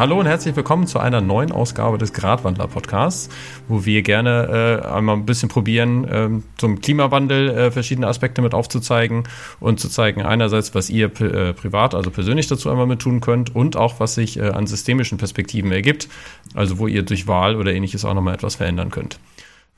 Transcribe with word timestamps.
Hallo 0.00 0.18
und 0.18 0.24
herzlich 0.24 0.56
willkommen 0.56 0.86
zu 0.86 0.98
einer 0.98 1.20
neuen 1.20 1.52
Ausgabe 1.52 1.98
des 1.98 2.14
Gradwandler 2.14 2.68
Podcasts, 2.68 3.28
wo 3.68 3.84
wir 3.84 4.00
gerne 4.00 4.80
äh, 4.82 4.88
einmal 4.88 5.14
ein 5.16 5.26
bisschen 5.26 5.50
probieren, 5.50 6.04
äh, 6.04 6.30
zum 6.56 6.80
Klimawandel 6.80 7.50
äh, 7.50 7.70
verschiedene 7.70 8.06
Aspekte 8.06 8.40
mit 8.40 8.54
aufzuzeigen 8.54 9.24
und 9.60 9.78
zu 9.78 9.90
zeigen 9.90 10.22
einerseits, 10.22 10.74
was 10.74 10.88
ihr 10.88 11.08
äh, 11.20 11.52
privat, 11.52 11.94
also 11.94 12.10
persönlich 12.10 12.46
dazu 12.46 12.70
einmal 12.70 12.86
mit 12.86 13.00
tun 13.00 13.20
könnt 13.20 13.54
und 13.54 13.76
auch, 13.76 14.00
was 14.00 14.14
sich 14.14 14.38
äh, 14.38 14.48
an 14.48 14.66
systemischen 14.66 15.18
Perspektiven 15.18 15.70
ergibt, 15.70 16.08
also 16.54 16.78
wo 16.78 16.86
ihr 16.86 17.02
durch 17.02 17.26
Wahl 17.26 17.54
oder 17.56 17.74
ähnliches 17.74 18.06
auch 18.06 18.14
nochmal 18.14 18.32
etwas 18.32 18.54
verändern 18.54 18.90
könnt. 18.90 19.20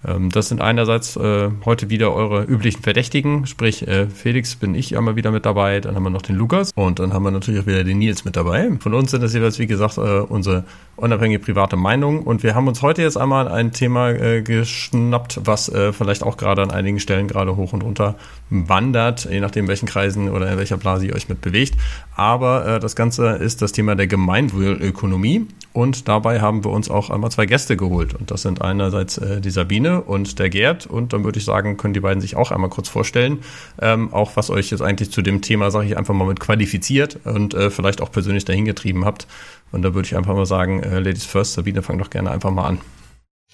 Ähm, 0.06 0.30
das 0.30 0.48
sind 0.48 0.60
einerseits 0.60 1.16
äh, 1.16 1.50
heute 1.64 1.90
wieder 1.90 2.12
eure 2.12 2.44
üblichen 2.44 2.82
Verdächtigen, 2.82 3.46
sprich 3.46 3.86
äh, 3.86 4.08
Felix 4.08 4.56
bin 4.56 4.74
ich 4.74 4.96
einmal 4.96 5.16
wieder 5.16 5.30
mit 5.30 5.46
dabei, 5.46 5.80
dann 5.80 5.94
haben 5.94 6.02
wir 6.02 6.10
noch 6.10 6.22
den 6.22 6.36
Lukas 6.36 6.72
und 6.74 6.98
dann 6.98 7.12
haben 7.12 7.22
wir 7.22 7.30
natürlich 7.30 7.60
auch 7.60 7.66
wieder 7.66 7.84
den 7.84 7.98
Nils 7.98 8.24
mit 8.24 8.36
dabei. 8.36 8.70
Von 8.80 8.94
uns 8.94 9.12
sind 9.12 9.22
das 9.22 9.34
jeweils, 9.34 9.58
wie 9.58 9.66
gesagt, 9.66 9.98
äh, 9.98 10.00
unsere 10.00 10.64
unabhängige 10.96 11.38
private 11.38 11.76
Meinung 11.76 12.22
und 12.22 12.42
wir 12.42 12.54
haben 12.54 12.68
uns 12.68 12.82
heute 12.82 13.02
jetzt 13.02 13.16
einmal 13.16 13.48
ein 13.48 13.72
Thema 13.72 14.10
äh, 14.10 14.42
geschnappt, 14.42 15.40
was 15.44 15.68
äh, 15.68 15.92
vielleicht 15.92 16.22
auch 16.22 16.36
gerade 16.36 16.62
an 16.62 16.70
einigen 16.70 16.98
Stellen 16.98 17.28
gerade 17.28 17.56
hoch 17.56 17.72
und 17.72 17.82
runter 17.82 18.16
wandert, 18.50 19.28
je 19.30 19.40
nachdem 19.40 19.68
welchen 19.68 19.86
Kreisen 19.86 20.28
oder 20.30 20.50
in 20.50 20.58
welcher 20.58 20.76
Blase 20.76 21.06
ihr 21.06 21.14
euch 21.14 21.28
mit 21.28 21.40
bewegt. 21.40 21.74
Aber 22.16 22.66
äh, 22.66 22.80
das 22.80 22.96
Ganze 22.96 23.28
ist 23.36 23.62
das 23.62 23.72
Thema 23.72 23.94
der 23.94 24.06
Gemeinwohlökonomie 24.06 25.46
und 25.72 26.08
dabei 26.08 26.40
haben 26.40 26.64
wir 26.64 26.70
uns 26.70 26.90
auch 26.90 27.10
einmal 27.10 27.30
zwei 27.30 27.46
Gäste 27.46 27.76
geholt 27.76 28.14
und 28.14 28.30
das 28.30 28.42
sind 28.42 28.60
einerseits 28.60 29.20
die 29.42 29.50
Sabine 29.50 29.91
und 30.00 30.38
der 30.38 30.48
Gerd. 30.48 30.86
Und 30.86 31.12
dann 31.12 31.24
würde 31.24 31.38
ich 31.38 31.44
sagen, 31.44 31.76
können 31.76 31.94
die 31.94 32.00
beiden 32.00 32.20
sich 32.20 32.36
auch 32.36 32.50
einmal 32.50 32.70
kurz 32.70 32.88
vorstellen. 32.88 33.40
Ähm, 33.80 34.12
auch 34.12 34.36
was 34.36 34.50
euch 34.50 34.70
jetzt 34.70 34.82
eigentlich 34.82 35.10
zu 35.10 35.22
dem 35.22 35.42
Thema, 35.42 35.70
sage 35.70 35.86
ich 35.86 35.96
einfach 35.96 36.14
mal, 36.14 36.26
mit 36.26 36.40
qualifiziert 36.40 37.18
und 37.24 37.54
äh, 37.54 37.70
vielleicht 37.70 38.00
auch 38.00 38.10
persönlich 38.10 38.44
dahin 38.44 38.64
getrieben 38.64 39.04
habt. 39.04 39.26
Und 39.70 39.82
da 39.82 39.94
würde 39.94 40.06
ich 40.06 40.16
einfach 40.16 40.34
mal 40.34 40.46
sagen, 40.46 40.82
äh, 40.82 40.98
Ladies 40.98 41.24
First, 41.24 41.54
Sabine, 41.54 41.82
fang 41.82 41.98
doch 41.98 42.10
gerne 42.10 42.30
einfach 42.30 42.50
mal 42.50 42.66
an. 42.66 42.80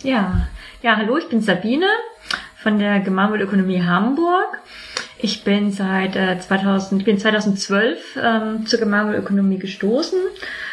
Ja, 0.03 0.47
ja, 0.83 0.97
hallo, 0.97 1.16
ich 1.16 1.28
bin 1.28 1.41
Sabine 1.41 1.89
von 2.62 2.78
der 2.78 3.00
Gemeinwohlökonomie 3.00 3.83
Hamburg. 3.83 4.59
Ich 5.20 5.42
bin 5.42 5.72
seit 5.72 6.14
äh, 6.14 6.39
2000, 6.39 7.00
ich 7.00 7.05
bin 7.05 7.19
2012 7.19 8.19
ähm, 8.22 8.66
zur 8.66 8.78
Gemeinwohlökonomie 8.78 9.59
gestoßen, 9.59 10.20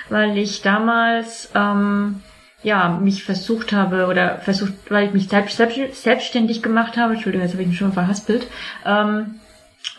weil 0.10 0.38
ich 0.38 0.62
damals 0.62 1.50
ähm, 1.56 2.22
ja, 2.66 2.90
mich 2.90 3.24
versucht 3.24 3.72
habe 3.72 4.08
oder 4.08 4.40
versucht, 4.40 4.74
weil 4.90 5.06
ich 5.06 5.14
mich 5.14 5.30
selbst, 5.30 5.56
selbst, 5.56 6.02
selbstständig 6.02 6.64
gemacht 6.64 6.98
habe, 6.98 7.14
Entschuldigung, 7.14 7.46
jetzt 7.46 7.54
habe 7.54 7.62
ich 7.62 7.70
mich 7.70 7.78
schon 7.78 7.94
verhaspelt, 7.94 8.48
ähm, 8.86 9.36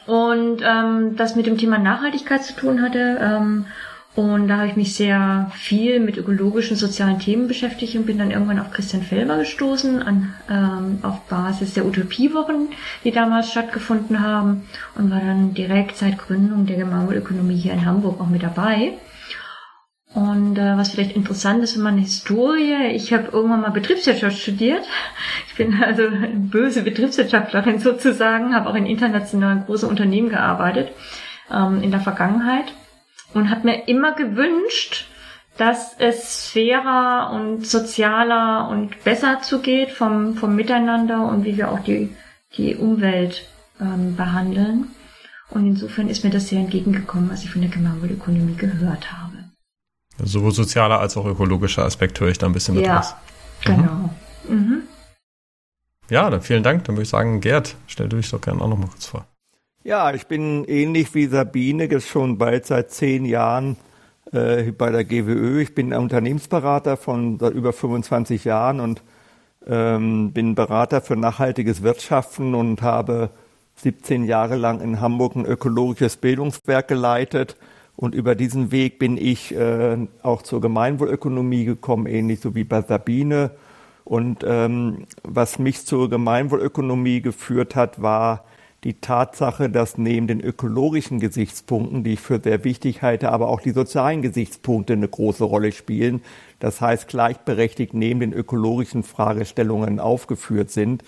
und 0.06 0.62
ähm, 0.64 1.17
das 1.17 1.37
mit 1.37 1.47
dem 1.47 1.59
Thema 1.59 1.78
Nachhaltigkeit 1.78 2.42
zu 2.42 2.55
tun 2.55 2.83
hatte. 2.83 3.19
Ähm, 3.20 3.67
und 4.17 4.48
da 4.48 4.56
habe 4.56 4.69
ich 4.69 4.77
mich 4.77 4.94
sehr 4.94 5.50
viel 5.55 6.00
mit 6.00 6.17
ökologischen, 6.17 6.77
sozialen 6.77 7.19
Themen 7.20 7.48
beschäftigt 7.48 7.97
und 7.97 8.06
bin 8.06 8.19
dann 8.19 8.31
irgendwann 8.31 8.59
auf 8.59 8.70
Christian 8.72 9.03
Felber 9.03 9.37
gestoßen, 9.39 10.03
an, 10.03 10.34
ähm, 10.50 10.98
auf 11.03 11.20
Basis 11.28 11.75
der 11.75 11.84
Utopiewochen, 11.84 12.70
die 13.05 13.12
damals 13.12 13.50
stattgefunden 13.50 14.20
haben 14.20 14.62
und 14.97 15.11
war 15.11 15.20
dann 15.20 15.55
direkt 15.55 15.98
seit 15.98 16.19
Gründung 16.19 16.67
der 16.67 16.78
Gemeinwohlökonomie 16.78 17.56
hier 17.56 17.75
in 17.75 17.84
Hamburg 17.84 18.20
auch 18.20 18.28
mit 18.28 18.42
dabei. 18.42 18.94
Und 20.17 20.56
äh, 20.56 20.78
was 20.78 20.92
vielleicht 20.92 21.14
interessant 21.14 21.62
ist 21.62 21.77
in 21.77 21.83
meiner 21.83 22.00
Historie, 22.00 22.86
ich 22.95 23.12
habe 23.12 23.28
irgendwann 23.33 23.61
mal 23.61 23.70
Betriebswirtschaft 23.70 24.39
studiert. 24.39 24.83
Ich 25.48 25.56
bin 25.56 25.75
also 25.83 26.06
eine 26.06 26.28
böse 26.28 26.81
Betriebswirtschaftlerin 26.81 27.81
sozusagen, 27.81 28.54
habe 28.54 28.71
auch 28.71 28.75
in 28.75 28.87
internationalen 28.87 29.66
großen 29.66 29.87
Unternehmen 29.87 30.31
gearbeitet 30.31 30.93
ähm, 31.53 31.82
in 31.82 31.91
der 31.91 32.00
Vergangenheit 32.00 32.72
und 33.34 33.50
habe 33.50 33.66
mir 33.66 33.88
immer 33.88 34.12
gewünscht, 34.12 35.06
dass 35.59 35.94
es 35.99 36.48
fairer 36.48 37.33
und 37.34 37.66
sozialer 37.66 38.71
und 38.71 39.04
besser 39.04 39.43
zugeht 39.43 39.91
vom, 39.91 40.34
vom 40.37 40.56
Miteinander 40.56 41.27
und 41.27 41.44
wie 41.44 41.59
wir 41.59 41.71
auch 41.71 41.81
die, 41.81 42.16
die 42.56 42.75
Umwelt 42.75 43.47
ähm, 43.83 44.16
behandeln. 44.16 44.93
Und 45.50 45.66
insofern 45.66 46.09
ist 46.09 46.25
mir 46.25 46.31
das 46.31 46.48
sehr 46.48 46.60
entgegengekommen, 46.60 47.31
als 47.31 47.44
ich 47.44 47.50
von 47.50 47.60
der 47.60 47.71
Gemeinwohlökonomie 47.71 48.56
gehört 48.56 49.12
habe. 49.12 49.35
Sowohl 50.22 50.53
sozialer 50.53 51.00
als 51.00 51.16
auch 51.16 51.27
ökologischer 51.27 51.84
Aspekt 51.84 52.19
höre 52.21 52.28
ich 52.28 52.38
da 52.38 52.47
ein 52.47 52.53
bisschen 52.53 52.75
mit 52.75 52.87
ja, 52.87 52.97
raus. 52.97 53.15
Mhm. 53.66 53.77
Genau. 53.77 54.10
Mhm. 54.49 54.82
Ja, 56.09 56.31
dann 56.31 56.41
vielen 56.41 56.62
Dank. 56.62 56.84
Dann 56.84 56.97
würde 56.97 57.03
ich 57.03 57.09
sagen, 57.09 57.41
Gerd, 57.41 57.77
stell 57.87 58.09
du 58.09 58.16
dich 58.16 58.31
doch 58.31 58.41
gerne 58.41 58.60
auch 58.60 58.69
noch 58.69 58.78
mal 58.78 58.88
kurz 58.88 59.06
vor. 59.06 59.27
Ja, 59.82 60.12
ich 60.12 60.27
bin 60.27 60.65
ähnlich 60.65 61.15
wie 61.15 61.27
Sabine, 61.27 61.84
jetzt 61.84 62.09
schon 62.09 62.38
bald 62.38 62.66
seit 62.66 62.91
zehn 62.91 63.25
Jahren 63.25 63.77
äh, 64.32 64.72
bei 64.72 64.91
der 64.91 65.04
GWÖ. 65.04 65.60
Ich 65.60 65.75
bin 65.75 65.93
Unternehmensberater 65.93 66.97
von 66.97 67.38
seit 67.38 67.53
über 67.53 67.72
25 67.72 68.44
Jahren 68.44 68.81
und 68.81 69.03
ähm, 69.66 70.33
bin 70.33 70.54
Berater 70.54 71.00
für 71.00 71.16
nachhaltiges 71.16 71.83
Wirtschaften 71.83 72.54
und 72.54 72.83
habe 72.83 73.31
17 73.77 74.25
Jahre 74.25 74.56
lang 74.56 74.81
in 74.81 75.00
Hamburg 75.00 75.37
ein 75.37 75.44
ökologisches 75.44 76.16
Bildungswerk 76.16 76.88
geleitet 76.88 77.56
und 77.97 78.15
über 78.15 78.34
diesen 78.34 78.73
Weg 78.73 78.99
bin 78.99 79.17
ich 79.17 79.55
äh, 79.55 79.97
auch 80.23 80.43
zur 80.43 80.61
Gemeinwohlökonomie 80.61 81.65
gekommen, 81.65 82.07
ähnlich 82.07 82.41
so 82.41 82.55
wie 82.55 82.65
bei 82.65 82.83
Sabine. 82.83 83.53
Und 84.05 84.45
ähm, 84.47 85.07
was 85.25 85.59
mich 85.59 85.87
zur 85.87 86.11
Gemeinwohlökonomie 86.11 87.23
geführt 87.23 87.75
hat, 87.75 88.01
war 88.01 88.45
die 88.84 89.01
Tatsache, 89.01 89.71
dass 89.71 89.99
neben 89.99 90.29
den 90.29 90.41
ökologischen 90.41 91.19
Gesichtspunkten, 91.19 92.05
die 92.05 92.12
ich 92.12 92.21
für 92.21 92.39
sehr 92.41 92.62
wichtig 92.62 93.03
halte, 93.03 93.33
aber 93.33 93.49
auch 93.49 93.61
die 93.61 93.73
sozialen 93.73 94.23
Gesichtspunkte 94.23 94.93
eine 94.93 95.09
große 95.09 95.43
Rolle 95.43 95.73
spielen. 95.73 96.23
Das 96.61 96.81
heißt, 96.81 97.09
gleichberechtigt 97.09 97.95
neben 97.95 98.21
den 98.21 98.33
ökologischen 98.33 99.03
Fragestellungen 99.03 99.99
aufgeführt 99.99 100.71
sind. 100.71 101.03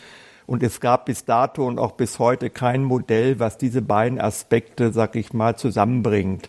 Und 0.46 0.62
es 0.62 0.80
gab 0.80 1.04
bis 1.04 1.26
dato 1.26 1.66
und 1.66 1.78
auch 1.78 1.92
bis 1.92 2.18
heute 2.18 2.48
kein 2.48 2.82
Modell, 2.82 3.38
was 3.38 3.58
diese 3.58 3.82
beiden 3.82 4.18
Aspekte, 4.18 4.92
sag 4.92 5.14
ich 5.14 5.34
mal, 5.34 5.56
zusammenbringt. 5.56 6.48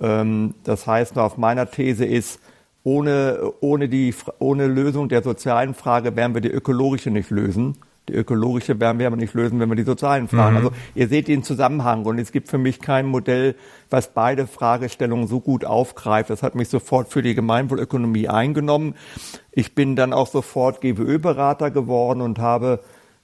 Ähm, 0.00 0.54
das 0.64 0.86
heißt, 0.86 1.18
auf 1.18 1.36
meiner 1.36 1.70
These 1.70 2.04
ist, 2.04 2.40
ohne, 2.84 3.52
ohne, 3.60 3.88
die, 3.88 4.14
ohne 4.38 4.66
Lösung 4.66 5.08
der 5.08 5.22
sozialen 5.22 5.74
Frage 5.74 6.16
werden 6.16 6.34
wir 6.34 6.40
die 6.40 6.50
ökologische 6.50 7.10
nicht 7.10 7.30
lösen. 7.30 7.76
Die 8.08 8.14
ökologische 8.14 8.80
werden 8.80 8.98
wir 8.98 9.06
aber 9.06 9.16
nicht 9.16 9.34
lösen, 9.34 9.60
wenn 9.60 9.68
wir 9.68 9.76
die 9.76 9.82
sozialen 9.82 10.28
Fragen. 10.28 10.52
Mhm. 10.52 10.56
Also 10.56 10.72
ihr 10.94 11.08
seht 11.08 11.28
den 11.28 11.42
Zusammenhang 11.42 12.06
und 12.06 12.18
es 12.18 12.32
gibt 12.32 12.48
für 12.48 12.56
mich 12.56 12.80
kein 12.80 13.06
Modell, 13.06 13.54
was 13.90 14.14
beide 14.14 14.46
Fragestellungen 14.46 15.26
so 15.26 15.40
gut 15.40 15.64
aufgreift. 15.64 16.30
Das 16.30 16.42
hat 16.42 16.54
mich 16.54 16.70
sofort 16.70 17.08
für 17.08 17.20
die 17.20 17.34
Gemeinwohlökonomie 17.34 18.28
eingenommen. 18.28 18.94
Ich 19.52 19.74
bin 19.74 19.94
dann 19.94 20.14
auch 20.14 20.28
sofort 20.28 20.80
GWÖ-Berater 20.80 21.70
geworden 21.70 22.22
und 22.22 22.38
habe 22.38 22.80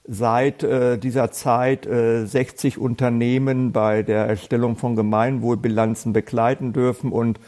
seit 0.07 0.63
äh, 0.63 0.97
dieser 0.97 1.31
Zeit 1.31 1.85
äh, 1.85 2.25
60 2.25 2.77
Unternehmen 2.77 3.71
bei 3.71 4.03
der 4.03 4.25
Erstellung 4.25 4.75
von 4.75 4.95
Gemeinwohlbilanzen 4.95 6.13
begleiten 6.13 6.73
dürfen 6.73 7.11
und 7.11 7.39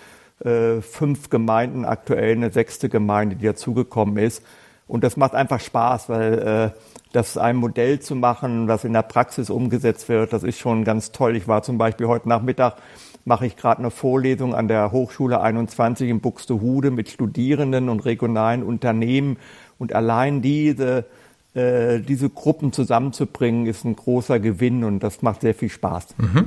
äh, 0.43 0.81
fünf 0.81 1.29
Gemeinden, 1.29 1.85
aktuell 1.85 2.35
eine 2.35 2.51
sechste 2.51 2.89
Gemeinde, 2.89 3.35
die 3.35 3.45
dazugekommen 3.45 4.17
ist. 4.17 4.43
Und 4.87 5.03
das 5.03 5.17
macht 5.17 5.35
einfach 5.35 5.59
Spaß, 5.59 6.09
weil 6.09 6.73
äh, 6.73 6.79
das 7.11 7.37
ein 7.37 7.57
Modell 7.57 7.99
zu 7.99 8.15
machen, 8.15 8.67
was 8.67 8.83
in 8.83 8.93
der 8.93 9.01
Praxis 9.01 9.49
umgesetzt 9.49 10.07
wird, 10.09 10.33
das 10.33 10.43
ist 10.43 10.59
schon 10.59 10.83
ganz 10.83 11.11
toll. 11.11 11.35
Ich 11.35 11.47
war 11.47 11.63
zum 11.63 11.77
Beispiel 11.77 12.07
heute 12.07 12.29
Nachmittag, 12.29 12.75
mache 13.25 13.45
ich 13.45 13.57
gerade 13.57 13.79
eine 13.79 13.91
Vorlesung 13.91 14.55
an 14.55 14.67
der 14.67 14.91
Hochschule 14.91 15.41
21 15.41 16.09
in 16.09 16.21
Buxtehude 16.21 16.91
mit 16.91 17.09
Studierenden 17.09 17.89
und 17.89 18.05
regionalen 18.05 18.63
Unternehmen. 18.63 19.37
Und 19.77 19.93
allein 19.93 20.41
diese 20.41 21.05
äh, 21.57 21.99
diese 21.99 22.29
Gruppen 22.29 22.71
zusammenzubringen, 22.71 23.65
ist 23.65 23.85
ein 23.85 23.95
großer 23.95 24.39
Gewinn 24.39 24.83
und 24.83 24.99
das 24.99 25.21
macht 25.21 25.41
sehr 25.41 25.53
viel 25.53 25.69
Spaß. 25.69 26.15
Mhm. 26.17 26.45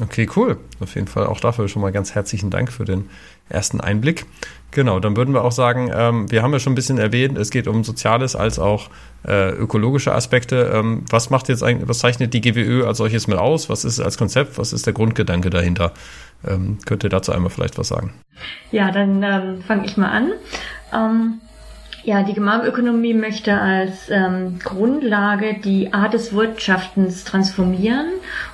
Okay, 0.00 0.26
cool. 0.36 0.56
Auf 0.80 0.94
jeden 0.94 1.06
Fall 1.06 1.26
auch 1.26 1.38
dafür 1.38 1.68
schon 1.68 1.82
mal 1.82 1.92
ganz 1.92 2.14
herzlichen 2.14 2.48
Dank 2.48 2.72
für 2.72 2.86
den 2.86 3.10
ersten 3.50 3.80
Einblick. 3.80 4.24
Genau, 4.70 5.00
dann 5.00 5.16
würden 5.18 5.34
wir 5.34 5.44
auch 5.44 5.52
sagen, 5.52 5.90
ähm, 5.94 6.30
wir 6.30 6.42
haben 6.42 6.52
ja 6.52 6.58
schon 6.58 6.72
ein 6.72 6.76
bisschen 6.76 6.96
erwähnt, 6.96 7.36
es 7.36 7.50
geht 7.50 7.68
um 7.68 7.84
Soziales 7.84 8.34
als 8.34 8.58
auch 8.58 8.88
äh, 9.26 9.50
ökologische 9.50 10.14
Aspekte. 10.14 10.72
Ähm, 10.74 11.04
was 11.10 11.28
macht 11.28 11.50
jetzt 11.50 11.62
eigentlich, 11.62 11.88
was 11.90 11.98
zeichnet 11.98 12.32
die 12.32 12.40
GWÖ 12.40 12.86
als 12.86 12.98
solches 12.98 13.26
mit 13.26 13.36
aus? 13.36 13.68
Was 13.68 13.84
ist 13.84 14.00
als 14.00 14.16
Konzept? 14.16 14.56
Was 14.56 14.72
ist 14.72 14.86
der 14.86 14.94
Grundgedanke 14.94 15.50
dahinter? 15.50 15.92
Ähm, 16.46 16.78
könnt 16.86 17.04
ihr 17.04 17.10
dazu 17.10 17.32
einmal 17.32 17.50
vielleicht 17.50 17.76
was 17.76 17.88
sagen? 17.88 18.14
Ja, 18.70 18.90
dann 18.90 19.22
ähm, 19.22 19.62
fange 19.62 19.84
ich 19.84 19.98
mal 19.98 20.08
an. 20.08 20.32
Ja, 22.04 22.24
die 22.24 22.34
Gemeinökonomie 22.34 23.14
möchte 23.14 23.60
als 23.60 24.10
ähm, 24.10 24.58
Grundlage 24.58 25.60
die 25.62 25.92
Art 25.92 26.14
des 26.14 26.32
Wirtschaftens 26.32 27.22
transformieren 27.22 28.06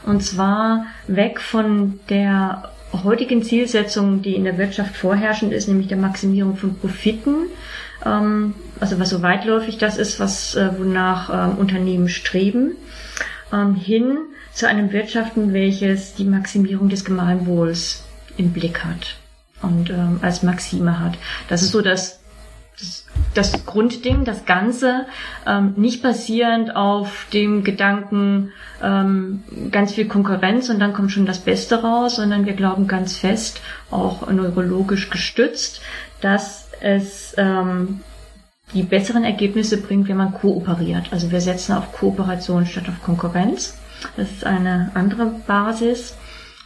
und 0.05 0.23
zwar 0.23 0.85
weg 1.06 1.41
von 1.41 1.99
der 2.11 2.71
heutigen 2.93 3.43
Zielsetzung, 3.43 4.21
die 4.21 4.35
in 4.35 4.45
der 4.45 4.59
Wirtschaft 4.59 4.97
vorherrschend 4.97 5.53
ist, 5.53 5.67
nämlich 5.67 5.89
der 5.89 5.97
Maximierung 5.97 6.56
von 6.56 6.79
Profiten, 6.79 7.47
ähm, 8.05 8.55
also 8.81 9.00
was 9.00 9.09
so 9.09 9.23
weitläufig 9.23 9.79
das 9.79 9.97
ist, 9.97 10.21
was 10.21 10.55
äh, 10.55 10.71
wonach 10.79 11.31
ähm, 11.33 11.59
Unternehmen 11.59 12.11
streben, 12.11 12.73
ähm, 13.51 13.75
hin 13.75 14.19
zu 14.53 14.69
einem 14.69 14.93
Wirtschaften, 14.93 15.55
welches 15.55 16.15
die 16.15 16.25
Maximierung 16.25 16.91
des 16.91 17.05
Gemeinwohls 17.05 18.05
im 18.37 18.53
Blick 18.53 18.85
hat. 18.85 19.17
und 19.62 19.91
ähm, 19.91 20.19
als 20.23 20.43
Maxime 20.43 21.01
hat. 21.01 21.19
Das 21.49 21.62
ist 21.62 21.73
so 21.73 21.83
das, 21.83 22.18
das, 23.35 23.65
Grundding, 23.67 24.25
das 24.25 24.45
Ganze, 24.45 25.07
ähm, 25.47 25.75
nicht 25.77 26.03
basierend 26.03 26.75
auf 26.75 27.27
dem 27.33 27.65
Gedanken 27.65 28.53
ähm, 28.83 29.43
ganz 29.71 29.93
viel 29.93 30.07
Konkurrenz 30.07 30.69
und 30.69 30.79
dann 30.79 30.93
kommt 30.93 31.13
schon 31.13 31.27
das 31.27 31.41
Beste 31.41 31.83
raus, 31.83 32.17
sondern 32.17 32.47
wir 32.47 32.55
glauben 32.55 32.87
ganz 32.87 33.17
fest, 33.17 33.61
auch 33.91 34.29
neurologisch 34.31 35.11
gestützt, 35.11 35.81
dass 36.21 36.69
es 36.81 37.35
ähm, 37.37 38.01
die 38.75 38.83
besseren 38.83 39.25
Ergebnisse 39.25 39.81
bringt, 39.81 40.09
wenn 40.09 40.17
man 40.17 40.35
kooperiert. 40.35 41.07
Also 41.11 41.31
wir 41.31 41.41
setzen 41.41 41.73
auf 41.73 41.93
Kooperation 41.93 42.67
statt 42.67 42.89
auf 42.89 43.03
Konkurrenz. 43.03 43.79
Das 44.17 44.31
ist 44.31 44.45
eine 44.45 44.91
andere 44.95 45.27
Basis. 45.47 46.17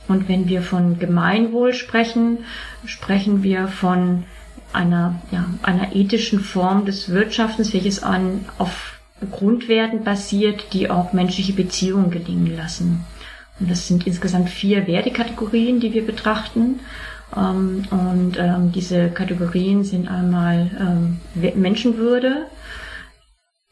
Und 0.09 0.29
wenn 0.29 0.49
wir 0.49 0.63
von 0.63 0.99
Gemeinwohl 0.99 1.75
sprechen, 1.75 2.39
sprechen 2.85 3.43
wir 3.43 3.69
von 3.69 4.25
einer, 4.73 5.21
ja, 5.31 5.47
einer 5.63 5.95
ethischen 5.95 6.41
Form 6.41 6.85
des 6.85 7.09
Wirtschaftens, 7.09 7.73
welches 7.73 8.03
an, 8.03 8.45
auf 8.59 9.01
Grundwerten 9.31 10.05
basiert, 10.05 10.73
die 10.73 10.91
auch 10.91 11.13
menschliche 11.13 11.53
Beziehungen 11.53 12.11
gelingen 12.11 12.57
lassen. 12.57 13.05
Und 13.61 13.71
das 13.71 13.87
sind 13.87 14.07
insgesamt 14.07 14.51
vier 14.51 14.87
Wertekategorien, 14.87 15.81
die 15.81 15.93
wir 15.93 16.05
betrachten. 16.05 16.81
Ähm, 17.37 17.85
und 17.91 18.37
ähm, 18.39 18.73
diese 18.73 19.09
Kategorien 19.11 19.85
sind 19.85 20.09
einmal 20.09 20.71
ähm, 20.81 21.21
Menschenwürde. 21.55 22.47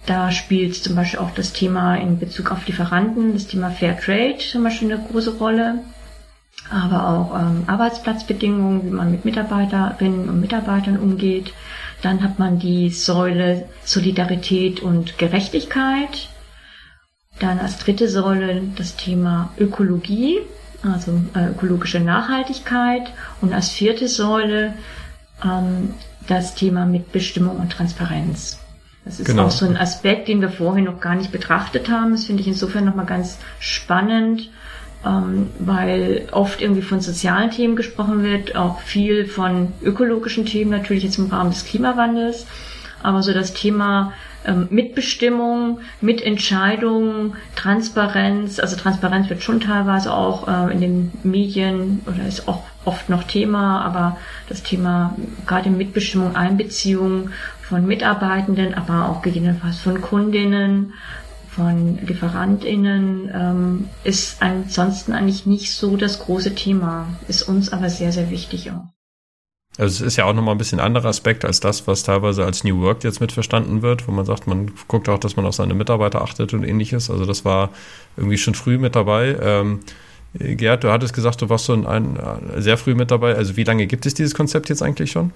Da 0.06 0.31
spielt 0.31 0.75
zum 0.76 0.96
Beispiel 0.96 1.20
auch 1.20 1.32
das 1.32 1.53
Thema 1.53 1.96
in 1.96 2.19
Bezug 2.19 2.53
auf 2.53 2.67
Lieferanten, 2.67 3.35
das 3.35 3.46
Thema 3.46 3.70
Fair 3.70 3.99
Trade 3.99 4.38
zum 4.38 4.64
Beispiel 4.64 4.93
eine 4.93 5.03
große 5.03 5.37
Rolle 5.38 5.81
aber 6.70 7.08
auch 7.08 7.38
ähm, 7.38 7.64
Arbeitsplatzbedingungen, 7.67 8.84
wie 8.84 8.90
man 8.90 9.11
mit 9.11 9.25
Mitarbeiterinnen 9.25 10.28
und 10.28 10.40
Mitarbeitern 10.40 10.99
umgeht. 10.99 11.52
Dann 12.02 12.22
hat 12.22 12.38
man 12.38 12.58
die 12.58 12.90
Säule 12.90 13.69
Solidarität 13.84 14.81
und 14.81 15.19
Gerechtigkeit. 15.19 16.28
Dann 17.40 17.58
als 17.58 17.78
dritte 17.78 18.08
Säule 18.08 18.62
das 18.76 18.96
Thema 18.96 19.50
Ökologie, 19.58 20.38
also 20.82 21.20
äh, 21.34 21.50
ökologische 21.50 22.00
Nachhaltigkeit. 22.00 23.12
Und 23.40 23.52
als 23.52 23.70
vierte 23.70 24.08
Säule 24.08 24.75
ähm, 25.44 25.94
das 26.28 26.55
Thema 26.55 26.87
Mitbestimmung 26.87 27.56
und 27.56 27.72
Transparenz. 27.72 28.61
Das 29.05 29.19
ist 29.19 29.26
genau. 29.26 29.46
auch 29.46 29.50
so 29.50 29.67
ein 29.67 29.76
Aspekt, 29.76 30.28
den 30.28 30.40
wir 30.40 30.50
vorhin 30.50 30.84
noch 30.84 31.00
gar 31.00 31.14
nicht 31.14 31.32
betrachtet 31.32 31.90
haben. 31.90 32.12
Das 32.12 32.26
finde 32.26 32.43
ich 32.43 32.49
insofern 32.49 32.84
nochmal 32.84 33.06
ganz 33.06 33.38
spannend 33.58 34.50
ähm, 35.05 35.50
weil 35.58 36.29
oft 36.32 36.61
irgendwie 36.61 36.82
von 36.82 37.00
sozialen 37.00 37.50
Themen 37.50 37.76
gesprochen 37.76 38.23
wird, 38.23 38.56
auch 38.56 38.81
viel 38.81 39.26
von 39.26 39.73
ökologischen 39.82 40.47
Themen, 40.47 40.70
natürlich 40.70 41.05
jetzt 41.05 41.19
im 41.19 41.26
Rahmen 41.26 41.50
des 41.50 41.64
Klimawandels. 41.64 42.47
Aber 43.02 43.23
so 43.23 43.32
das 43.32 43.55
Thema 43.55 44.12
ähm, 44.44 44.69
Mitbestimmung, 44.70 45.81
Mitentscheidung, 46.00 47.35
Transparenz, 47.56 48.58
also 48.58 48.76
Transparenz 48.76 49.29
wird 49.29 49.43
schon 49.43 49.61
teilweise 49.61 50.12
auch 50.12 50.49
äh, 50.49 50.73
in 50.73 50.81
den 50.81 51.12
Medien 51.23 52.00
oder 52.06 52.26
ist 52.26 52.49
auch 52.49 52.62
oft 52.85 53.08
noch 53.08 53.25
Thema, 53.25 53.82
aber 53.82 54.17
das 54.49 54.62
Thema 54.62 55.14
gerade 55.46 55.70
Mitbestimmung, 55.70 56.37
Einbeziehung 56.37 57.31
von 57.62 57.87
Mitarbeitenden, 57.87 58.75
aber 58.75 59.08
auch 59.08 59.23
gegebenenfalls 59.23 59.79
von 59.79 60.00
Kundinnen, 60.00 60.94
von 61.50 61.99
LieferantInnen 62.06 63.31
ähm, 63.35 63.88
ist 64.05 64.41
ansonsten 64.41 65.12
eigentlich 65.12 65.47
nicht 65.47 65.73
so 65.73 65.97
das 65.97 66.20
große 66.20 66.55
Thema, 66.55 67.08
ist 67.29 67.43
uns 67.43 67.73
aber 67.73 67.91
sehr, 67.91 68.12
sehr 68.12 68.31
wichtig 68.31 68.70
auch. 68.70 68.85
Also 69.79 70.05
es 70.05 70.12
ist 70.12 70.17
ja 70.17 70.25
auch 70.25 70.32
nochmal 70.32 70.55
ein 70.55 70.58
bisschen 70.58 70.81
anderer 70.81 71.08
Aspekt 71.08 71.44
als 71.44 71.61
das, 71.61 71.87
was 71.87 72.02
teilweise 72.02 72.44
als 72.44 72.64
New 72.64 72.81
Work 72.81 73.05
jetzt 73.05 73.20
mitverstanden 73.20 73.82
wird, 73.82 74.06
wo 74.06 74.12
man 74.12 74.26
sagt, 74.26 74.47
man 74.47 74.73
guckt 74.88 75.08
auch, 75.08 75.19
dass 75.19 75.37
man 75.37 75.47
auf 75.47 75.55
seine 75.55 75.75
Mitarbeiter 75.75 76.23
achtet 76.23 76.52
und 76.55 76.64
ähnliches. 76.64 77.11
Also 77.11 77.25
das 77.25 77.44
war 77.44 77.70
irgendwie 78.17 78.38
schon 78.38 78.55
früh 78.55 78.79
mit 78.79 78.96
dabei. 78.96 79.37
Ähm, 79.41 79.81
Gerd, 80.35 80.85
du 80.85 80.91
hattest 80.91 81.14
gesagt, 81.14 81.43
du 81.43 81.49
warst 81.49 81.67
schon 81.67 81.87
ein, 81.87 82.17
ein, 82.17 82.62
sehr 82.62 82.76
früh 82.76 82.94
mit 82.94 83.11
dabei. 83.11 83.35
Also 83.35 83.56
wie 83.56 83.64
lange 83.64 83.87
gibt 83.87 84.06
es 84.06 84.14
dieses 84.14 84.35
Konzept 84.35 84.69
jetzt 84.69 84.82
eigentlich 84.82 85.11
schon? 85.11 85.32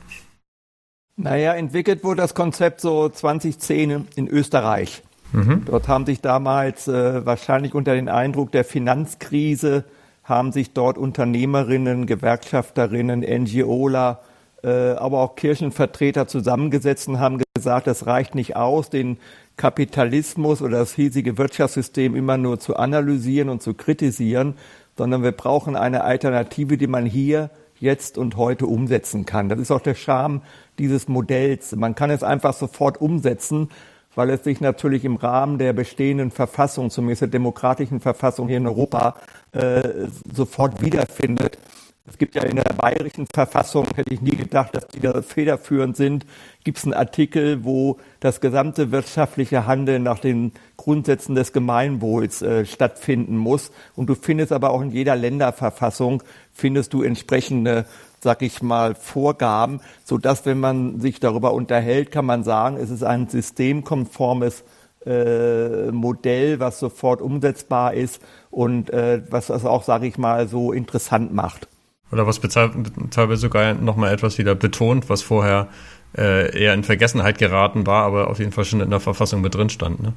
Naja, 1.16 1.54
entwickelt 1.54 2.04
wurde 2.04 2.22
das 2.22 2.34
Konzept 2.34 2.80
so 2.80 3.08
2010 3.08 4.08
in 4.14 4.28
Österreich. 4.28 5.02
Mhm. 5.34 5.62
Dort 5.66 5.88
haben 5.88 6.06
sich 6.06 6.20
damals 6.20 6.86
äh, 6.86 7.26
wahrscheinlich 7.26 7.74
unter 7.74 7.94
den 7.94 8.08
Eindruck 8.08 8.52
der 8.52 8.64
Finanzkrise 8.64 9.84
haben 10.22 10.52
sich 10.52 10.72
dort 10.72 10.96
Unternehmerinnen, 10.96 12.06
Gewerkschafterinnen, 12.06 13.20
NGOler, 13.20 14.20
äh, 14.62 14.92
aber 14.92 15.20
auch 15.20 15.36
Kirchenvertreter 15.36 16.26
zusammengesetzt 16.26 17.08
und 17.08 17.18
haben 17.18 17.42
gesagt, 17.54 17.86
das 17.86 18.06
reicht 18.06 18.34
nicht 18.34 18.56
aus, 18.56 18.88
den 18.88 19.18
Kapitalismus 19.56 20.62
oder 20.62 20.78
das 20.78 20.94
hiesige 20.94 21.36
Wirtschaftssystem 21.36 22.16
immer 22.16 22.38
nur 22.38 22.58
zu 22.58 22.76
analysieren 22.76 23.48
und 23.48 23.62
zu 23.62 23.74
kritisieren, 23.74 24.54
sondern 24.96 25.22
wir 25.22 25.32
brauchen 25.32 25.76
eine 25.76 26.04
Alternative, 26.04 26.78
die 26.78 26.86
man 26.86 27.04
hier, 27.06 27.50
jetzt 27.80 28.16
und 28.16 28.36
heute 28.36 28.66
umsetzen 28.66 29.26
kann. 29.26 29.48
Das 29.48 29.58
ist 29.58 29.72
auch 29.72 29.80
der 29.80 29.96
Charme 29.96 30.42
dieses 30.78 31.08
Modells. 31.08 31.74
Man 31.74 31.94
kann 31.94 32.08
es 32.08 32.22
einfach 32.22 32.54
sofort 32.54 33.00
umsetzen 33.00 33.68
weil 34.14 34.30
es 34.30 34.44
sich 34.44 34.60
natürlich 34.60 35.04
im 35.04 35.16
Rahmen 35.16 35.58
der 35.58 35.72
bestehenden 35.72 36.30
Verfassung, 36.30 36.90
zumindest 36.90 37.22
der 37.22 37.28
demokratischen 37.28 38.00
Verfassung 38.00 38.48
hier 38.48 38.58
in 38.58 38.66
Europa, 38.66 39.16
äh, 39.52 40.06
sofort 40.32 40.80
wiederfindet. 40.82 41.58
Es 42.06 42.18
gibt 42.18 42.34
ja 42.34 42.42
in 42.42 42.56
der 42.56 42.64
bayerischen 42.64 43.26
Verfassung, 43.32 43.86
hätte 43.94 44.12
ich 44.12 44.20
nie 44.20 44.36
gedacht, 44.36 44.76
dass 44.76 44.86
die 44.88 45.00
da 45.00 45.22
federführend 45.22 45.96
sind, 45.96 46.26
gibt 46.62 46.76
es 46.76 46.84
einen 46.84 46.92
Artikel, 46.92 47.64
wo 47.64 47.98
das 48.20 48.42
gesamte 48.42 48.92
wirtschaftliche 48.92 49.66
Handeln 49.66 50.02
nach 50.02 50.18
den 50.18 50.52
Grundsätzen 50.76 51.34
des 51.34 51.54
Gemeinwohls 51.54 52.42
äh, 52.42 52.66
stattfinden 52.66 53.38
muss. 53.38 53.70
Und 53.96 54.10
du 54.10 54.14
findest 54.14 54.52
aber 54.52 54.70
auch 54.70 54.82
in 54.82 54.90
jeder 54.90 55.16
Länderverfassung, 55.16 56.22
findest 56.52 56.92
du 56.92 57.02
entsprechende 57.02 57.86
sag 58.24 58.42
ich 58.42 58.60
mal, 58.62 58.96
Vorgaben, 58.96 59.80
so 60.02 60.18
dass 60.18 60.44
wenn 60.44 60.58
man 60.58 61.00
sich 61.00 61.20
darüber 61.20 61.54
unterhält, 61.54 62.10
kann 62.10 62.26
man 62.26 62.42
sagen, 62.42 62.76
es 62.76 62.90
ist 62.90 63.04
ein 63.04 63.28
systemkonformes 63.28 64.64
äh, 65.06 65.92
Modell, 65.92 66.58
was 66.58 66.80
sofort 66.80 67.22
umsetzbar 67.22 67.94
ist 67.94 68.20
und 68.50 68.90
äh, 68.90 69.22
was 69.30 69.46
das 69.46 69.64
auch, 69.64 69.84
sage 69.84 70.08
ich 70.08 70.18
mal, 70.18 70.48
so 70.48 70.72
interessant 70.72 71.32
macht. 71.32 71.68
Oder 72.10 72.26
was 72.26 72.40
teilweise 72.40 73.36
sogar 73.36 73.74
nochmal 73.74 74.12
etwas 74.12 74.38
wieder 74.38 74.54
betont, 74.54 75.08
was 75.08 75.22
vorher 75.22 75.68
äh, 76.16 76.58
eher 76.58 76.74
in 76.74 76.84
Vergessenheit 76.84 77.38
geraten 77.38 77.86
war, 77.86 78.04
aber 78.04 78.28
auf 78.28 78.38
jeden 78.38 78.52
Fall 78.52 78.64
schon 78.64 78.80
in 78.80 78.90
der 78.90 79.00
Verfassung 79.00 79.40
mit 79.40 79.54
drin 79.54 79.68
stand. 79.68 80.02
Ne? 80.02 80.12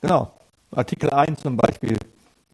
Genau. 0.00 0.32
Artikel 0.70 1.10
1 1.10 1.40
zum 1.40 1.56
Beispiel 1.56 1.96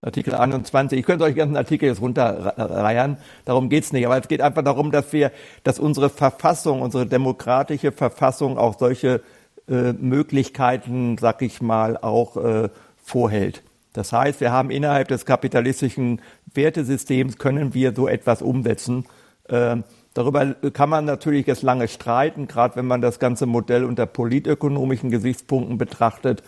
Artikel 0.03 0.35
21. 0.35 0.99
Ich 0.99 1.05
könnte 1.05 1.25
euch 1.25 1.35
ganzen 1.35 1.59
Artikel 1.59 1.87
jetzt 1.87 2.01
runterreihen. 2.01 3.19
Darum 3.45 3.69
geht's 3.69 3.93
nicht. 3.93 4.07
Aber 4.07 4.17
es 4.17 4.29
geht 4.29 4.41
einfach 4.41 4.65
darum, 4.65 4.91
dass 4.91 5.13
wir, 5.13 5.31
dass 5.63 5.79
unsere 5.79 6.09
Verfassung, 6.09 6.81
unsere 6.81 7.07
demokratische 7.07 7.93
Verfassung 7.93 8.57
auch 8.57 8.79
solche 8.79 9.21
äh, 9.69 9.93
Möglichkeiten, 9.93 11.19
sag 11.19 11.43
ich 11.43 11.61
mal, 11.61 11.99
auch 11.99 12.39
äh, 12.39 12.71
vorhält. 12.97 13.63
Das 13.93 14.13
heißt, 14.13 14.41
wir 14.41 14.53
haben 14.53 14.71
innerhalb 14.71 15.09
des 15.09 15.27
kapitalistischen 15.27 16.23
Wertesystems 16.55 17.37
können 17.37 17.75
wir 17.75 17.95
so 17.95 18.09
etwas 18.09 18.41
umsetzen. 18.41 19.05
Äh, 19.49 19.77
darüber 20.15 20.55
kann 20.73 20.89
man 20.89 21.05
natürlich 21.05 21.47
jetzt 21.47 21.63
lange 21.63 21.89
streiten, 21.89 22.47
gerade 22.47 22.77
wenn 22.77 22.87
man 22.87 23.03
das 23.03 23.19
ganze 23.19 23.45
Modell 23.45 23.85
unter 23.85 24.07
politökonomischen 24.07 25.11
Gesichtspunkten 25.11 25.77
betrachtet. 25.77 26.43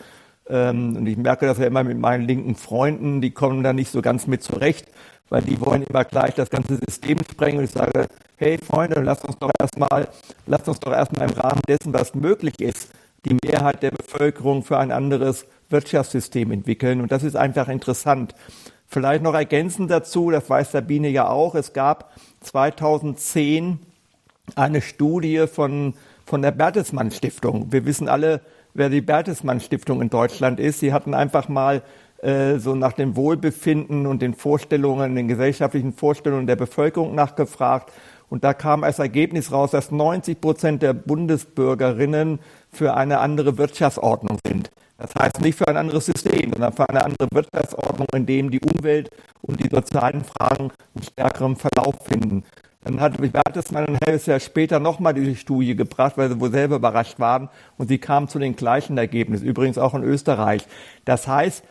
Ähm, 0.49 0.97
und 0.97 1.05
ich 1.07 1.17
merke 1.17 1.45
das 1.45 1.57
ja 1.57 1.65
immer 1.65 1.83
mit 1.83 1.97
meinen 1.97 2.27
linken 2.27 2.55
Freunden, 2.55 3.21
die 3.21 3.31
kommen 3.31 3.63
da 3.63 3.73
nicht 3.73 3.91
so 3.91 4.01
ganz 4.01 4.27
mit 4.27 4.43
zurecht, 4.43 4.87
weil 5.29 5.41
die 5.41 5.59
wollen 5.61 5.83
immer 5.83 6.03
gleich 6.03 6.35
das 6.35 6.49
ganze 6.49 6.77
System 6.77 7.19
sprengen. 7.29 7.59
Und 7.59 7.65
ich 7.65 7.71
sage, 7.71 8.07
hey 8.37 8.57
Freunde, 8.57 9.01
lasst 9.01 9.25
uns 9.25 9.37
doch 9.39 9.51
erstmal, 9.59 10.07
lasst 10.45 10.67
uns 10.67 10.79
doch 10.79 10.91
erstmal 10.91 11.29
im 11.29 11.35
Rahmen 11.35 11.61
dessen, 11.67 11.93
was 11.93 12.13
möglich 12.13 12.59
ist, 12.59 12.89
die 13.25 13.37
Mehrheit 13.45 13.81
der 13.81 13.91
Bevölkerung 13.91 14.63
für 14.63 14.77
ein 14.77 14.91
anderes 14.91 15.45
Wirtschaftssystem 15.69 16.51
entwickeln. 16.51 17.01
Und 17.01 17.11
das 17.11 17.23
ist 17.23 17.35
einfach 17.35 17.69
interessant. 17.69 18.35
Vielleicht 18.87 19.23
noch 19.23 19.33
ergänzend 19.33 19.89
dazu, 19.89 20.29
das 20.29 20.49
weiß 20.49 20.71
Sabine 20.71 21.09
ja 21.09 21.27
auch, 21.27 21.55
es 21.55 21.73
gab 21.73 22.11
2010 22.41 23.79
eine 24.55 24.81
Studie 24.81 25.47
von, 25.47 25.95
von 26.25 26.41
der 26.41 26.51
Bertelsmann 26.51 27.11
Stiftung. 27.11 27.71
Wir 27.71 27.85
wissen 27.85 28.07
alle, 28.07 28.41
wer 28.73 28.89
die 28.89 29.01
Bertelsmann 29.01 29.59
Stiftung 29.59 30.01
in 30.01 30.09
Deutschland 30.09 30.59
ist. 30.59 30.79
Sie 30.79 30.93
hatten 30.93 31.13
einfach 31.13 31.49
mal 31.49 31.81
äh, 32.21 32.57
so 32.57 32.75
nach 32.75 32.93
dem 32.93 33.15
Wohlbefinden 33.15 34.05
und 34.05 34.21
den 34.21 34.33
Vorstellungen, 34.33 35.15
den 35.15 35.27
gesellschaftlichen 35.27 35.93
Vorstellungen 35.93 36.47
der 36.47 36.55
Bevölkerung 36.55 37.15
nachgefragt. 37.15 37.91
Und 38.29 38.43
da 38.43 38.53
kam 38.53 38.83
als 38.83 38.99
Ergebnis 38.99 39.51
raus, 39.51 39.71
dass 39.71 39.91
90 39.91 40.41
Prozent 40.41 40.81
der 40.81 40.93
Bundesbürgerinnen 40.93 42.39
für 42.71 42.95
eine 42.95 43.19
andere 43.19 43.57
Wirtschaftsordnung 43.57 44.39
sind. 44.45 44.71
Das 44.97 45.13
heißt 45.15 45.41
nicht 45.41 45.57
für 45.57 45.67
ein 45.67 45.77
anderes 45.77 46.05
System, 46.05 46.51
sondern 46.51 46.73
für 46.73 46.87
eine 46.87 47.03
andere 47.03 47.27
Wirtschaftsordnung, 47.31 48.07
in 48.15 48.25
dem 48.25 48.51
die 48.51 48.61
Umwelt 48.61 49.09
und 49.41 49.61
die 49.63 49.69
sozialen 49.69 50.23
Fragen 50.23 50.71
einen 50.95 51.03
stärkeren 51.03 51.55
Verlauf 51.57 51.95
finden. 52.05 52.43
Dann 52.83 52.99
hat 52.99 53.17
Bertelsmann 53.17 53.85
ein 53.85 53.97
halbes 54.05 54.25
Jahr 54.25 54.39
später 54.39 54.79
nochmal 54.79 55.13
diese 55.13 55.35
Studie 55.35 55.75
gebracht, 55.75 56.17
weil 56.17 56.29
sie 56.29 56.39
wohl 56.39 56.51
selber 56.51 56.75
überrascht 56.75 57.19
waren 57.19 57.49
und 57.77 57.87
sie 57.87 57.97
kamen 57.97 58.27
zu 58.27 58.39
den 58.39 58.55
gleichen 58.55 58.97
Ergebnissen, 58.97 59.45
übrigens 59.45 59.77
auch 59.77 59.93
in 59.93 60.03
Österreich. 60.03 60.67
Das 61.05 61.27
heißt, 61.27 61.63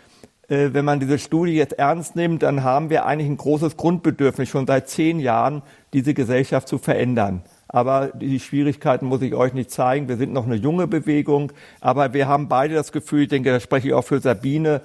äh, 0.49 0.71
wenn 0.73 0.85
man 0.85 1.00
diese 1.00 1.19
Studie 1.19 1.52
jetzt 1.52 1.78
ernst 1.78 2.16
nimmt, 2.16 2.42
dann 2.42 2.62
haben 2.62 2.90
wir 2.90 3.07
eigentlich 3.07 3.28
ein 3.28 3.37
großes 3.37 3.76
Grundbedürfnis, 3.76 4.49
schon 4.49 4.66
seit 4.66 4.88
zehn 4.88 5.21
Jahren 5.21 5.62
diese 5.92 6.14
Gesellschaft 6.14 6.69
zu 6.69 6.78
verändern. 6.78 7.42
Aber 7.69 8.09
die 8.09 8.38
Schwierigkeiten 8.40 9.07
muss 9.07 9.23
ich 9.23 9.35
euch 9.35 9.54
nicht 9.54 9.71
zeigen. 9.71 10.09
Wir 10.09 10.19
sind 10.19 10.33
noch 10.33 10.45
eine 10.45 10.57
junge 10.57 10.87
Bewegung, 10.87 11.52
aber 11.81 12.12
wir 12.12 12.28
haben 12.28 12.49
beide 12.49 12.75
das 12.75 12.92
Gefühl, 12.92 13.23
ich 13.23 13.28
denke, 13.28 13.50
da 13.50 13.61
spreche 13.61 13.88
ich 13.88 13.95
auch 13.95 14.04
für 14.04 14.21
Sabine, 14.21 14.83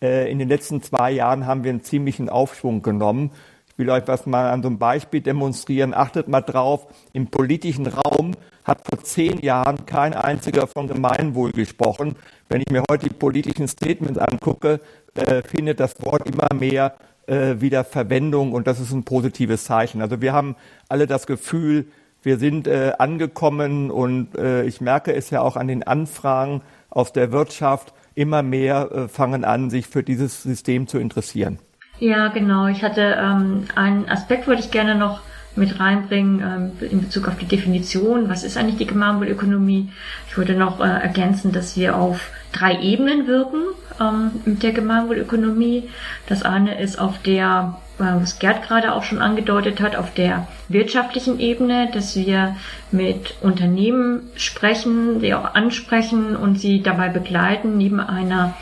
äh, 0.00 0.30
in 0.30 0.38
den 0.38 0.48
letzten 0.48 0.82
zwei 0.82 1.10
Jahren 1.10 1.46
haben 1.46 1.64
wir 1.64 1.70
einen 1.70 1.82
ziemlichen 1.82 2.28
Aufschwung 2.28 2.82
genommen. 2.82 3.30
Ich 3.78 3.86
will 3.86 3.90
euch 3.90 4.08
was 4.08 4.26
mal 4.26 4.50
an 4.50 4.60
so 4.60 4.66
einem 4.66 4.78
Beispiel 4.78 5.20
demonstrieren. 5.20 5.94
Achtet 5.94 6.26
mal 6.26 6.40
drauf, 6.40 6.88
im 7.12 7.28
politischen 7.28 7.86
Raum 7.86 8.32
hat 8.64 8.80
vor 8.84 9.04
zehn 9.04 9.38
Jahren 9.38 9.86
kein 9.86 10.14
einziger 10.14 10.66
von 10.66 10.88
Gemeinwohl 10.88 11.52
gesprochen. 11.52 12.16
Wenn 12.48 12.60
ich 12.60 12.70
mir 12.72 12.82
heute 12.90 13.08
die 13.08 13.14
politischen 13.14 13.68
Statements 13.68 14.18
angucke, 14.18 14.80
äh, 15.14 15.42
findet 15.42 15.78
das 15.78 15.94
Wort 16.02 16.28
immer 16.28 16.48
mehr 16.58 16.96
äh, 17.28 17.60
wieder 17.60 17.84
Verwendung 17.84 18.50
und 18.52 18.66
das 18.66 18.80
ist 18.80 18.90
ein 18.90 19.04
positives 19.04 19.62
Zeichen. 19.62 20.02
Also 20.02 20.20
wir 20.20 20.32
haben 20.32 20.56
alle 20.88 21.06
das 21.06 21.28
Gefühl, 21.28 21.86
wir 22.24 22.38
sind 22.38 22.66
äh, 22.66 22.94
angekommen 22.98 23.92
und 23.92 24.36
äh, 24.36 24.64
ich 24.64 24.80
merke 24.80 25.14
es 25.14 25.30
ja 25.30 25.40
auch 25.40 25.54
an 25.54 25.68
den 25.68 25.84
Anfragen 25.84 26.62
aus 26.90 27.12
der 27.12 27.30
Wirtschaft, 27.30 27.94
immer 28.16 28.42
mehr 28.42 28.90
äh, 28.90 29.06
fangen 29.06 29.44
an, 29.44 29.70
sich 29.70 29.86
für 29.86 30.02
dieses 30.02 30.42
System 30.42 30.88
zu 30.88 30.98
interessieren. 30.98 31.60
Ja, 32.00 32.28
genau. 32.28 32.68
Ich 32.68 32.82
hatte 32.82 33.16
ähm, 33.18 33.64
einen 33.74 34.08
Aspekt, 34.08 34.46
wollte 34.46 34.62
ich 34.62 34.70
gerne 34.70 34.94
noch 34.94 35.20
mit 35.56 35.80
reinbringen 35.80 36.72
ähm, 36.80 36.88
in 36.88 37.00
Bezug 37.00 37.28
auf 37.28 37.36
die 37.36 37.46
Definition. 37.46 38.28
Was 38.28 38.44
ist 38.44 38.56
eigentlich 38.56 38.76
die 38.76 38.86
Gemeinwohlökonomie? 38.86 39.90
Ich 40.28 40.36
würde 40.36 40.54
noch 40.54 40.80
äh, 40.80 40.84
ergänzen, 40.84 41.52
dass 41.52 41.76
wir 41.76 41.96
auf 41.96 42.30
drei 42.52 42.80
Ebenen 42.80 43.26
wirken 43.26 43.62
ähm, 44.00 44.30
mit 44.44 44.62
der 44.62 44.72
Gemeinwohlökonomie. 44.72 45.90
Das 46.26 46.42
eine 46.42 46.80
ist 46.80 46.98
auf 46.98 47.18
der 47.22 47.78
was 47.98 48.38
Gerd 48.38 48.62
gerade 48.62 48.94
auch 48.94 49.02
schon 49.02 49.20
angedeutet 49.20 49.80
hat, 49.80 49.96
auf 49.96 50.14
der 50.14 50.46
wirtschaftlichen 50.68 51.40
Ebene, 51.40 51.90
dass 51.92 52.14
wir 52.14 52.56
mit 52.92 53.34
Unternehmen 53.40 54.30
sprechen, 54.36 55.20
sie 55.20 55.34
auch 55.34 55.54
ansprechen 55.54 56.36
und 56.36 56.60
sie 56.60 56.82
dabei 56.82 57.08
begleiten, 57.08 57.76
neben 57.76 58.00
einer, 58.00 58.54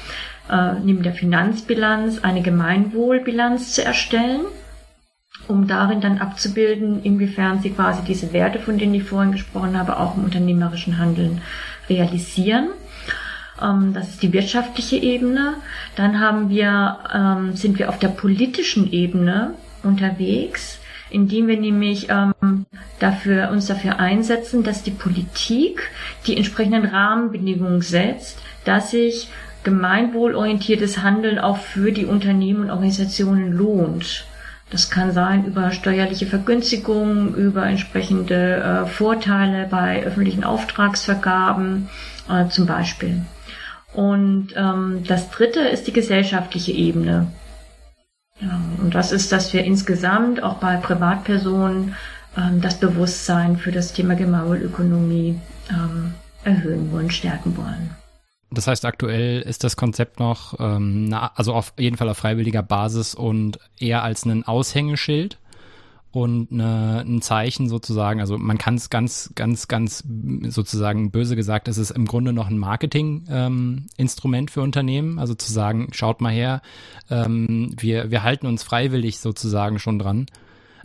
äh, 0.50 0.75
neben 0.83 1.03
der 1.03 1.12
Finanzbilanz 1.12 2.21
eine 2.23 2.43
Gemeinwohlbilanz 2.43 3.73
zu 3.73 3.85
erstellen, 3.85 4.43
um 5.49 5.67
darin 5.67 6.00
dann 6.00 6.19
abzubilden, 6.19 7.03
inwiefern 7.03 7.61
sie 7.61 7.71
quasi 7.71 8.03
diese 8.07 8.33
Werte, 8.33 8.59
von 8.59 8.79
denen 8.79 8.95
ich 8.95 9.05
vorhin 9.05 9.33
gesprochen 9.33 9.79
habe, 9.79 9.99
auch 9.99 10.17
im 10.17 10.25
unternehmerischen 10.25 10.99
Handeln 10.99 11.41
realisieren. 11.88 12.69
Ähm, 13.62 13.93
das 13.95 14.11
ist 14.11 14.23
die 14.23 14.33
wirtschaftliche 14.33 14.97
Ebene. 14.97 15.55
Dann 15.97 16.21
haben 16.21 16.49
wir, 16.49 16.99
ähm, 17.15 17.57
sind 17.57 17.79
wir 17.79 17.88
auf 17.88 17.99
der 17.99 18.09
politischen 18.09 18.93
Ebene 18.93 19.55
unterwegs, 19.83 20.79
indem 21.11 21.47
wir 21.47 21.59
nämlich 21.59 22.09
ähm, 22.11 22.67
dafür, 22.99 23.50
uns 23.50 23.67
dafür 23.67 24.00
einsetzen, 24.00 24.65
dass 24.65 24.83
die 24.83 24.91
Politik 24.91 25.91
die 26.26 26.37
entsprechenden 26.37 26.85
Rahmenbedingungen 26.85 27.81
setzt, 27.81 28.38
dass 28.65 28.91
sich 28.91 29.29
gemeinwohlorientiertes 29.66 31.02
Handeln 31.02 31.40
auch 31.40 31.56
für 31.56 31.90
die 31.90 32.06
Unternehmen 32.06 32.62
und 32.62 32.70
Organisationen 32.70 33.50
lohnt. 33.50 34.25
Das 34.70 34.90
kann 34.90 35.11
sein 35.11 35.44
über 35.44 35.73
steuerliche 35.73 36.26
Vergünstigungen, 36.26 37.35
über 37.35 37.66
entsprechende 37.66 38.56
äh, 38.56 38.87
Vorteile 38.87 39.66
bei 39.68 40.04
öffentlichen 40.04 40.44
Auftragsvergaben 40.44 41.88
äh, 42.28 42.49
zum 42.49 42.66
Beispiel. 42.66 43.23
Und 43.92 44.54
ähm, 44.54 45.02
das 45.08 45.30
dritte 45.30 45.61
ist 45.61 45.88
die 45.88 45.92
gesellschaftliche 45.92 46.70
Ebene. 46.70 47.26
Ja, 48.40 48.61
und 48.80 48.94
das 48.94 49.11
ist, 49.11 49.32
dass 49.32 49.52
wir 49.52 49.64
insgesamt 49.64 50.42
auch 50.44 50.58
bei 50.58 50.76
Privatpersonen 50.76 51.96
ähm, 52.37 52.61
das 52.61 52.78
Bewusstsein 52.78 53.56
für 53.56 53.73
das 53.73 53.92
Thema 53.92 54.14
Gemeinwohlökonomie 54.14 55.40
ähm, 55.70 56.14
erhöhen 56.44 56.92
wollen, 56.92 57.11
stärken 57.11 57.56
wollen. 57.56 57.90
Das 58.50 58.67
heißt, 58.67 58.85
aktuell 58.85 59.43
ist 59.43 59.65
das 59.65 59.76
Konzept 59.76 60.21
noch, 60.21 60.55
ähm, 60.61 61.09
na, 61.09 61.33
also 61.35 61.53
auf 61.53 61.73
jeden 61.79 61.97
Fall 61.97 62.09
auf 62.09 62.19
freiwilliger 62.19 62.62
Basis 62.62 63.15
und 63.15 63.59
eher 63.79 64.03
als 64.03 64.25
ein 64.25 64.45
Aushängeschild 64.45 65.38
und 66.12 66.50
eine, 66.50 67.05
ein 67.07 67.21
Zeichen 67.21 67.69
sozusagen, 67.69 68.21
also 68.21 68.38
man 68.38 68.57
kann 68.57 68.76
es 68.76 68.88
ganz, 68.88 69.33
ganz, 69.35 69.69
ganz 69.69 70.05
sozusagen 70.49 71.11
böse 71.11 71.37
gesagt, 71.37 71.69
es 71.69 71.76
ist 71.76 71.91
im 71.91 72.07
Grunde 72.07 72.33
noch 72.33 72.49
ein 72.49 72.59
Marketing-Instrument 72.59 74.50
ähm, 74.50 74.53
für 74.53 74.62
Unternehmen, 74.62 75.19
also 75.19 75.35
zu 75.35 75.53
sagen, 75.53 75.88
schaut 75.93 76.21
mal 76.21 76.33
her, 76.33 76.62
ähm, 77.11 77.75
wir, 77.79 78.11
wir 78.11 78.23
halten 78.23 78.47
uns 78.47 78.62
freiwillig 78.62 79.19
sozusagen 79.19 79.79
schon 79.79 79.99
dran 79.99 80.26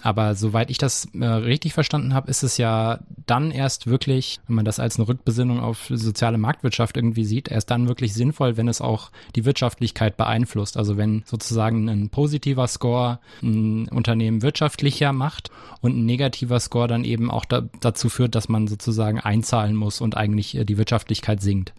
aber 0.01 0.35
soweit 0.35 0.71
ich 0.71 0.77
das 0.77 1.07
äh, 1.13 1.25
richtig 1.25 1.73
verstanden 1.73 2.13
habe, 2.13 2.29
ist 2.29 2.43
es 2.43 2.57
ja 2.57 2.99
dann 3.25 3.51
erst 3.51 3.87
wirklich, 3.87 4.39
wenn 4.47 4.55
man 4.55 4.65
das 4.65 4.79
als 4.79 4.97
eine 4.97 5.07
Rückbesinnung 5.07 5.59
auf 5.59 5.87
soziale 5.89 6.37
Marktwirtschaft 6.37 6.97
irgendwie 6.97 7.25
sieht, 7.25 7.49
erst 7.49 7.69
dann 7.71 7.87
wirklich 7.87 8.13
sinnvoll, 8.13 8.57
wenn 8.57 8.67
es 8.67 8.81
auch 8.81 9.11
die 9.35 9.45
Wirtschaftlichkeit 9.45 10.17
beeinflusst. 10.17 10.77
Also 10.77 10.97
wenn 10.97 11.23
sozusagen 11.25 11.87
ein 11.89 12.09
positiver 12.09 12.67
Score 12.67 13.19
ein 13.41 13.87
Unternehmen 13.89 14.41
wirtschaftlicher 14.41 15.13
macht 15.13 15.51
und 15.81 15.97
ein 15.97 16.05
negativer 16.05 16.59
Score 16.59 16.87
dann 16.87 17.03
eben 17.03 17.29
auch 17.29 17.45
da, 17.45 17.63
dazu 17.79 18.09
führt, 18.09 18.35
dass 18.35 18.49
man 18.49 18.67
sozusagen 18.67 19.19
einzahlen 19.19 19.75
muss 19.75 20.01
und 20.01 20.17
eigentlich 20.17 20.55
äh, 20.55 20.65
die 20.65 20.77
Wirtschaftlichkeit 20.77 21.41
sinkt. 21.41 21.73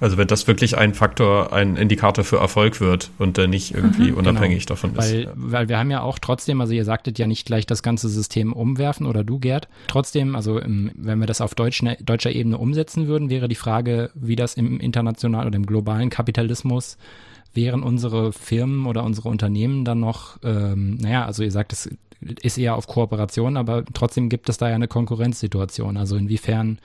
Also 0.00 0.18
wenn 0.18 0.26
das 0.26 0.46
wirklich 0.46 0.76
ein 0.76 0.92
Faktor, 0.92 1.52
ein 1.52 1.76
Indikator 1.76 2.24
für 2.24 2.38
Erfolg 2.38 2.80
wird 2.80 3.10
und 3.18 3.36
der 3.36 3.46
nicht 3.46 3.74
irgendwie 3.74 4.10
mhm, 4.10 4.18
unabhängig 4.18 4.66
genau. 4.66 4.74
davon 4.74 4.90
ist. 4.96 5.12
Weil, 5.12 5.22
ja. 5.24 5.30
weil 5.36 5.68
wir 5.68 5.78
haben 5.78 5.90
ja 5.90 6.02
auch 6.02 6.18
trotzdem, 6.18 6.60
also 6.60 6.72
ihr 6.72 6.84
sagtet 6.84 7.18
ja 7.18 7.26
nicht 7.26 7.46
gleich 7.46 7.64
das 7.64 7.82
ganze 7.82 8.08
System 8.08 8.52
umwerfen 8.52 9.06
oder 9.06 9.22
du 9.22 9.38
Gerd. 9.38 9.68
Trotzdem, 9.86 10.34
also 10.34 10.60
wenn 10.64 11.18
wir 11.18 11.26
das 11.26 11.40
auf 11.40 11.54
deutschen, 11.54 11.94
deutscher 12.00 12.32
Ebene 12.32 12.58
umsetzen 12.58 13.06
würden, 13.06 13.30
wäre 13.30 13.48
die 13.48 13.54
Frage, 13.54 14.10
wie 14.14 14.36
das 14.36 14.54
im 14.54 14.80
internationalen 14.80 15.46
oder 15.46 15.56
im 15.56 15.66
globalen 15.66 16.10
Kapitalismus 16.10 16.98
wären 17.54 17.84
unsere 17.84 18.32
Firmen 18.32 18.86
oder 18.86 19.04
unsere 19.04 19.28
Unternehmen 19.28 19.84
dann 19.84 20.00
noch, 20.00 20.38
ähm, 20.42 20.96
naja, 20.96 21.24
also 21.24 21.44
ihr 21.44 21.52
sagt, 21.52 21.72
es 21.72 21.88
ist 22.20 22.58
eher 22.58 22.74
auf 22.74 22.86
Kooperation, 22.86 23.56
aber 23.56 23.84
trotzdem 23.92 24.28
gibt 24.28 24.48
es 24.48 24.58
da 24.58 24.68
ja 24.68 24.74
eine 24.74 24.88
Konkurrenzsituation. 24.88 25.96
Also 25.96 26.16
inwiefern 26.16 26.78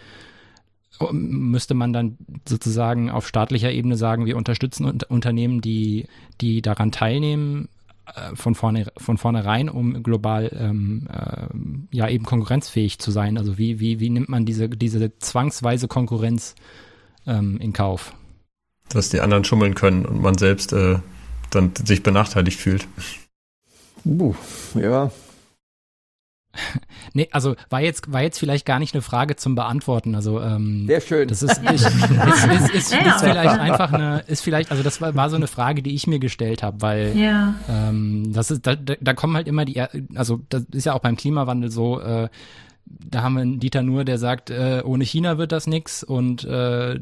müsste 1.12 1.74
man 1.74 1.94
dann 1.94 2.18
sozusagen 2.48 3.10
auf 3.10 3.28
staatlicher 3.28 3.72
Ebene 3.72 3.96
sagen, 3.96 4.26
wir 4.26 4.38
unterstützen 4.38 4.86
Unternehmen, 5.08 5.62
die, 5.62 6.08
die 6.42 6.62
daran 6.62 6.92
teilnehmen, 6.92 7.70
äh, 8.16 8.36
von 8.36 8.56
vorne 8.56 8.88
von 8.98 9.18
vornherein, 9.18 9.70
um 9.70 10.04
global 10.04 10.52
ähm, 10.54 11.08
äh, 11.12 11.96
ja 11.96 12.08
eben 12.08 12.26
konkurrenzfähig 12.26 13.00
zu 13.00 13.12
sein. 13.12 13.38
Also 13.38 13.58
wie 13.58 13.80
wie 13.80 14.00
wie 14.00 14.10
nimmt 14.10 14.30
man 14.30 14.46
diese 14.46 14.70
diese 14.70 15.18
zwangsweise 15.20 15.88
Konkurrenz 15.88 16.56
ähm, 17.28 17.58
in 17.60 17.74
Kauf? 17.74 18.14
Dass 18.90 19.10
die 19.10 19.22
anderen 19.22 19.44
schummeln 19.44 19.76
können 19.76 20.06
und 20.06 20.22
man 20.22 20.38
selbst 20.38 20.74
äh, 20.74 21.00
dann 21.52 21.72
sich 21.76 22.04
benachteiligt 22.04 22.60
fühlt. 22.60 22.88
Uh, 24.06 24.34
ja, 24.76 25.12
Nee, 27.14 27.28
also 27.32 27.56
war 27.70 27.82
jetzt, 27.82 28.12
war 28.12 28.22
jetzt 28.22 28.38
vielleicht 28.38 28.66
gar 28.66 28.78
nicht 28.78 28.94
eine 28.94 29.02
Frage 29.02 29.36
zum 29.36 29.56
Beantworten. 29.56 30.14
Also 30.16 30.42
ähm, 30.42 30.86
sehr 30.86 31.02
schön. 31.02 31.28
Das 31.28 31.42
ist, 31.42 31.60
ich, 31.64 31.72
ist, 31.72 31.86
ist, 31.86 32.76
ist, 32.76 32.94
ja. 32.94 33.16
ist, 33.16 33.22
vielleicht 33.24 33.60
einfach 33.60 33.92
eine, 33.92 34.20
ist 34.28 34.42
vielleicht, 34.42 34.70
also 34.70 34.84
das 34.84 35.02
war, 35.02 35.16
war 35.16 35.30
so 35.30 35.36
eine 35.36 35.48
Frage, 35.48 35.82
die 35.82 35.96
ich 35.96 36.06
mir 36.06 36.20
gestellt 36.20 36.62
habe, 36.62 36.82
weil 36.82 37.18
ja. 37.18 37.56
ähm, 37.68 38.32
das 38.34 38.52
ist, 38.52 38.68
da, 38.68 38.76
da 38.76 39.14
kommen 39.14 39.36
halt 39.36 39.48
immer 39.48 39.66
die, 39.66 39.82
also 40.16 40.42
das 40.50 40.64
ist 40.72 40.86
ja 40.86 40.94
auch 40.94 41.00
beim 41.00 41.16
Klimawandel 41.16 41.72
so. 41.72 42.00
Äh, 42.00 42.30
da 42.86 43.22
haben 43.22 43.36
wir 43.36 43.42
einen 43.42 43.60
Dieter 43.60 43.84
Nuhr, 43.84 44.04
der 44.04 44.18
sagt, 44.18 44.50
äh, 44.50 44.82
ohne 44.84 45.04
China 45.04 45.38
wird 45.38 45.52
das 45.52 45.68
nix 45.68 46.04
und 46.04 46.44
äh, 46.44 47.00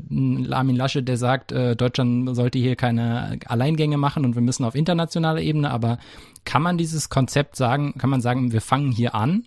Armin 0.52 0.76
Laschet, 0.76 1.08
der 1.08 1.18
sagt, 1.18 1.52
äh, 1.52 1.76
Deutschland 1.76 2.36
sollte 2.36 2.60
hier 2.60 2.76
keine 2.76 3.40
Alleingänge 3.46 3.98
machen 3.98 4.26
und 4.26 4.36
wir 4.36 4.42
müssen 4.42 4.66
auf 4.66 4.76
internationaler 4.76 5.42
Ebene, 5.42 5.72
aber 5.72 5.98
kann 6.48 6.62
man 6.62 6.78
dieses 6.78 7.10
Konzept 7.10 7.58
sagen, 7.58 7.94
kann 7.98 8.10
man 8.10 8.22
sagen, 8.22 8.54
wir 8.54 8.62
fangen 8.62 8.90
hier 8.90 9.14
an 9.14 9.44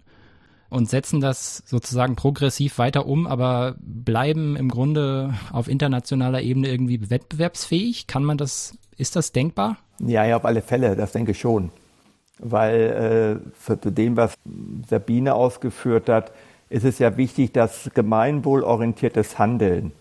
und 0.68 0.90
setzen 0.90 1.20
das 1.22 1.62
sozusagen 1.64 2.14
progressiv 2.14 2.76
weiter 2.76 3.06
um, 3.06 3.26
aber 3.26 3.74
bleiben 3.80 4.54
im 4.54 4.68
Grunde 4.68 5.32
auf 5.50 5.66
internationaler 5.66 6.42
Ebene 6.42 6.68
irgendwie 6.68 7.08
wettbewerbsfähig? 7.08 8.06
Kann 8.06 8.22
man 8.22 8.36
das, 8.36 8.76
ist 8.98 9.16
das 9.16 9.32
denkbar? 9.32 9.78
Ja, 9.98 10.26
ja, 10.26 10.36
auf 10.36 10.44
alle 10.44 10.60
Fälle, 10.60 10.94
das 10.94 11.12
denke 11.12 11.30
ich 11.30 11.40
schon. 11.40 11.70
Weil 12.38 13.40
äh, 13.42 13.50
für 13.58 13.76
dem, 13.76 14.18
was 14.18 14.34
Sabine 14.88 15.34
ausgeführt 15.34 16.10
hat, 16.10 16.32
ist 16.68 16.84
es 16.84 16.98
ja 16.98 17.16
wichtig, 17.16 17.52
dass 17.52 17.90
gemeinwohlorientiertes 17.94 19.38
Handeln 19.38 19.92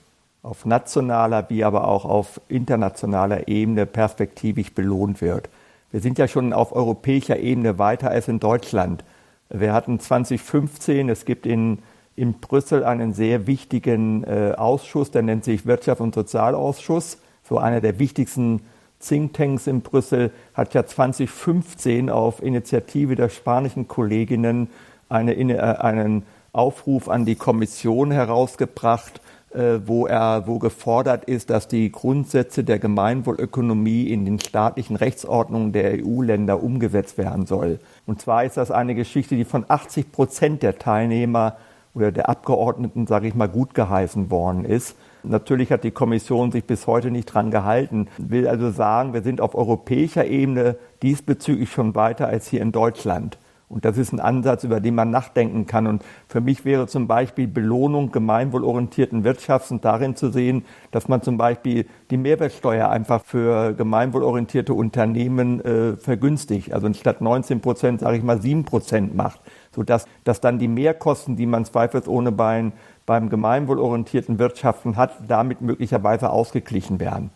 auf 0.44 0.66
nationaler 0.66 1.50
wie 1.50 1.64
aber 1.64 1.88
auch 1.88 2.04
auf 2.04 2.42
internationaler 2.50 3.48
Ebene 3.48 3.86
perspektivisch 3.86 4.74
belohnt 4.74 5.22
wird. 5.22 5.50
Wir 5.92 6.02
sind 6.02 6.20
ja 6.20 6.28
schon 6.28 6.54
auf 6.54 6.72
europäischer 6.72 7.40
Ebene 7.40 7.80
weiter 7.80 8.12
als 8.12 8.28
in 8.28 8.40
Deutschland. 8.40 9.04
Wir 9.50 9.74
hatten 9.74 10.00
2015, 10.00 11.10
es 11.10 11.26
gibt 11.26 11.48
in, 11.48 11.80
in 12.16 12.34
Brüssel 12.34 12.84
einen 12.84 13.14
sehr 13.14 13.48
wichtigen 13.48 14.24
äh, 14.24 14.54
Ausschuss, 14.56 15.10
der 15.10 15.24
nennt 15.24 15.44
sich 15.44 15.66
Wirtschaft 15.66 16.00
und 16.00 16.14
Sozialausschuss, 16.14 17.18
so 17.44 17.58
einer 17.58 17.82
der 17.82 17.98
wichtigsten 17.98 18.62
Thinktanks 19.00 19.66
in 19.66 19.82
Brüssel, 19.82 20.32
hat 20.54 20.76
ja 20.76 20.86
2015 20.86 22.12
auf 22.12 22.44
Initiative 22.44 23.16
der 23.16 23.30
spanischen 23.30 23.88
Kolleginnen 23.88 24.70
eine, 25.08 25.34
äh, 25.34 25.58
einen 25.58 26.24
Aufruf 26.54 27.10
an 27.10 27.26
die 27.26 27.36
Kommission 27.36 28.12
herausgebracht, 28.12 29.22
wo 29.52 30.06
er, 30.06 30.44
wo 30.46 30.60
gefordert 30.60 31.26
ist, 31.26 31.50
dass 31.50 31.68
die 31.68 31.92
Grundsätze 31.92 32.64
der 32.64 32.78
Gemeinwohlökonomie 32.78 34.04
in 34.04 34.26
den 34.26 34.40
staatlichen 34.40 34.96
Rechtsordnungen 34.96 35.72
der 35.72 36.06
EU-Länder 36.06 36.62
umgesetzt 36.62 37.18
werden 37.18 37.48
soll. 37.48 37.80
Und 38.06 38.22
zwar 38.22 38.44
ist 38.44 38.58
das 38.58 38.70
eine 38.70 38.94
Geschichte, 38.94 39.36
die 39.36 39.46
von 39.46 39.66
80 39.68 40.12
Prozent 40.12 40.62
der 40.62 40.78
Teilnehmer 40.78 41.58
oder 41.96 42.12
der 42.12 42.30
Abgeordneten, 42.30 43.08
sage 43.08 43.28
ich 43.28 43.36
mal, 43.36 43.50
gut 43.50 43.74
geheißen 43.74 44.30
worden 44.30 44.66
ist. 44.66 44.96
Natürlich 45.24 45.72
hat 45.72 45.84
die 45.84 45.92
Kommission 45.92 46.52
sich 46.52 46.64
bis 46.64 46.88
heute 46.88 47.12
nicht 47.12 47.26
dran 47.26 47.52
gehalten. 47.52 48.08
Will 48.18 48.48
also 48.48 48.72
sagen, 48.72 49.14
wir 49.14 49.22
sind 49.22 49.42
auf 49.42 49.56
europäischer 49.56 50.26
Ebene 50.26 50.78
diesbezüglich 51.02 51.72
schon 51.72 51.96
weiter 51.96 52.28
als 52.28 52.48
hier 52.48 52.62
in 52.62 52.72
Deutschland. 52.72 53.38
Und 53.70 53.86
das 53.86 54.00
ist 54.00 54.12
ein 54.12 54.20
Ansatz, 54.20 54.64
über 54.64 54.80
den 54.80 54.96
man 54.96 55.12
nachdenken 55.12 55.68
kann. 55.68 55.86
Und 55.86 56.04
für 56.28 56.42
mich 56.42 56.66
wäre 56.66 56.88
zum 56.88 57.08
Beispiel 57.08 57.48
Belohnung 57.48 58.12
gemeinwohlorientierten 58.12 59.24
Wirtschaftens 59.24 59.82
darin 59.82 60.16
zu 60.16 60.32
sehen, 60.32 60.66
dass 60.90 61.08
man 61.08 61.22
zum 61.22 61.38
Beispiel 61.38 61.86
die 62.10 62.18
Mehrwertsteuer 62.18 62.90
einfach 62.90 63.24
für 63.24 63.74
gemeinwohlorientierte 63.74 64.74
Unternehmen 64.74 65.64
äh, 65.64 65.98
vergünstigt. 65.98 66.74
Also 66.74 66.92
statt 66.94 67.22
19 67.22 67.62
Prozent, 67.62 68.00
sage 68.00 68.18
ich 68.18 68.24
mal, 68.24 68.42
7 68.42 68.66
Prozent 68.66 69.16
macht. 69.16 69.40
Sodass 69.72 70.08
dass 70.24 70.42
dann 70.42 70.58
die 70.58 70.68
Mehrkosten, 70.68 71.36
die 71.36 71.46
man 71.46 71.64
zweifelsohne 71.64 72.32
beim, 72.32 72.74
beim 73.06 73.30
gemeinwohlorientierten 73.30 74.40
Wirtschaften 74.40 74.98
hat, 74.98 75.12
damit 75.28 75.62
möglicherweise 75.62 76.32
ausgeglichen 76.32 77.00
werden. 77.00 77.30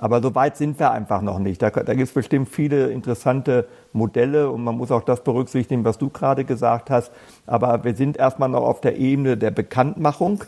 Aber 0.00 0.22
so 0.22 0.34
weit 0.34 0.56
sind 0.56 0.78
wir 0.78 0.92
einfach 0.92 1.20
noch 1.20 1.38
nicht. 1.38 1.60
Da, 1.60 1.68
da 1.68 1.92
gibt 1.92 2.08
es 2.08 2.14
bestimmt 2.14 2.48
viele 2.48 2.90
interessante 2.90 3.68
Modelle 3.92 4.50
und 4.50 4.64
man 4.64 4.78
muss 4.78 4.90
auch 4.90 5.02
das 5.02 5.22
berücksichtigen, 5.22 5.84
was 5.84 5.98
du 5.98 6.08
gerade 6.08 6.44
gesagt 6.46 6.88
hast. 6.88 7.12
Aber 7.46 7.84
wir 7.84 7.94
sind 7.94 8.16
erstmal 8.16 8.48
noch 8.48 8.62
auf 8.62 8.80
der 8.80 8.96
Ebene 8.96 9.36
der 9.36 9.50
Bekanntmachung 9.50 10.44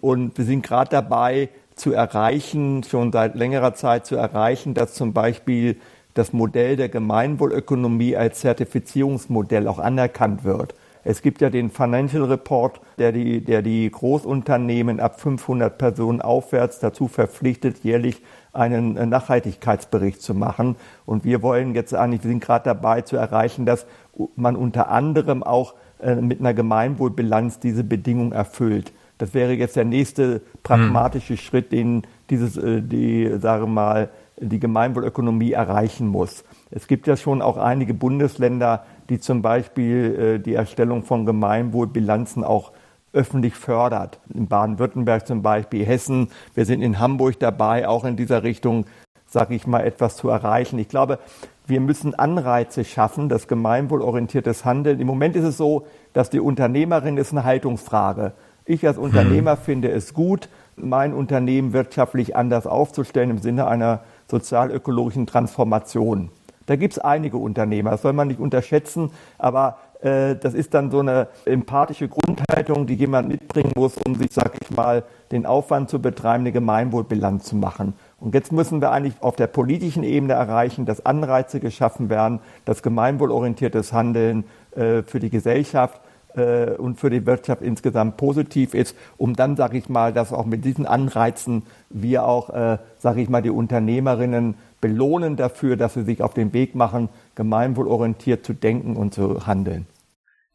und 0.00 0.38
wir 0.38 0.44
sind 0.44 0.62
gerade 0.62 0.90
dabei 0.90 1.48
zu 1.74 1.92
erreichen, 1.92 2.84
schon 2.84 3.10
seit 3.10 3.34
längerer 3.34 3.74
Zeit 3.74 4.06
zu 4.06 4.14
erreichen, 4.14 4.72
dass 4.72 4.94
zum 4.94 5.12
Beispiel 5.12 5.80
das 6.14 6.32
Modell 6.32 6.76
der 6.76 6.88
Gemeinwohlökonomie 6.88 8.16
als 8.16 8.38
Zertifizierungsmodell 8.38 9.66
auch 9.66 9.80
anerkannt 9.80 10.44
wird. 10.44 10.76
Es 11.02 11.22
gibt 11.22 11.40
ja 11.40 11.50
den 11.50 11.70
Financial 11.70 12.22
Report, 12.22 12.80
der 12.98 13.10
die, 13.10 13.40
der 13.40 13.62
die 13.62 13.90
Großunternehmen 13.90 15.00
ab 15.00 15.20
500 15.20 15.76
Personen 15.76 16.20
aufwärts 16.20 16.78
dazu 16.78 17.08
verpflichtet, 17.08 17.82
jährlich 17.82 18.22
einen 18.52 18.96
äh, 18.96 19.06
Nachhaltigkeitsbericht 19.06 20.20
zu 20.20 20.34
machen. 20.34 20.76
Und 21.06 21.24
wir 21.24 21.42
wollen 21.42 21.74
jetzt 21.74 21.94
eigentlich, 21.94 22.22
wir 22.22 22.30
sind 22.30 22.42
gerade 22.42 22.64
dabei 22.64 23.02
zu 23.02 23.16
erreichen, 23.16 23.66
dass 23.66 23.86
man 24.36 24.56
unter 24.56 24.90
anderem 24.90 25.42
auch 25.42 25.74
äh, 26.00 26.16
mit 26.16 26.40
einer 26.40 26.54
Gemeinwohlbilanz 26.54 27.60
diese 27.60 27.84
Bedingung 27.84 28.32
erfüllt. 28.32 28.92
Das 29.18 29.34
wäre 29.34 29.52
jetzt 29.52 29.76
der 29.76 29.84
nächste 29.84 30.42
pragmatische 30.62 31.34
hm. 31.34 31.38
Schritt, 31.38 31.72
den 31.72 32.02
dieses, 32.28 32.56
äh, 32.56 32.82
die, 32.82 33.30
sage 33.38 33.66
mal, 33.66 34.10
die 34.38 34.58
Gemeinwohlökonomie 34.58 35.52
erreichen 35.52 36.08
muss. 36.08 36.44
Es 36.70 36.88
gibt 36.88 37.06
ja 37.06 37.16
schon 37.16 37.42
auch 37.42 37.56
einige 37.56 37.94
Bundesländer, 37.94 38.84
die 39.08 39.20
zum 39.20 39.42
Beispiel 39.42 40.40
die 40.44 40.54
Erstellung 40.54 41.04
von 41.04 41.26
Gemeinwohlbilanzen 41.26 42.42
auch 42.42 42.72
öffentlich 43.12 43.54
fördert. 43.54 44.18
In 44.32 44.48
Baden-Württemberg 44.48 45.26
zum 45.26 45.42
Beispiel, 45.42 45.84
Hessen. 45.84 46.28
Wir 46.54 46.64
sind 46.64 46.82
in 46.82 46.98
Hamburg 46.98 47.38
dabei, 47.38 47.86
auch 47.88 48.04
in 48.04 48.16
dieser 48.16 48.42
Richtung, 48.42 48.86
sage 49.26 49.54
ich 49.54 49.66
mal, 49.66 49.80
etwas 49.80 50.16
zu 50.16 50.28
erreichen. 50.28 50.78
Ich 50.78 50.88
glaube, 50.88 51.18
wir 51.66 51.80
müssen 51.80 52.14
Anreize 52.14 52.84
schaffen, 52.84 53.28
das 53.28 53.48
gemeinwohlorientiertes 53.48 54.64
Handeln. 54.64 55.00
Im 55.00 55.06
Moment 55.06 55.36
ist 55.36 55.44
es 55.44 55.56
so, 55.56 55.86
dass 56.12 56.30
die 56.30 56.40
Unternehmerin 56.40 57.16
ist 57.16 57.32
eine 57.32 57.44
Haltungsfrage. 57.44 58.32
Ich 58.64 58.86
als 58.86 58.98
Unternehmer 58.98 59.52
hm. 59.52 59.58
finde 59.58 59.90
es 59.90 60.14
gut, 60.14 60.48
mein 60.76 61.12
Unternehmen 61.12 61.72
wirtschaftlich 61.72 62.36
anders 62.36 62.66
aufzustellen 62.66 63.30
im 63.30 63.38
Sinne 63.38 63.66
einer 63.66 64.00
sozialökologischen 64.28 65.26
Transformation. 65.26 66.30
Da 66.66 66.76
gibt 66.76 66.94
es 66.94 66.98
einige 66.98 67.36
Unternehmer, 67.36 67.90
das 67.90 68.02
soll 68.02 68.12
man 68.12 68.28
nicht 68.28 68.40
unterschätzen, 68.40 69.10
aber 69.36 69.78
das 70.02 70.54
ist 70.54 70.74
dann 70.74 70.90
so 70.90 70.98
eine 70.98 71.28
empathische 71.44 72.08
Grundhaltung, 72.08 72.88
die 72.88 72.94
jemand 72.94 73.28
mitbringen 73.28 73.70
muss, 73.76 73.96
um 73.98 74.16
sich, 74.16 74.32
sag 74.32 74.52
ich 74.60 74.76
mal, 74.76 75.04
den 75.30 75.46
Aufwand 75.46 75.88
zu 75.88 76.00
betreiben, 76.00 76.42
eine 76.42 76.52
Gemeinwohlbilanz 76.52 77.44
zu 77.44 77.56
machen. 77.56 77.94
Und 78.20 78.34
jetzt 78.34 78.52
müssen 78.52 78.80
wir 78.80 78.92
eigentlich 78.92 79.14
auf 79.20 79.36
der 79.36 79.46
politischen 79.46 80.04
Ebene 80.04 80.34
erreichen, 80.34 80.86
dass 80.86 81.04
Anreize 81.04 81.58
geschaffen 81.58 82.10
werden, 82.10 82.40
dass 82.64 82.82
gemeinwohlorientiertes 82.82 83.92
Handeln 83.92 84.44
äh, 84.76 85.02
für 85.02 85.18
die 85.18 85.30
Gesellschaft 85.30 86.00
äh, 86.36 86.72
und 86.72 87.00
für 87.00 87.10
die 87.10 87.26
Wirtschaft 87.26 87.62
insgesamt 87.62 88.16
positiv 88.16 88.74
ist, 88.74 88.96
um 89.16 89.34
dann, 89.34 89.56
sage 89.56 89.78
ich 89.78 89.88
mal, 89.88 90.12
dass 90.12 90.32
auch 90.32 90.46
mit 90.46 90.64
diesen 90.64 90.86
Anreizen 90.86 91.64
wir 91.90 92.26
auch, 92.26 92.50
äh, 92.50 92.78
sage 92.98 93.22
ich 93.22 93.28
mal, 93.28 93.42
die 93.42 93.50
Unternehmerinnen 93.50 94.54
belohnen 94.80 95.36
dafür, 95.36 95.76
dass 95.76 95.94
sie 95.94 96.02
sich 96.02 96.22
auf 96.22 96.34
den 96.34 96.52
Weg 96.52 96.74
machen, 96.74 97.08
gemeinwohlorientiert 97.34 98.44
zu 98.44 98.52
denken 98.52 98.96
und 98.96 99.14
zu 99.14 99.46
handeln. 99.46 99.86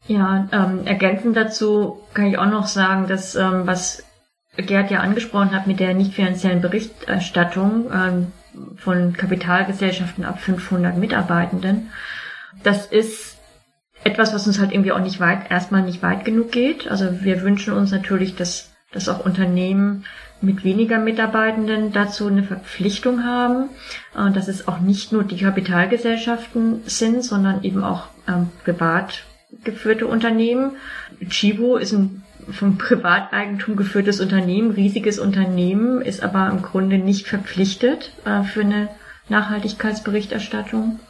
Ja, 0.06 0.48
ähm, 0.52 0.86
ergänzend 0.86 1.36
dazu 1.36 2.00
kann 2.14 2.26
ich 2.26 2.38
auch 2.38 2.46
noch 2.46 2.66
sagen, 2.66 3.08
dass 3.08 3.34
ähm, 3.34 3.66
was 3.66 4.04
Gerd 4.56 4.90
ja 4.90 5.00
angesprochen 5.00 5.52
hat 5.52 5.66
mit 5.66 5.80
der 5.80 5.94
nicht 5.94 6.14
finanziellen 6.14 6.60
Berichterstattung 6.60 7.90
ähm, 7.92 8.32
von 8.76 9.12
Kapitalgesellschaften 9.12 10.24
ab 10.24 10.40
500 10.40 10.96
Mitarbeitenden, 10.96 11.90
das 12.62 12.86
ist 12.86 13.38
etwas, 14.04 14.34
was 14.34 14.46
uns 14.46 14.58
halt 14.58 14.72
irgendwie 14.72 14.92
auch 14.92 15.00
nicht 15.00 15.20
weit, 15.20 15.50
erstmal 15.50 15.82
nicht 15.82 16.02
weit 16.02 16.24
genug 16.24 16.52
geht. 16.52 16.88
Also 16.88 17.22
wir 17.22 17.42
wünschen 17.42 17.74
uns 17.74 17.90
natürlich, 17.90 18.36
dass, 18.36 18.72
dass 18.92 19.08
auch 19.08 19.24
Unternehmen 19.24 20.04
mit 20.40 20.64
weniger 20.64 20.98
Mitarbeitenden 20.98 21.92
dazu 21.92 22.28
eine 22.28 22.42
Verpflichtung 22.42 23.24
haben, 23.24 23.70
äh, 24.16 24.30
dass 24.30 24.48
es 24.48 24.68
auch 24.68 24.80
nicht 24.80 25.12
nur 25.12 25.24
die 25.24 25.38
Kapitalgesellschaften 25.38 26.82
sind, 26.86 27.24
sondern 27.24 27.64
eben 27.64 27.84
auch 27.84 28.08
ähm, 28.26 28.50
privat 28.64 29.24
geführte 29.64 30.06
Unternehmen. 30.06 30.72
Chibo 31.28 31.76
ist 31.76 31.92
ein 31.92 32.22
vom 32.50 32.78
Privateigentum 32.78 33.76
geführtes 33.76 34.20
Unternehmen, 34.20 34.70
riesiges 34.70 35.18
Unternehmen, 35.18 36.00
ist 36.00 36.22
aber 36.22 36.48
im 36.48 36.62
Grunde 36.62 36.98
nicht 36.98 37.26
verpflichtet 37.26 38.12
äh, 38.24 38.42
für 38.42 38.62
eine 38.62 38.88
Nachhaltigkeitsberichterstattung. 39.28 41.00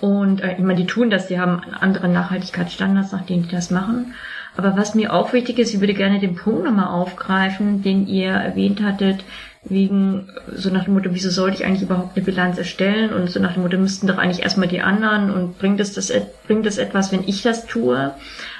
Und 0.00 0.40
äh, 0.40 0.60
meine, 0.60 0.80
die 0.80 0.86
tun 0.86 1.10
das, 1.10 1.28
die 1.28 1.38
haben 1.38 1.62
andere 1.80 2.08
Nachhaltigkeitsstandards, 2.08 3.12
nach 3.12 3.24
denen 3.24 3.44
die 3.44 3.54
das 3.54 3.70
machen. 3.70 4.14
Aber 4.56 4.76
was 4.76 4.94
mir 4.94 5.12
auch 5.12 5.32
wichtig 5.32 5.58
ist, 5.58 5.72
ich 5.72 5.80
würde 5.80 5.94
gerne 5.94 6.20
den 6.20 6.36
Punkt 6.36 6.64
nochmal 6.64 6.88
aufgreifen, 6.88 7.82
den 7.82 8.06
ihr 8.06 8.30
erwähnt 8.30 8.82
hattet, 8.82 9.24
wegen 9.64 10.28
so 10.52 10.70
nach 10.70 10.84
dem 10.84 10.94
Motto, 10.94 11.10
wieso 11.12 11.30
sollte 11.30 11.56
ich 11.56 11.64
eigentlich 11.64 11.82
überhaupt 11.82 12.16
eine 12.16 12.24
Bilanz 12.24 12.58
erstellen 12.58 13.12
und 13.12 13.28
so 13.30 13.40
nach 13.40 13.54
dem 13.54 13.62
Motto, 13.62 13.78
müssten 13.78 14.08
doch 14.08 14.18
eigentlich 14.18 14.42
erstmal 14.42 14.68
die 14.68 14.82
anderen 14.82 15.30
und 15.30 15.58
bringt 15.58 15.80
es 15.80 15.94
das, 15.94 16.12
bringt 16.46 16.66
es 16.66 16.76
etwas, 16.78 17.12
wenn 17.12 17.26
ich 17.26 17.42
das 17.42 17.66
tue? 17.66 18.12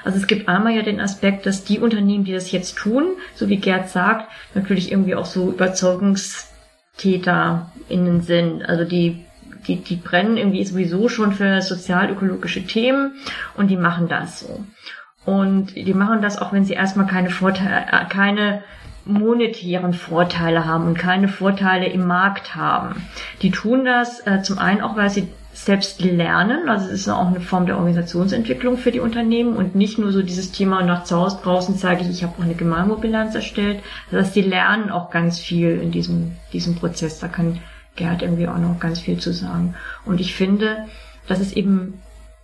Also 0.04 0.18
es 0.18 0.26
gibt 0.28 0.48
einmal 0.48 0.74
ja 0.74 0.82
den 0.82 1.00
Aspekt, 1.00 1.44
dass 1.44 1.64
die 1.64 1.80
Unternehmen, 1.80 2.24
die 2.24 2.32
das 2.32 2.52
jetzt 2.52 2.78
tun, 2.78 3.16
so 3.34 3.48
wie 3.48 3.56
Gerd 3.56 3.88
sagt, 3.90 4.30
natürlich 4.54 4.92
irgendwie 4.92 5.16
auch 5.16 5.26
so 5.26 5.50
Überzeugungstäter 5.50 7.72
innen 7.88 8.22
sind. 8.22 8.64
Also 8.64 8.84
die 8.84 9.24
die, 9.66 9.76
die 9.76 9.96
brennen 9.96 10.36
irgendwie 10.36 10.64
sowieso 10.64 11.08
schon 11.08 11.32
für 11.32 11.60
sozial-ökologische 11.62 12.66
Themen 12.66 13.14
und 13.56 13.68
die 13.68 13.76
machen 13.76 14.08
das 14.08 14.40
so. 14.40 14.64
Und 15.24 15.76
die 15.76 15.94
machen 15.94 16.22
das 16.22 16.38
auch, 16.38 16.52
wenn 16.52 16.64
sie 16.64 16.74
erstmal 16.74 17.06
keine 17.06 17.30
Vorteile, 17.30 17.86
äh, 17.90 18.04
keine 18.08 18.62
monetären 19.04 19.94
Vorteile 19.94 20.64
haben 20.64 20.86
und 20.86 20.98
keine 20.98 21.28
Vorteile 21.28 21.86
im 21.86 22.06
Markt 22.06 22.54
haben. 22.54 23.06
Die 23.42 23.50
tun 23.50 23.84
das 23.84 24.24
äh, 24.26 24.42
zum 24.42 24.58
einen 24.58 24.80
auch, 24.80 24.96
weil 24.96 25.10
sie 25.10 25.28
selbst 25.54 26.00
lernen, 26.00 26.68
also 26.68 26.86
es 26.86 26.92
ist 26.92 27.08
auch 27.08 27.26
eine 27.26 27.40
Form 27.40 27.66
der 27.66 27.76
Organisationsentwicklung 27.76 28.78
für 28.78 28.90
die 28.90 29.00
Unternehmen 29.00 29.54
und 29.54 29.74
nicht 29.74 29.98
nur 29.98 30.10
so 30.10 30.22
dieses 30.22 30.50
Thema 30.50 30.82
nach 30.82 31.04
zu 31.04 31.16
Hause 31.16 31.40
draußen 31.42 31.76
zeige 31.76 32.02
ich, 32.02 32.08
ich 32.08 32.22
habe 32.22 32.34
auch 32.38 32.44
eine 32.44 32.54
Gemeinwohlbilanz 32.54 33.34
erstellt. 33.34 33.80
Das 34.10 34.26
heißt, 34.26 34.36
die 34.36 34.42
lernen 34.42 34.90
auch 34.90 35.10
ganz 35.10 35.38
viel 35.38 35.78
in 35.78 35.90
diesem, 35.90 36.32
diesem 36.54 36.74
Prozess. 36.74 37.18
Da 37.18 37.28
kann 37.28 37.58
Gerd 37.96 38.22
irgendwie 38.22 38.48
auch 38.48 38.56
noch 38.56 38.80
ganz 38.80 39.00
viel 39.00 39.18
zu 39.18 39.32
sagen. 39.32 39.74
Und 40.06 40.20
ich 40.20 40.34
finde, 40.34 40.86
dass 41.28 41.38
es 41.38 41.52
eben 41.52 42.01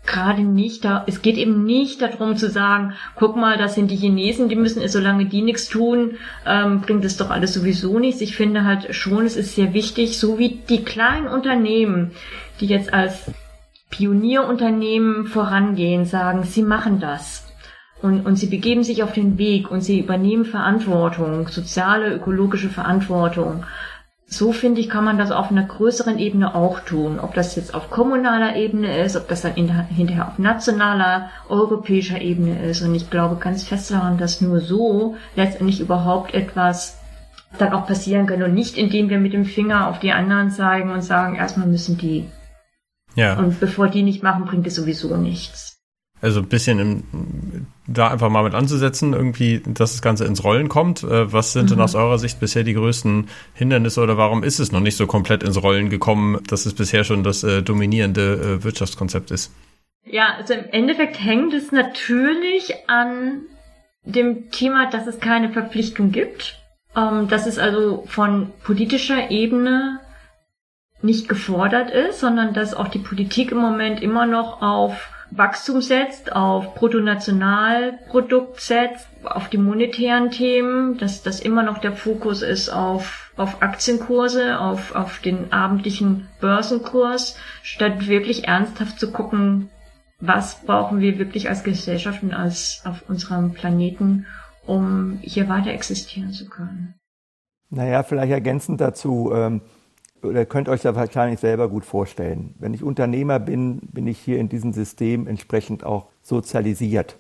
gerade 0.09 0.43
nicht 0.43 0.85
da, 0.85 1.05
es 1.07 1.23
geht 1.23 1.37
eben 1.37 1.65
nicht 1.65 2.03
darum 2.03 2.37
zu 2.37 2.51
sagen, 2.51 2.95
guck 3.15 3.37
mal, 3.37 3.57
das 3.59 3.75
sind 3.75 3.91
die 3.91 3.97
Chinesen, 3.97 4.49
die 4.49 4.57
müssen, 4.57 4.87
solange 4.89 5.27
die 5.27 5.43
nichts 5.43 5.69
tun, 5.69 6.17
ähm, 6.47 6.81
bringt 6.81 7.05
es 7.05 7.17
doch 7.17 7.31
alles 7.31 7.55
sowieso 7.55 7.99
nichts. 7.99 8.21
Ich 8.21 8.35
finde 8.35 8.65
halt 8.65 8.95
schon, 8.95 9.27
es 9.27 9.37
ist 9.37 9.55
sehr 9.55 9.75
wichtig, 9.75 10.19
so 10.19 10.39
wie 10.39 10.61
die 10.69 10.83
kleinen 10.83 11.29
Unternehmen, 11.29 12.13
die 12.61 12.67
jetzt 12.67 12.93
als 12.93 13.31
Pionierunternehmen 13.91 15.27
vorangehen, 15.27 16.05
sagen, 16.05 16.43
sie 16.43 16.63
machen 16.63 17.01
das. 17.01 17.45
Und, 18.01 18.27
und 18.27 18.37
sie 18.37 18.47
begeben 18.47 18.85
sich 18.85 19.03
auf 19.03 19.13
den 19.13 19.39
Weg 19.39 19.71
und 19.71 19.81
sie 19.81 19.99
übernehmen 19.99 20.45
Verantwortung, 20.45 21.49
soziale, 21.49 22.15
ökologische 22.15 22.69
Verantwortung. 22.69 23.65
So 24.31 24.53
finde 24.53 24.83
ich, 24.83 24.91
kann 24.91 25.07
man 25.07 25.17
das 25.17 25.31
auf 25.31 25.51
einer 25.51 25.65
größeren 25.65 26.19
Ebene 26.19 26.55
auch 26.55 26.81
tun. 26.81 27.19
Ob 27.19 27.33
das 27.33 27.57
jetzt 27.57 27.75
auf 27.75 27.89
kommunaler 27.89 28.57
Ebene 28.57 29.03
ist, 29.03 29.17
ob 29.17 29.27
das 29.27 29.41
dann 29.41 29.55
in, 29.55 29.71
hinterher 29.89 30.29
auf 30.29 30.39
nationaler, 30.39 31.31
europäischer 31.49 32.21
Ebene 32.21 32.63
ist. 32.63 32.83
Und 32.83 32.95
ich 32.95 33.09
glaube 33.09 33.37
ganz 33.37 33.63
fest 33.67 33.91
daran, 33.91 34.19
dass 34.19 34.43
nur 34.43 34.61
so 34.61 35.17
letztendlich 35.35 35.81
überhaupt 35.81 36.35
etwas 36.35 36.99
dann 37.57 37.73
auch 37.73 37.87
passieren 37.87 38.27
kann 38.27 38.43
und 38.43 38.53
nicht 38.53 38.77
indem 38.77 39.09
wir 39.09 39.19
mit 39.19 39.33
dem 39.33 39.47
Finger 39.47 39.89
auf 39.89 39.99
die 39.99 40.13
anderen 40.13 40.51
zeigen 40.51 40.91
und 40.91 41.01
sagen, 41.01 41.37
erstmal 41.37 41.67
müssen 41.67 41.97
die. 41.97 42.29
Ja. 43.15 43.39
Und 43.39 43.59
bevor 43.59 43.89
die 43.89 44.03
nicht 44.03 44.23
machen, 44.23 44.45
bringt 44.45 44.67
es 44.67 44.75
sowieso 44.75 45.17
nichts. 45.17 45.78
Also 46.21 46.41
ein 46.41 46.49
bisschen 46.49 46.79
im, 46.79 47.67
da 47.87 48.09
einfach 48.09 48.29
mal 48.29 48.43
mit 48.43 48.55
anzusetzen, 48.55 49.13
irgendwie, 49.13 49.61
dass 49.65 49.93
das 49.93 50.03
Ganze 50.03 50.25
ins 50.25 50.43
Rollen 50.43 50.69
kommt. 50.69 51.05
Äh, 51.05 51.33
was 51.33 51.53
sind 51.53 51.67
mhm. 51.67 51.69
denn 51.69 51.81
aus 51.81 51.95
eurer 51.95 52.19
Sicht 52.19 52.41
bisher 52.41 52.65
die 52.65 52.75
größten 52.75 53.29
Hindernisse 53.55 54.01
oder 54.01 54.17
warum 54.17 54.43
ist 54.43 54.59
es 54.59 54.73
noch 54.73 54.81
nicht 54.81 54.97
so 54.97 55.07
komplett 55.07 55.43
ins 55.43 55.63
Rollen 55.63 55.91
gekommen, 55.91 56.41
dass 56.47 56.67
es 56.67 56.75
bisher 56.75 57.05
schon 57.05 57.23
das 57.23 57.45
äh, 57.45 57.63
dominierende 57.63 58.59
äh, 58.61 58.65
Wirtschaftskonzept 58.65 59.31
ist? 59.31 59.53
Ja, 60.05 60.35
also 60.39 60.55
im 60.55 60.65
Endeffekt 60.71 61.23
hängt 61.23 61.53
es 61.55 61.71
natürlich 61.71 62.75
an 62.89 63.43
dem 64.05 64.51
Thema, 64.51 64.91
dass 64.91 65.07
es 65.07 65.21
keine 65.21 65.51
Verpflichtung 65.51 66.13
gibt, 66.13 66.59
ähm, 66.97 67.29
dass 67.29 67.47
es 67.47 67.59
also 67.59 68.05
von 68.09 68.51
politischer 68.65 69.31
Ebene 69.31 70.01
nicht 71.03 71.29
gefordert 71.29 71.91
ist, 71.91 72.21
sondern 72.21 72.55
dass 72.55 72.75
auch 72.75 72.89
die 72.89 72.99
Politik 72.99 73.53
im 73.53 73.59
Moment 73.59 74.03
immer 74.03 74.27
noch 74.27 74.63
auf 74.63 75.11
Wachstum 75.31 75.83
setzt, 75.83 76.33
auf 76.33 76.75
Bruttonationalprodukt 76.75 78.61
setzt, 78.61 79.07
auf 79.25 79.49
die 79.49 79.59
monetären 79.59 80.31
Themen, 80.31 80.97
dass 80.99 81.23
das 81.23 81.41
immer 81.41 81.63
noch 81.63 81.79
der 81.79 81.93
Fokus 81.93 82.43
ist 82.43 82.71
auf, 82.71 83.33
auf 83.37 83.63
Aktienkurse, 83.63 84.59
auf, 84.59 84.95
auf 84.95 85.19
den 85.21 85.53
abendlichen 85.53 86.29
Börsenkurs, 86.41 87.37
statt 87.63 88.09
wirklich 88.09 88.49
ernsthaft 88.49 88.99
zu 88.99 89.13
gucken, 89.13 89.71
was 90.21 90.63
brauchen 90.65 91.01
wir 91.01 91.19
wirklich 91.19 91.49
als 91.49 91.63
Gesellschaft 91.63 92.23
und 92.23 92.33
als 92.33 92.83
auf 92.85 93.09
unserem 93.09 93.53
Planeten, 93.53 94.27
um 94.67 95.19
hier 95.23 95.49
weiter 95.49 95.71
existieren 95.71 96.33
zu 96.33 96.49
können. 96.49 96.95
Naja, 97.71 98.03
vielleicht 98.03 98.33
ergänzend 98.33 98.81
dazu, 98.81 99.31
ähm, 99.35 99.63
oder 100.23 100.47
könnt 100.47 100.69
euch 100.69 100.83
das 100.83 100.95
wahrscheinlich 100.95 101.41
selber 101.41 101.69
gut 101.69 101.85
vorstellen. 101.85 102.55
Wenn 102.59 102.75
ich 102.75 102.83
Unternehmer 102.83 103.39
bin, 103.39 103.81
bin 103.93 104.07
ich 104.07 104.19
hier 104.19 104.39
in 104.39 104.49
diesem 104.49 104.73
System 104.73 105.27
entsprechend 105.27 105.85
auch 105.85 106.07
sozialisiert. 106.23 107.17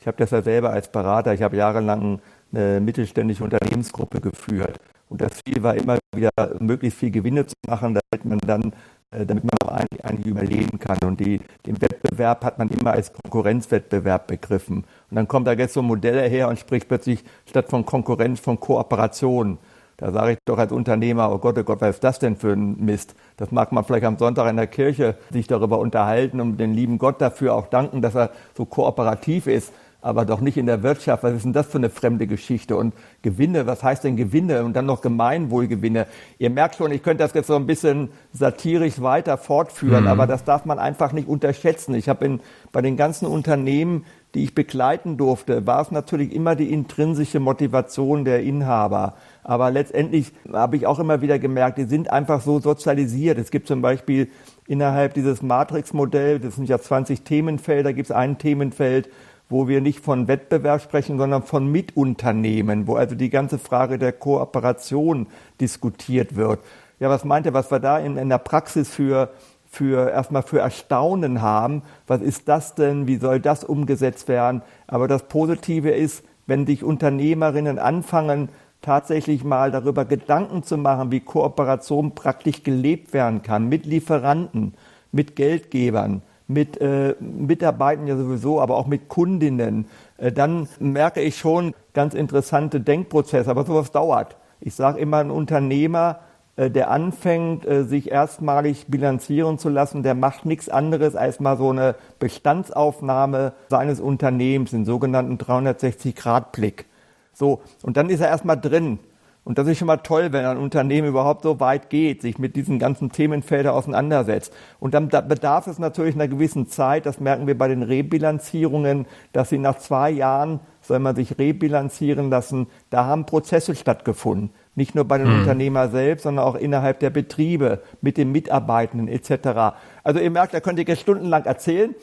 Ich 0.00 0.06
habe 0.06 0.16
das 0.18 0.30
ja 0.30 0.42
selber 0.42 0.70
als 0.70 0.90
Berater, 0.90 1.32
ich 1.32 1.42
habe 1.42 1.56
jahrelang 1.56 2.20
eine 2.52 2.80
mittelständische 2.80 3.44
Unternehmensgruppe 3.44 4.20
geführt. 4.20 4.78
Und 5.08 5.20
das 5.20 5.40
Ziel 5.44 5.62
war 5.62 5.74
immer 5.74 5.98
wieder, 6.14 6.30
möglichst 6.60 6.98
viel 6.98 7.10
Gewinne 7.10 7.46
zu 7.46 7.54
machen, 7.66 7.98
damit 8.10 8.24
man 8.24 8.38
dann, 8.38 8.72
äh, 9.10 9.24
damit 9.26 9.44
man 9.44 9.54
auch 9.62 9.72
eigentlich, 9.72 10.04
eigentlich 10.04 10.26
überleben 10.26 10.78
kann. 10.78 10.98
Und 11.04 11.20
die, 11.20 11.40
den 11.66 11.80
Wettbewerb 11.80 12.44
hat 12.44 12.58
man 12.58 12.68
immer 12.68 12.92
als 12.92 13.12
Konkurrenzwettbewerb 13.12 14.26
begriffen. 14.26 14.84
Und 15.10 15.16
dann 15.16 15.28
kommt 15.28 15.46
da 15.46 15.52
jetzt 15.52 15.74
so 15.74 15.80
ein 15.80 15.86
Modell 15.86 16.28
her 16.28 16.48
und 16.48 16.58
spricht 16.58 16.88
plötzlich 16.88 17.22
statt 17.46 17.68
von 17.68 17.84
Konkurrenz 17.84 18.40
von 18.40 18.58
Kooperation. 18.58 19.58
Da 19.96 20.10
sage 20.10 20.32
ich 20.32 20.38
doch 20.44 20.58
als 20.58 20.72
Unternehmer, 20.72 21.32
oh 21.32 21.38
Gott, 21.38 21.56
oh 21.58 21.62
Gott, 21.62 21.80
was 21.80 21.96
ist 21.96 22.04
das 22.04 22.18
denn 22.18 22.36
für 22.36 22.52
ein 22.52 22.76
Mist? 22.84 23.14
Das 23.36 23.52
mag 23.52 23.72
man 23.72 23.84
vielleicht 23.84 24.04
am 24.04 24.18
Sonntag 24.18 24.50
in 24.50 24.56
der 24.56 24.66
Kirche 24.66 25.16
sich 25.30 25.46
darüber 25.46 25.78
unterhalten 25.78 26.40
und 26.40 26.56
den 26.56 26.74
lieben 26.74 26.98
Gott 26.98 27.20
dafür 27.20 27.54
auch 27.54 27.68
danken, 27.68 28.02
dass 28.02 28.14
er 28.14 28.30
so 28.56 28.64
kooperativ 28.64 29.46
ist, 29.46 29.72
aber 30.04 30.26
doch 30.26 30.40
nicht 30.40 30.58
in 30.58 30.66
der 30.66 30.82
Wirtschaft. 30.82 31.22
Was 31.22 31.32
ist 31.32 31.44
denn 31.44 31.54
das 31.54 31.66
für 31.66 31.78
eine 31.78 31.88
fremde 31.88 32.26
Geschichte? 32.26 32.76
Und 32.76 32.92
Gewinne, 33.22 33.66
was 33.66 33.82
heißt 33.82 34.04
denn 34.04 34.16
Gewinne? 34.16 34.62
Und 34.62 34.74
dann 34.74 34.84
noch 34.84 35.00
Gemeinwohlgewinne. 35.00 36.06
Ihr 36.38 36.50
merkt 36.50 36.74
schon, 36.74 36.92
ich 36.92 37.02
könnte 37.02 37.22
das 37.22 37.32
jetzt 37.32 37.46
so 37.46 37.56
ein 37.56 37.66
bisschen 37.66 38.10
satirisch 38.32 39.00
weiter 39.00 39.38
fortführen, 39.38 40.02
mhm. 40.02 40.10
aber 40.10 40.26
das 40.26 40.44
darf 40.44 40.66
man 40.66 40.78
einfach 40.78 41.12
nicht 41.12 41.26
unterschätzen. 41.26 41.94
Ich 41.94 42.10
habe 42.10 42.38
bei 42.70 42.82
den 42.82 42.98
ganzen 42.98 43.26
Unternehmen, 43.26 44.04
die 44.34 44.44
ich 44.44 44.54
begleiten 44.54 45.16
durfte, 45.16 45.66
war 45.66 45.80
es 45.80 45.90
natürlich 45.90 46.34
immer 46.34 46.54
die 46.54 46.70
intrinsische 46.70 47.40
Motivation 47.40 48.26
der 48.26 48.42
Inhaber. 48.42 49.14
Aber 49.44 49.70
letztendlich 49.70 50.32
habe 50.52 50.76
ich 50.76 50.86
auch 50.86 50.98
immer 50.98 51.20
wieder 51.20 51.38
gemerkt, 51.38 51.78
die 51.78 51.84
sind 51.84 52.10
einfach 52.10 52.40
so 52.40 52.60
sozialisiert. 52.60 53.38
Es 53.38 53.50
gibt 53.50 53.68
zum 53.68 53.82
Beispiel 53.82 54.28
innerhalb 54.66 55.14
dieses 55.14 55.42
Matrix-Modells, 55.42 56.42
das 56.42 56.56
sind 56.56 56.68
ja 56.68 56.78
20 56.78 57.22
Themenfelder, 57.22 57.92
gibt 57.92 58.08
es 58.08 58.16
ein 58.16 58.38
Themenfeld, 58.38 59.10
wo 59.50 59.68
wir 59.68 59.82
nicht 59.82 60.00
von 60.00 60.26
Wettbewerb 60.26 60.80
sprechen, 60.80 61.18
sondern 61.18 61.42
von 61.42 61.70
Mitunternehmen, 61.70 62.86
wo 62.86 62.96
also 62.96 63.14
die 63.14 63.28
ganze 63.28 63.58
Frage 63.58 63.98
der 63.98 64.12
Kooperation 64.12 65.26
diskutiert 65.60 66.34
wird. 66.34 66.60
Ja, 66.98 67.10
was 67.10 67.24
meint 67.24 67.44
ihr, 67.44 67.52
was 67.52 67.70
wir 67.70 67.80
da 67.80 67.98
in, 67.98 68.16
in 68.16 68.30
der 68.30 68.38
Praxis 68.38 68.88
für 68.88 69.30
für 69.74 70.10
erstmal 70.10 70.42
für 70.42 70.60
Erstaunen 70.60 71.42
haben. 71.42 71.82
Was 72.06 72.22
ist 72.22 72.48
das 72.48 72.74
denn? 72.74 73.06
Wie 73.06 73.16
soll 73.16 73.40
das 73.40 73.64
umgesetzt 73.64 74.28
werden? 74.28 74.62
Aber 74.86 75.08
das 75.08 75.24
Positive 75.24 75.90
ist, 75.90 76.22
wenn 76.46 76.66
sich 76.66 76.84
Unternehmerinnen 76.84 77.78
anfangen, 77.78 78.48
tatsächlich 78.84 79.44
mal 79.44 79.70
darüber 79.70 80.04
Gedanken 80.04 80.62
zu 80.62 80.76
machen, 80.76 81.10
wie 81.10 81.20
Kooperation 81.20 82.14
praktisch 82.14 82.62
gelebt 82.62 83.12
werden 83.12 83.42
kann, 83.42 83.68
mit 83.68 83.86
Lieferanten, 83.86 84.74
mit 85.10 85.36
Geldgebern, 85.36 86.22
mit 86.46 86.80
äh, 86.80 87.14
Mitarbeitern 87.20 88.06
ja 88.06 88.16
sowieso, 88.16 88.60
aber 88.60 88.76
auch 88.76 88.86
mit 88.86 89.08
Kundinnen, 89.08 89.86
äh, 90.18 90.30
dann 90.30 90.68
merke 90.78 91.22
ich 91.22 91.38
schon 91.38 91.74
ganz 91.94 92.14
interessante 92.14 92.80
Denkprozesse. 92.80 93.50
Aber 93.50 93.64
sowas 93.64 93.90
dauert. 93.90 94.36
Ich 94.60 94.74
sage 94.74 94.98
immer, 94.98 95.18
ein 95.18 95.30
Unternehmer, 95.30 96.20
äh, 96.56 96.70
der 96.70 96.90
anfängt, 96.90 97.66
äh, 97.66 97.84
sich 97.84 98.10
erstmalig 98.10 98.86
bilanzieren 98.88 99.58
zu 99.58 99.68
lassen, 99.70 100.02
der 100.02 100.14
macht 100.14 100.44
nichts 100.44 100.68
anderes 100.68 101.16
als 101.16 101.40
mal 101.40 101.56
so 101.56 101.70
eine 101.70 101.94
Bestandsaufnahme 102.18 103.54
seines 103.70 104.00
Unternehmens, 104.00 104.70
den 104.70 104.84
sogenannten 104.84 105.38
360-Grad-Blick. 105.38 106.86
So, 107.34 107.60
und 107.82 107.96
dann 107.96 108.08
ist 108.08 108.20
er 108.20 108.28
erstmal 108.28 108.60
drin. 108.60 108.98
Und 109.44 109.58
das 109.58 109.66
ist 109.66 109.78
schon 109.78 109.86
mal 109.86 109.98
toll, 109.98 110.32
wenn 110.32 110.46
ein 110.46 110.56
Unternehmen 110.56 111.08
überhaupt 111.08 111.42
so 111.42 111.60
weit 111.60 111.90
geht, 111.90 112.22
sich 112.22 112.38
mit 112.38 112.56
diesen 112.56 112.78
ganzen 112.78 113.12
Themenfeldern 113.12 113.74
auseinandersetzt. 113.74 114.54
Und 114.80 114.94
dann 114.94 115.08
bedarf 115.08 115.66
es 115.66 115.78
natürlich 115.78 116.14
einer 116.14 116.28
gewissen 116.28 116.66
Zeit, 116.66 117.04
das 117.04 117.20
merken 117.20 117.46
wir 117.46 117.56
bei 117.56 117.68
den 117.68 117.82
Rebilanzierungen, 117.82 119.06
dass 119.32 119.50
sie 119.50 119.58
nach 119.58 119.76
zwei 119.76 120.10
Jahren, 120.10 120.60
soll 120.80 120.98
man 120.98 121.14
sich 121.14 121.38
rebilanzieren 121.38 122.30
lassen, 122.30 122.68
da 122.88 123.04
haben 123.04 123.26
Prozesse 123.26 123.74
stattgefunden. 123.74 124.50
Nicht 124.76 124.94
nur 124.94 125.04
bei 125.04 125.18
den 125.18 125.28
mhm. 125.28 125.40
Unternehmer 125.40 125.88
selbst, 125.88 126.24
sondern 126.24 126.44
auch 126.44 126.56
innerhalb 126.56 126.98
der 127.00 127.10
Betriebe, 127.10 127.82
mit 128.00 128.16
den 128.16 128.32
Mitarbeitenden 128.32 129.08
etc. 129.08 129.76
Also 130.02 130.20
ihr 130.20 130.30
merkt, 130.30 130.54
da 130.54 130.60
könnt 130.60 130.78
ihr 130.78 130.84
jetzt 130.86 131.02
stundenlang 131.02 131.44
erzählen, 131.44 131.94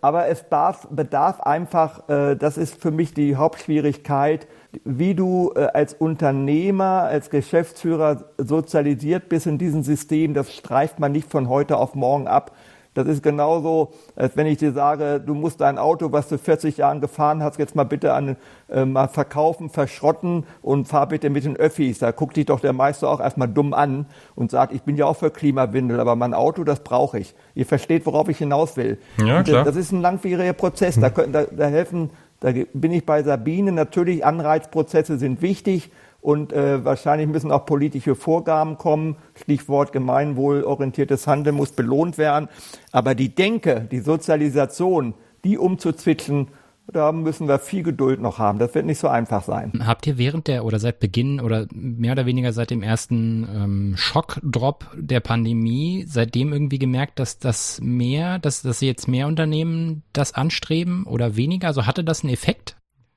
aber 0.00 0.26
es 0.26 0.48
darf, 0.48 0.88
bedarf 0.90 1.40
einfach, 1.40 2.08
äh, 2.08 2.36
das 2.36 2.58
ist 2.58 2.80
für 2.80 2.90
mich 2.90 3.14
die 3.14 3.36
Hauptschwierigkeit, 3.36 4.46
wie 4.84 5.14
du 5.14 5.52
äh, 5.54 5.66
als 5.72 5.94
Unternehmer, 5.94 7.02
als 7.04 7.30
Geschäftsführer 7.30 8.24
sozialisiert 8.38 9.28
bist 9.28 9.46
in 9.46 9.58
diesem 9.58 9.82
System, 9.82 10.34
das 10.34 10.52
streift 10.54 11.00
man 11.00 11.12
nicht 11.12 11.30
von 11.30 11.48
heute 11.48 11.76
auf 11.76 11.94
morgen 11.94 12.28
ab. 12.28 12.52
Das 12.92 13.06
ist 13.06 13.22
genauso, 13.22 13.92
als 14.16 14.36
wenn 14.36 14.48
ich 14.48 14.58
dir 14.58 14.72
sage, 14.72 15.22
du 15.24 15.34
musst 15.34 15.60
dein 15.60 15.78
Auto, 15.78 16.10
was 16.10 16.28
du 16.28 16.38
40 16.38 16.76
Jahren 16.78 17.00
gefahren 17.00 17.40
hast, 17.40 17.56
jetzt 17.58 17.76
mal 17.76 17.84
bitte 17.84 18.12
an, 18.14 18.36
äh, 18.68 18.84
mal 18.84 19.06
verkaufen, 19.06 19.70
verschrotten 19.70 20.44
und 20.60 20.88
fahr 20.88 21.06
bitte 21.06 21.30
mit 21.30 21.44
den 21.44 21.56
Öffis. 21.56 22.00
Da 22.00 22.10
guckt 22.10 22.36
dich 22.36 22.46
doch 22.46 22.58
der 22.58 22.72
Meister 22.72 23.08
auch 23.08 23.20
erstmal 23.20 23.46
dumm 23.46 23.74
an 23.74 24.06
und 24.34 24.50
sagt, 24.50 24.72
ich 24.72 24.82
bin 24.82 24.96
ja 24.96 25.06
auch 25.06 25.16
für 25.16 25.30
Klimawindel, 25.30 26.00
aber 26.00 26.16
mein 26.16 26.34
Auto, 26.34 26.64
das 26.64 26.80
brauche 26.80 27.20
ich. 27.20 27.34
Ihr 27.54 27.66
versteht, 27.66 28.06
worauf 28.06 28.28
ich 28.28 28.38
hinaus 28.38 28.76
will. 28.76 28.98
Ja, 29.24 29.44
klar. 29.44 29.64
Das 29.64 29.76
ist 29.76 29.92
ein 29.92 30.00
langwieriger 30.00 30.52
Prozess. 30.52 30.98
Da, 30.98 31.10
da, 31.10 31.44
da 31.44 31.66
helfen 31.66 32.10
da 32.40 32.52
bin 32.72 32.92
ich 32.92 33.04
bei 33.06 33.22
Sabine. 33.22 33.72
Natürlich, 33.72 34.24
Anreizprozesse 34.24 35.18
sind 35.18 35.42
wichtig 35.42 35.90
und 36.22 36.52
äh, 36.52 36.84
wahrscheinlich 36.84 37.28
müssen 37.28 37.52
auch 37.52 37.66
politische 37.66 38.14
Vorgaben 38.14 38.78
kommen. 38.78 39.16
Stichwort 39.34 39.92
gemeinwohlorientiertes 39.92 41.26
Handeln 41.26 41.56
muss 41.56 41.72
belohnt 41.72 42.18
werden. 42.18 42.48
Aber 42.92 43.14
die 43.14 43.34
Denke, 43.34 43.86
die 43.90 44.00
Sozialisation, 44.00 45.14
die 45.44 45.58
umzuzwitschen, 45.58 46.48
da 46.92 47.12
müssen 47.12 47.48
wir 47.48 47.58
viel 47.58 47.82
Geduld 47.82 48.20
noch 48.20 48.38
haben. 48.38 48.58
Das 48.58 48.74
wird 48.74 48.86
nicht 48.86 48.98
so 48.98 49.08
einfach 49.08 49.42
sein. 49.42 49.72
Habt 49.84 50.06
ihr 50.06 50.18
während 50.18 50.46
der 50.46 50.64
oder 50.64 50.78
seit 50.78 51.00
Beginn 51.00 51.40
oder 51.40 51.66
mehr 51.72 52.12
oder 52.12 52.26
weniger 52.26 52.52
seit 52.52 52.70
dem 52.70 52.82
ersten 52.82 53.48
ähm, 53.54 53.94
Schockdrop 53.96 54.86
der 54.94 55.20
Pandemie 55.20 56.04
seitdem 56.06 56.52
irgendwie 56.52 56.78
gemerkt, 56.78 57.18
dass 57.18 57.38
das 57.38 57.80
mehr, 57.82 58.38
dass, 58.38 58.62
dass 58.62 58.80
jetzt 58.80 59.08
mehr 59.08 59.26
Unternehmen 59.26 60.02
das 60.12 60.34
anstreben 60.34 61.04
oder 61.04 61.36
weniger? 61.36 61.68
Also 61.68 61.86
hatte 61.86 62.04
das 62.04 62.22
einen 62.22 62.32
Effekt? 62.32 62.76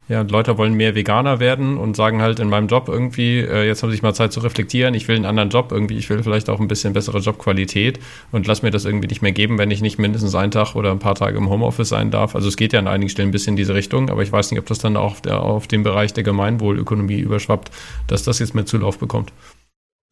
Ja, 0.10 0.22
Leute 0.22 0.58
wollen 0.58 0.74
mehr 0.74 0.96
Veganer 0.96 1.40
werden 1.40 1.78
und 1.78 1.96
sagen 1.96 2.22
halt 2.22 2.42
in 2.42 2.50
meinem 2.50 2.68
Job 2.68 2.90
irgendwie, 2.90 3.40
äh, 3.40 3.66
jetzt 3.66 3.84
habe 3.84 3.94
ich 3.94 4.02
mal 4.02 4.14
Zeit 4.14 4.34
zu 4.34 4.42
reflektieren, 4.42 4.94
ich 4.96 5.08
will 5.08 5.16
einen 5.16 5.26
anderen 5.26 5.50
Job 5.50 5.72
irgendwie, 5.72 5.98
ich 5.98 6.10
will 6.10 6.22
vielleicht 6.22 6.50
auch 6.50 6.60
ein 6.60 6.68
bisschen 6.68 6.92
bessere 6.92 7.20
Jobqualität 7.20 8.02
und 8.34 8.46
lass 8.46 8.64
mir 8.64 8.72
das 8.72 8.84
irgendwie 8.84 9.08
nicht 9.08 9.22
mehr 9.22 9.32
geben, 9.32 9.58
wenn 9.58 9.72
ich 9.72 9.82
nicht 9.82 10.00
mindestens 10.00 10.36
einen 10.36 10.52
Tag 10.52 10.76
oder 10.76 10.92
ein 10.92 11.00
paar 11.00 11.16
Tage 11.16 11.38
im 11.38 11.50
Homeoffice 11.50 11.88
sein 11.88 12.12
darf. 12.12 12.36
Also 12.36 12.50
es 12.50 12.58
geht 12.58 12.74
ja 12.74 12.80
an 12.80 12.88
einigen 12.90 13.10
Stellen 13.10 13.30
ein 13.30 13.32
bisschen 13.32 13.54
in 13.54 13.58
diese 13.58 13.76
Richtung, 13.76 14.10
aber 14.10 14.24
ich 14.24 14.32
weiß 14.32 14.52
nicht, 14.52 14.60
ob 14.60 14.66
das 14.66 14.80
dann 14.80 14.98
auch 14.98 15.14
auf, 15.14 15.22
der, 15.22 15.42
auf 15.42 15.68
den 15.68 15.84
Bereich 15.84 16.12
der 16.12 16.24
Gemeinwohlökonomie 16.24 17.20
überschwappt, 17.20 17.72
dass 18.08 18.24
das 18.24 18.40
jetzt 18.40 18.56
mehr 18.56 18.66
Zulauf 18.66 19.00
bekommt. 19.00 19.32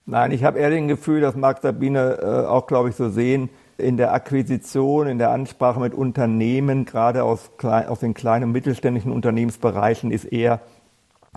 Nein, 0.06 0.32
ich 0.32 0.44
habe 0.44 0.60
eher 0.60 0.70
den 0.70 0.88
Gefühl, 0.88 1.22
dass 1.22 1.36
Marc 1.36 1.62
Sabine 1.62 2.18
äh, 2.22 2.48
auch, 2.48 2.68
glaube 2.68 2.90
ich, 2.90 2.96
so 2.96 3.10
sehen, 3.10 3.50
in 3.82 3.98
der 3.98 4.14
Akquisition, 4.14 5.08
in 5.08 5.18
der 5.18 5.32
Ansprache 5.32 5.80
mit 5.80 5.94
Unternehmen, 5.94 6.86
gerade 6.86 7.24
aus, 7.24 7.52
aus 7.62 8.00
den 8.00 8.14
kleinen 8.14 8.46
und 8.46 8.52
mittelständischen 8.52 9.12
Unternehmensbereichen, 9.12 10.12
ist 10.12 10.26
eher 10.26 10.62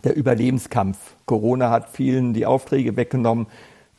der 0.03 0.17
Überlebenskampf. 0.17 0.99
Corona 1.27 1.71
hat 1.71 1.89
vielen 1.91 2.35
die 2.35 2.47
Aufträge 2.47 2.97
weggenommen. 2.97 3.47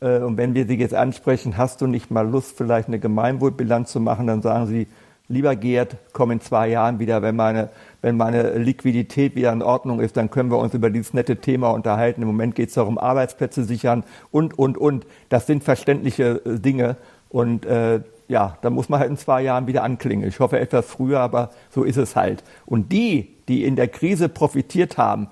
Äh, 0.01 0.19
und 0.19 0.37
wenn 0.37 0.53
wir 0.53 0.67
sie 0.67 0.75
jetzt 0.75 0.93
ansprechen, 0.93 1.57
hast 1.57 1.81
du 1.81 1.87
nicht 1.87 2.11
mal 2.11 2.27
Lust, 2.27 2.57
vielleicht 2.57 2.87
eine 2.87 2.99
Gemeinwohlbilanz 2.99 3.91
zu 3.91 3.99
machen, 3.99 4.27
dann 4.27 4.41
sagen 4.41 4.67
sie, 4.67 4.87
lieber 5.27 5.55
Gerd, 5.55 5.97
komm 6.13 6.31
in 6.31 6.41
zwei 6.41 6.69
Jahren 6.69 6.99
wieder, 6.99 7.21
wenn 7.21 7.35
meine, 7.35 7.69
wenn 8.01 8.17
meine 8.17 8.57
Liquidität 8.57 9.35
wieder 9.35 9.51
in 9.51 9.63
Ordnung 9.63 9.99
ist, 9.99 10.17
dann 10.17 10.29
können 10.29 10.51
wir 10.51 10.59
uns 10.59 10.73
über 10.73 10.89
dieses 10.89 11.13
nette 11.13 11.37
Thema 11.37 11.71
unterhalten. 11.71 12.21
Im 12.21 12.27
Moment 12.27 12.55
geht 12.55 12.69
es 12.69 12.75
darum, 12.75 12.97
Arbeitsplätze 12.97 13.63
sichern 13.63 14.03
und, 14.31 14.57
und, 14.57 14.77
und. 14.77 15.07
Das 15.29 15.47
sind 15.47 15.63
verständliche 15.63 16.41
äh, 16.45 16.59
Dinge. 16.59 16.97
Und 17.29 17.65
äh, 17.65 18.01
ja, 18.27 18.57
da 18.61 18.69
muss 18.69 18.89
man 18.89 18.99
halt 18.99 19.09
in 19.09 19.17
zwei 19.17 19.41
Jahren 19.41 19.67
wieder 19.67 19.83
anklingen. 19.83 20.27
Ich 20.27 20.39
hoffe 20.39 20.59
etwas 20.59 20.85
früher, 20.85 21.19
aber 21.19 21.51
so 21.69 21.83
ist 21.83 21.97
es 21.97 22.15
halt. 22.15 22.43
Und 22.65 22.91
die, 22.91 23.35
die 23.47 23.63
in 23.63 23.75
der 23.75 23.87
Krise 23.87 24.29
profitiert 24.29 24.97
haben, 24.97 25.27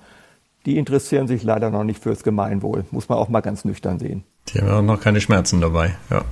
die 0.66 0.78
interessieren 0.78 1.26
sich 1.26 1.42
leider 1.42 1.70
noch 1.70 1.84
nicht 1.84 2.02
fürs 2.02 2.22
Gemeinwohl. 2.22 2.84
Muss 2.90 3.08
man 3.08 3.18
auch 3.18 3.28
mal 3.28 3.40
ganz 3.40 3.64
nüchtern 3.64 3.98
sehen. 3.98 4.24
Die 4.48 4.60
haben 4.60 4.70
auch 4.70 4.82
noch 4.82 5.00
keine 5.00 5.20
Schmerzen 5.20 5.60
dabei, 5.60 5.94
ja. 6.10 6.24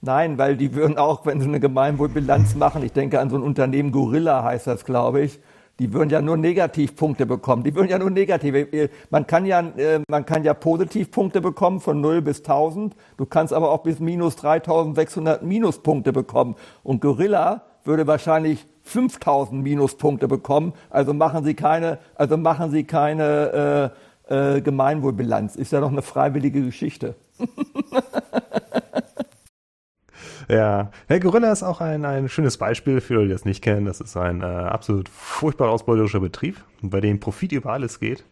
Nein, 0.00 0.36
weil 0.36 0.56
die 0.56 0.74
würden 0.74 0.98
auch, 0.98 1.26
wenn 1.26 1.40
sie 1.40 1.46
eine 1.46 1.60
Gemeinwohlbilanz 1.60 2.54
machen, 2.56 2.82
ich 2.82 2.92
denke 2.92 3.20
an 3.20 3.30
so 3.30 3.36
ein 3.36 3.42
Unternehmen 3.42 3.92
Gorilla 3.92 4.42
heißt 4.42 4.66
das, 4.66 4.84
glaube 4.84 5.22
ich, 5.22 5.40
die 5.82 5.92
würden 5.92 6.10
ja 6.10 6.22
nur 6.22 6.36
Negativpunkte 6.36 7.26
bekommen. 7.26 7.64
Die 7.64 7.74
würden 7.74 7.88
ja 7.88 7.98
nur 7.98 8.10
negative. 8.10 8.88
Man 9.10 9.26
kann 9.26 9.44
ja, 9.44 9.58
äh, 9.76 9.98
man 10.08 10.24
kann 10.24 10.44
ja 10.44 10.54
Positivpunkte 10.54 11.40
bekommen 11.40 11.80
von 11.80 12.00
0 12.00 12.22
bis 12.22 12.38
1000. 12.38 12.94
Du 13.16 13.26
kannst 13.26 13.52
aber 13.52 13.72
auch 13.72 13.82
bis 13.82 13.98
minus 13.98 14.36
3600 14.36 15.42
Minuspunkte 15.42 16.12
bekommen. 16.12 16.54
Und 16.84 17.00
Gorilla 17.00 17.62
würde 17.82 18.06
wahrscheinlich 18.06 18.64
5000 18.82 19.60
Minuspunkte 19.60 20.28
bekommen. 20.28 20.72
Also 20.88 21.14
machen 21.14 21.42
Sie 21.42 21.54
keine, 21.54 21.98
also 22.14 22.36
machen 22.36 22.70
Sie 22.70 22.84
keine 22.84 23.92
äh, 24.28 24.56
äh, 24.56 24.60
Gemeinwohlbilanz. 24.60 25.56
Ist 25.56 25.72
ja 25.72 25.80
doch 25.80 25.90
eine 25.90 26.02
freiwillige 26.02 26.62
Geschichte. 26.62 27.16
Ja, 30.52 30.90
Herr 31.06 31.18
Gorilla 31.18 31.50
ist 31.50 31.62
auch 31.62 31.80
ein, 31.80 32.04
ein 32.04 32.28
schönes 32.28 32.58
Beispiel 32.58 33.00
für 33.00 33.20
die, 33.20 33.28
die 33.28 33.32
das 33.32 33.46
nicht 33.46 33.62
kennen. 33.62 33.86
Das 33.86 34.02
ist 34.02 34.18
ein 34.18 34.42
äh, 34.42 34.44
absolut 34.44 35.08
furchtbar 35.08 35.70
ausbeuterischer 35.70 36.20
Betrieb, 36.20 36.62
bei 36.82 37.00
dem 37.00 37.20
Profit 37.20 37.52
über 37.52 37.72
alles 37.72 38.00
geht. 38.00 38.26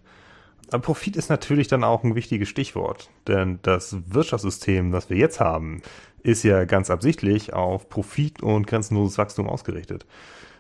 Aber 0.71 0.83
Profit 0.83 1.17
ist 1.17 1.31
natürlich 1.31 1.69
dann 1.69 1.83
auch 1.83 2.05
ein 2.05 2.15
wichtiges 2.15 2.51
Stichwort, 2.51 3.09
denn 3.27 3.59
das 3.63 3.97
Wirtschaftssystem, 4.07 4.93
das 4.93 5.09
wir 5.09 5.17
jetzt 5.17 5.41
haben, 5.41 5.81
ist 6.23 6.43
ja 6.43 6.67
ganz 6.67 6.91
absichtlich 6.91 7.55
auf 7.55 7.89
Profit 7.89 8.43
und 8.43 8.67
grenzenloses 8.67 9.17
Wachstum 9.17 9.49
ausgerichtet. 9.49 10.05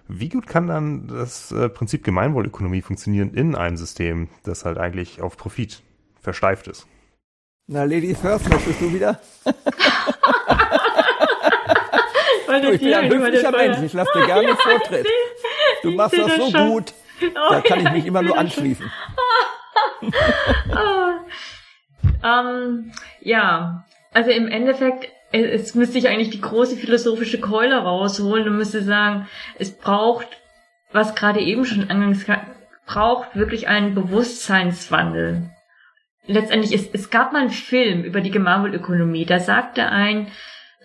Wie 0.09 0.31
gut 0.31 0.47
kann 0.47 0.67
dann 0.67 1.09
das 1.09 1.53
äh, 1.53 1.69
Prinzip 1.69 2.05
Gemeinwohlökonomie 2.05 2.81
funktionieren 2.81 3.35
in 3.35 3.55
einem 3.55 3.77
System, 3.77 4.31
das 4.45 4.65
halt 4.65 4.79
eigentlich 4.79 5.21
auf 5.21 5.37
Profit 5.37 5.83
versteift 6.23 6.69
ist? 6.69 6.87
Na, 7.67 7.85
Ladies 7.85 8.19
first, 8.19 8.49
möchtest 8.49 8.81
du 8.81 8.95
wieder? 8.95 9.21
du, 12.61 12.73
ich 12.73 12.81
bin 12.81 12.95
ein 12.95 13.11
höflicher 13.11 13.51
Mensch, 13.51 13.79
ich 13.85 13.93
lasse 13.93 14.11
dir 14.15 14.27
gerne 14.27 14.57
Vortritt. 14.57 15.07
Du 15.83 15.91
machst 15.93 16.19
das 16.19 16.37
so 16.37 16.51
gut, 16.51 16.93
da 17.51 17.61
kann 17.61 17.81
ich 17.87 17.93
mich 17.93 18.07
immer 18.07 18.23
nur 18.23 18.37
anschließen. 18.39 18.91
ähm, 22.25 22.93
ja, 23.21 23.85
also 24.13 24.31
im 24.31 24.49
Endeffekt, 24.49 25.09
es 25.33 25.75
müsste 25.75 25.99
ich 25.99 26.09
eigentlich 26.09 26.31
die 26.31 26.41
große 26.41 26.77
philosophische 26.77 27.41
Keule 27.41 27.77
rausholen 27.77 28.49
und 28.49 28.57
müsste 28.57 28.83
sagen, 28.83 29.29
es 29.59 29.77
braucht, 29.77 30.27
was 30.93 31.15
gerade 31.15 31.41
eben 31.41 31.65
schon 31.65 31.91
angangs 31.91 32.27
braucht 32.87 33.37
wirklich 33.37 33.69
einen 33.69 33.95
Bewusstseinswandel. 33.95 35.51
Letztendlich, 36.27 36.73
es, 36.73 36.91
es 36.93 37.11
gab 37.11 37.33
mal 37.33 37.43
einen 37.43 37.51
Film 37.51 38.03
über 38.03 38.21
die 38.21 38.33
Gemeinwohlökonomie, 38.33 39.25
da 39.25 39.39
sagte 39.39 39.87
ein, 39.87 40.29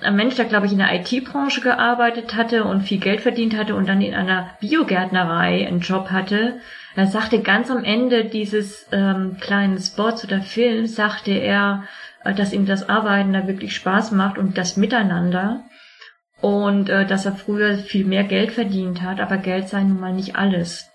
ein 0.02 0.16
Mensch, 0.16 0.36
der, 0.36 0.46
glaube 0.46 0.66
ich, 0.66 0.74
in 0.74 0.80
der 0.80 0.94
IT-Branche 0.94 1.62
gearbeitet 1.62 2.36
hatte 2.36 2.66
und 2.66 2.82
viel 2.82 3.00
Geld 3.00 3.22
verdient 3.22 3.56
hatte 3.56 3.76
und 3.76 3.88
dann 3.88 4.02
in 4.02 4.14
einer 4.14 4.50
Biogärtnerei 4.60 5.66
einen 5.68 5.80
Job 5.80 6.12
hatte, 6.12 6.60
er 6.96 7.08
sagte 7.08 7.42
ganz 7.42 7.70
am 7.70 7.84
Ende 7.84 8.26
dieses 8.26 8.88
ähm, 8.92 9.38
kleinen 9.40 9.80
Spots 9.80 10.24
oder 10.24 10.42
Films, 10.42 10.96
sagte 10.96 11.32
er, 11.32 11.84
äh, 12.24 12.34
dass 12.34 12.54
ihm 12.54 12.66
das 12.66 12.88
Arbeiten 12.88 13.34
da 13.34 13.48
wirklich 13.48 13.76
Spaß 13.76 14.12
macht 14.12 14.38
und 14.38 14.58
das 14.58 14.78
Miteinander 14.78 15.66
und 16.42 16.90
äh, 16.90 17.06
dass 17.06 17.26
er 17.26 17.34
früher 17.34 17.78
viel 17.78 18.06
mehr 18.06 18.24
Geld 18.24 18.52
verdient 18.52 19.02
hat, 19.02 19.20
aber 19.20 19.38
Geld 19.38 19.68
sei 19.68 19.84
nun 19.84 20.00
mal 20.00 20.14
nicht 20.14 20.38
alles. 20.38 20.90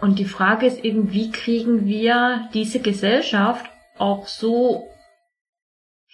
Und 0.00 0.18
die 0.18 0.24
Frage 0.24 0.66
ist 0.66 0.82
eben, 0.84 1.12
wie 1.12 1.30
kriegen 1.30 1.86
wir 1.86 2.48
diese 2.54 2.80
Gesellschaft 2.80 3.66
auch 3.98 4.26
so 4.26 4.88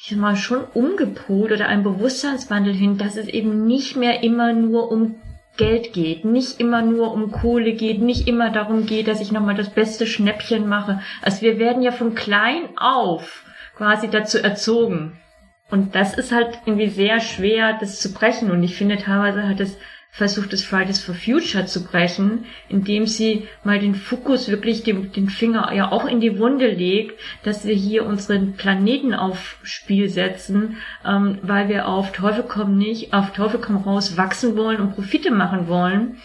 ich 0.02 0.16
mal, 0.16 0.36
schon 0.36 0.64
umgepolt 0.74 1.52
oder 1.52 1.68
ein 1.68 1.82
Bewusstseinswandel 1.82 2.72
hin, 2.72 2.96
dass 2.96 3.16
es 3.16 3.28
eben 3.28 3.66
nicht 3.66 3.96
mehr 3.96 4.22
immer 4.22 4.52
nur 4.52 4.90
um 4.90 5.16
Geld 5.56 5.92
geht, 5.92 6.24
nicht 6.24 6.58
immer 6.58 6.80
nur 6.80 7.12
um 7.12 7.32
Kohle 7.32 7.74
geht, 7.74 8.00
nicht 8.00 8.26
immer 8.26 8.50
darum 8.50 8.86
geht, 8.86 9.08
dass 9.08 9.20
ich 9.20 9.30
nochmal 9.30 9.56
das 9.56 9.70
beste 9.70 10.06
Schnäppchen 10.06 10.66
mache. 10.66 11.00
Also 11.20 11.42
wir 11.42 11.58
werden 11.58 11.82
ja 11.82 11.92
von 11.92 12.14
klein 12.14 12.70
auf 12.78 13.44
quasi 13.76 14.08
dazu 14.08 14.38
erzogen. 14.38 15.18
Und 15.70 15.94
das 15.94 16.16
ist 16.16 16.32
halt 16.32 16.58
irgendwie 16.64 16.88
sehr 16.88 17.20
schwer, 17.20 17.76
das 17.78 18.00
zu 18.00 18.12
brechen. 18.12 18.50
Und 18.50 18.62
ich 18.62 18.76
finde, 18.76 18.96
teilweise 18.96 19.46
hat 19.46 19.60
es 19.60 19.76
versucht 20.10 20.52
es 20.52 20.64
Fridays 20.64 21.02
for 21.02 21.14
Future 21.14 21.66
zu 21.66 21.84
brechen, 21.84 22.44
indem 22.68 23.06
sie 23.06 23.48
mal 23.64 23.78
den 23.78 23.94
Fokus 23.94 24.48
wirklich 24.48 24.82
den, 24.82 25.12
den 25.12 25.28
Finger 25.28 25.72
ja 25.72 25.92
auch 25.92 26.04
in 26.04 26.20
die 26.20 26.38
Wunde 26.38 26.68
legt, 26.68 27.18
dass 27.44 27.64
wir 27.64 27.74
hier 27.74 28.04
unseren 28.04 28.54
Planeten 28.54 29.14
auf 29.14 29.58
Spiel 29.62 30.08
setzen, 30.08 30.78
ähm, 31.04 31.38
weil 31.42 31.68
wir 31.68 31.86
auf 31.86 32.12
Teufel 32.12 32.44
komm 32.46 32.76
nicht, 32.76 33.12
auf 33.12 33.32
Teufel 33.32 33.60
komm 33.60 33.76
raus 33.76 34.16
wachsen 34.16 34.56
wollen 34.56 34.80
und 34.80 34.94
Profite 34.94 35.30
machen 35.30 35.68
wollen. 35.68 36.18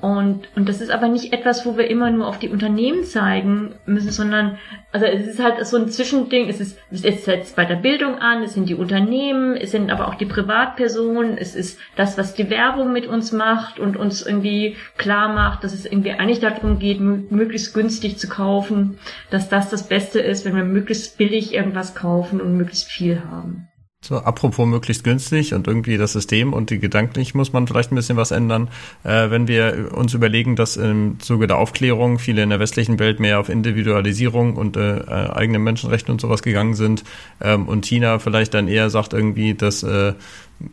Und, 0.00 0.48
und 0.56 0.68
das 0.68 0.80
ist 0.80 0.90
aber 0.90 1.06
nicht 1.06 1.32
etwas, 1.32 1.66
wo 1.66 1.76
wir 1.76 1.88
immer 1.88 2.10
nur 2.10 2.26
auf 2.26 2.38
die 2.38 2.48
Unternehmen 2.48 3.04
zeigen 3.04 3.74
müssen, 3.84 4.10
sondern, 4.10 4.58
also 4.90 5.04
es 5.06 5.26
ist 5.26 5.38
halt 5.38 5.64
so 5.66 5.76
ein 5.76 5.90
Zwischending, 5.90 6.48
es 6.48 6.60
ist, 6.60 6.78
es 6.90 7.24
setzt 7.24 7.56
bei 7.56 7.66
der 7.66 7.76
Bildung 7.76 8.16
an, 8.16 8.42
es 8.42 8.54
sind 8.54 8.68
die 8.68 8.74
Unternehmen, 8.74 9.54
es 9.54 9.70
sind 9.70 9.92
aber 9.92 10.08
auch 10.08 10.14
die 10.14 10.26
Privatpersonen, 10.26 11.36
es 11.36 11.54
ist 11.54 11.78
das, 11.94 12.16
was 12.16 12.34
die 12.34 12.48
Werbung 12.48 12.92
mit 12.92 13.06
uns 13.06 13.32
macht 13.32 13.78
und 13.78 13.96
uns 13.96 14.22
irgendwie 14.22 14.76
klar 14.96 15.34
macht, 15.34 15.62
dass 15.62 15.74
es 15.74 15.84
irgendwie 15.84 16.12
eigentlich 16.12 16.40
darum 16.40 16.78
geht, 16.78 16.98
möglichst 16.98 17.74
günstig 17.74 18.18
zu 18.18 18.28
kaufen, 18.28 18.98
dass 19.30 19.50
das 19.50 19.68
das 19.68 19.86
Beste 19.86 20.20
ist, 20.20 20.44
wenn 20.46 20.56
wir 20.56 20.64
möglichst 20.64 21.18
billig 21.18 21.52
irgendwas 21.52 21.94
kaufen 21.94 22.40
und 22.40 22.56
möglichst 22.56 22.90
viel 22.90 23.22
haben. 23.30 23.68
So, 24.04 24.16
apropos 24.16 24.66
möglichst 24.66 25.04
günstig 25.04 25.54
und 25.54 25.68
irgendwie 25.68 25.96
das 25.96 26.12
System 26.12 26.52
und 26.52 26.70
die 26.70 26.80
gedanklich 26.80 27.36
muss 27.36 27.52
man 27.52 27.68
vielleicht 27.68 27.92
ein 27.92 27.94
bisschen 27.94 28.16
was 28.16 28.32
ändern. 28.32 28.68
Äh, 29.04 29.30
wenn 29.30 29.46
wir 29.46 29.90
uns 29.94 30.12
überlegen, 30.12 30.56
dass 30.56 30.76
im 30.76 31.20
Zuge 31.20 31.46
der 31.46 31.58
Aufklärung 31.58 32.18
viele 32.18 32.42
in 32.42 32.50
der 32.50 32.58
westlichen 32.58 32.98
Welt 32.98 33.20
mehr 33.20 33.38
auf 33.38 33.48
Individualisierung 33.48 34.56
und 34.56 34.76
äh, 34.76 34.98
äh 34.98 35.30
eigene 35.30 35.60
Menschenrechte 35.60 36.10
und 36.10 36.20
sowas 36.20 36.42
gegangen 36.42 36.74
sind 36.74 37.04
ähm, 37.40 37.68
und 37.68 37.86
China 37.86 38.18
vielleicht 38.18 38.54
dann 38.54 38.66
eher 38.66 38.90
sagt 38.90 39.12
irgendwie, 39.12 39.54
dass 39.54 39.84
äh, 39.84 40.14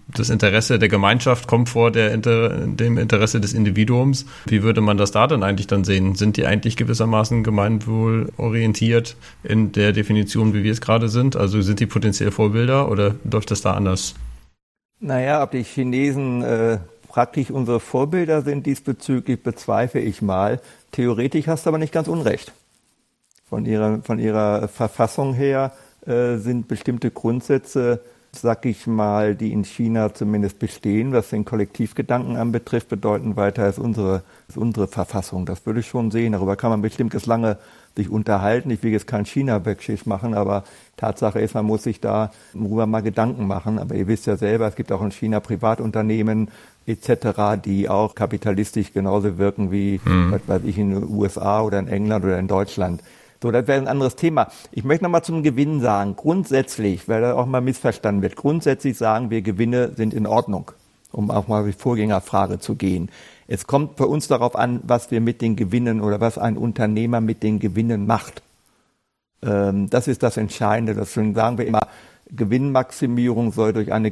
das 0.08 0.30
Interesse 0.30 0.80
der 0.80 0.90
Gemeinschaft 0.90 1.48
kommt 1.48 1.70
vor 1.70 1.92
der 1.92 2.14
Inter 2.14 2.50
dem 2.68 2.98
Interesse 2.98 3.40
des 3.40 3.54
Individuums. 3.54 4.26
Wie 4.46 4.64
würde 4.64 4.82
man 4.82 4.98
das 4.98 5.12
da 5.12 5.28
dann 5.28 5.44
eigentlich 5.44 5.68
dann 5.68 5.84
sehen? 5.84 6.16
Sind 6.16 6.38
die 6.38 6.46
eigentlich 6.46 6.78
gewissermaßen 6.78 7.44
gemeinwohlorientiert 7.44 9.16
in 9.44 9.72
der 9.72 9.92
Definition, 9.92 10.54
wie 10.54 10.64
wir 10.64 10.72
es 10.72 10.82
gerade 10.82 11.10
sind? 11.10 11.36
Also 11.36 11.62
sind 11.62 11.80
die 11.80 11.86
potenziell 11.86 12.32
Vorbilder 12.32 12.90
oder 12.92 13.16
läuft 13.30 13.52
das 13.52 13.62
da 13.62 13.74
anders? 13.74 14.16
Naja, 15.00 15.42
ob 15.44 15.52
die 15.52 15.64
Chinesen 15.64 16.44
äh, 16.44 16.80
praktisch 17.08 17.52
unsere 17.52 17.80
Vorbilder 17.80 18.42
sind 18.42 18.66
diesbezüglich, 18.66 19.42
bezweifle 19.42 20.02
ich 20.02 20.22
mal. 20.22 20.62
Theoretisch 20.92 21.48
hast 21.48 21.66
du 21.66 21.70
aber 21.70 21.78
nicht 21.78 21.94
ganz 21.94 22.08
unrecht. 22.08 22.52
Von 23.48 23.66
ihrer, 23.66 24.02
von 24.04 24.20
ihrer 24.20 24.68
Verfassung 24.68 25.34
her 25.34 25.74
äh, 26.06 26.38
sind 26.38 26.68
bestimmte 26.68 27.12
Grundsätze 27.12 28.02
sag 28.32 28.66
ich 28.66 28.86
mal, 28.88 29.36
die 29.36 29.52
in 29.52 29.64
China 29.64 30.14
zumindest 30.14 30.60
bestehen, 30.60 31.14
was 31.14 31.30
den 31.30 31.46
Kollektivgedanken 31.46 32.36
anbetrifft, 32.36 32.90
bedeuten 32.90 33.36
weiter 33.36 33.64
als 33.64 33.80
unsere, 33.80 34.24
als 34.48 34.58
unsere 34.58 34.88
Verfassung. 34.88 35.46
Das 35.46 35.66
würde 35.66 35.80
ich 35.80 35.88
schon 35.88 36.12
sehen. 36.12 36.34
Darüber 36.34 36.56
kann 36.56 36.70
man 36.70 36.82
bestimmt 36.82 37.14
jetzt 37.14 37.26
lange 37.26 37.58
sich 37.96 38.10
unterhalten. 38.10 38.70
Ich 38.70 38.84
will 38.84 38.92
jetzt 38.92 39.08
kein 39.08 39.26
China-Backschiff 39.26 40.06
machen, 40.06 40.34
aber 40.34 40.64
Tatsache 40.96 41.40
ist, 41.40 41.56
man 41.56 41.66
muss 41.66 41.84
sich 41.84 42.00
da 42.00 42.32
darüber 42.54 42.86
mal 42.86 43.02
Gedanken 43.02 43.48
machen. 43.48 43.80
Aber 43.80 43.96
ihr 43.96 44.08
wisst 44.08 44.28
ja 44.28 44.38
selber, 44.38 44.68
es 44.68 44.76
gibt 44.76 44.92
auch 44.92 45.02
in 45.02 45.12
China 45.12 45.40
Privatunternehmen 45.40 46.50
etc., 46.86 47.62
die 47.64 47.90
auch 47.90 48.16
kapitalistisch 48.16 48.94
genauso 48.94 49.38
wirken 49.38 49.72
wie, 49.72 50.00
mhm. 50.06 50.32
was 50.32 50.42
weiß 50.48 50.62
ich, 50.66 50.78
in 50.78 50.92
den 50.92 51.10
USA 51.10 51.62
oder 51.62 51.80
in 51.80 51.88
England 51.88 52.26
oder 52.26 52.40
in 52.40 52.48
Deutschland. 52.48 53.02
So, 53.42 53.52
das 53.52 53.68
wäre 53.68 53.80
ein 53.80 53.88
anderes 53.88 54.16
Thema. 54.16 54.50
Ich 54.72 54.84
möchte 54.84 55.04
nochmal 55.04 55.24
zum 55.24 55.44
Gewinn 55.44 55.80
sagen. 55.80 56.16
Grundsätzlich, 56.16 57.08
weil 57.08 57.22
da 57.22 57.36
auch 57.36 57.46
mal 57.46 57.62
missverstanden 57.62 58.22
wird, 58.22 58.36
grundsätzlich 58.36 58.98
sagen 58.98 59.30
wir, 59.30 59.42
Gewinne 59.42 59.94
sind 59.96 60.14
in 60.14 60.28
Ordnung, 60.28 60.72
um 61.12 61.32
auch 61.32 61.48
mal 61.48 61.66
die 61.66 61.72
Vorgängerfrage 61.72 62.60
zu 62.60 62.76
gehen. 62.76 63.10
Es 63.48 63.66
kommt 63.66 63.98
für 63.98 64.08
uns 64.08 64.28
darauf 64.28 64.56
an, 64.56 64.82
was 64.84 65.10
wir 65.10 65.22
mit 65.22 65.42
den 65.42 65.56
Gewinnen 65.56 66.02
oder 66.02 66.20
was 66.20 66.38
ein 66.38 66.58
Unternehmer 66.58 67.22
mit 67.22 67.42
den 67.42 67.60
Gewinnen 67.60 68.06
macht. 68.06 68.44
Ähm, 69.42 69.90
das 69.90 70.10
ist 70.10 70.22
das 70.22 70.36
Entscheidende. 70.36 70.94
Deswegen 70.94 71.34
sagen 71.34 71.58
wir 71.58 71.66
immer, 71.66 71.88
Gewinnmaximierung 72.30 73.54
soll 73.54 73.74
durch 73.74 73.94
eine 73.94 74.12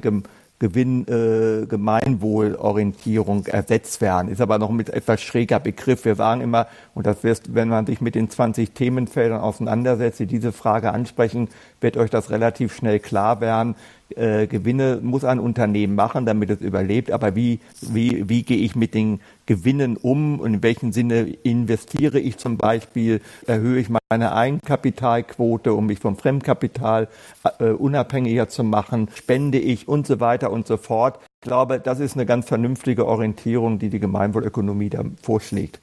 Gewinn, 0.60 1.08
äh, 1.08 1.68
Gemeinwohlorientierung 1.68 3.46
ersetzt 3.46 4.02
werden. 4.02 4.30
Ist 4.30 4.42
aber 4.42 4.58
noch 4.58 4.72
mit 4.72 4.90
etwas 4.90 5.22
schräger 5.22 5.60
Begriff. 5.60 6.04
Wir 6.04 6.16
sagen 6.16 6.42
immer, 6.42 6.68
und 6.96 7.06
das 7.06 7.24
wirst, 7.24 7.54
wenn 7.54 7.70
man 7.70 7.86
sich 7.86 8.02
mit 8.02 8.16
den 8.16 8.30
20 8.30 8.72
Themenfeldern 8.72 9.40
auseinandersetzt, 9.40 10.20
die 10.20 10.26
diese 10.26 10.52
Frage 10.52 10.92
ansprechen, 10.92 11.50
wird 11.82 11.98
euch 11.98 12.10
das 12.10 12.30
relativ 12.30 12.76
schnell 12.76 13.00
klar 13.00 13.42
werden 13.42 13.76
äh, 14.16 14.48
Gewinne 14.48 15.00
muss 15.02 15.24
ein 15.24 15.40
Unternehmen 15.40 15.96
machen, 15.96 16.26
damit 16.26 16.50
es 16.50 16.62
überlebt. 16.62 17.12
Aber 17.12 17.36
wie, 17.36 17.60
wie, 17.82 18.28
wie 18.30 18.44
gehe 18.44 18.58
ich 18.58 18.76
mit 18.76 18.94
den 18.94 19.20
Gewinnen 19.46 19.98
um 19.98 20.40
und 20.40 20.56
in 20.56 20.64
welchem 20.64 20.92
Sinne 20.92 21.22
investiere 21.44 22.20
ich 22.20 22.38
zum 22.38 22.58
Beispiel? 22.58 23.22
Erhöhe 23.46 23.80
ich 23.80 23.90
meine 23.90 24.34
Eigenkapitalquote, 24.34 25.74
um 25.74 25.88
mich 25.88 26.00
vom 26.00 26.18
Fremdkapital 26.18 27.08
äh, 27.60 27.70
unabhängiger 27.70 28.48
zu 28.48 28.64
machen? 28.64 29.10
Spende 29.14 29.60
ich 29.60 29.88
und 29.88 30.08
so 30.08 30.20
weiter 30.20 30.52
und 30.52 30.68
so 30.68 30.78
fort? 30.78 31.20
Ich 31.44 31.48
glaube, 31.48 31.80
das 31.80 32.00
ist 32.00 32.16
eine 32.16 32.26
ganz 32.26 32.48
vernünftige 32.48 33.06
Orientierung, 33.06 33.80
die 33.80 33.90
die 33.90 34.00
Gemeinwohlökonomie 34.00 34.90
da 34.90 35.04
vorschlägt. 35.22 35.80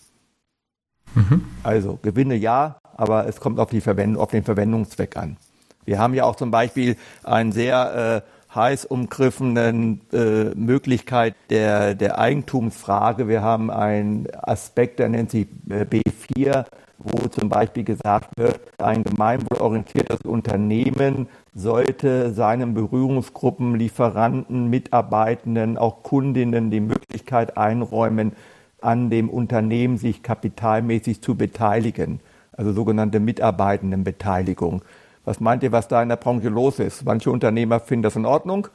Mhm. 1.15 1.45
Also 1.63 1.99
Gewinne 2.03 2.35
ja, 2.35 2.79
aber 2.97 3.29
es 3.29 3.39
kommt 3.39 3.61
auf, 3.61 3.71
die 3.71 3.81
Verwendung, 3.81 4.21
auf 4.21 4.31
den 4.31 4.43
Verwendungszweck 4.43 5.17
an. 5.17 5.37
Wir 5.85 5.99
haben 5.99 6.15
ja 6.15 6.25
auch 6.25 6.37
zum 6.37 6.51
Beispiel 6.51 6.97
einen 7.23 7.53
sehr 7.53 8.23
äh, 8.25 8.55
heiß 8.55 8.85
umgriffenen 8.85 10.01
äh, 10.13 10.55
Möglichkeit 10.55 11.35
der, 11.51 11.95
der 11.95 12.19
Eigentumsfrage. 12.19 13.29
Wir 13.29 13.43
haben 13.43 13.71
einen 13.71 14.29
Aspekt, 14.33 14.99
der 14.99 15.09
nennt 15.09 15.31
sich 15.31 15.47
äh, 15.69 15.85
B4, 15.85 16.65
wo 16.99 17.29
zum 17.29 17.49
Beispiel 17.49 17.85
gesagt 17.85 18.31
wird, 18.37 18.61
ein 18.79 19.03
gemeinwohlorientiertes 19.03 20.21
Unternehmen 20.21 21.29
sollte 21.55 22.33
seinen 22.33 22.75
Berührungsgruppen, 22.75 23.75
Lieferanten, 23.75 24.71
Mitarbeitenden, 24.71 25.77
auch 25.77 26.03
Kundinnen 26.03 26.71
die 26.71 26.81
Möglichkeit 26.81 27.57
einräumen, 27.59 28.33
an 28.81 29.11
dem 29.11 29.29
Unternehmen 29.29 29.97
sich 29.99 30.23
kapitalmäßig 30.23 31.23
zu 31.23 31.37
beteiligen, 31.37 32.21
also 32.53 32.73
sogenannte 32.73 33.19
Mitarbeitendenbeteiligung. 33.19 34.83
Was 35.25 35.41
meint 35.41 35.63
ihr, 35.63 35.73
was 35.73 35.89
da 35.89 36.03
in 36.03 36.09
der 36.09 36.17
Branche 36.17 36.49
los 36.49 36.79
ist? 36.79 37.05
Manche 37.05 37.31
Unternehmer 37.31 37.81
finden 37.81 38.03
das 38.03 38.17
in 38.17 38.27
Ordnung, 38.27 38.69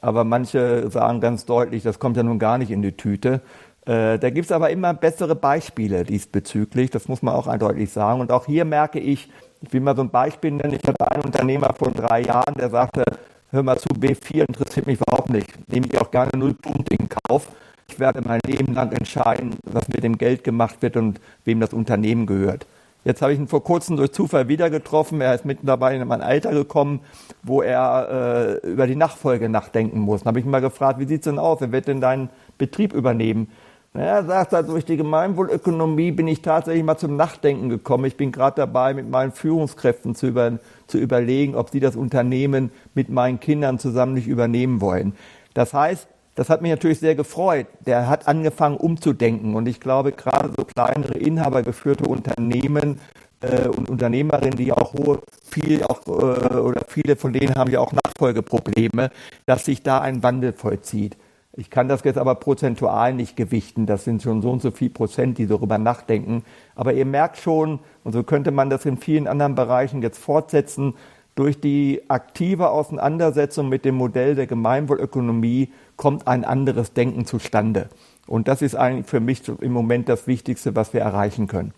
aber 0.00 0.24
manche 0.24 0.90
sagen 0.90 1.20
ganz 1.20 1.46
deutlich, 1.46 1.82
das 1.82 1.98
kommt 1.98 2.16
ja 2.16 2.22
nun 2.22 2.38
gar 2.38 2.58
nicht 2.58 2.70
in 2.70 2.82
die 2.82 2.92
Tüte. 2.92 3.40
Äh, 3.86 4.18
da 4.18 4.30
gibt 4.30 4.46
es 4.46 4.52
aber 4.52 4.70
immer 4.70 4.92
bessere 4.94 5.34
Beispiele 5.34 6.04
diesbezüglich, 6.04 6.90
das 6.90 7.08
muss 7.08 7.22
man 7.22 7.34
auch 7.34 7.46
eindeutig 7.46 7.90
sagen. 7.92 8.20
Und 8.20 8.30
auch 8.30 8.46
hier 8.46 8.64
merke 8.64 8.98
ich, 8.98 9.30
ich 9.62 9.72
will 9.72 9.80
mal 9.80 9.96
so 9.96 10.02
ein 10.02 10.10
Beispiel 10.10 10.50
nennen, 10.50 10.74
ich 10.74 10.86
hatte 10.86 11.10
einen 11.10 11.24
Unternehmer 11.24 11.72
vor 11.78 11.90
drei 11.92 12.22
Jahren, 12.22 12.54
der 12.54 12.68
sagte, 12.68 13.04
hör 13.50 13.62
mal 13.62 13.78
zu, 13.78 13.88
B4 13.88 14.46
interessiert 14.48 14.86
mich 14.86 15.00
überhaupt 15.00 15.30
nicht, 15.30 15.70
nehme 15.70 15.86
ich 15.86 15.98
auch 16.00 16.10
gerne 16.10 16.32
null 16.36 16.54
Punkte 16.54 16.96
in 16.96 17.08
Kauf. 17.08 17.48
Ich 17.88 18.00
werde 18.00 18.20
mein 18.20 18.40
Leben 18.44 18.74
lang 18.74 18.92
entscheiden, 18.92 19.54
was 19.62 19.88
mit 19.88 20.02
dem 20.02 20.18
Geld 20.18 20.44
gemacht 20.44 20.82
wird 20.82 20.96
und 20.96 21.20
wem 21.44 21.60
das 21.60 21.72
Unternehmen 21.72 22.26
gehört. 22.26 22.66
Jetzt 23.06 23.22
habe 23.22 23.32
ich 23.32 23.38
ihn 23.38 23.46
vor 23.46 23.62
kurzem 23.62 23.96
durch 23.96 24.10
Zufall 24.10 24.48
wieder 24.48 24.68
getroffen. 24.68 25.20
Er 25.20 25.32
ist 25.32 25.44
mitten 25.44 25.64
dabei 25.64 25.94
in 25.94 26.08
mein 26.08 26.22
Alter 26.22 26.50
gekommen, 26.50 27.02
wo 27.44 27.62
er 27.62 28.60
äh, 28.64 28.68
über 28.68 28.88
die 28.88 28.96
Nachfolge 28.96 29.48
nachdenken 29.48 30.00
muss. 30.00 30.24
Dann 30.24 30.30
habe 30.30 30.40
ich 30.40 30.44
ihn 30.44 30.50
mal 30.50 30.60
gefragt, 30.60 30.98
wie 30.98 31.06
sieht's 31.06 31.22
denn 31.22 31.38
aus? 31.38 31.60
Wer 31.60 31.70
wird 31.70 31.86
denn 31.86 32.00
deinen 32.00 32.30
Betrieb 32.58 32.92
übernehmen? 32.92 33.46
Er 33.94 34.24
sagt 34.24 34.52
er, 34.52 34.64
durch 34.64 34.84
die 34.84 34.96
Gemeinwohlökonomie 34.96 36.10
bin 36.10 36.26
ich 36.26 36.42
tatsächlich 36.42 36.82
mal 36.82 36.98
zum 36.98 37.14
Nachdenken 37.14 37.68
gekommen. 37.68 38.06
Ich 38.06 38.16
bin 38.16 38.32
gerade 38.32 38.56
dabei, 38.56 38.92
mit 38.92 39.08
meinen 39.08 39.30
Führungskräften 39.30 40.16
zu, 40.16 40.26
über, 40.26 40.58
zu 40.88 40.98
überlegen, 40.98 41.54
ob 41.54 41.70
sie 41.70 41.78
das 41.78 41.94
Unternehmen 41.94 42.72
mit 42.94 43.08
meinen 43.08 43.38
Kindern 43.38 43.78
zusammen 43.78 44.14
nicht 44.14 44.26
übernehmen 44.26 44.80
wollen. 44.80 45.14
Das 45.54 45.72
heißt, 45.72 46.08
das 46.36 46.50
hat 46.50 46.62
mich 46.62 46.70
natürlich 46.70 47.00
sehr 47.00 47.16
gefreut. 47.16 47.66
Der 47.84 48.08
hat 48.08 48.28
angefangen 48.28 48.76
umzudenken 48.76 49.54
und 49.56 49.66
ich 49.66 49.80
glaube, 49.80 50.12
gerade 50.12 50.52
so 50.56 50.64
kleinere 50.64 51.14
inhabergeführte 51.14 52.04
Unternehmen 52.04 53.00
äh, 53.40 53.68
und 53.68 53.88
Unternehmerinnen, 53.88 54.56
die 54.56 54.70
auch 54.70 54.92
hohe, 54.92 55.20
viel 55.42 55.82
auch, 55.82 56.06
äh, 56.06 56.56
oder 56.56 56.82
viele 56.88 57.16
von 57.16 57.32
denen 57.32 57.54
haben 57.54 57.70
ja 57.70 57.80
auch 57.80 57.92
Nachfolgeprobleme, 57.92 59.10
dass 59.46 59.64
sich 59.64 59.82
da 59.82 60.00
ein 60.00 60.22
Wandel 60.22 60.52
vollzieht. 60.52 61.16
Ich 61.58 61.70
kann 61.70 61.88
das 61.88 62.04
jetzt 62.04 62.18
aber 62.18 62.34
prozentual 62.34 63.14
nicht 63.14 63.34
gewichten. 63.34 63.86
Das 63.86 64.04
sind 64.04 64.22
schon 64.22 64.42
so 64.42 64.50
und 64.50 64.60
so 64.60 64.70
viel 64.70 64.90
Prozent, 64.90 65.38
die 65.38 65.46
darüber 65.46 65.78
nachdenken. 65.78 66.44
Aber 66.74 66.92
ihr 66.92 67.06
merkt 67.06 67.38
schon, 67.38 67.80
und 68.04 68.12
so 68.12 68.22
könnte 68.22 68.50
man 68.50 68.68
das 68.68 68.84
in 68.84 68.98
vielen 68.98 69.26
anderen 69.26 69.54
Bereichen 69.54 70.02
jetzt 70.02 70.18
fortsetzen, 70.18 70.94
durch 71.36 71.60
die 71.60 72.02
aktive 72.08 72.70
Auseinandersetzung 72.70 73.68
mit 73.68 73.84
dem 73.84 73.94
Modell 73.94 74.34
der 74.34 74.46
Gemeinwohlökonomie 74.46 75.68
kommt 75.96 76.26
ein 76.26 76.44
anderes 76.44 76.92
Denken 76.94 77.26
zustande. 77.26 77.88
Und 78.26 78.48
das 78.48 78.62
ist 78.62 78.74
eigentlich 78.74 79.06
für 79.06 79.20
mich 79.20 79.42
im 79.60 79.72
Moment 79.72 80.08
das 80.08 80.26
Wichtigste, 80.26 80.74
was 80.74 80.92
wir 80.92 81.02
erreichen 81.02 81.46
können. 81.46 81.72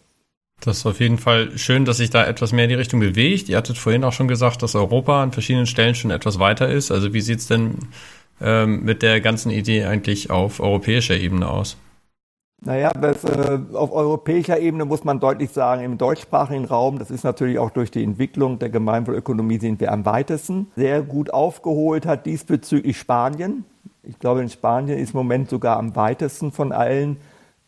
Das 0.60 0.78
ist 0.78 0.86
auf 0.86 1.00
jeden 1.00 1.18
Fall 1.18 1.56
schön, 1.58 1.84
dass 1.84 1.98
sich 1.98 2.10
da 2.10 2.24
etwas 2.26 2.52
mehr 2.52 2.64
in 2.64 2.70
die 2.70 2.76
Richtung 2.76 3.00
bewegt. 3.00 3.48
Ihr 3.48 3.56
hattet 3.56 3.78
vorhin 3.78 4.04
auch 4.04 4.12
schon 4.12 4.28
gesagt, 4.28 4.62
dass 4.62 4.74
Europa 4.74 5.22
an 5.22 5.32
verschiedenen 5.32 5.66
Stellen 5.66 5.94
schon 5.94 6.10
etwas 6.10 6.38
weiter 6.38 6.68
ist. 6.68 6.90
Also 6.90 7.12
wie 7.12 7.20
sieht 7.20 7.40
es 7.40 7.46
denn 7.46 7.78
ähm, 8.40 8.84
mit 8.84 9.02
der 9.02 9.20
ganzen 9.20 9.50
Idee 9.50 9.84
eigentlich 9.84 10.30
auf 10.30 10.60
europäischer 10.60 11.16
Ebene 11.16 11.48
aus? 11.48 11.76
Naja, 12.60 12.90
das, 12.90 13.22
äh, 13.22 13.58
auf 13.72 13.92
europäischer 13.92 14.58
Ebene 14.58 14.84
muss 14.84 15.04
man 15.04 15.20
deutlich 15.20 15.50
sagen, 15.50 15.84
im 15.84 15.96
deutschsprachigen 15.96 16.64
Raum, 16.64 16.98
das 16.98 17.10
ist 17.10 17.22
natürlich 17.22 17.58
auch 17.58 17.70
durch 17.70 17.92
die 17.92 18.02
Entwicklung 18.02 18.58
der 18.58 18.68
Gemeinwohlökonomie, 18.68 19.58
sind 19.58 19.78
wir 19.80 19.92
am 19.92 20.04
weitesten. 20.04 20.66
Sehr 20.74 21.02
gut 21.02 21.32
aufgeholt 21.32 22.04
hat 22.04 22.26
diesbezüglich 22.26 22.98
Spanien. 22.98 23.64
Ich 24.02 24.18
glaube, 24.18 24.42
in 24.42 24.48
Spanien 24.48 24.98
ist 24.98 25.14
im 25.14 25.18
Moment 25.18 25.50
sogar 25.50 25.76
am 25.76 25.94
weitesten 25.94 26.50
von 26.50 26.72
allen. 26.72 27.18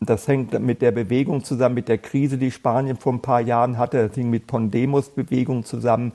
Das 0.01 0.27
hängt 0.27 0.59
mit 0.59 0.81
der 0.81 0.91
Bewegung 0.91 1.43
zusammen, 1.43 1.75
mit 1.75 1.87
der 1.87 1.99
Krise, 1.99 2.37
die 2.37 2.51
Spanien 2.51 2.97
vor 2.97 3.13
ein 3.13 3.21
paar 3.21 3.39
Jahren 3.39 3.77
hatte. 3.77 4.07
Das 4.07 4.15
hing 4.15 4.29
mit 4.29 4.47
Pondemos-Bewegung 4.47 5.63
zusammen. 5.63 6.11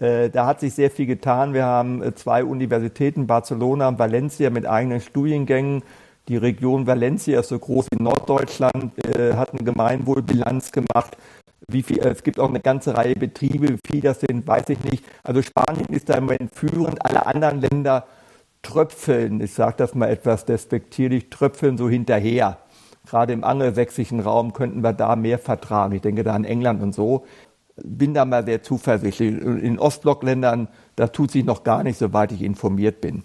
Äh, 0.00 0.30
da 0.30 0.46
hat 0.46 0.60
sich 0.60 0.74
sehr 0.74 0.90
viel 0.90 1.06
getan. 1.06 1.54
Wir 1.54 1.64
haben 1.64 2.02
äh, 2.02 2.14
zwei 2.14 2.42
Universitäten, 2.42 3.26
Barcelona 3.28 3.88
und 3.88 3.98
Valencia, 3.98 4.50
mit 4.50 4.66
eigenen 4.66 5.00
Studiengängen 5.00 5.82
die 6.28 6.36
Region 6.36 6.86
Valencia 6.86 7.40
ist 7.40 7.48
so 7.48 7.58
groß 7.58 7.86
wie 7.92 8.02
Norddeutschland, 8.02 8.92
äh, 9.06 9.34
hat 9.34 9.52
eine 9.52 9.62
Gemeinwohlbilanz 9.62 10.72
gemacht. 10.72 11.16
Wie 11.68 11.82
viel, 11.82 11.98
es 11.98 12.22
gibt 12.22 12.38
auch 12.38 12.48
eine 12.48 12.60
ganze 12.60 12.96
Reihe 12.96 13.14
Betriebe, 13.14 13.68
wie 13.68 13.78
viel 13.86 14.00
das 14.00 14.20
sind, 14.20 14.46
weiß 14.46 14.68
ich 14.68 14.82
nicht. 14.84 15.04
Also 15.22 15.42
Spanien 15.42 15.86
ist 15.88 16.08
da 16.08 16.14
im 16.14 16.24
Moment 16.24 16.54
führend, 16.54 17.04
alle 17.04 17.26
anderen 17.26 17.60
Länder 17.60 18.06
tröpfeln, 18.62 19.40
ich 19.40 19.54
sage 19.54 19.74
das 19.78 19.94
mal 19.94 20.08
etwas 20.08 20.44
despektierlich, 20.44 21.30
tröpfeln 21.30 21.78
so 21.78 21.88
hinterher. 21.88 22.58
Gerade 23.06 23.32
im 23.32 23.44
angelsächsischen 23.44 24.20
Raum 24.20 24.52
könnten 24.52 24.82
wir 24.82 24.92
da 24.92 25.14
mehr 25.14 25.38
vertragen. 25.38 25.94
Ich 25.94 26.02
denke 26.02 26.24
da 26.24 26.34
an 26.34 26.44
England 26.44 26.82
und 26.82 26.92
so. 26.92 27.24
Bin 27.76 28.14
da 28.14 28.24
mal 28.24 28.44
sehr 28.44 28.62
zuversichtlich. 28.62 29.40
In 29.40 29.78
Ostblockländern, 29.78 30.68
da 30.96 31.06
tut 31.08 31.30
sich 31.30 31.44
noch 31.44 31.62
gar 31.62 31.84
nicht, 31.84 31.98
soweit 31.98 32.32
ich 32.32 32.42
informiert 32.42 33.00
bin. 33.00 33.22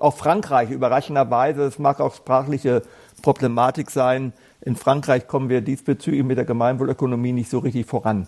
Auch 0.00 0.16
Frankreich, 0.16 0.70
überraschenderweise, 0.70 1.62
es 1.62 1.78
mag 1.78 2.00
auch 2.00 2.14
sprachliche 2.14 2.82
Problematik 3.20 3.90
sein. 3.90 4.32
In 4.62 4.74
Frankreich 4.74 5.26
kommen 5.28 5.50
wir 5.50 5.60
diesbezüglich 5.60 6.24
mit 6.24 6.38
der 6.38 6.46
Gemeinwohlökonomie 6.46 7.32
nicht 7.32 7.50
so 7.50 7.58
richtig 7.58 7.86
voran. 7.86 8.26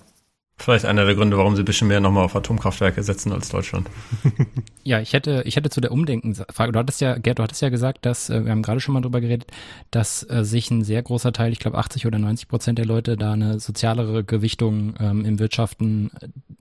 Vielleicht 0.59 0.85
einer 0.85 1.07
der 1.07 1.15
Gründe, 1.15 1.39
warum 1.39 1.57
sie 1.57 1.63
ein 1.63 1.65
bisschen 1.65 1.89
mehr 1.89 2.01
nochmal 2.01 2.27
auf 2.27 2.37
Atomkraftwerke 2.37 3.03
setzen 3.03 3.33
als 3.33 3.49
Deutschland. 3.49 3.89
ja, 4.85 5.01
ich 5.01 5.15
hätte, 5.15 5.43
ich 5.47 5.57
hätte 5.57 5.71
zu 5.71 5.81
der 5.81 5.93
Umdenken-Frage, 5.93 6.73
du 6.73 6.79
hattest 6.79 7.01
ja, 7.01 7.17
Gerd, 7.17 7.39
du 7.39 7.43
hattest 7.43 7.63
ja 7.63 7.71
gesagt, 7.71 8.05
dass, 8.05 8.29
äh, 8.29 8.45
wir 8.45 8.53
haben 8.53 8.63
gerade 8.63 8.79
schon 8.79 8.93
mal 8.93 9.01
drüber 9.01 9.23
geredet, 9.23 9.51
dass 9.91 10.29
äh, 10.29 10.45
sich 10.45 10.71
ein 10.71 10.85
sehr 10.85 11.03
großer 11.03 11.33
Teil, 11.33 11.53
ich 11.53 11.59
glaube 11.59 11.79
80 11.79 12.07
oder 12.07 12.19
90 12.19 12.49
Prozent 12.49 12.79
der 12.79 12.85
Leute 12.85 13.17
da 13.17 13.33
eine 13.33 13.61
sozialere 13.61 14.25
Gewichtung 14.25 14.95
ähm, 15.01 15.25
im 15.25 15.39
Wirtschaften 15.39 16.11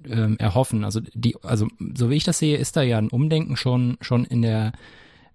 ähm, 0.08 0.38
erhoffen? 0.40 0.86
Also 0.86 1.02
die, 1.14 1.36
also 1.44 1.68
so 1.94 2.10
wie 2.10 2.16
ich 2.16 2.24
das 2.24 2.40
sehe, 2.40 2.58
ist 2.58 2.78
da 2.78 2.82
ja 2.82 2.98
ein 2.98 3.10
Umdenken 3.10 3.58
schon 3.58 3.98
schon 4.00 4.24
in 4.24 4.42
der 4.42 4.72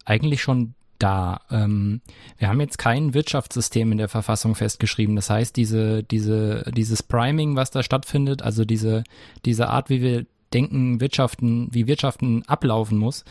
eigentlich 0.07 0.41
schon 0.41 0.75
da. 0.99 1.43
Ähm, 1.51 2.01
wir 2.39 2.49
haben 2.49 2.61
jetzt 2.61 2.79
kein 2.79 3.13
Wirtschaftssystem 3.13 3.93
in 3.93 3.99
der 3.99 4.09
Verfassung 4.09 4.55
festgeschrieben. 4.55 5.17
Das 5.17 5.29
heißt, 5.29 5.55
diese, 5.55 6.03
diese, 6.03 6.65
dieses 6.75 7.03
Priming, 7.03 7.57
was 7.57 7.71
da 7.71 7.83
stattfindet, 7.83 8.41
also 8.41 8.65
diese, 8.65 9.05
diese 9.45 9.69
Art, 9.69 9.91
wie 9.91 10.01
wir 10.01 10.27
denken, 10.55 11.01
Wirtschaften, 11.01 11.69
wie 11.73 11.87
Wirtschaften 11.87 12.45
ablaufen 12.47 12.97
muss, 12.97 13.25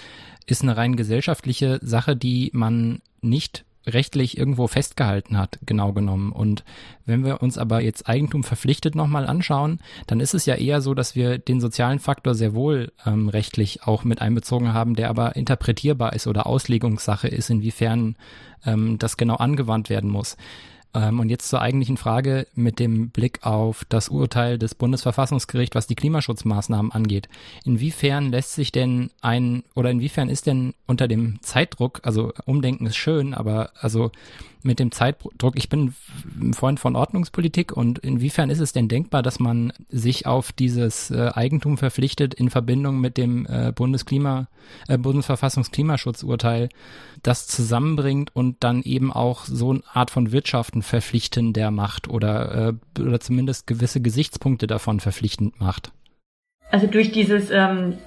ist 0.46 0.62
eine 0.62 0.78
rein 0.78 0.96
gesellschaftliche 0.96 1.80
Sache, 1.82 2.16
die 2.16 2.52
man 2.54 3.02
nicht 3.22 3.66
rechtlich 3.88 4.38
irgendwo 4.38 4.68
festgehalten 4.68 5.38
hat, 5.38 5.60
genau 5.66 5.94
genommen. 5.94 6.32
Und 6.32 6.64
wenn 7.06 7.24
wir 7.24 7.42
uns 7.42 7.58
aber 7.58 7.82
jetzt 7.82 8.08
Eigentum 8.08 8.44
verpflichtet 8.44 8.96
nochmal 8.96 9.28
anschauen, 9.28 9.80
dann 10.08 10.20
ist 10.20 10.34
es 10.34 10.46
ja 10.46 10.56
eher 10.56 10.82
so, 10.82 10.94
dass 10.94 11.16
wir 11.16 11.38
den 11.38 11.62
sozialen 11.62 12.00
Faktor 12.00 12.36
sehr 12.36 12.54
wohl 12.54 12.92
ähm, 13.06 13.30
rechtlich 13.30 13.84
auch 13.84 14.04
mit 14.04 14.22
einbezogen 14.22 14.74
haben, 14.74 14.96
der 14.96 15.10
aber 15.10 15.36
interpretierbar 15.36 16.14
ist 16.14 16.28
oder 16.28 16.48
Auslegungssache 16.48 17.28
ist, 17.28 17.50
inwiefern 17.50 18.16
ähm, 18.66 18.98
das 18.98 19.18
genau 19.18 19.36
angewandt 19.36 19.90
werden 19.90 20.10
muss. 20.10 20.38
Ähm, 20.96 21.20
und 21.20 21.30
jetzt 21.30 21.50
zur 21.50 21.62
eigentlichen 21.62 21.98
Frage 21.98 22.48
mit 22.56 22.80
dem 22.80 23.10
Blick 23.10 23.46
auf 23.46 23.86
das 23.90 24.10
Urteil 24.10 24.58
des 24.58 24.74
Bundesverfassungsgerichts, 24.74 25.76
was 25.76 25.88
die 25.88 25.96
Klimaschutzmaßnahmen 25.96 26.92
angeht. 26.92 27.28
Inwiefern 27.66 28.32
lässt 28.32 28.54
sich 28.54 28.72
denn 28.72 29.12
ein 29.22 29.64
oder 29.76 29.92
inwiefern 29.92 30.30
ist 30.30 30.48
denn 30.48 30.74
unter 30.88 31.08
dem 31.08 31.42
Zeitdruck, 31.42 32.00
also 32.04 32.32
Umdenken 32.46 32.88
ist 32.88 32.96
schön, 32.96 33.34
aber 33.34 33.72
also 33.76 34.12
mit 34.66 34.80
dem 34.80 34.92
Zeitdruck, 34.92 35.56
ich 35.56 35.70
bin 35.70 35.94
ein 36.42 36.54
Freund 36.54 36.80
von 36.80 36.96
Ordnungspolitik 36.96 37.72
und 37.72 38.00
inwiefern 38.00 38.50
ist 38.50 38.60
es 38.60 38.74
denn 38.74 38.88
denkbar, 38.88 39.22
dass 39.22 39.40
man 39.40 39.72
sich 39.90 40.26
auf 40.26 40.52
dieses 40.52 41.12
äh, 41.12 41.30
Eigentum 41.34 41.78
verpflichtet 41.78 42.34
in 42.34 42.50
Verbindung 42.50 43.00
mit 43.00 43.18
dem 43.18 43.46
äh, 43.46 43.72
Bundesklima, 43.74 44.48
äh, 44.88 44.98
Bundesverfassungsklimaschutzurteil, 44.98 46.70
das 47.22 47.48
zusammenbringt 47.48 48.36
und 48.36 48.64
dann 48.64 48.82
eben 48.82 49.14
auch 49.14 49.46
so 49.46 49.70
eine 49.70 49.84
Art 49.94 50.10
von 50.10 50.32
Wirtschaften 50.32 50.82
verpflichten 50.86 51.54
der 51.54 51.72
macht 51.72 52.08
oder, 52.08 52.76
äh, 52.98 53.02
oder 53.02 53.20
zumindest 53.20 53.68
gewisse 53.68 54.02
Gesichtspunkte 54.02 54.68
davon 54.68 55.00
verpflichtend 55.00 55.60
macht? 55.60 55.92
Also 56.72 56.88
durch 56.88 57.12
dieses 57.12 57.52
ähm, 57.52 57.98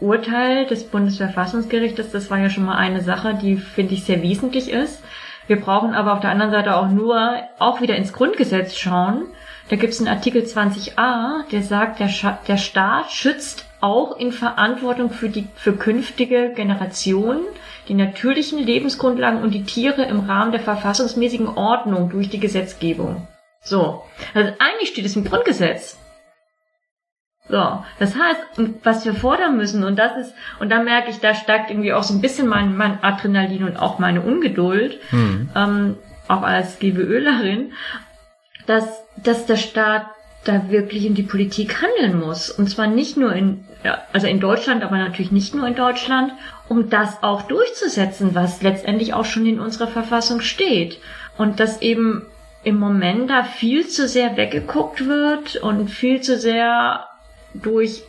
Urteil 0.00 0.66
des 0.66 0.84
Bundesverfassungsgerichtes, 0.84 2.10
das 2.10 2.30
war 2.30 2.38
ja 2.38 2.50
schon 2.50 2.64
mal 2.64 2.76
eine 2.76 3.02
Sache, 3.02 3.38
die 3.40 3.56
finde 3.56 3.94
ich 3.94 4.04
sehr 4.04 4.22
wesentlich 4.22 4.70
ist. 4.70 5.02
Wir 5.46 5.60
brauchen 5.60 5.94
aber 5.94 6.12
auf 6.12 6.20
der 6.20 6.30
anderen 6.30 6.52
Seite 6.52 6.76
auch 6.76 6.88
nur 6.88 7.42
auch 7.58 7.80
wieder 7.80 7.96
ins 7.96 8.12
Grundgesetz 8.12 8.76
schauen. 8.76 9.26
Da 9.70 9.76
gibt 9.76 9.92
es 9.92 9.98
einen 9.98 10.08
Artikel 10.08 10.42
20a, 10.42 11.48
der 11.50 11.62
sagt, 11.62 12.00
der, 12.00 12.08
Scha 12.08 12.38
der 12.46 12.58
Staat 12.58 13.10
schützt 13.10 13.66
auch 13.80 14.18
in 14.18 14.32
Verantwortung 14.32 15.10
für 15.10 15.28
die 15.28 15.46
für 15.54 15.72
künftige 15.72 16.52
Generationen 16.54 17.40
die 17.88 17.94
natürlichen 17.94 18.58
Lebensgrundlagen 18.58 19.42
und 19.42 19.52
die 19.52 19.64
Tiere 19.64 20.04
im 20.04 20.20
Rahmen 20.20 20.52
der 20.52 20.60
verfassungsmäßigen 20.60 21.48
Ordnung 21.48 22.10
durch 22.10 22.28
die 22.28 22.40
Gesetzgebung. 22.40 23.26
So, 23.62 24.04
also 24.34 24.52
eigentlich 24.58 24.90
steht 24.90 25.06
es 25.06 25.16
im 25.16 25.24
Grundgesetz. 25.24 25.98
So, 27.48 27.82
das 27.98 28.14
heißt, 28.14 28.40
was 28.82 29.06
wir 29.06 29.14
fordern 29.14 29.56
müssen, 29.56 29.82
und 29.82 29.98
das 29.98 30.16
ist, 30.18 30.34
und 30.60 30.68
da 30.68 30.82
merke 30.82 31.10
ich, 31.10 31.20
da 31.20 31.34
steigt 31.34 31.70
irgendwie 31.70 31.94
auch 31.94 32.02
so 32.02 32.12
ein 32.12 32.20
bisschen 32.20 32.46
mein, 32.46 32.76
mein 32.76 33.02
Adrenalin 33.02 33.64
und 33.64 33.78
auch 33.78 33.98
meine 33.98 34.20
Ungeduld, 34.20 34.98
mhm. 35.10 35.48
ähm, 35.56 35.96
auch 36.28 36.42
als 36.42 36.78
GWÖlerin, 36.78 37.72
dass, 38.66 39.02
dass 39.16 39.46
der 39.46 39.56
Staat 39.56 40.06
da 40.48 40.70
wirklich 40.70 41.04
in 41.04 41.14
die 41.14 41.22
Politik 41.22 41.82
handeln 41.82 42.18
muss. 42.18 42.50
Und 42.50 42.68
zwar 42.68 42.86
nicht 42.86 43.16
nur 43.16 43.32
in, 43.32 43.64
also 44.12 44.26
in 44.26 44.40
Deutschland, 44.40 44.82
aber 44.82 44.96
natürlich 44.96 45.32
nicht 45.32 45.54
nur 45.54 45.66
in 45.66 45.74
Deutschland, 45.74 46.32
um 46.68 46.90
das 46.90 47.22
auch 47.22 47.42
durchzusetzen, 47.42 48.34
was 48.34 48.62
letztendlich 48.62 49.14
auch 49.14 49.24
schon 49.24 49.46
in 49.46 49.60
unserer 49.60 49.88
Verfassung 49.88 50.40
steht. 50.40 50.98
Und 51.36 51.60
dass 51.60 51.82
eben 51.82 52.26
im 52.64 52.78
Moment 52.78 53.30
da 53.30 53.44
viel 53.44 53.86
zu 53.86 54.08
sehr 54.08 54.36
weggeguckt 54.36 55.06
wird 55.06 55.56
und 55.56 55.88
viel 55.88 56.20
zu 56.20 56.38
sehr 56.38 57.06
durch 57.54 58.02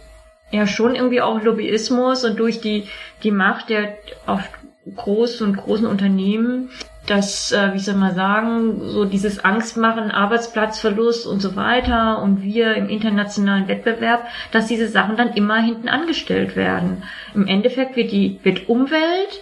ja 0.52 0.66
schon 0.66 0.96
irgendwie 0.96 1.22
auch 1.22 1.44
Lobbyismus 1.44 2.26
und 2.26 2.40
durch 2.40 2.60
die, 2.60 2.88
die 3.24 3.32
Macht 3.32 3.70
der 3.70 3.98
oft 4.26 4.50
großen 4.96 5.48
und 5.48 5.58
großen 5.58 5.86
Unternehmen, 5.86 6.72
dass, 7.10 7.52
äh, 7.52 7.74
wie 7.74 7.80
soll 7.80 7.96
man 7.96 8.14
sagen, 8.14 8.82
so 8.82 9.06
dieses 9.06 9.44
Angstmachen, 9.44 10.12
Arbeitsplatzverlust 10.12 11.26
und 11.26 11.40
so 11.40 11.56
weiter 11.56 12.22
und 12.22 12.44
wir 12.44 12.76
im 12.76 12.88
internationalen 12.88 13.68
Wettbewerb, 13.68 14.28
dass 14.52 14.68
diese 14.68 14.88
Sachen 14.88 15.18
dann 15.18 15.34
immer 15.34 15.58
hinten 15.58 15.90
angestellt 15.90 16.56
werden. 16.56 17.04
Im 17.34 17.48
Endeffekt 17.48 17.96
wird 17.96 18.12
die, 18.12 18.40
wird 18.44 18.70
Umwelt, 18.70 19.42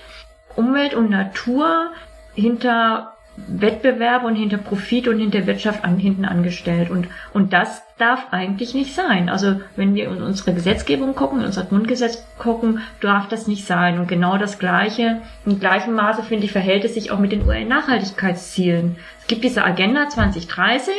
Umwelt 0.55 0.93
und 0.93 1.09
Natur 1.09 1.91
hinter 2.35 3.16
Wettbewerb 3.37 4.23
und 4.23 4.35
hinter 4.35 4.57
Profit 4.57 5.07
und 5.07 5.19
hinter 5.19 5.45
Wirtschaft 5.45 5.83
an, 5.83 5.97
hinten 5.97 6.25
angestellt. 6.25 6.89
Und, 6.89 7.07
und 7.33 7.53
das 7.53 7.83
darf 7.99 8.27
eigentlich 8.31 8.73
nicht 8.73 8.95
sein. 8.95 9.29
Also 9.29 9.61
wenn 9.75 9.93
wir 9.93 10.09
in 10.09 10.23
unsere 10.23 10.53
Gesetzgebung 10.53 11.13
gucken, 11.13 11.39
in 11.39 11.45
unser 11.45 11.63
Grundgesetz 11.63 12.25
gucken, 12.39 12.81
darf 12.99 13.27
das 13.27 13.47
nicht 13.47 13.65
sein. 13.65 13.99
Und 13.99 14.07
genau 14.07 14.37
das 14.37 14.57
Gleiche, 14.57 15.21
im 15.45 15.59
gleichen 15.59 15.93
Maße, 15.93 16.23
finde 16.23 16.45
ich, 16.45 16.51
verhält 16.51 16.83
es 16.83 16.95
sich 16.95 17.11
auch 17.11 17.19
mit 17.19 17.31
den 17.31 17.47
UN-Nachhaltigkeitszielen. 17.47 18.97
Es 19.21 19.27
gibt 19.27 19.43
diese 19.43 19.63
Agenda 19.63 20.09
2030, 20.09 20.93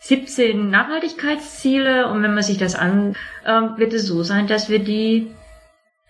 17 0.00 0.68
Nachhaltigkeitsziele 0.68 2.08
und 2.08 2.24
wenn 2.24 2.34
man 2.34 2.42
sich 2.42 2.58
das 2.58 2.74
an, 2.74 3.14
ähm, 3.46 3.74
wird 3.76 3.92
es 3.92 4.06
so 4.06 4.24
sein, 4.24 4.48
dass 4.48 4.68
wir 4.68 4.80
die 4.80 5.30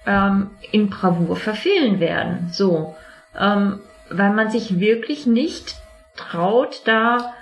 ähm, 0.07 0.51
in 0.71 0.89
Bravour 0.89 1.37
verfehlen 1.37 2.01
werden. 2.01 2.49
So. 2.51 2.97
Ähm, 3.39 3.81
weil 4.15 4.33
man 4.33 4.51
sich 4.51 4.79
wirklich 4.79 5.27
nicht 5.27 5.77
traut, 6.17 6.83
da 6.85 7.33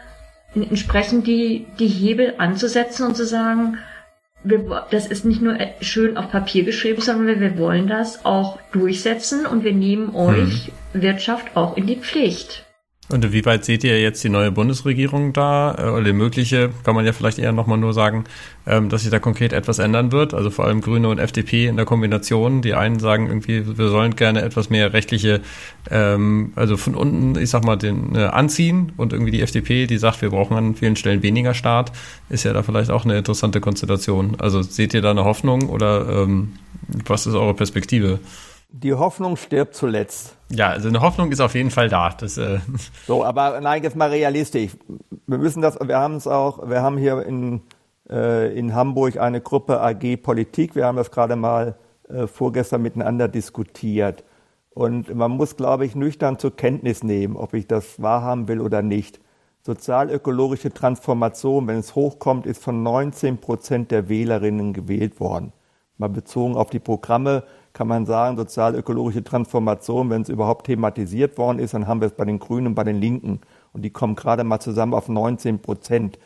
entsprechend 0.55 1.27
die, 1.27 1.67
die 1.79 1.89
Hebel 1.89 2.35
anzusetzen 2.39 3.07
und 3.07 3.17
zu 3.17 3.25
sagen, 3.25 3.79
wir, 4.43 4.87
das 4.91 5.07
ist 5.07 5.25
nicht 5.25 5.43
nur 5.43 5.59
schön 5.81 6.17
auf 6.17 6.31
Papier 6.31 6.65
geschrieben, 6.65 7.03
sondern 7.03 7.27
wir, 7.27 7.41
wir 7.41 7.59
wollen 7.59 7.87
das 7.87 8.25
auch 8.25 8.59
durchsetzen 8.73 9.47
und 9.47 9.65
wir 9.65 9.75
nehmen 9.75 10.15
euch 10.15 10.71
hm. 10.93 11.03
Wirtschaft 11.03 11.57
auch 11.57 11.77
in 11.77 11.87
die 11.87 11.97
Pflicht. 11.97 12.65
Und 13.13 13.25
inwieweit 13.25 13.65
seht 13.65 13.83
ihr 13.85 14.01
jetzt 14.01 14.23
die 14.23 14.29
neue 14.29 14.51
Bundesregierung 14.51 15.33
da? 15.33 15.75
Äh, 15.79 15.91
oder 15.91 16.05
die 16.05 16.13
mögliche, 16.13 16.71
kann 16.85 16.95
man 16.95 17.05
ja 17.05 17.13
vielleicht 17.13 17.39
eher 17.39 17.53
nochmal 17.53 17.79
nur 17.79 17.93
sagen, 17.93 18.25
ähm, 18.67 18.89
dass 18.89 19.03
sich 19.03 19.11
da 19.11 19.19
konkret 19.19 19.53
etwas 19.53 19.79
ändern 19.79 20.13
wird. 20.13 20.35
Also 20.35 20.51
vor 20.51 20.65
allem 20.65 20.81
Grüne 20.81 21.09
und 21.09 21.19
FDP 21.19 21.67
in 21.67 21.77
der 21.77 21.87
Kombination. 21.87 22.63
Die 22.63 22.75
einen 22.75 23.01
sagen 23.01 23.27
irgendwie, 23.27 23.77
wir 23.79 23.89
sollen 23.89 24.17
gerne 24.17 24.43
etwas 24.43 24.71
mehr 24.71 24.93
rechtliche, 24.93 25.41
ähm, 25.91 26.53
also 26.57 26.77
von 26.77 26.95
unten, 26.95 27.41
ich 27.41 27.51
sag 27.51 27.65
mal, 27.65 27.77
den 27.77 28.15
äh, 28.15 28.25
anziehen. 28.25 28.93
Und 28.97 29.13
irgendwie 29.13 29.33
die 29.33 29.43
FDP, 29.43 29.87
die 29.87 29.99
sagt, 29.99 30.23
wir 30.23 30.31
brauchen 30.31 30.57
an 30.57 30.75
vielen 30.75 30.97
Stellen 30.97 31.23
weniger 31.23 31.55
Staat, 31.55 31.93
ist 32.29 32.45
ja 32.45 32.53
da 32.53 32.63
vielleicht 32.63 32.91
auch 32.91 33.05
eine 33.05 33.19
interessante 33.19 33.61
Konstellation. 33.61 34.37
Also 34.39 34.63
seht 34.63 34.95
ihr 34.95 35.03
da 35.03 35.11
eine 35.11 35.25
Hoffnung 35.25 35.69
oder 35.69 36.23
ähm, 36.23 36.53
was 37.07 37.27
ist 37.27 37.35
eure 37.35 37.55
Perspektive? 37.55 38.21
Die 38.73 38.95
Hoffnung 38.95 39.37
stirbt 39.37 39.75
zuletzt. 39.75 40.37
Ja, 40.49 40.69
also 40.69 40.89
eine 40.89 41.01
Hoffnung 41.01 41.33
ist 41.33 41.41
auf 41.41 41.55
jeden 41.55 41.71
Fall 41.71 41.89
da. 41.89 42.11
Das, 42.11 42.39
äh 42.39 42.61
so, 43.07 43.25
aber 43.25 43.61
nein, 43.61 43.83
jetzt 43.83 43.97
mal 43.97 44.11
realistisch. 44.11 44.73
Wir 45.27 45.39
müssen 45.39 45.61
das, 45.61 45.79
wir 45.81 45.99
haben 45.99 46.17
es 46.17 46.27
auch, 46.27 46.69
wir 46.69 46.83
haben 46.83 46.97
hier 46.97 47.23
in, 47.23 47.63
äh, 48.09 48.57
in 48.57 48.75
Hamburg 48.75 49.19
eine 49.19 49.41
Gruppe 49.41 49.81
AG 49.81 50.17
Politik. 50.23 50.77
Wir 50.77 50.87
haben 50.87 50.97
das 50.97 51.11
gerade 51.11 51.35
mal 51.35 51.77
äh, 52.09 52.27
vorgestern 52.27 52.83
miteinander 52.83 53.27
diskutiert. 53.27 54.25
Und 54.71 55.13
man 55.15 55.33
muss, 55.33 55.57
glaube 55.57 55.85
ich, 55.85 55.97
nüchtern 55.97 56.39
zur 56.39 56.55
Kenntnis 56.57 57.03
nehmen, 57.03 57.37
ob 57.37 57.55
ich 57.55 57.67
das 57.67 58.01
wahrhaben 58.01 58.47
will 58.47 58.61
oder 58.61 58.83
nicht. 58.83 59.21
Sozialökologische 59.63 60.73
Transformation, 60.73 61.67
wenn 61.67 61.79
es 61.79 61.95
hochkommt, 61.95 62.47
ist 62.47 62.63
von 62.63 62.83
19 62.83 63.39
Prozent 63.39 63.91
der 63.91 64.09
Wählerinnen 64.09 64.73
gewählt 64.73 65.21
worden. 65.21 65.53
Mal 65.99 66.09
bezogen 66.09 66.57
auf 66.57 66.71
die 66.71 66.79
Programme 66.79 67.45
kann 67.73 67.89
man 67.89 68.07
sagen, 68.07 68.37
sozial-ökologische 68.37 69.23
Transformation, 69.23 70.11
wenn 70.11 70.23
es 70.23 70.29
überhaupt 70.29 70.67
thematisiert 70.67 71.39
worden 71.39 71.59
ist, 71.59 71.75
dann 71.75 71.87
haben 71.87 72.01
wir 72.01 72.09
es 72.09 72.15
bei 72.15 72.25
den 72.25 72.39
Grünen 72.39 72.69
und 72.69 72.75
bei 72.75 72.85
den 72.85 73.01
Linken. 73.01 73.41
Und 73.73 73.83
die 73.83 73.91
kommen 73.91 74.17
gerade 74.17 74.45
mal 74.45 74.61
zusammen 74.61 74.95
auf 74.95 75.09
19 75.09 75.61
Prozent. 75.61 76.19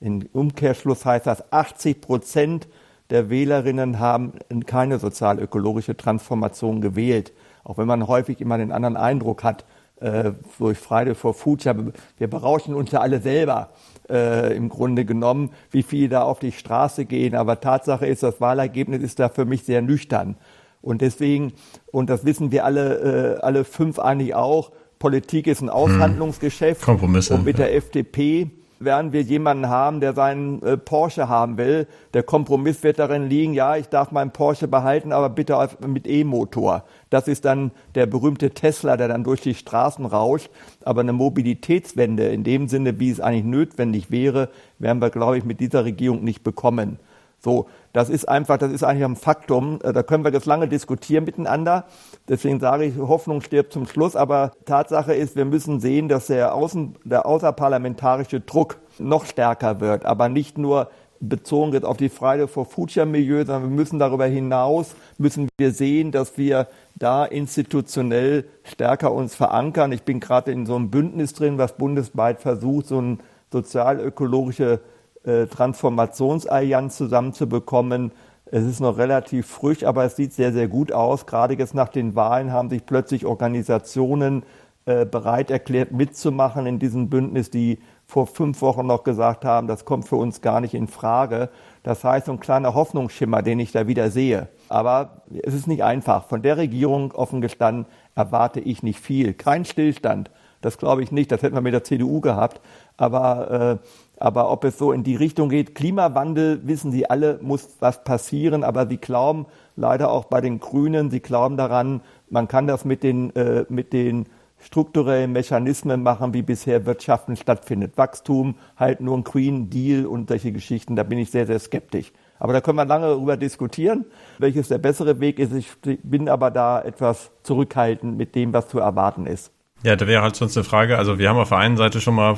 Im 0.00 0.26
Umkehrschluss 0.32 1.04
heißt 1.04 1.26
das, 1.26 1.52
80 1.52 2.00
Prozent 2.00 2.68
der 3.10 3.30
Wählerinnen 3.30 3.98
haben 3.98 4.32
keine 4.66 4.98
sozial-ökologische 4.98 5.96
Transformation 5.96 6.80
gewählt. 6.80 7.32
Auch 7.64 7.78
wenn 7.78 7.86
man 7.86 8.08
häufig 8.08 8.40
immer 8.40 8.58
den 8.58 8.72
anderen 8.72 8.96
Eindruck 8.96 9.44
hat, 9.44 9.64
äh, 10.00 10.32
durch 10.58 10.78
Friday 10.78 11.14
for 11.14 11.34
Future, 11.34 11.92
wir 12.18 12.28
berauschen 12.28 12.74
uns 12.74 12.90
ja 12.90 13.00
alle 13.00 13.20
selber 13.20 13.70
äh, 14.08 14.56
im 14.56 14.68
Grunde 14.68 15.04
genommen, 15.04 15.50
wie 15.70 15.82
viele 15.82 16.08
da 16.08 16.22
auf 16.22 16.38
die 16.38 16.52
Straße 16.52 17.04
gehen. 17.04 17.34
Aber 17.34 17.60
Tatsache 17.60 18.06
ist, 18.06 18.22
das 18.22 18.40
Wahlergebnis 18.40 19.02
ist 19.02 19.20
da 19.20 19.28
für 19.28 19.44
mich 19.44 19.64
sehr 19.64 19.82
nüchtern. 19.82 20.36
Und 20.82 21.00
deswegen, 21.00 21.52
und 21.92 22.10
das 22.10 22.24
wissen 22.24 22.52
wir 22.52 22.64
alle, 22.64 23.38
äh, 23.38 23.40
alle 23.40 23.64
fünf 23.64 23.98
eigentlich 23.98 24.34
auch, 24.34 24.72
Politik 24.98 25.46
ist 25.46 25.62
ein 25.62 25.68
hm. 25.68 25.74
Aushandlungsgeschäft. 25.74 26.82
Kompromisse. 26.82 27.34
Und 27.34 27.44
mit 27.44 27.58
der 27.58 27.74
FDP 27.74 28.50
werden 28.84 29.12
wir 29.12 29.22
jemanden 29.22 29.68
haben, 29.68 30.00
der 30.00 30.12
seinen 30.12 30.62
äh, 30.62 30.76
Porsche 30.76 31.28
haben 31.28 31.56
will. 31.56 31.86
Der 32.14 32.22
Kompromiss 32.22 32.82
wird 32.82 32.98
darin 32.98 33.28
liegen, 33.28 33.54
ja, 33.54 33.76
ich 33.76 33.88
darf 33.88 34.10
meinen 34.10 34.32
Porsche 34.32 34.68
behalten, 34.68 35.12
aber 35.12 35.28
bitte 35.28 35.68
mit 35.86 36.06
E-Motor. 36.06 36.84
Das 37.10 37.28
ist 37.28 37.44
dann 37.44 37.72
der 37.94 38.06
berühmte 38.06 38.50
Tesla, 38.50 38.96
der 38.96 39.08
dann 39.08 39.24
durch 39.24 39.40
die 39.40 39.54
Straßen 39.54 40.04
rauscht. 40.04 40.50
Aber 40.84 41.00
eine 41.00 41.12
Mobilitätswende 41.12 42.28
in 42.28 42.44
dem 42.44 42.68
Sinne, 42.68 42.98
wie 42.98 43.10
es 43.10 43.20
eigentlich 43.20 43.44
notwendig 43.44 44.10
wäre, 44.10 44.48
werden 44.78 45.00
wir, 45.00 45.10
glaube 45.10 45.38
ich, 45.38 45.44
mit 45.44 45.60
dieser 45.60 45.84
Regierung 45.84 46.24
nicht 46.24 46.42
bekommen. 46.42 46.98
So, 47.44 47.66
das 47.92 48.08
ist 48.08 48.28
einfach, 48.28 48.56
das 48.56 48.70
ist 48.70 48.84
eigentlich 48.84 49.04
ein 49.04 49.16
Faktum. 49.16 49.80
Äh, 49.82 49.92
da 49.92 50.02
können 50.02 50.24
wir 50.24 50.32
jetzt 50.32 50.46
lange 50.46 50.68
diskutieren 50.68 51.24
miteinander. 51.24 51.86
Deswegen 52.28 52.60
sage 52.60 52.84
ich, 52.84 52.96
Hoffnung 52.96 53.40
stirbt 53.40 53.72
zum 53.72 53.86
Schluss. 53.86 54.14
Aber 54.14 54.52
Tatsache 54.64 55.12
ist, 55.12 55.34
wir 55.34 55.44
müssen 55.44 55.80
sehen, 55.80 56.08
dass 56.08 56.28
der, 56.28 56.54
Außen, 56.54 56.96
der 57.04 57.26
außerparlamentarische 57.26 58.40
Druck 58.40 58.78
noch 58.98 59.26
stärker 59.26 59.80
wird. 59.80 60.06
Aber 60.06 60.28
nicht 60.28 60.56
nur 60.56 60.88
bezogen 61.18 61.72
jetzt 61.72 61.84
auf 61.84 61.96
die 61.96 62.08
Friday 62.08 62.48
for 62.48 62.64
Future 62.64 63.06
Milieu, 63.06 63.44
sondern 63.44 63.70
wir 63.70 63.76
müssen 63.76 63.98
darüber 63.98 64.26
hinaus, 64.26 64.94
müssen 65.18 65.48
wir 65.56 65.70
sehen, 65.70 66.10
dass 66.10 66.36
wir 66.36 66.68
da 66.96 67.24
institutionell 67.24 68.44
stärker 68.64 69.12
uns 69.12 69.34
verankern. 69.34 69.92
Ich 69.92 70.02
bin 70.02 70.20
gerade 70.20 70.50
in 70.50 70.66
so 70.66 70.74
einem 70.74 70.90
Bündnis 70.90 71.32
drin, 71.32 71.58
was 71.58 71.76
bundesweit 71.76 72.40
versucht, 72.40 72.88
so 72.88 72.98
eine 72.98 73.18
sozial-ökologische 73.52 74.80
äh, 75.24 75.46
Transformationsallianz 75.46 76.96
zusammenzubekommen. 76.96 78.12
Es 78.46 78.64
ist 78.64 78.80
noch 78.80 78.98
relativ 78.98 79.46
frisch, 79.46 79.84
aber 79.84 80.04
es 80.04 80.16
sieht 80.16 80.32
sehr, 80.32 80.52
sehr 80.52 80.68
gut 80.68 80.92
aus. 80.92 81.26
Gerade 81.26 81.54
jetzt 81.54 81.74
nach 81.74 81.88
den 81.88 82.14
Wahlen 82.14 82.52
haben 82.52 82.68
sich 82.68 82.84
plötzlich 82.84 83.24
Organisationen 83.24 84.42
äh, 84.84 85.06
bereit 85.06 85.50
erklärt, 85.50 85.92
mitzumachen 85.92 86.66
in 86.66 86.80
diesem 86.80 87.08
Bündnis, 87.08 87.50
die 87.50 87.78
vor 88.04 88.26
fünf 88.26 88.60
Wochen 88.62 88.86
noch 88.86 89.04
gesagt 89.04 89.44
haben, 89.44 89.68
das 89.68 89.84
kommt 89.84 90.08
für 90.08 90.16
uns 90.16 90.40
gar 90.40 90.60
nicht 90.60 90.74
in 90.74 90.88
Frage. 90.88 91.50
Das 91.82 92.04
heißt, 92.04 92.26
so 92.26 92.32
ein 92.32 92.40
kleiner 92.40 92.74
Hoffnungsschimmer, 92.74 93.42
den 93.42 93.60
ich 93.60 93.72
da 93.72 93.86
wieder 93.86 94.10
sehe. 94.10 94.48
Aber 94.68 95.22
es 95.42 95.54
ist 95.54 95.66
nicht 95.66 95.82
einfach. 95.84 96.26
Von 96.26 96.42
der 96.42 96.56
Regierung, 96.56 97.12
offen 97.12 97.40
gestanden, 97.40 97.86
erwarte 98.14 98.60
ich 98.60 98.82
nicht 98.82 98.98
viel. 98.98 99.34
Kein 99.34 99.64
Stillstand. 99.64 100.30
Das 100.60 100.78
glaube 100.78 101.02
ich 101.02 101.12
nicht. 101.12 101.30
Das 101.32 101.42
hätten 101.42 101.54
wir 101.54 101.62
mit 101.62 101.74
der 101.74 101.84
CDU 101.84 102.20
gehabt. 102.20 102.60
Aber 102.96 103.80
äh, 103.80 103.86
aber 104.22 104.52
ob 104.52 104.62
es 104.62 104.78
so 104.78 104.92
in 104.92 105.02
die 105.02 105.16
Richtung 105.16 105.48
geht, 105.48 105.74
Klimawandel, 105.74 106.60
wissen 106.62 106.92
Sie 106.92 107.10
alle, 107.10 107.40
muss 107.42 107.68
was 107.80 108.04
passieren. 108.04 108.62
Aber 108.62 108.86
Sie 108.86 108.98
glauben 108.98 109.46
leider 109.74 110.12
auch 110.12 110.26
bei 110.26 110.40
den 110.40 110.60
Grünen, 110.60 111.10
Sie 111.10 111.18
glauben 111.18 111.56
daran, 111.56 112.02
man 112.30 112.46
kann 112.46 112.68
das 112.68 112.84
mit 112.84 113.02
den, 113.02 113.34
äh, 113.34 113.64
mit 113.68 113.92
den 113.92 114.26
strukturellen 114.60 115.32
Mechanismen 115.32 116.04
machen, 116.04 116.34
wie 116.34 116.42
bisher 116.42 116.86
Wirtschaften 116.86 117.34
stattfindet. 117.34 117.98
Wachstum, 117.98 118.54
halt 118.76 119.00
nur 119.00 119.18
ein 119.18 119.24
Green 119.24 119.70
Deal 119.70 120.06
und 120.06 120.28
solche 120.28 120.52
Geschichten. 120.52 120.94
Da 120.94 121.02
bin 121.02 121.18
ich 121.18 121.32
sehr, 121.32 121.48
sehr 121.48 121.58
skeptisch. 121.58 122.12
Aber 122.38 122.52
da 122.52 122.60
können 122.60 122.78
wir 122.78 122.84
lange 122.84 123.08
darüber 123.08 123.36
diskutieren, 123.36 124.04
welches 124.38 124.68
der 124.68 124.78
bessere 124.78 125.18
Weg 125.18 125.40
ist. 125.40 125.52
Ich 125.52 125.68
bin 126.04 126.28
aber 126.28 126.52
da 126.52 126.80
etwas 126.80 127.32
zurückhaltend 127.42 128.16
mit 128.16 128.36
dem, 128.36 128.52
was 128.52 128.68
zu 128.68 128.78
erwarten 128.78 129.26
ist. 129.26 129.50
Ja, 129.84 129.96
da 129.96 130.06
wäre 130.06 130.22
halt 130.22 130.36
sonst 130.36 130.56
eine 130.56 130.62
Frage. 130.62 130.96
Also 130.96 131.18
wir 131.18 131.28
haben 131.28 131.38
auf 131.38 131.48
der 131.48 131.58
einen 131.58 131.76
Seite 131.76 132.00
schon 132.00 132.14
mal 132.14 132.36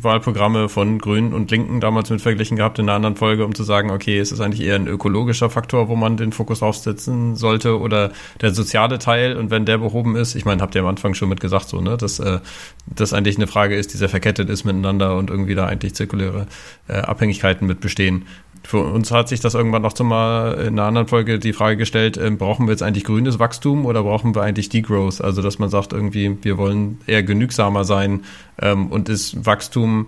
Wahlprogramme 0.00 0.68
von 0.68 0.98
Grünen 0.98 1.32
und 1.32 1.50
Linken 1.50 1.80
damals 1.80 2.08
mit 2.08 2.20
verglichen 2.20 2.56
gehabt 2.56 2.78
in 2.78 2.88
einer 2.88 2.94
anderen 2.94 3.16
Folge, 3.16 3.44
um 3.44 3.52
zu 3.52 3.64
sagen, 3.64 3.90
okay, 3.90 4.20
ist 4.20 4.30
es 4.30 4.40
eigentlich 4.40 4.60
eher 4.60 4.76
ein 4.76 4.86
ökologischer 4.86 5.50
Faktor, 5.50 5.88
wo 5.88 5.96
man 5.96 6.16
den 6.16 6.30
Fokus 6.30 6.62
aufsetzen 6.62 7.34
sollte 7.34 7.80
oder 7.80 8.12
der 8.40 8.54
soziale 8.54 9.00
Teil 9.00 9.36
und 9.36 9.50
wenn 9.50 9.64
der 9.64 9.78
behoben 9.78 10.14
ist, 10.14 10.36
ich 10.36 10.44
meine, 10.44 10.62
habt 10.62 10.76
ihr 10.76 10.82
am 10.82 10.86
Anfang 10.86 11.14
schon 11.14 11.28
mit 11.28 11.40
gesagt, 11.40 11.68
so, 11.68 11.80
ne, 11.80 11.96
dass 11.96 12.20
äh, 12.20 12.38
das 12.86 13.12
eigentlich 13.12 13.36
eine 13.36 13.48
Frage 13.48 13.74
ist, 13.74 13.92
die 13.92 13.96
sehr 13.96 14.08
verkettet 14.08 14.48
ist 14.48 14.64
miteinander 14.64 15.16
und 15.16 15.30
irgendwie 15.30 15.56
da 15.56 15.66
eigentlich 15.66 15.94
zirkuläre 15.94 16.46
äh, 16.86 16.94
Abhängigkeiten 16.94 17.66
mit 17.66 17.80
bestehen. 17.80 18.24
Für 18.66 18.78
uns 18.78 19.10
hat 19.10 19.28
sich 19.28 19.40
das 19.40 19.52
irgendwann 19.52 19.82
noch 19.82 19.92
zum 19.92 20.08
Mal 20.08 20.54
in 20.54 20.78
einer 20.78 20.84
anderen 20.84 21.06
Folge 21.06 21.38
die 21.38 21.52
Frage 21.52 21.76
gestellt, 21.76 22.16
äh, 22.16 22.30
brauchen 22.30 22.66
wir 22.66 22.72
jetzt 22.72 22.82
eigentlich 22.82 23.04
grünes 23.04 23.38
Wachstum 23.38 23.84
oder 23.84 24.02
brauchen 24.02 24.34
wir 24.34 24.42
eigentlich 24.42 24.70
Degrowth? 24.70 25.20
Also, 25.20 25.42
dass 25.42 25.58
man 25.58 25.68
sagt 25.68 25.92
irgendwie, 25.92 26.38
wir 26.42 26.56
wollen 26.56 26.83
eher 27.06 27.22
genügsamer 27.22 27.84
sein 27.84 28.24
ähm, 28.60 28.88
und 28.88 29.08
ist 29.08 29.46
Wachstum 29.46 30.06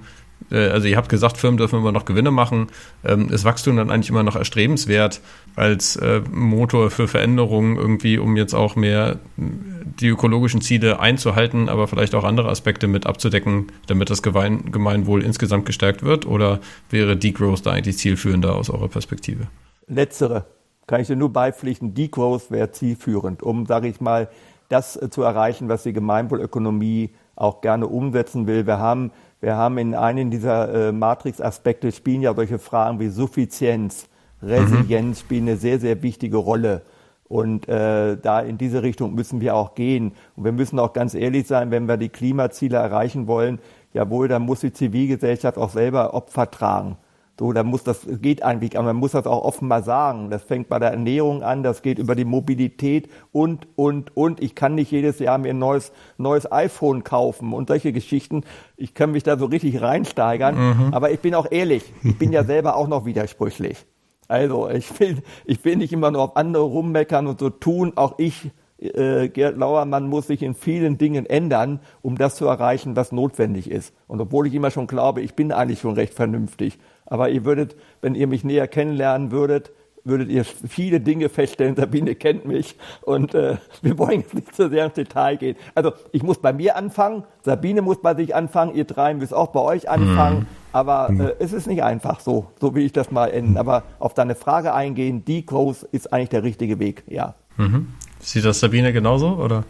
äh, 0.51 0.69
also 0.69 0.87
ihr 0.87 0.97
habt 0.97 1.09
gesagt, 1.09 1.39
Firmen 1.39 1.59
dürfen 1.59 1.79
immer 1.79 1.93
noch 1.93 2.05
Gewinne 2.05 2.31
machen. 2.31 2.69
Ähm, 3.05 3.31
ist 3.31 3.45
Wachstum 3.45 3.77
dann 3.77 3.91
eigentlich 3.91 4.11
immer 4.11 4.23
noch 4.23 4.37
erstrebenswert 4.37 5.21
als 5.55 5.97
äh, 5.97 6.21
Motor 6.31 6.91
für 6.91 7.09
Veränderungen 7.09 7.77
irgendwie, 7.77 8.19
um 8.19 8.37
jetzt 8.37 8.55
auch 8.55 8.77
mehr 8.77 9.19
die 9.37 10.09
ökologischen 10.09 10.61
Ziele 10.61 11.01
einzuhalten, 11.01 11.69
aber 11.69 11.89
vielleicht 11.89 12.15
auch 12.15 12.25
andere 12.25 12.49
Aspekte 12.49 12.87
mit 12.87 13.07
abzudecken, 13.07 13.73
damit 13.87 14.11
das 14.11 14.23
Gemeinwohl 14.23 15.23
insgesamt 15.23 15.67
gestärkt 15.67 16.03
wird? 16.03 16.27
Oder 16.27 16.61
wäre 16.91 17.17
Degrowth 17.17 17.65
da 17.65 17.73
eigentlich 17.73 17.99
zielführender 17.99 18.55
aus 18.55 18.71
eurer 18.71 18.89
Perspektive? 18.89 19.47
Letztere. 19.87 20.47
Kann 20.87 21.01
ich 21.01 21.09
dir 21.09 21.17
nur 21.17 21.33
beipflichten, 21.33 21.95
Degrowth 21.95 22.51
wäre 22.51 22.71
zielführend, 22.71 23.43
um, 23.43 23.67
sage 23.67 23.89
ich 23.89 24.01
mal, 24.01 24.29
das 24.69 24.97
äh, 24.97 25.11
zu 25.11 25.23
erreichen, 25.23 25.69
was 25.69 25.83
die 25.83 25.93
Gemeinwohlökonomie 25.93 27.15
auch 27.35 27.61
gerne 27.61 27.87
umsetzen 27.87 28.47
will. 28.47 28.67
Wir 28.67 28.79
haben 28.79 29.11
wir 29.41 29.57
haben 29.57 29.77
in 29.79 29.95
einem 29.95 30.31
dieser 30.31 30.89
äh, 30.89 30.93
Matrix-Aspekte 30.93 31.93
spielen 31.93 32.23
ja 32.23 32.35
solche 32.35 32.59
Fragen 32.59 32.99
wie 33.01 33.09
Suffizienz, 33.09 34.09
Resilienz 34.43 35.19
mhm. 35.19 35.21
spielen 35.21 35.49
eine 35.49 35.57
sehr, 35.57 35.79
sehr 35.79 36.03
wichtige 36.03 36.39
Rolle. 36.39 36.83
Und 37.29 37.69
äh, 37.69 38.17
da 38.17 38.41
in 38.41 38.57
diese 38.57 38.83
Richtung 38.83 39.15
müssen 39.15 39.41
wir 39.41 39.55
auch 39.55 39.75
gehen. 39.75 40.13
Und 40.37 40.45
wir 40.45 40.53
müssen 40.53 40.79
auch 40.79 40.93
ganz 40.93 41.15
ehrlich 41.15 41.47
sein, 41.47 41.71
wenn 41.71 41.87
wir 41.87 41.97
die 41.97 42.09
Klimaziele 42.09 42.79
erreichen 42.79 43.27
wollen, 43.27 43.59
jawohl, 43.93 44.29
dann 44.29 44.43
muss 44.43 44.61
die 44.61 44.73
Zivilgesellschaft 44.73 45.59
auch 45.59 45.71
selber 45.71 46.15
Opfer 46.15 46.51
tragen. 46.51 46.97
So, 47.39 47.53
da 47.53 47.63
muss 47.63 47.85
das 47.85 48.07
geht 48.23 48.43
eigentlich, 48.43 48.79
aber 48.79 48.87
man 48.87 48.97
muss 48.97 49.13
das 49.13 49.27
auch 49.27 49.45
offen 49.45 49.69
mal 49.69 49.85
sagen. 49.85 50.31
Das 50.31 50.43
fängt 50.43 50.71
bei 50.71 50.79
der 50.79 50.91
Ernährung 50.91 51.43
an, 51.43 51.63
das 51.63 51.83
geht 51.83 51.99
über 51.99 52.15
die 52.15 52.25
Mobilität 52.25 53.11
und 53.31 53.69
und 53.77 54.17
und. 54.17 54.43
Ich 54.43 54.55
kann 54.55 54.75
nicht 54.75 54.91
jedes 54.91 55.19
Jahr 55.19 55.37
mir 55.37 55.51
ein 55.51 55.59
neues 55.59 55.93
neues 56.17 56.51
iPhone 56.51 57.05
kaufen 57.05 57.53
und 57.53 57.69
solche 57.69 57.93
Geschichten. 57.93 58.45
Ich 58.79 58.95
kann 58.95 59.13
mich 59.13 59.23
da 59.23 59.37
so 59.37 59.47
richtig 59.47 59.83
reinsteigern. 59.83 60.55
Mhm. 60.55 60.95
Aber 60.95 61.11
ich 61.11 61.21
bin 61.21 61.35
auch 61.35 61.47
ehrlich, 61.51 61.93
ich 62.03 62.17
bin 62.19 62.33
ja 62.33 62.43
selber 62.43 62.75
auch 62.75 62.89
noch 62.89 63.05
widersprüchlich. 63.05 63.85
Also 64.29 64.71
ich 64.71 64.99
will 64.99 65.23
ich 65.45 65.63
will 65.63 65.77
nicht 65.77 65.93
immer 65.93 66.11
nur 66.11 66.23
auf 66.23 66.37
andere 66.37 66.63
rummeckern 66.63 67.27
und 67.27 67.39
so 67.39 67.51
tun. 67.51 67.93
Auch 67.97 68.15
ich 68.17 68.51
äh, 68.79 69.29
Gerd 69.29 69.57
Lauermann 69.57 70.09
muss 70.09 70.27
sich 70.27 70.43
in 70.43 70.55
vielen 70.55 70.99
Dingen 70.99 71.27
ändern, 71.27 71.81
um 72.03 72.17
das 72.17 72.37
zu 72.37 72.47
erreichen, 72.47 72.97
was 72.97 73.13
notwendig 73.13 73.71
ist. 73.71 73.95
Und 74.07 74.21
obwohl 74.21 74.47
ich 74.47 74.55
immer 74.55 74.71
schon 74.71 74.87
glaube, 74.87 75.21
ich 75.21 75.35
bin 75.35 75.53
eigentlich 75.53 75.81
schon 75.81 75.95
recht 75.95 76.15
vernünftig, 76.15 76.79
aber 77.07 77.31
ihr 77.31 77.45
würdet, 77.45 77.77
wenn 78.01 78.15
ihr 78.15 78.27
mich 78.27 78.45
näher 78.45 78.69
kennenlernen 78.69 79.31
würdet, 79.31 79.73
würdet 80.07 80.29
ihr 80.29 80.45
viele 80.45 81.01
Dinge 81.01 81.29
feststellen. 81.29 81.77
Sabine 81.77 82.15
kennt 82.15 82.47
mich 82.47 82.77
und 83.03 83.35
äh, 83.35 83.57
wir 83.83 83.99
wollen 83.99 84.21
jetzt 84.21 84.35
nicht 84.35 84.55
so 84.55 84.69
sehr 84.69 84.87
ins 84.87 84.95
Detail 84.95 85.37
gehen. 85.37 85.57
Also 85.75 85.93
ich 86.13 86.23
muss 86.23 86.41
bei 86.41 86.53
mir 86.53 86.77
anfangen, 86.77 87.25
Sabine 87.43 87.83
muss 87.83 88.01
bei 88.01 88.15
sich 88.15 88.35
anfangen, 88.35 88.75
ihr 88.75 88.85
drei 88.85 89.15
müsst 89.15 89.35
auch 89.35 89.49
bei 89.49 89.61
euch 89.61 89.89
anfangen. 89.89 90.41
Mhm. 90.41 90.47
Aber 90.73 91.11
mhm. 91.11 91.21
äh, 91.21 91.35
es 91.39 91.53
ist 91.53 91.67
nicht 91.67 91.83
einfach 91.83 92.21
so, 92.21 92.51
so 92.61 92.75
will 92.75 92.85
ich 92.85 92.93
das 92.93 93.11
mal 93.11 93.29
enden. 93.29 93.53
Mhm. 93.53 93.57
Aber 93.57 93.83
auf 93.99 94.15
deine 94.15 94.35
Frage 94.35 94.75
eingehen, 94.75 95.25
die 95.25 95.45
Groß 95.45 95.83
ist 95.85 96.13
eigentlich 96.13 96.31
der 96.31 96.45
richtige 96.45 96.79
Weg, 96.79 97.05
ja. 97.09 97.35
Mhm. 97.57 97.95
Sieht 98.21 98.45
das 98.45 98.61
Sabine 98.61 98.93
genauso 98.93 99.29
oder? 99.37 99.65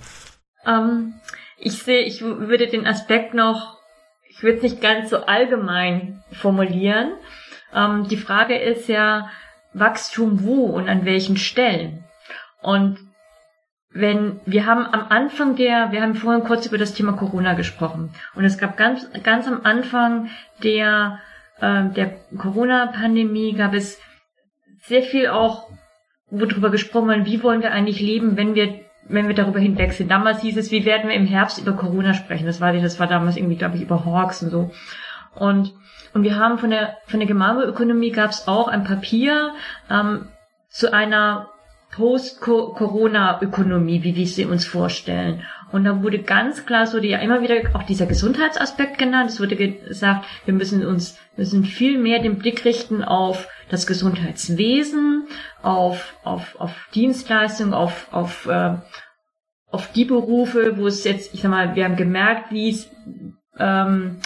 Ähm, 0.67 1.15
ich 1.59 1.83
sehe, 1.83 2.03
ich 2.03 2.21
würde 2.23 2.67
den 2.67 2.87
Aspekt 2.87 3.35
noch 3.35 3.79
ich 4.37 4.43
würde 4.43 4.59
es 4.59 4.63
nicht 4.63 4.81
ganz 4.83 5.11
so 5.11 5.25
allgemein 5.25 6.23
formulieren. 6.33 7.13
Ähm, 7.75 8.07
die 8.09 8.19
Frage 8.19 8.57
ist 8.57 8.89
ja, 8.89 9.31
Wachstum 9.73 10.45
wo 10.45 10.67
und 10.67 10.89
an 10.89 11.05
welchen 11.05 11.37
Stellen? 11.37 12.05
Und 12.63 12.99
wenn 13.91 14.41
wir 14.45 14.67
haben 14.67 14.87
am 14.87 15.07
Anfang 15.09 15.57
der, 15.57 15.93
wir 15.93 16.03
haben 16.03 16.15
vorhin 16.15 16.45
kurz 16.45 16.67
über 16.67 16.79
das 16.79 16.95
Thema 16.95 17.13
Corona 17.13 17.55
gesprochen 17.55 18.11
und 18.35 18.45
es 18.45 18.59
gab 18.59 18.77
ganz 18.77 19.07
ganz 19.23 19.47
am 19.47 19.61
Anfang 19.65 20.29
der 20.63 21.21
äh, 21.61 21.85
der 21.91 22.17
Corona-Pandemie 22.37 23.55
gab 23.55 23.73
es 23.73 23.99
sehr 24.83 25.03
viel 25.03 25.29
auch, 25.29 25.69
wo 26.29 26.45
drüber 26.45 26.71
gesprochen 26.71 27.09
wurde, 27.09 27.27
wie 27.27 27.43
wollen 27.43 27.63
wir 27.63 27.73
eigentlich 27.73 28.01
leben, 28.01 28.37
wenn 28.37 28.55
wir 28.55 28.86
wenn 29.09 29.29
wir 29.29 29.35
darüber 29.35 29.59
hinweg 29.59 29.93
sind. 29.93 30.11
Damals 30.11 30.43
hieß 30.43 30.57
es, 30.57 30.71
wie 30.71 30.85
werden 30.85 31.09
wir 31.09 31.17
im 31.17 31.27
Herbst 31.27 31.59
über 31.59 31.73
Corona 31.73 32.15
sprechen? 32.15 32.47
Das 32.47 32.61
war, 32.61 32.73
das 32.73 32.99
war 32.99 33.07
damals 33.07 33.37
irgendwie, 33.37 33.57
glaube 33.57 33.77
ich, 33.77 33.83
über 33.83 34.05
Hawks 34.05 34.43
und 34.43 34.51
so. 34.51 34.71
Und, 35.35 35.75
und 36.15 36.23
wir 36.23 36.37
haben 36.37 36.59
von 36.59 36.71
der, 36.71 36.97
von 37.07 37.21
der 37.21 37.29
Gemarbeökonomie 37.29 38.11
gab 38.11 38.31
es 38.31 38.49
auch 38.49 38.69
ein 38.69 38.85
Papier 38.85 39.53
ähm, 39.91 40.29
zu 40.69 40.93
einer 40.93 41.51
Post-Corona-Ökonomie, 41.93 44.03
wie 44.03 44.17
wir 44.17 44.27
sie 44.27 44.45
uns 44.45 44.67
vorstellen. 44.67 45.43
Und 45.73 45.85
da 45.85 46.03
wurde 46.03 46.21
ganz 46.21 46.67
klar, 46.67 46.85
es 46.85 46.95
wurde 46.95 47.07
ja 47.07 47.19
immer 47.19 47.43
wieder 47.43 47.57
auch 47.75 47.83
dieser 47.83 48.07
Gesundheitsaspekt 48.07 48.99
genannt. 48.99 49.31
Es 49.31 49.41
wurde 49.41 49.57
gesagt, 49.57 50.25
wir 50.45 50.55
müssen 50.55 50.87
uns, 50.87 51.19
müssen 51.37 51.65
viel 51.65 51.99
mehr 51.99 52.21
den 52.21 52.39
Blick 52.39 52.65
richten 52.65 53.03
auf 53.03 53.49
das 53.69 53.87
Gesundheitswesen, 53.87 55.27
auf, 55.63 56.15
auf, 56.23 56.61
auf 56.61 56.89
Dienstleistungen, 56.95 57.75
auf, 57.75 58.09
auf, 58.13 58.47
äh, 58.47 58.75
auf 59.71 59.93
die 59.93 60.05
Berufe, 60.05 60.77
wo 60.77 60.87
es 60.87 61.05
jetzt, 61.05 61.35
ich 61.35 61.43
sag 61.43 61.51
mal, 61.51 61.75
wir 61.75 61.85
haben 61.85 61.97
gemerkt, 61.97 62.53
wie 62.53 62.71
es, 62.71 62.91
ähm, 63.59 64.19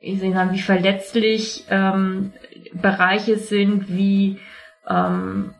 ich 0.00 0.20
sage, 0.20 0.52
wie 0.52 0.60
verletzlich 0.60 1.64
ähm, 1.70 2.32
Bereiche 2.72 3.36
sind, 3.36 3.88
wie 3.88 4.38
ähm, 4.88 5.54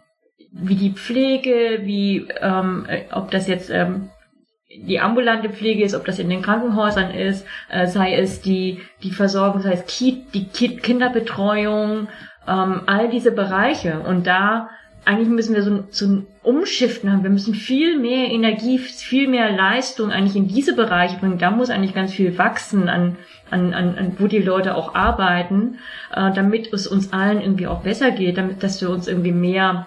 wie 0.50 0.76
die 0.76 0.92
Pflege, 0.92 1.80
wie 1.82 2.28
ähm, 2.40 2.86
ob 3.12 3.30
das 3.30 3.46
jetzt 3.48 3.70
ähm, 3.70 4.10
die 4.70 5.00
ambulante 5.00 5.50
Pflege 5.50 5.84
ist, 5.84 5.94
ob 5.94 6.04
das 6.04 6.18
in 6.18 6.28
den 6.28 6.42
Krankenhäusern 6.42 7.10
ist, 7.10 7.46
äh, 7.70 7.86
sei 7.86 8.14
es 8.14 8.40
die 8.40 8.80
die 9.02 9.10
Versorgung, 9.10 9.62
sei 9.62 9.72
es 9.72 9.86
Ki 9.86 10.24
die 10.32 10.48
Ki 10.48 10.76
Kinderbetreuung, 10.76 12.08
ähm, 12.48 12.82
all 12.86 13.08
diese 13.10 13.32
Bereiche 13.32 14.00
und 14.00 14.26
da 14.26 14.70
eigentlich 15.04 15.28
müssen 15.28 15.54
wir 15.54 15.62
so, 15.62 15.84
so 15.90 16.06
ein 16.06 16.26
Umschiften 16.42 17.10
haben. 17.10 17.22
Wir 17.22 17.30
müssen 17.30 17.54
viel 17.54 17.98
mehr 17.98 18.30
Energie, 18.30 18.78
viel 18.78 19.26
mehr 19.26 19.50
Leistung 19.50 20.10
eigentlich 20.10 20.36
in 20.36 20.48
diese 20.48 20.74
Bereiche 20.74 21.16
bringen. 21.18 21.38
Da 21.38 21.50
muss 21.50 21.70
eigentlich 21.70 21.94
ganz 21.94 22.12
viel 22.12 22.36
wachsen 22.36 22.90
an, 22.90 23.16
an, 23.50 23.72
an, 23.72 23.96
an 23.96 24.16
wo 24.18 24.26
die 24.26 24.38
Leute 24.38 24.74
auch 24.74 24.94
arbeiten, 24.94 25.78
äh, 26.14 26.32
damit 26.32 26.72
es 26.74 26.86
uns 26.86 27.12
allen 27.12 27.40
irgendwie 27.40 27.68
auch 27.68 27.82
besser 27.82 28.10
geht, 28.10 28.36
damit, 28.36 28.62
dass 28.62 28.82
wir 28.82 28.90
uns 28.90 29.08
irgendwie 29.08 29.32
mehr 29.32 29.86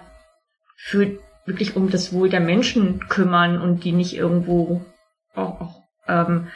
für 0.76 1.18
wirklich 1.46 1.76
um 1.76 1.90
das 1.90 2.12
Wohl 2.12 2.28
der 2.28 2.40
Menschen 2.40 3.08
kümmern 3.08 3.60
und 3.60 3.84
die 3.84 3.92
nicht 3.92 4.16
irgendwo 4.16 4.82
auch, 5.34 5.60
auch 5.60 5.82
ähm, 6.08 6.48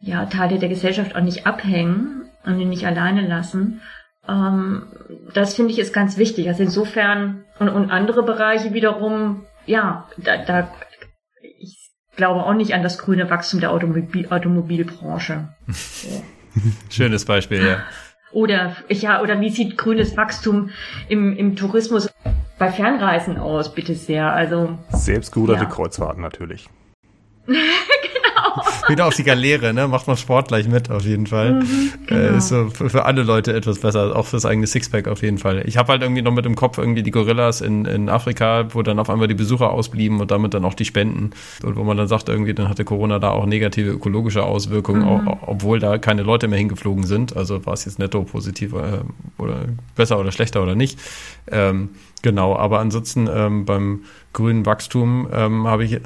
ja, 0.00 0.26
Teile 0.26 0.58
der 0.58 0.68
Gesellschaft 0.68 1.16
auch 1.16 1.22
nicht 1.22 1.46
abhängen 1.46 2.30
und 2.44 2.58
die 2.58 2.64
nicht 2.64 2.86
alleine 2.86 3.26
lassen. 3.26 3.82
Ähm, 4.28 4.86
das 5.32 5.54
finde 5.54 5.72
ich 5.72 5.78
ist 5.78 5.92
ganz 5.92 6.16
wichtig. 6.16 6.48
Also 6.48 6.62
insofern 6.62 7.44
und, 7.58 7.68
und 7.68 7.90
andere 7.90 8.22
Bereiche 8.22 8.72
wiederum, 8.72 9.44
ja, 9.66 10.08
da, 10.16 10.38
da 10.38 10.70
ich 11.40 11.90
glaube 12.16 12.44
auch 12.44 12.54
nicht 12.54 12.74
an 12.74 12.82
das 12.82 12.98
grüne 12.98 13.28
Wachstum 13.30 13.60
der 13.60 13.72
Automobil, 13.72 14.28
Automobilbranche. 14.30 15.48
Schönes 16.90 17.24
Beispiel, 17.24 17.66
ja. 17.66 17.78
Oder 18.32 18.74
ja, 18.88 19.22
oder 19.22 19.40
wie 19.40 19.48
sieht 19.48 19.78
grünes 19.78 20.16
Wachstum 20.16 20.70
im, 21.08 21.36
im 21.36 21.54
Tourismus 21.54 22.12
bei 22.58 22.72
Fernreisen 22.72 23.38
aus, 23.38 23.72
bitte 23.72 23.94
sehr. 23.94 24.32
Also 24.32 24.76
selbstgeruderte 24.88 25.62
ja. 25.62 25.70
Kreuzfahrten 25.70 26.20
natürlich. 26.20 26.68
Wieder 28.88 29.06
auf 29.06 29.14
die 29.14 29.24
Galeere, 29.24 29.72
ne? 29.72 29.88
Macht 29.88 30.06
man 30.06 30.16
Sport 30.16 30.48
gleich 30.48 30.68
mit, 30.68 30.90
auf 30.90 31.04
jeden 31.04 31.26
Fall. 31.26 31.54
Mhm, 31.54 31.92
genau. 32.06 32.20
äh, 32.20 32.36
ist 32.36 32.48
so 32.48 32.70
für, 32.70 32.90
für, 32.90 33.04
alle 33.04 33.22
Leute 33.22 33.54
etwas 33.54 33.78
besser, 33.78 34.16
auch 34.16 34.26
fürs 34.26 34.44
eigene 34.44 34.66
Sixpack 34.66 35.08
auf 35.08 35.22
jeden 35.22 35.38
Fall. 35.38 35.62
Ich 35.66 35.76
habe 35.76 35.92
halt 35.92 36.02
irgendwie 36.02 36.22
noch 36.22 36.32
mit 36.32 36.46
im 36.46 36.54
Kopf 36.54 36.78
irgendwie 36.78 37.02
die 37.02 37.10
Gorillas 37.10 37.60
in, 37.60 37.84
in 37.84 38.08
Afrika, 38.08 38.66
wo 38.70 38.82
dann 38.82 38.98
auf 38.98 39.10
einmal 39.10 39.28
die 39.28 39.34
Besucher 39.34 39.70
ausblieben 39.70 40.20
und 40.20 40.30
damit 40.30 40.54
dann 40.54 40.64
auch 40.64 40.74
die 40.74 40.84
Spenden. 40.84 41.30
Und 41.62 41.76
wo 41.76 41.84
man 41.84 41.96
dann 41.96 42.08
sagt, 42.08 42.28
irgendwie, 42.28 42.54
dann 42.54 42.68
hatte 42.68 42.84
Corona 42.84 43.18
da 43.18 43.30
auch 43.30 43.46
negative 43.46 43.90
ökologische 43.90 44.44
Auswirkungen, 44.44 45.02
mhm. 45.02 45.28
auch, 45.28 45.38
obwohl 45.42 45.78
da 45.78 45.98
keine 45.98 46.22
Leute 46.22 46.48
mehr 46.48 46.58
hingeflogen 46.58 47.04
sind. 47.04 47.36
Also 47.36 47.64
war 47.66 47.74
es 47.74 47.84
jetzt 47.84 47.98
netto 47.98 48.22
positiv 48.22 48.72
äh, 48.74 49.00
oder 49.38 49.66
besser 49.94 50.18
oder 50.18 50.32
schlechter 50.32 50.62
oder 50.62 50.74
nicht. 50.74 50.98
Ähm, 51.50 51.90
Genau, 52.24 52.56
aber 52.56 52.78
ansonsten 52.78 53.28
ähm, 53.30 53.66
beim 53.66 54.04
grünen 54.32 54.64
Wachstum 54.64 55.28
ähm, 55.30 55.66
habe 55.66 55.84
ich 55.84 55.92
äh, 55.92 56.00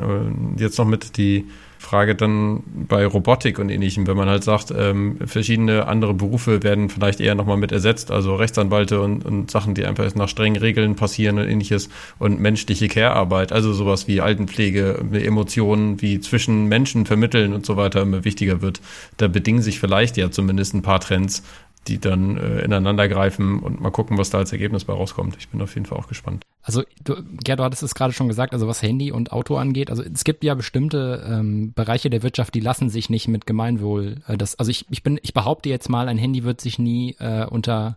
jetzt 0.57 0.77
noch 0.77 0.85
mit 0.85 1.17
die 1.17 1.47
Frage 1.79 2.15
dann 2.17 2.63
bei 2.89 3.07
Robotik 3.07 3.59
und 3.59 3.71
ähnlichem, 3.71 4.07
wenn 4.07 4.17
man 4.17 4.29
halt 4.29 4.43
sagt, 4.43 4.73
ähm, 4.77 5.19
verschiedene 5.25 5.87
andere 5.87 6.13
Berufe 6.13 6.63
werden 6.63 6.91
vielleicht 6.91 7.21
eher 7.21 7.37
nochmal 7.37 7.57
mit 7.57 7.71
ersetzt, 7.71 8.11
also 8.11 8.35
Rechtsanwalte 8.35 9.01
und, 9.01 9.25
und 9.25 9.51
Sachen, 9.51 9.75
die 9.75 9.85
einfach 9.85 10.13
nach 10.17 10.29
strengen 10.29 10.61
Regeln 10.61 10.97
passieren 10.97 11.39
und 11.39 11.49
ähnliches 11.49 11.89
und 12.19 12.41
menschliche 12.41 12.89
Care-Arbeit, 12.89 13.53
also 13.53 13.73
sowas 13.73 14.09
wie 14.09 14.21
Altenpflege, 14.21 15.05
Emotionen, 15.13 16.03
wie 16.03 16.21
zwischen 16.21 16.67
Menschen 16.67 17.07
vermitteln 17.07 17.53
und 17.53 17.65
so 17.65 17.77
weiter 17.77 18.03
immer 18.03 18.25
wichtiger 18.25 18.61
wird. 18.61 18.81
Da 19.17 19.29
bedingen 19.29 19.63
sich 19.63 19.79
vielleicht 19.79 20.17
ja 20.17 20.31
zumindest 20.31 20.75
ein 20.75 20.83
paar 20.83 21.01
Trends, 21.01 21.45
die 21.87 21.99
dann 21.99 22.37
äh, 22.37 22.61
ineinander 22.61 23.09
greifen 23.09 23.61
und 23.61 23.81
mal 23.81 23.91
gucken, 23.91 24.19
was 24.19 24.31
da 24.31 24.39
als 24.39 24.53
Ergebnis 24.53 24.85
bei 24.85 24.93
rauskommt. 24.93 25.37
Ich 25.39 25.49
bin 25.49 25.61
auf 25.63 25.75
jeden 25.75 25.87
Fall 25.87 25.99
auch 25.99 26.09
gespannt. 26.09 26.45
Also, 26.63 26.83
du, 27.03 27.15
Gerd, 27.43 27.61
du 27.61 27.65
hattest 27.65 27.83
es 27.83 27.95
gerade 27.95 28.13
schon 28.13 28.29
gesagt, 28.29 28.53
also 28.53 28.69
was 28.69 28.83
Handy 28.83 29.11
und 29.13 29.33
Auto 29.33 29.57
angeht, 29.57 29.91
also 29.91 30.03
es 30.03 30.25
gibt 30.25 30.45
ja 30.45 30.55
bestimmte 30.55 31.25
ähm, 31.27 31.73
Bereiche 31.73 32.11
der 32.11 32.23
Wirtschaft, 32.23 32.55
die 32.55 32.61
lassen 32.61 32.91
sich 32.91 33.09
nicht 33.09 33.29
mit 33.29 33.47
Gemeinwohl. 33.47 34.17
Äh, 34.27 34.37
das, 34.37 34.59
also 34.59 34.71
ich, 34.71 34.87
ich 34.91 35.03
bin, 35.03 35.19
ich 35.23 35.33
behaupte 35.33 35.69
jetzt 35.69 35.89
mal, 35.89 36.09
ein 36.09 36.19
Handy 36.19 36.45
wird 36.45 36.61
sich 36.61 36.79
nie 36.79 37.17
äh, 37.21 37.47
unter 37.47 37.97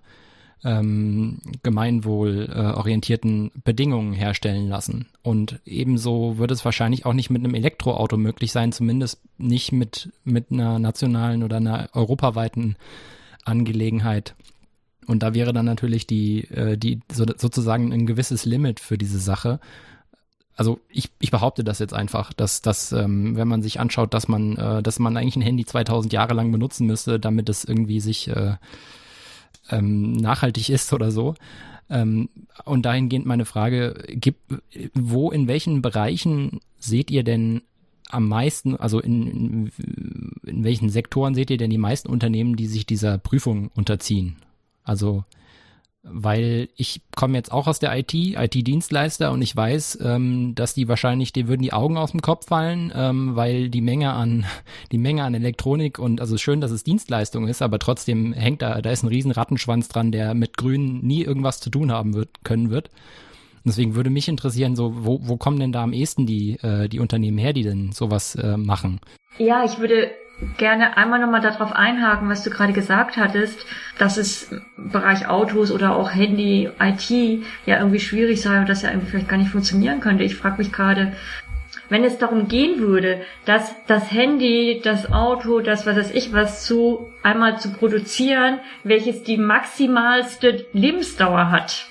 ähm, 0.64 1.40
gemeinwohlorientierten 1.64 3.48
äh, 3.48 3.60
Bedingungen 3.64 4.14
herstellen 4.14 4.70
lassen. 4.70 5.08
Und 5.24 5.60
ebenso 5.66 6.38
wird 6.38 6.52
es 6.52 6.64
wahrscheinlich 6.64 7.06
auch 7.06 7.14
nicht 7.14 7.30
mit 7.30 7.44
einem 7.44 7.56
Elektroauto 7.56 8.18
möglich 8.18 8.52
sein, 8.52 8.72
zumindest 8.72 9.22
nicht 9.38 9.72
mit, 9.72 10.12
mit 10.24 10.52
einer 10.52 10.80
nationalen 10.80 11.44
oder 11.44 11.58
einer 11.58 11.90
europaweiten 11.94 12.76
Angelegenheit. 13.46 14.36
Und 15.08 15.24
da 15.24 15.34
wäre 15.34 15.54
dann 15.54 15.66
natürlich 15.66 16.08
die, 16.08 16.44
äh, 16.52 16.78
die 16.78 17.00
so, 17.12 17.26
sozusagen 17.38 17.92
ein 17.92 18.06
gewisses 18.06 18.46
Limit 18.46 18.80
für 18.80 18.98
diese 18.98 19.20
Sache. 19.20 19.60
Also 20.56 20.80
ich, 20.90 21.10
ich 21.20 21.32
behaupte 21.32 21.64
das 21.64 21.80
jetzt 21.80 21.94
einfach, 21.94 22.34
dass, 22.34 22.62
dass 22.62 22.92
ähm, 22.92 23.36
wenn 23.36 23.48
man 23.48 23.62
sich 23.62 23.80
anschaut, 23.80 24.14
dass 24.14 24.28
man, 24.28 24.58
äh, 24.58 24.84
dass 24.84 25.00
man 25.00 25.18
eigentlich 25.18 25.36
ein 25.36 25.42
Handy 25.42 25.66
2000 25.66 26.14
Jahre 26.14 26.34
lang 26.34 26.52
benutzen 26.52 26.86
müsste, 26.86 27.20
damit 27.20 27.50
es 27.50 27.64
irgendwie 27.64 28.00
sich 28.00 28.28
äh, 28.28 28.56
ähm, 29.70 30.14
nachhaltig 30.14 30.70
ist 30.70 30.94
oder 30.94 31.12
so. 31.12 31.36
Ähm, 31.90 32.30
und 32.64 32.84
dahingehend 32.86 33.26
meine 33.26 33.46
Frage, 33.46 34.04
gibt, 34.08 34.40
wo, 34.94 35.32
in 35.32 35.48
welchen 35.48 35.82
Bereichen 35.82 36.60
seht 36.80 37.12
ihr 37.12 37.24
denn 37.24 37.64
am 38.12 38.28
meisten, 38.28 38.76
also 38.76 39.00
in, 39.00 39.72
in, 40.46 40.64
welchen 40.64 40.90
Sektoren 40.90 41.36
seht 41.36 41.50
ihr 41.50 41.58
denn 41.58 41.70
die 41.70 41.78
meisten 41.78 42.10
Unternehmen, 42.10 42.56
die 42.56 42.68
sich 42.68 42.86
dieser 42.86 43.18
Prüfung 43.18 43.72
unterziehen? 43.76 44.38
Also, 44.84 45.24
weil 46.04 46.70
ich 46.76 47.02
komme 47.16 47.38
jetzt 47.38 47.52
auch 47.52 47.68
aus 47.68 47.80
der 47.80 47.96
IT, 47.98 48.14
IT-Dienstleister 48.14 49.32
und 49.32 49.42
ich 49.42 49.56
weiß, 49.56 50.00
ähm, 50.02 50.56
dass 50.56 50.74
die 50.74 50.88
wahrscheinlich, 50.88 51.32
die 51.32 51.48
würden 51.48 51.62
die 51.62 51.74
Augen 51.74 51.98
aus 51.98 52.12
dem 52.12 52.22
Kopf 52.22 52.48
fallen, 52.48 52.92
ähm, 52.96 53.36
weil 53.36 53.70
die 53.70 53.82
Menge 53.82 54.14
an, 54.14 54.46
die 54.92 54.98
Menge 54.98 55.24
an 55.24 55.36
Elektronik 55.36 56.00
und 56.00 56.20
also 56.20 56.38
schön, 56.38 56.62
dass 56.62 56.72
es 56.72 56.84
Dienstleistung 56.84 57.48
ist, 57.48 57.62
aber 57.62 57.80
trotzdem 57.80 58.34
hängt 58.34 58.62
da, 58.62 58.82
da 58.82 58.90
ist 58.90 59.04
ein 59.04 59.10
riesen 59.10 59.32
Rattenschwanz 59.32 59.90
dran, 59.90 60.12
der 60.12 60.34
mit 60.34 60.58
Grün 60.58 61.02
nie 61.02 61.24
irgendwas 61.24 61.60
zu 61.60 61.70
tun 61.70 61.92
haben 61.92 62.14
wird, 62.14 62.44
können 62.44 62.72
wird. 62.72 62.90
Deswegen 63.64 63.96
würde 63.96 64.10
mich 64.10 64.28
interessieren, 64.28 64.76
so 64.76 65.06
wo, 65.06 65.20
wo 65.22 65.38
kommen 65.38 65.60
denn 65.60 65.72
da 65.72 65.84
am 65.84 65.94
ehesten 65.94 66.26
die, 66.26 66.58
äh, 66.62 66.88
die 66.88 67.00
Unternehmen 67.00 67.38
her, 67.38 67.54
die 67.54 67.64
denn 67.64 67.92
sowas 67.92 68.36
äh, 68.36 68.58
machen? 68.58 69.00
Ja, 69.38 69.64
ich 69.64 69.80
würde 69.80 70.12
gerne 70.58 70.98
einmal 70.98 71.20
nochmal 71.20 71.42
darauf 71.42 71.72
einhaken, 71.72 72.30
was 72.30 72.44
du 72.44 72.50
gerade 72.50 72.74
gesagt 72.74 73.18
hattest, 73.18 73.66
dass 73.98 74.18
es 74.18 74.52
im 74.52 74.90
Bereich 74.92 75.28
Autos 75.28 75.72
oder 75.72 75.96
auch 75.96 76.14
Handy, 76.14 76.70
IT 76.80 77.44
ja 77.66 77.78
irgendwie 77.78 78.00
schwierig 78.00 78.42
sei 78.42 78.60
und 78.60 78.70
das 78.70 78.82
ja 78.82 78.90
irgendwie 78.90 79.12
vielleicht 79.12 79.30
gar 79.30 79.38
nicht 79.38 79.52
funktionieren 79.52 80.00
könnte. 80.00 80.24
Ich 80.24 80.36
frage 80.36 80.58
mich 80.58 80.72
gerade, 80.72 81.14
wenn 81.90 82.04
es 82.04 82.18
darum 82.18 82.48
gehen 82.48 82.80
würde, 82.80 83.22
dass 83.46 83.76
das 83.86 84.12
Handy, 84.12 84.82
das 84.84 85.12
Auto, 85.12 85.60
das 85.60 85.86
was 85.86 85.98
weiß 85.98 86.12
ich 86.12 86.34
was 86.34 86.66
zu 86.66 87.12
einmal 87.22 87.60
zu 87.60 87.72
produzieren, 87.74 88.60
welches 88.84 89.24
die 89.24 89.38
maximalste 89.38 90.66
Lebensdauer 90.74 91.52
hat? 91.52 91.91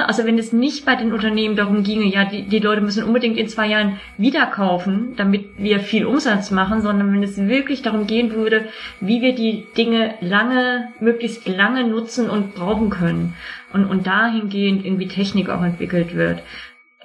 Also 0.00 0.24
wenn 0.24 0.38
es 0.38 0.52
nicht 0.52 0.84
bei 0.86 0.96
den 0.96 1.12
Unternehmen 1.12 1.56
darum 1.56 1.82
ginge, 1.82 2.06
ja, 2.06 2.24
die, 2.24 2.42
die 2.44 2.58
Leute 2.58 2.80
müssen 2.80 3.04
unbedingt 3.04 3.36
in 3.36 3.48
zwei 3.48 3.66
Jahren 3.66 4.00
wieder 4.16 4.46
kaufen, 4.46 5.14
damit 5.16 5.50
wir 5.58 5.80
viel 5.80 6.06
Umsatz 6.06 6.50
machen, 6.50 6.82
sondern 6.82 7.12
wenn 7.12 7.22
es 7.22 7.36
wirklich 7.36 7.82
darum 7.82 8.06
gehen 8.06 8.32
würde, 8.32 8.66
wie 9.00 9.20
wir 9.20 9.34
die 9.34 9.66
Dinge 9.76 10.14
lange, 10.20 10.88
möglichst 11.00 11.46
lange 11.48 11.86
nutzen 11.86 12.30
und 12.30 12.54
brauchen 12.54 12.90
können 12.90 13.34
und, 13.72 13.84
und 13.84 14.06
dahingehend 14.06 14.84
irgendwie 14.84 15.08
Technik 15.08 15.48
auch 15.48 15.62
entwickelt 15.62 16.14
wird, 16.14 16.42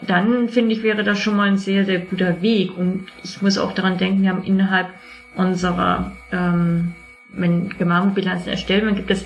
dann 0.06 0.50
finde 0.50 0.74
ich, 0.74 0.84
wäre 0.84 1.04
das 1.04 1.20
schon 1.20 1.36
mal 1.36 1.48
ein 1.48 1.58
sehr, 1.58 1.86
sehr 1.86 2.00
guter 2.00 2.42
Weg. 2.42 2.78
Und 2.78 3.08
ich 3.24 3.42
muss 3.42 3.58
auch 3.58 3.74
daran 3.74 3.98
denken, 3.98 4.22
wir 4.22 4.30
haben 4.30 4.44
innerhalb 4.44 4.90
unserer, 5.36 6.12
ähm, 6.32 6.94
wenn 7.30 7.70
Gemarkenbilanzen 7.70 8.52
erstellt 8.52 8.84
werden, 8.84 8.96
gibt 8.96 9.12
es 9.12 9.26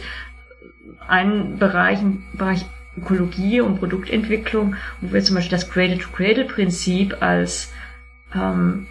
einen 1.07 1.57
Bereich, 1.57 1.99
einen 1.99 2.23
Bereich 2.33 2.65
Ökologie 2.97 3.61
und 3.61 3.79
Produktentwicklung, 3.79 4.75
wo 4.99 5.13
wir 5.13 5.23
zum 5.23 5.35
Beispiel 5.35 5.57
das 5.57 5.69
Cradle-to-Cradle-Prinzip 5.69 7.21
als 7.21 7.71
ähm, 8.35 8.87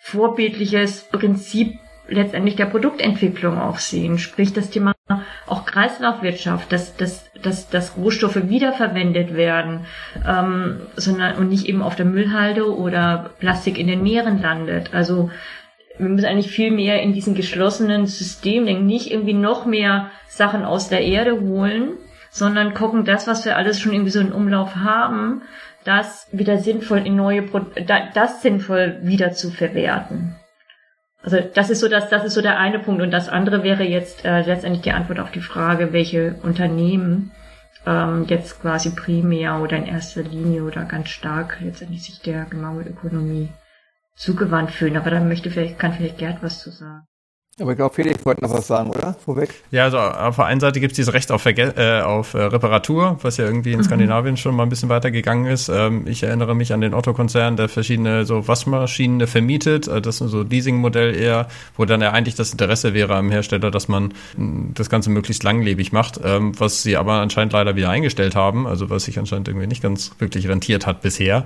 vorbildliches 0.00 1.08
Prinzip 1.10 1.78
letztendlich 2.08 2.56
der 2.56 2.66
Produktentwicklung 2.66 3.58
auch 3.58 3.78
sehen. 3.78 4.18
Sprich 4.18 4.52
das 4.52 4.70
Thema 4.70 4.94
auch 5.46 5.64
Kreislaufwirtschaft, 5.64 6.70
dass, 6.72 6.96
dass, 6.96 7.30
dass, 7.42 7.68
dass 7.68 7.96
Rohstoffe 7.96 8.48
wiederverwendet 8.48 9.34
werden, 9.34 9.86
ähm, 10.26 10.80
sondern 10.96 11.36
und 11.36 11.48
nicht 11.48 11.66
eben 11.66 11.82
auf 11.82 11.96
der 11.96 12.06
Müllhalde 12.06 12.74
oder 12.74 13.30
Plastik 13.38 13.78
in 13.78 13.86
den 13.86 14.02
Meeren 14.02 14.40
landet. 14.40 14.94
Also 14.94 15.30
wir 15.98 16.08
müssen 16.08 16.26
eigentlich 16.26 16.50
viel 16.50 16.70
mehr 16.70 17.02
in 17.02 17.12
diesen 17.12 17.34
geschlossenen 17.34 18.06
System 18.06 18.66
denken, 18.66 18.86
nicht 18.86 19.10
irgendwie 19.10 19.34
noch 19.34 19.64
mehr 19.64 20.10
Sachen 20.26 20.64
aus 20.64 20.88
der 20.88 21.02
Erde 21.02 21.40
holen, 21.40 21.92
sondern 22.34 22.74
gucken, 22.74 23.04
das, 23.04 23.28
was 23.28 23.44
wir 23.44 23.56
alles 23.56 23.78
schon 23.78 23.92
irgendwie 23.92 24.10
so 24.10 24.18
in 24.18 24.32
Umlauf 24.32 24.74
haben, 24.74 25.42
das 25.84 26.26
wieder 26.32 26.58
sinnvoll 26.58 27.06
in 27.06 27.14
neue, 27.14 27.42
Pro 27.42 27.60
das 28.12 28.42
sinnvoll 28.42 28.98
wieder 29.02 29.32
zu 29.32 29.52
verwerten. 29.52 30.34
Also 31.22 31.38
das 31.54 31.70
ist 31.70 31.78
so 31.78 31.88
das, 31.88 32.08
das 32.08 32.24
ist 32.24 32.34
so 32.34 32.42
der 32.42 32.58
eine 32.58 32.80
Punkt 32.80 33.02
und 33.02 33.12
das 33.12 33.28
andere 33.28 33.62
wäre 33.62 33.84
jetzt 33.84 34.24
äh, 34.24 34.42
letztendlich 34.42 34.82
die 34.82 34.90
Antwort 34.90 35.20
auf 35.20 35.30
die 35.30 35.40
Frage, 35.40 35.92
welche 35.92 36.34
Unternehmen 36.42 37.30
ähm, 37.86 38.26
jetzt 38.28 38.60
quasi 38.60 38.90
primär 38.90 39.60
oder 39.60 39.76
in 39.76 39.86
erster 39.86 40.24
Linie 40.24 40.64
oder 40.64 40.84
ganz 40.86 41.10
stark 41.10 41.58
letztendlich 41.60 42.02
sich 42.02 42.20
der 42.20 42.46
Gemeinwohlökonomie 42.46 43.50
zugewandt 44.16 44.72
fühlen. 44.72 44.96
Aber 44.96 45.10
da 45.10 45.20
möchte 45.20 45.50
vielleicht, 45.50 45.78
kann 45.78 45.92
vielleicht 45.92 46.18
Gerd 46.18 46.42
was 46.42 46.58
zu 46.58 46.72
sagen. 46.72 47.06
Aber 47.60 47.70
ich 47.70 47.76
glaube, 47.76 47.94
Felix 47.94 48.26
wollte 48.26 48.42
noch 48.42 48.52
was 48.52 48.66
sagen, 48.66 48.90
oder? 48.90 49.14
Vorweg. 49.24 49.54
Ja, 49.70 49.84
also 49.84 49.98
auf 49.98 50.34
der 50.34 50.46
einen 50.46 50.58
Seite 50.58 50.80
gibt 50.80 50.90
es 50.92 50.96
dieses 50.96 51.14
Recht 51.14 51.30
auf, 51.30 51.42
Verge 51.42 51.72
äh, 51.76 52.02
auf 52.02 52.34
äh, 52.34 52.42
Reparatur, 52.42 53.16
was 53.22 53.36
ja 53.36 53.44
irgendwie 53.44 53.70
in 53.72 53.78
mhm. 53.78 53.84
Skandinavien 53.84 54.36
schon 54.36 54.56
mal 54.56 54.64
ein 54.64 54.68
bisschen 54.70 54.88
weiter 54.88 55.12
gegangen 55.12 55.46
ist. 55.46 55.68
Ähm, 55.68 56.08
ich 56.08 56.24
erinnere 56.24 56.56
mich 56.56 56.72
an 56.72 56.80
den 56.80 56.94
Otto-Konzern, 56.94 57.56
der 57.56 57.68
verschiedene 57.68 58.24
so 58.26 58.48
Waschmaschinen 58.48 59.28
vermietet. 59.28 59.86
Äh, 59.86 60.02
das 60.02 60.20
ist 60.20 60.32
so 60.32 60.42
Leasing-Modell 60.42 61.14
eher, 61.14 61.46
wo 61.76 61.84
dann 61.84 62.00
ja 62.00 62.10
eigentlich 62.10 62.34
das 62.34 62.50
Interesse 62.50 62.92
wäre 62.92 63.14
am 63.14 63.30
Hersteller, 63.30 63.70
dass 63.70 63.86
man 63.86 64.14
mh, 64.36 64.70
das 64.74 64.90
Ganze 64.90 65.10
möglichst 65.10 65.44
langlebig 65.44 65.92
macht, 65.92 66.18
ähm, 66.24 66.58
was 66.58 66.82
sie 66.82 66.96
aber 66.96 67.20
anscheinend 67.20 67.52
leider 67.52 67.76
wieder 67.76 67.88
eingestellt 67.88 68.34
haben, 68.34 68.66
also 68.66 68.90
was 68.90 69.04
sich 69.04 69.16
anscheinend 69.20 69.46
irgendwie 69.46 69.68
nicht 69.68 69.82
ganz 69.82 70.10
wirklich 70.18 70.48
rentiert 70.48 70.88
hat 70.88 71.02
bisher. 71.02 71.44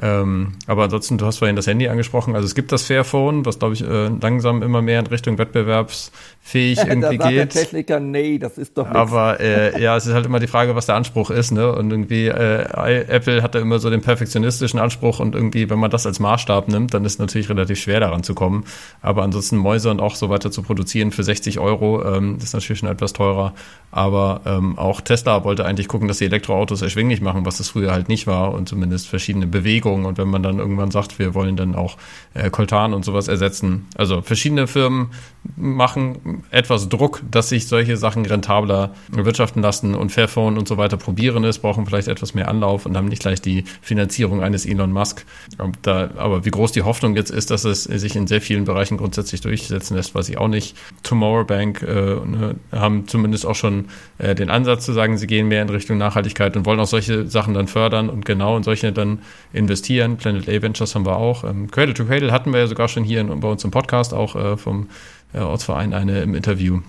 Ähm, 0.00 0.54
aber 0.66 0.84
ansonsten, 0.84 1.18
du 1.18 1.26
hast 1.26 1.36
vorhin 1.36 1.56
das 1.56 1.66
Handy 1.66 1.86
angesprochen, 1.88 2.34
also 2.34 2.46
es 2.46 2.54
gibt 2.54 2.72
das 2.72 2.84
Fairphone, 2.84 3.44
was 3.44 3.58
glaube 3.58 3.74
ich 3.74 3.82
äh, 3.86 4.08
langsam 4.08 4.62
immer 4.62 4.80
mehr 4.80 5.00
in 5.00 5.06
Richtung 5.06 5.36
Wettbewerb 5.36 5.49
wettbewerbsfähig 5.54 6.78
irgendwie 6.86 7.18
da 7.18 7.24
sagt 7.24 7.34
geht. 7.34 7.38
Der 7.38 7.48
Techniker, 7.48 8.00
nee, 8.00 8.38
das 8.38 8.58
ist 8.58 8.76
doch 8.76 8.84
nichts. 8.84 8.96
Aber 8.96 9.40
äh, 9.40 9.80
ja, 9.80 9.96
es 9.96 10.06
ist 10.06 10.14
halt 10.14 10.26
immer 10.26 10.40
die 10.40 10.46
Frage, 10.46 10.74
was 10.74 10.86
der 10.86 10.94
Anspruch 10.94 11.30
ist, 11.30 11.50
ne? 11.50 11.72
Und 11.72 11.90
irgendwie 11.90 12.26
äh, 12.26 13.04
Apple 13.08 13.42
hat 13.42 13.54
da 13.54 13.58
immer 13.60 13.78
so 13.78 13.90
den 13.90 14.00
perfektionistischen 14.00 14.78
Anspruch 14.80 15.20
und 15.20 15.34
irgendwie, 15.34 15.70
wenn 15.70 15.78
man 15.78 15.90
das 15.90 16.06
als 16.06 16.20
Maßstab 16.20 16.68
nimmt, 16.68 16.94
dann 16.94 17.04
ist 17.04 17.14
es 17.14 17.18
natürlich 17.18 17.48
relativ 17.48 17.80
schwer 17.80 18.00
daran 18.00 18.22
zu 18.22 18.34
kommen. 18.34 18.64
Aber 19.02 19.22
ansonsten 19.22 19.56
Mäuse 19.56 19.90
und 19.90 20.00
auch 20.00 20.14
so 20.14 20.30
weiter 20.30 20.50
zu 20.50 20.62
produzieren 20.62 21.12
für 21.12 21.22
60 21.22 21.58
Euro 21.58 22.04
ähm, 22.04 22.38
ist 22.42 22.54
natürlich 22.54 22.80
schon 22.80 22.88
etwas 22.88 23.12
teurer. 23.12 23.54
Aber 23.92 24.42
ähm, 24.46 24.78
auch 24.78 25.00
Tesla 25.00 25.42
wollte 25.44 25.64
eigentlich 25.64 25.88
gucken, 25.88 26.06
dass 26.06 26.18
die 26.18 26.26
Elektroautos 26.26 26.80
erschwinglich 26.80 27.20
machen, 27.20 27.44
was 27.44 27.58
das 27.58 27.70
früher 27.70 27.90
halt 27.90 28.08
nicht 28.08 28.26
war 28.26 28.54
und 28.54 28.68
zumindest 28.68 29.08
verschiedene 29.08 29.46
Bewegungen. 29.46 30.06
Und 30.06 30.16
wenn 30.18 30.28
man 30.28 30.42
dann 30.42 30.58
irgendwann 30.58 30.90
sagt, 30.90 31.18
wir 31.18 31.34
wollen 31.34 31.56
dann 31.56 31.74
auch 31.74 31.96
äh, 32.34 32.50
Coltan 32.50 32.94
und 32.94 33.04
sowas 33.04 33.26
ersetzen, 33.26 33.88
also 33.96 34.22
verschiedene 34.22 34.66
Firmen 34.68 35.10
machen 35.56 36.42
etwas 36.50 36.88
Druck, 36.88 37.22
dass 37.30 37.48
sich 37.48 37.66
solche 37.66 37.96
Sachen 37.96 38.26
rentabler 38.26 38.94
wirtschaften 39.08 39.62
lassen 39.62 39.94
und 39.94 40.12
Fairphone 40.12 40.58
und 40.58 40.68
so 40.68 40.76
weiter 40.76 40.96
probieren 40.96 41.44
es, 41.44 41.58
brauchen 41.58 41.86
vielleicht 41.86 42.08
etwas 42.08 42.34
mehr 42.34 42.48
Anlauf 42.48 42.86
und 42.86 42.96
haben 42.96 43.08
nicht 43.08 43.22
gleich 43.22 43.40
die 43.40 43.64
Finanzierung 43.80 44.42
eines 44.42 44.66
Elon 44.66 44.92
Musk. 44.92 45.24
Da, 45.82 46.10
aber 46.16 46.44
wie 46.44 46.50
groß 46.50 46.72
die 46.72 46.82
Hoffnung 46.82 47.16
jetzt 47.16 47.30
ist, 47.30 47.50
dass 47.50 47.64
es 47.64 47.84
sich 47.84 48.16
in 48.16 48.26
sehr 48.26 48.40
vielen 48.40 48.64
Bereichen 48.64 48.98
grundsätzlich 48.98 49.40
durchsetzen 49.40 49.96
lässt, 49.96 50.14
weiß 50.14 50.28
ich 50.28 50.38
auch 50.38 50.48
nicht. 50.48 50.76
Tomorrow 51.02 51.44
Bank 51.44 51.82
äh, 51.82 51.94
ne, 51.94 52.56
haben 52.72 53.08
zumindest 53.08 53.46
auch 53.46 53.54
schon 53.54 53.86
äh, 54.18 54.34
den 54.34 54.50
Ansatz 54.50 54.84
zu 54.84 54.92
sagen, 54.92 55.16
sie 55.16 55.26
gehen 55.26 55.48
mehr 55.48 55.62
in 55.62 55.70
Richtung 55.70 55.96
Nachhaltigkeit 55.96 56.56
und 56.56 56.66
wollen 56.66 56.80
auch 56.80 56.86
solche 56.86 57.26
Sachen 57.26 57.54
dann 57.54 57.66
fördern 57.66 58.10
und 58.10 58.24
genau 58.24 58.56
in 58.56 58.62
solche 58.62 58.92
dann 58.92 59.20
investieren. 59.52 60.16
Planet 60.16 60.48
A 60.48 60.62
Ventures 60.62 60.94
haben 60.94 61.06
wir 61.06 61.16
auch. 61.16 61.44
Ähm, 61.44 61.70
Cradle 61.70 61.94
to 61.94 62.04
Cradle 62.04 62.32
hatten 62.32 62.52
wir 62.52 62.60
ja 62.60 62.66
sogar 62.66 62.88
schon 62.88 63.04
hier 63.04 63.20
in, 63.20 63.40
bei 63.40 63.48
uns 63.48 63.64
im 63.64 63.70
Podcast 63.70 64.12
auch 64.12 64.36
äh, 64.36 64.56
vom 64.56 64.88
äh, 65.32 65.38
Ortsverein 65.38 65.92
eine 65.92 66.20
im 66.22 66.34
Interview. 66.34 66.80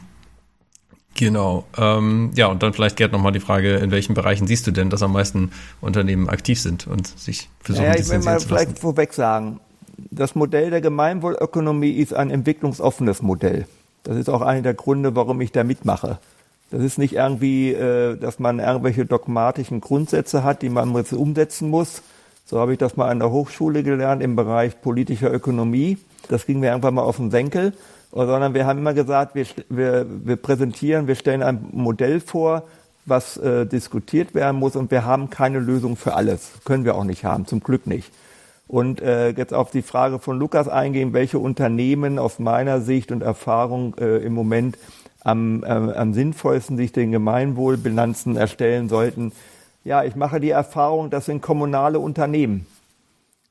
Genau. 1.16 1.66
Ähm, 1.78 2.32
ja, 2.36 2.48
und 2.48 2.64
dann 2.64 2.74
vielleicht 2.74 2.96
Gerd 2.96 3.12
nochmal 3.12 3.32
die 3.32 3.40
Frage, 3.40 3.76
in 3.76 3.92
welchen 3.92 4.14
Bereichen 4.14 4.48
siehst 4.48 4.66
du 4.66 4.72
denn, 4.72 4.90
dass 4.90 5.04
am 5.04 5.14
meisten 5.14 5.52
Unternehmen 5.82 6.30
aktiv 6.30 6.60
sind 6.60 6.88
und 6.88 7.08
sich 7.08 7.50
versuchen, 7.60 7.86
ja, 7.86 7.96
ich 7.96 8.10
will 8.10 8.20
mal 8.20 8.40
vielleicht 8.40 8.80
vorweg 8.80 9.14
sagen, 9.14 9.60
das 10.10 10.36
Modell 10.36 10.72
der 10.72 10.82
Gemeinwohlökonomie 10.82 11.92
ist 11.92 12.14
ein 12.14 12.32
entwicklungsoffenes 12.32 13.22
Modell. 13.22 13.68
Das 14.04 14.18
ist 14.18 14.30
auch 14.30 14.42
einer 14.42 14.62
der 14.62 14.74
Gründe, 14.74 15.16
warum 15.16 15.42
ich 15.42 15.52
da 15.52 15.64
mitmache. 15.64 16.18
Das 16.72 16.82
ist 16.82 16.98
nicht 16.98 17.14
irgendwie, 17.14 17.72
äh, 17.72 18.18
dass 18.18 18.40
man 18.40 18.60
irgendwelche 18.60 19.06
dogmatischen 19.06 19.82
Grundsätze 19.82 20.44
hat, 20.44 20.62
die 20.62 20.70
man 20.70 20.96
jetzt 20.96 21.14
umsetzen 21.14 21.70
muss. 21.70 22.02
So 22.46 22.60
habe 22.60 22.74
ich 22.74 22.80
das 22.80 22.98
mal 22.98 23.10
an 23.10 23.20
der 23.20 23.30
Hochschule 23.30 23.84
gelernt 23.84 24.24
im 24.24 24.36
Bereich 24.36 24.82
politischer 24.82 25.32
Ökonomie. 25.32 25.98
Das 26.30 26.46
ging 26.46 26.62
mir 26.62 26.70
irgendwann 26.70 26.96
mal 26.96 27.04
auf 27.04 27.18
den 27.18 27.30
Senkel 27.30 27.74
sondern 28.12 28.54
wir 28.54 28.66
haben 28.66 28.80
immer 28.80 28.94
gesagt, 28.94 29.36
wir, 29.36 29.46
wir, 29.70 30.06
wir 30.08 30.36
präsentieren, 30.36 31.08
wir 31.08 31.16
stellen 31.16 31.44
ein 31.44 31.70
Modell 31.72 32.20
vor, 32.20 32.64
was 33.06 33.38
äh, 33.38 33.66
diskutiert 33.66 34.36
werden 34.36 34.58
muss 34.58 34.76
und 34.76 34.92
wir 34.92 35.06
haben 35.06 35.30
keine 35.30 35.60
Lösung 35.60 35.96
für 35.96 36.14
alles. 36.14 36.52
Können 36.66 36.86
wir 36.86 36.96
auch 36.96 37.04
nicht 37.04 37.24
haben, 37.26 37.46
zum 37.46 37.62
Glück 37.62 37.88
nicht. 37.88 38.12
Und 38.68 39.02
äh, 39.02 39.30
jetzt 39.30 39.54
auf 39.54 39.72
die 39.72 39.82
Frage 39.82 40.20
von 40.20 40.40
Lukas 40.40 40.70
eingehen, 40.70 41.14
welche 41.14 41.40
Unternehmen 41.40 42.20
aus 42.20 42.40
meiner 42.40 42.80
Sicht 42.80 43.12
und 43.12 43.22
Erfahrung 43.22 43.96
äh, 43.98 44.18
im 44.18 44.34
Moment 44.34 44.78
am, 45.24 45.64
äh, 45.64 45.68
am 45.68 46.14
sinnvollsten 46.14 46.78
sich 46.78 46.92
den 46.92 47.12
Gemeinwohlbilanzen 47.12 48.38
erstellen 48.38 48.88
sollten. 48.88 49.34
Ja, 49.84 50.04
ich 50.04 50.16
mache 50.16 50.40
die 50.40 50.52
Erfahrung, 50.52 51.10
das 51.10 51.26
sind 51.26 51.42
kommunale 51.42 52.00
Unternehmen. 52.00 52.66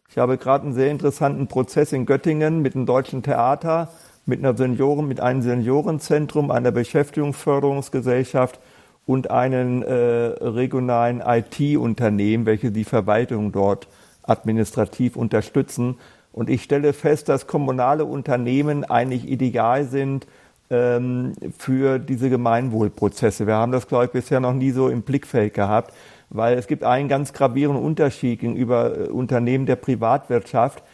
Ich 0.09 0.19
habe 0.19 0.39
gerade 0.39 0.65
einen 0.65 0.75
sehr 0.75 0.91
interessanten 0.91 1.49
Prozess 1.49 1.93
in 1.93 2.07
Göttingen 2.07 2.63
mit 2.63 2.75
dem 2.75 2.87
Deutschen 2.87 3.23
Theater 3.23 3.91
mit 4.31 4.39
einer 4.39 4.57
Senioren, 4.57 5.07
mit 5.07 5.21
einem 5.21 5.43
Seniorenzentrum, 5.43 6.51
einer 6.51 6.71
Beschäftigungsförderungsgesellschaft 6.71 8.59
und 9.05 9.31
einem 9.31 9.83
äh, 9.83 9.93
regionalen 9.93 11.21
IT-Unternehmen, 11.21 12.47
welche 12.47 12.71
die 12.71 12.85
Verwaltung 12.85 13.53
dort 13.53 13.89
administrativ 14.23 15.17
unterstützen. 15.17 15.97
Und 16.33 16.49
ich 16.49 16.63
stelle 16.63 16.93
fest, 16.93 17.29
dass 17.29 17.49
kommunale 17.49 18.05
Unternehmen 18.05 18.85
eigentlich 18.85 19.29
ideal 19.29 19.85
sind 19.85 20.29
ähm, 20.71 21.33
für 21.59 21.99
diese 21.99 22.31
Gemeinwohlprozesse. 22.31 23.49
Wir 23.49 23.57
haben 23.57 23.73
das, 23.73 23.89
glaube 23.89 24.05
ich, 24.05 24.11
bisher 24.13 24.39
noch 24.39 24.55
nie 24.55 24.71
so 24.71 24.89
im 24.89 25.03
Blickfeld 25.03 25.55
gehabt, 25.55 25.93
weil 26.29 26.57
es 26.57 26.69
gibt 26.69 26.85
einen 26.85 27.09
ganz 27.09 27.33
gravierenden 27.33 27.85
Unterschied 27.85 28.39
gegenüber 28.39 28.97
äh, 28.97 29.09
Unternehmen 29.09 29.67
der 29.67 29.77
Privatwirtschaft 29.77 30.85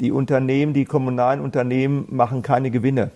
die 0.00 0.12
Unternehmen, 0.12 0.72
die 0.74 0.84
kommunalen 0.84 1.40
Unternehmen 1.40 2.06
machen 2.10 2.42
keine 2.42 2.70
Gewinne. 2.70 3.10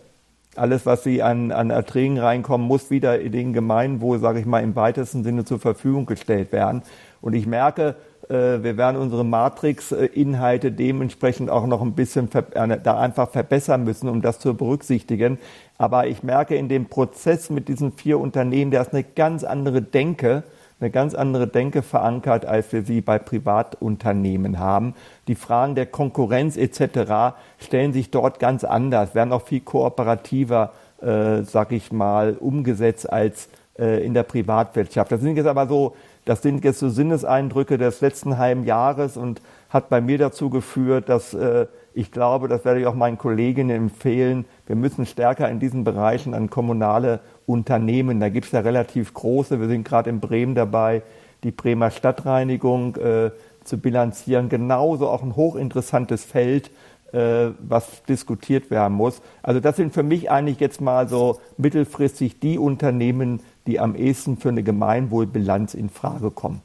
Alles, 0.56 0.84
was 0.84 1.04
sie 1.04 1.22
an, 1.22 1.52
an 1.52 1.70
Erträgen 1.70 2.18
reinkommen, 2.18 2.66
muss 2.66 2.90
wieder 2.90 3.20
in 3.20 3.32
den 3.32 3.52
Gemeinwohl, 3.52 4.18
sage 4.18 4.40
ich 4.40 4.46
mal, 4.46 4.62
im 4.62 4.74
weitesten 4.74 5.22
Sinne 5.22 5.44
zur 5.44 5.60
Verfügung 5.60 6.06
gestellt 6.06 6.50
werden. 6.50 6.82
Und 7.20 7.34
ich 7.34 7.46
merke, 7.46 7.94
äh, 8.28 8.62
wir 8.62 8.76
werden 8.76 8.96
unsere 8.96 9.24
Matrix-Inhalte 9.24 10.72
dementsprechend 10.72 11.50
auch 11.50 11.66
noch 11.66 11.82
ein 11.82 11.92
bisschen 11.92 12.28
äh, 12.32 12.78
da 12.82 12.98
einfach 12.98 13.30
verbessern 13.30 13.84
müssen, 13.84 14.08
um 14.08 14.22
das 14.22 14.38
zu 14.40 14.54
berücksichtigen. 14.54 15.38
Aber 15.78 16.08
ich 16.08 16.22
merke 16.22 16.56
in 16.56 16.68
dem 16.68 16.86
Prozess 16.86 17.50
mit 17.50 17.68
diesen 17.68 17.92
vier 17.92 18.18
Unternehmen, 18.18 18.70
da 18.70 18.80
ist 18.80 18.92
eine 18.92 19.04
ganz 19.04 19.44
andere 19.44 19.82
Denke 19.82 20.42
eine 20.80 20.90
ganz 20.90 21.14
andere 21.14 21.46
Denke 21.46 21.82
verankert, 21.82 22.46
als 22.46 22.72
wir 22.72 22.82
sie 22.82 23.00
bei 23.00 23.18
Privatunternehmen 23.18 24.58
haben. 24.58 24.94
Die 25.28 25.34
Fragen 25.34 25.74
der 25.74 25.86
Konkurrenz 25.86 26.56
etc. 26.56 27.36
stellen 27.58 27.92
sich 27.92 28.10
dort 28.10 28.38
ganz 28.38 28.64
anders, 28.64 29.14
werden 29.14 29.32
auch 29.32 29.42
viel 29.42 29.60
kooperativer, 29.60 30.72
äh, 31.02 31.42
sag 31.42 31.72
ich 31.72 31.92
mal, 31.92 32.36
umgesetzt 32.38 33.12
als 33.12 33.48
äh, 33.78 34.04
in 34.04 34.14
der 34.14 34.22
Privatwirtschaft. 34.22 35.12
Das 35.12 35.20
sind 35.20 35.36
jetzt 35.36 35.46
aber 35.46 35.66
so, 35.66 35.94
das 36.24 36.42
sind 36.42 36.64
jetzt 36.64 36.78
so 36.78 36.88
Sinneseindrücke 36.88 37.78
des 37.78 38.00
letzten 38.00 38.38
halben 38.38 38.64
Jahres 38.64 39.16
und 39.16 39.40
hat 39.68 39.88
bei 39.88 40.00
mir 40.00 40.18
dazu 40.18 40.50
geführt, 40.50 41.08
dass 41.08 41.34
äh, 41.34 41.66
ich 41.92 42.12
glaube, 42.12 42.48
das 42.48 42.64
werde 42.64 42.80
ich 42.80 42.86
auch 42.86 42.94
meinen 42.94 43.18
Kolleginnen 43.18 43.76
empfehlen, 43.76 44.44
wir 44.66 44.76
müssen 44.76 45.06
stärker 45.06 45.48
in 45.48 45.58
diesen 45.58 45.82
Bereichen 45.82 46.34
an 46.34 46.50
kommunale 46.50 47.20
Unternehmen, 47.50 48.20
da 48.20 48.28
gibt 48.28 48.46
es 48.46 48.52
ja 48.52 48.60
relativ 48.60 49.14
große, 49.14 49.60
wir 49.60 49.68
sind 49.68 49.84
gerade 49.84 50.10
in 50.10 50.20
Bremen 50.20 50.54
dabei, 50.54 51.02
die 51.42 51.50
Bremer 51.50 51.90
Stadtreinigung 51.90 52.96
äh, 52.96 53.30
zu 53.64 53.78
bilanzieren, 53.78 54.48
genauso 54.48 55.08
auch 55.08 55.22
ein 55.22 55.36
hochinteressantes 55.36 56.24
Feld, 56.24 56.70
äh, 57.12 57.50
was 57.58 58.02
diskutiert 58.04 58.70
werden 58.70 58.94
muss. 58.94 59.20
Also 59.42 59.60
das 59.60 59.76
sind 59.76 59.92
für 59.92 60.02
mich 60.02 60.30
eigentlich 60.30 60.60
jetzt 60.60 60.80
mal 60.80 61.08
so 61.08 61.40
mittelfristig 61.56 62.40
die 62.40 62.58
Unternehmen, 62.58 63.40
die 63.66 63.80
am 63.80 63.94
ehesten 63.94 64.36
für 64.36 64.50
eine 64.50 64.62
Gemeinwohlbilanz 64.62 65.74
in 65.74 65.90
Frage 65.90 66.30
kommen. 66.30 66.62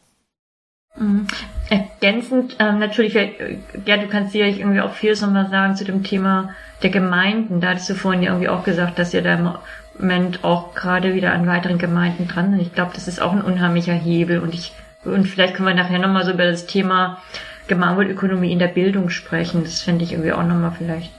Mhm. 0.97 1.27
Ergänzend 1.69 2.57
ähm, 2.59 2.79
natürlich, 2.79 3.15
äh, 3.15 3.57
ja, 3.85 3.97
du 3.97 4.07
kannst 4.07 4.31
sicherlich 4.31 4.59
irgendwie 4.59 4.81
auch 4.81 4.93
vieles 4.93 5.21
nochmal 5.21 5.49
sagen 5.49 5.75
zu 5.75 5.83
dem 5.83 6.03
Thema 6.03 6.51
der 6.83 6.89
Gemeinden. 6.89 7.59
Da 7.59 7.69
hattest 7.69 7.89
du 7.89 7.95
vorhin 7.95 8.21
ja 8.21 8.29
irgendwie 8.29 8.49
auch 8.49 8.63
gesagt, 8.63 8.99
dass 8.99 9.13
ihr 9.13 9.21
da 9.21 9.33
im 9.33 9.49
Moment 9.97 10.43
auch 10.43 10.75
gerade 10.75 11.13
wieder 11.13 11.33
an 11.33 11.47
weiteren 11.47 11.77
Gemeinden 11.77 12.27
dran 12.27 12.51
sind. 12.51 12.61
Ich 12.61 12.73
glaube, 12.73 12.91
das 12.93 13.07
ist 13.07 13.21
auch 13.21 13.31
ein 13.31 13.41
unheimlicher 13.41 13.93
Hebel 13.93 14.39
und 14.39 14.53
ich 14.53 14.73
und 15.05 15.27
vielleicht 15.27 15.53
können 15.53 15.67
wir 15.67 15.75
nachher 15.75 15.99
nochmal 15.99 16.25
so 16.25 16.31
über 16.31 16.45
das 16.45 16.65
Thema 16.65 17.21
Gemeinwohlökonomie 17.67 18.51
in 18.51 18.59
der 18.59 18.67
Bildung 18.67 19.09
sprechen. 19.09 19.63
Das 19.63 19.81
fände 19.81 20.03
ich 20.03 20.13
irgendwie 20.13 20.33
auch 20.33 20.43
nochmal 20.43 20.73
vielleicht 20.77 21.11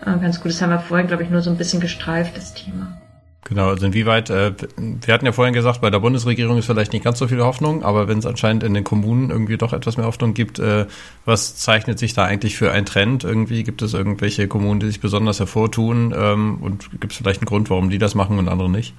äh, 0.00 0.16
ganz 0.18 0.40
gut. 0.40 0.52
Das 0.52 0.62
haben 0.62 0.70
wir 0.70 0.78
vorhin, 0.78 1.08
glaube 1.08 1.24
ich, 1.24 1.30
nur 1.30 1.42
so 1.42 1.50
ein 1.50 1.56
bisschen 1.58 1.80
gestreift, 1.80 2.36
das 2.36 2.54
Thema. 2.54 2.96
Genau, 3.44 3.68
also 3.68 3.86
inwieweit, 3.86 4.30
äh, 4.30 4.52
wir 4.76 5.12
hatten 5.12 5.26
ja 5.26 5.32
vorhin 5.32 5.52
gesagt, 5.52 5.80
bei 5.80 5.90
der 5.90 5.98
Bundesregierung 5.98 6.58
ist 6.58 6.66
vielleicht 6.66 6.92
nicht 6.92 7.04
ganz 7.04 7.18
so 7.18 7.26
viel 7.26 7.42
Hoffnung, 7.42 7.82
aber 7.82 8.06
wenn 8.06 8.18
es 8.18 8.26
anscheinend 8.26 8.62
in 8.62 8.72
den 8.72 8.84
Kommunen 8.84 9.30
irgendwie 9.30 9.56
doch 9.56 9.72
etwas 9.72 9.96
mehr 9.96 10.06
Hoffnung 10.06 10.32
gibt, 10.32 10.60
äh, 10.60 10.86
was 11.24 11.56
zeichnet 11.56 11.98
sich 11.98 12.14
da 12.14 12.24
eigentlich 12.24 12.56
für 12.56 12.70
ein 12.70 12.86
Trend? 12.86 13.24
Irgendwie 13.24 13.64
gibt 13.64 13.82
es 13.82 13.94
irgendwelche 13.94 14.46
Kommunen, 14.46 14.78
die 14.78 14.86
sich 14.86 15.00
besonders 15.00 15.40
hervortun 15.40 16.14
ähm, 16.16 16.58
und 16.62 16.90
gibt 17.00 17.12
es 17.12 17.18
vielleicht 17.18 17.40
einen 17.40 17.48
Grund, 17.48 17.68
warum 17.68 17.90
die 17.90 17.98
das 17.98 18.14
machen 18.14 18.38
und 18.38 18.48
andere 18.48 18.70
nicht? 18.70 18.94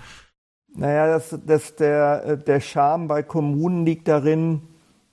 Naja, 0.76 1.08
das, 1.08 1.39
das 1.46 1.76
der, 1.78 2.36
der 2.36 2.60
Charme 2.60 3.08
bei 3.08 3.24
Kommunen 3.24 3.86
liegt 3.86 4.10
darin, 4.10 4.62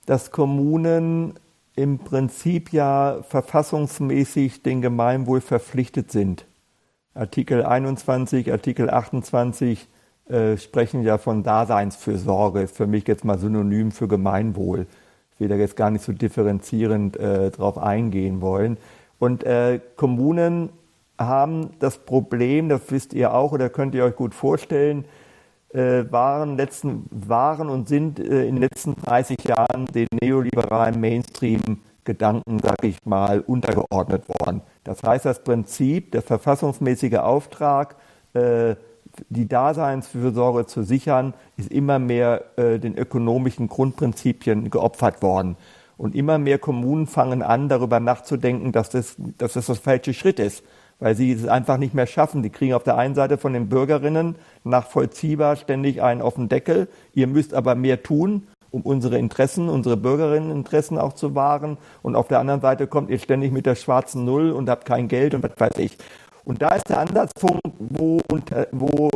dass 0.05 0.31
Kommunen 0.31 1.35
im 1.75 1.99
Prinzip 1.99 2.73
ja 2.73 3.23
verfassungsmäßig 3.23 4.61
den 4.61 4.81
Gemeinwohl 4.81 5.39
verpflichtet 5.39 6.11
sind. 6.11 6.45
Artikel 7.13 7.65
21, 7.65 8.51
Artikel 8.51 8.89
28 8.89 9.87
äh, 10.29 10.57
sprechen 10.57 11.03
ja 11.03 11.17
von 11.17 11.43
Daseinsfürsorge, 11.43 12.61
ist 12.61 12.77
für 12.77 12.87
mich 12.87 13.07
jetzt 13.07 13.25
mal 13.25 13.37
synonym 13.37 13.91
für 13.91 14.07
Gemeinwohl. 14.07 14.87
Ich 15.33 15.39
will 15.39 15.49
da 15.49 15.55
jetzt 15.55 15.75
gar 15.75 15.91
nicht 15.91 16.05
so 16.05 16.13
differenzierend 16.13 17.17
äh, 17.17 17.51
drauf 17.51 17.77
eingehen 17.77 18.39
wollen. 18.41 18.77
Und 19.19 19.43
äh, 19.43 19.79
Kommunen 19.97 20.69
haben 21.17 21.71
das 21.79 21.97
Problem, 21.97 22.69
das 22.69 22.81
wisst 22.89 23.13
ihr 23.13 23.33
auch 23.33 23.51
oder 23.51 23.69
könnt 23.69 23.93
ihr 23.93 24.05
euch 24.05 24.15
gut 24.15 24.33
vorstellen, 24.33 25.05
äh, 25.73 26.05
waren, 26.11 26.57
letzten, 26.57 27.05
waren 27.11 27.69
und 27.69 27.87
sind 27.87 28.19
äh, 28.19 28.45
in 28.45 28.55
den 28.55 28.61
letzten 28.61 28.95
30 28.95 29.37
Jahren 29.43 29.85
den 29.85 30.07
neoliberalen 30.21 30.99
Mainstream-Gedanken, 32.01 32.59
sag 32.59 32.83
ich 32.83 32.97
mal, 33.05 33.41
untergeordnet 33.41 34.27
worden. 34.27 34.61
Das 34.83 35.03
heißt, 35.03 35.25
das 35.25 35.43
Prinzip, 35.43 36.11
der 36.11 36.21
verfassungsmäßige 36.21 37.15
Auftrag, 37.15 37.95
äh, 38.33 38.75
die 39.29 39.47
Daseinsfürsorge 39.47 40.65
zu 40.65 40.83
sichern, 40.83 41.33
ist 41.57 41.71
immer 41.71 41.99
mehr 41.99 42.43
äh, 42.57 42.79
den 42.79 42.97
ökonomischen 42.97 43.67
Grundprinzipien 43.67 44.69
geopfert 44.69 45.21
worden. 45.21 45.57
Und 45.97 46.15
immer 46.15 46.39
mehr 46.39 46.57
Kommunen 46.57 47.07
fangen 47.07 47.43
an, 47.43 47.69
darüber 47.69 47.99
nachzudenken, 47.99 48.71
dass 48.71 48.89
das, 48.89 49.15
dass 49.37 49.53
das 49.53 49.67
das 49.67 49.79
falsche 49.79 50.13
Schritt 50.13 50.39
ist, 50.39 50.63
weil 50.99 51.15
sie 51.15 51.31
es 51.31 51.47
einfach 51.47 51.77
nicht 51.77 51.93
mehr 51.93 52.07
schaffen. 52.07 52.41
Die 52.41 52.49
kriegen 52.49 52.73
auf 52.73 52.83
der 52.83 52.97
einen 52.97 53.13
Seite 53.13 53.37
von 53.37 53.53
den 53.53 53.69
Bürgerinnen 53.69 54.35
nachvollziehbar 54.63 55.57
ständig 55.57 56.01
einen 56.01 56.21
auf 56.21 56.35
den 56.35 56.49
Deckel. 56.49 56.87
Ihr 57.13 57.27
müsst 57.27 57.53
aber 57.53 57.75
mehr 57.75 58.01
tun 58.01 58.47
um 58.71 58.81
unsere 58.81 59.17
Interessen, 59.17 59.69
unsere 59.69 59.97
Bürgerinneninteressen 59.97 60.97
auch 60.97 61.13
zu 61.13 61.35
wahren. 61.35 61.77
Und 62.01 62.15
auf 62.15 62.27
der 62.27 62.39
anderen 62.39 62.61
Seite 62.61 62.87
kommt 62.87 63.09
ihr 63.09 63.19
ständig 63.19 63.51
mit 63.51 63.65
der 63.65 63.75
schwarzen 63.75 64.25
Null 64.25 64.51
und 64.51 64.69
habt 64.69 64.85
kein 64.85 65.07
Geld 65.07 65.33
und 65.33 65.43
was 65.43 65.51
weiß 65.57 65.77
ich. 65.77 65.97
Und 66.43 66.61
da 66.61 66.69
ist 66.69 66.89
der 66.89 66.99
Ansatzpunkt, 66.99 67.61
wo, 67.77 68.19
wo 68.71 69.09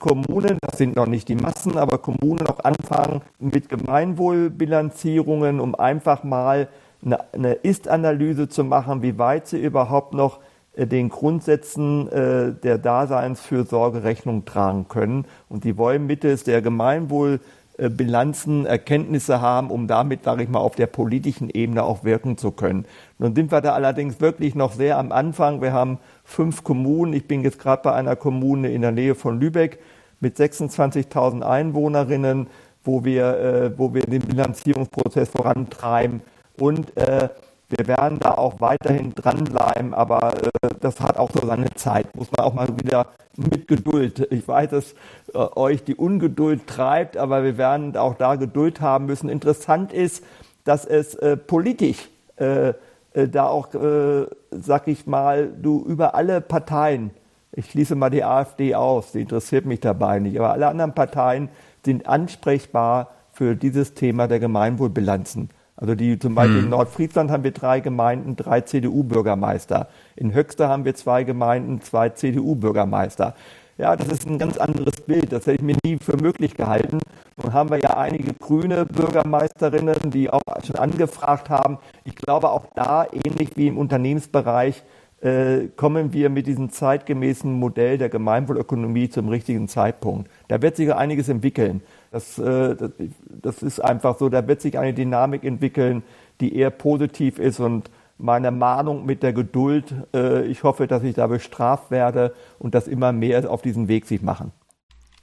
Kommunen, 0.00 0.58
das 0.60 0.78
sind 0.78 0.96
noch 0.96 1.06
nicht 1.06 1.28
die 1.28 1.36
Massen, 1.36 1.78
aber 1.78 1.98
Kommunen 1.98 2.46
auch 2.48 2.58
anfangen 2.64 3.22
mit 3.38 3.68
Gemeinwohlbilanzierungen, 3.68 5.60
um 5.60 5.76
einfach 5.76 6.24
mal 6.24 6.68
eine, 7.04 7.52
Ist-Analyse 7.52 8.48
zu 8.48 8.64
machen, 8.64 9.02
wie 9.02 9.16
weit 9.18 9.46
sie 9.46 9.62
überhaupt 9.62 10.12
noch 10.12 10.40
äh, 10.74 10.86
den 10.86 11.08
Grundsätzen 11.08 12.10
äh, 12.10 12.52
der 12.52 12.78
Daseinsfürsorge 12.78 14.02
Rechnung 14.02 14.44
tragen 14.44 14.86
können. 14.88 15.26
Und 15.48 15.64
die 15.64 15.78
wollen 15.78 16.06
mittels 16.06 16.44
der 16.44 16.62
Gemeinwohl 16.62 17.40
Bilanzen, 17.88 18.66
Erkenntnisse 18.66 19.40
haben, 19.40 19.70
um 19.70 19.86
damit, 19.86 20.24
sage 20.24 20.42
ich 20.42 20.48
mal, 20.48 20.58
auf 20.58 20.74
der 20.74 20.86
politischen 20.86 21.48
Ebene 21.48 21.82
auch 21.82 22.04
wirken 22.04 22.36
zu 22.36 22.50
können. 22.50 22.84
Nun 23.18 23.34
sind 23.34 23.50
wir 23.50 23.60
da 23.60 23.72
allerdings 23.72 24.20
wirklich 24.20 24.54
noch 24.54 24.72
sehr 24.72 24.98
am 24.98 25.12
Anfang. 25.12 25.62
Wir 25.62 25.72
haben 25.72 25.98
fünf 26.24 26.64
Kommunen. 26.64 27.12
Ich 27.12 27.26
bin 27.26 27.42
jetzt 27.42 27.58
gerade 27.58 27.82
bei 27.82 27.92
einer 27.92 28.16
Kommune 28.16 28.70
in 28.70 28.82
der 28.82 28.92
Nähe 28.92 29.14
von 29.14 29.40
Lübeck 29.40 29.78
mit 30.20 30.36
26.000 30.36 31.42
Einwohnerinnen, 31.42 32.48
wo 32.84 33.04
wir, 33.04 33.38
äh, 33.38 33.78
wo 33.78 33.94
wir 33.94 34.02
den 34.02 34.22
Bilanzierungsprozess 34.22 35.30
vorantreiben. 35.30 36.20
Und 36.58 36.96
äh, 36.96 37.28
wir 37.70 37.86
werden 37.86 38.18
da 38.18 38.32
auch 38.32 38.60
weiterhin 38.60 39.14
dranbleiben, 39.14 39.94
aber 39.94 40.34
äh, 40.42 40.68
das 40.80 41.00
hat 41.00 41.16
auch 41.16 41.30
so 41.30 41.46
seine 41.46 41.70
Zeit. 41.74 42.14
Muss 42.16 42.30
man 42.32 42.44
auch 42.44 42.52
mal 42.52 42.68
wieder 42.82 43.06
mit 43.40 43.68
Geduld. 43.68 44.26
Ich 44.30 44.46
weiß, 44.46 44.70
dass 44.70 44.94
äh, 45.34 45.38
euch 45.38 45.84
die 45.84 45.94
Ungeduld 45.94 46.66
treibt, 46.66 47.16
aber 47.16 47.44
wir 47.44 47.58
werden 47.58 47.96
auch 47.96 48.14
da 48.14 48.36
Geduld 48.36 48.80
haben 48.80 49.06
müssen. 49.06 49.28
Interessant 49.28 49.92
ist, 49.92 50.24
dass 50.64 50.84
es 50.84 51.14
äh, 51.14 51.36
politisch 51.36 52.08
äh, 52.36 52.74
äh, 53.12 53.28
da 53.28 53.46
auch, 53.46 53.74
äh, 53.74 54.26
sag 54.50 54.88
ich 54.88 55.06
mal, 55.06 55.50
du 55.60 55.84
über 55.84 56.14
alle 56.14 56.40
Parteien, 56.40 57.10
ich 57.52 57.70
schließe 57.70 57.96
mal 57.96 58.10
die 58.10 58.24
AfD 58.24 58.74
aus, 58.74 59.12
die 59.12 59.22
interessiert 59.22 59.66
mich 59.66 59.80
dabei 59.80 60.20
nicht, 60.20 60.38
aber 60.38 60.52
alle 60.52 60.68
anderen 60.68 60.94
Parteien 60.94 61.48
sind 61.84 62.06
ansprechbar 62.06 63.10
für 63.32 63.56
dieses 63.56 63.94
Thema 63.94 64.28
der 64.28 64.38
Gemeinwohlbilanzen. 64.38 65.50
Also 65.80 65.94
die 65.94 66.18
zum 66.18 66.34
Beispiel 66.34 66.58
hm. 66.58 66.64
in 66.64 66.70
Nordfriesland 66.70 67.30
haben 67.30 67.42
wir 67.42 67.52
drei 67.52 67.80
Gemeinden, 67.80 68.36
drei 68.36 68.60
CDU-Bürgermeister. 68.60 69.88
In 70.14 70.34
Höxter 70.34 70.68
haben 70.68 70.84
wir 70.84 70.94
zwei 70.94 71.24
Gemeinden, 71.24 71.80
zwei 71.80 72.10
CDU-Bürgermeister. 72.10 73.34
Ja, 73.78 73.96
das 73.96 74.08
ist 74.08 74.26
ein 74.26 74.38
ganz 74.38 74.58
anderes 74.58 75.00
Bild. 75.00 75.32
Das 75.32 75.46
hätte 75.46 75.56
ich 75.56 75.62
mir 75.62 75.76
nie 75.82 75.96
für 75.96 76.18
möglich 76.18 76.54
gehalten. 76.54 76.98
Nun 77.42 77.54
haben 77.54 77.70
wir 77.70 77.78
ja 77.78 77.96
einige 77.96 78.34
grüne 78.34 78.84
Bürgermeisterinnen, 78.84 80.10
die 80.10 80.28
auch 80.28 80.42
schon 80.62 80.76
angefragt 80.76 81.48
haben. 81.48 81.78
Ich 82.04 82.14
glaube, 82.14 82.50
auch 82.50 82.66
da, 82.74 83.06
ähnlich 83.24 83.56
wie 83.56 83.68
im 83.68 83.78
Unternehmensbereich, 83.78 84.82
äh, 85.22 85.68
kommen 85.76 86.12
wir 86.12 86.28
mit 86.28 86.46
diesem 86.46 86.70
zeitgemäßen 86.70 87.50
Modell 87.50 87.96
der 87.96 88.10
Gemeinwohlökonomie 88.10 89.08
zum 89.08 89.28
richtigen 89.28 89.66
Zeitpunkt. 89.68 90.30
Da 90.48 90.60
wird 90.60 90.76
sich 90.76 90.94
einiges 90.94 91.30
entwickeln. 91.30 91.82
Das, 92.10 92.38
äh, 92.38 92.74
das, 92.76 92.90
das 93.28 93.62
ist 93.62 93.80
einfach 93.80 94.18
so, 94.18 94.28
da 94.28 94.46
wird 94.48 94.60
sich 94.60 94.78
eine 94.78 94.92
Dynamik 94.94 95.44
entwickeln, 95.44 96.02
die 96.40 96.56
eher 96.56 96.70
positiv 96.70 97.38
ist 97.38 97.60
und 97.60 97.90
meine 98.18 98.50
Mahnung 98.50 99.06
mit 99.06 99.22
der 99.22 99.32
Geduld, 99.32 99.94
äh, 100.14 100.44
ich 100.44 100.62
hoffe, 100.62 100.86
dass 100.86 101.02
ich 101.02 101.14
da 101.14 101.26
bestraft 101.26 101.90
werde 101.90 102.34
und 102.58 102.74
dass 102.74 102.86
immer 102.86 103.12
mehr 103.12 103.50
auf 103.50 103.62
diesen 103.62 103.88
Weg 103.88 104.06
sich 104.06 104.22
machen. 104.22 104.52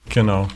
Genau. 0.09 0.47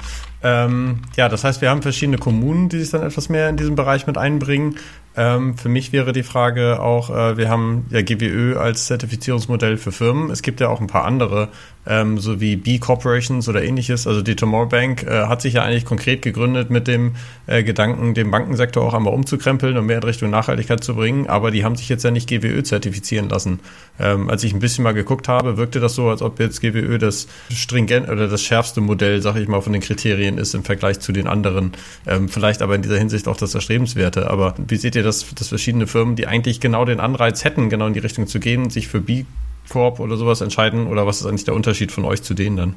Ähm, 0.43 1.01
ja, 1.15 1.29
das 1.29 1.43
heißt, 1.43 1.61
wir 1.61 1.69
haben 1.69 1.81
verschiedene 1.81 2.17
Kommunen, 2.17 2.69
die 2.69 2.79
sich 2.79 2.89
dann 2.89 3.03
etwas 3.03 3.29
mehr 3.29 3.49
in 3.49 3.57
diesem 3.57 3.75
Bereich 3.75 4.07
mit 4.07 4.17
einbringen. 4.17 4.77
Ähm, 5.15 5.57
für 5.57 5.67
mich 5.67 5.91
wäre 5.91 6.13
die 6.13 6.23
Frage 6.23 6.79
auch, 6.79 7.09
äh, 7.09 7.37
wir 7.37 7.49
haben 7.49 7.85
ja 7.89 8.01
GWÖ 8.01 8.57
als 8.57 8.85
Zertifizierungsmodell 8.85 9.77
für 9.77 9.91
Firmen. 9.91 10.29
Es 10.29 10.41
gibt 10.41 10.61
ja 10.61 10.69
auch 10.69 10.79
ein 10.79 10.87
paar 10.87 11.03
andere, 11.03 11.49
ähm, 11.85 12.17
so 12.17 12.39
wie 12.39 12.55
B 12.55 12.79
Corporations 12.79 13.49
oder 13.49 13.63
ähnliches. 13.63 14.07
Also 14.07 14.21
die 14.21 14.35
Tomorrow 14.35 14.67
Bank 14.67 15.03
äh, 15.03 15.25
hat 15.27 15.41
sich 15.41 15.55
ja 15.55 15.63
eigentlich 15.63 15.85
konkret 15.85 16.21
gegründet 16.21 16.69
mit 16.69 16.87
dem 16.87 17.15
äh, 17.47 17.63
Gedanken, 17.63 18.13
den 18.13 18.31
Bankensektor 18.31 18.83
auch 18.85 18.93
einmal 18.93 19.13
umzukrempeln 19.13 19.77
und 19.77 19.85
mehr 19.85 19.97
in 19.97 20.03
Richtung 20.03 20.29
Nachhaltigkeit 20.29 20.83
zu 20.83 20.95
bringen. 20.95 21.27
Aber 21.27 21.51
die 21.51 21.65
haben 21.65 21.75
sich 21.75 21.89
jetzt 21.89 22.03
ja 22.03 22.11
nicht 22.11 22.29
GWÖ 22.29 22.63
zertifizieren 22.63 23.29
lassen. 23.29 23.59
Ähm, 23.99 24.29
als 24.29 24.43
ich 24.43 24.53
ein 24.53 24.59
bisschen 24.59 24.83
mal 24.83 24.93
geguckt 24.93 25.27
habe, 25.27 25.57
wirkte 25.57 25.79
das 25.79 25.95
so, 25.95 26.09
als 26.09 26.21
ob 26.21 26.39
jetzt 26.39 26.61
GWÖ 26.61 26.97
das 26.99 27.27
stringent 27.51 28.09
oder 28.09 28.27
das 28.27 28.41
schärfste 28.43 28.79
Modell, 28.79 29.21
sag 29.21 29.35
ich 29.35 29.47
mal, 29.47 29.61
von 29.61 29.73
den 29.73 29.81
Kriterien 29.81 30.37
ist 30.37 30.53
im 30.53 30.63
Vergleich 30.63 30.99
zu 30.99 31.11
den 31.11 31.27
anderen. 31.27 31.73
Ähm, 32.07 32.29
vielleicht 32.29 32.61
aber 32.61 32.75
in 32.75 32.81
dieser 32.81 32.97
Hinsicht 32.97 33.27
auch 33.27 33.37
das 33.37 33.55
Erstrebenswerte. 33.55 34.29
Aber 34.29 34.55
wie 34.67 34.77
seht 34.77 34.95
ihr 34.95 35.00
ihr, 35.01 35.05
dass, 35.05 35.33
dass 35.35 35.49
verschiedene 35.49 35.87
Firmen, 35.87 36.15
die 36.15 36.27
eigentlich 36.27 36.59
genau 36.59 36.85
den 36.85 36.99
Anreiz 36.99 37.43
hätten, 37.43 37.69
genau 37.69 37.87
in 37.87 37.93
die 37.93 37.99
Richtung 37.99 38.27
zu 38.27 38.39
gehen, 38.39 38.69
sich 38.69 38.87
für 38.87 39.01
B 39.01 39.25
Corp 39.69 39.99
oder 39.99 40.17
sowas 40.17 40.41
entscheiden? 40.41 40.87
Oder 40.87 41.05
was 41.05 41.21
ist 41.21 41.25
eigentlich 41.25 41.45
der 41.45 41.55
Unterschied 41.55 41.91
von 41.91 42.05
euch 42.05 42.23
zu 42.23 42.33
denen 42.33 42.57
dann? 42.57 42.75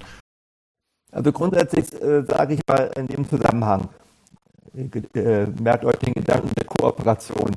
Also 1.13 1.33
grundsätzlich 1.33 1.93
äh, 2.03 2.23
sage 2.23 2.55
ich 2.55 2.61
mal 2.67 2.91
in 2.97 3.07
dem 3.07 3.29
Zusammenhang, 3.29 3.89
äh, 4.75 5.47
merkt 5.63 5.85
euch 5.85 5.97
den 5.97 6.15
Gedanken 6.15 6.51
der 6.57 6.65
Kooperation. 6.65 7.53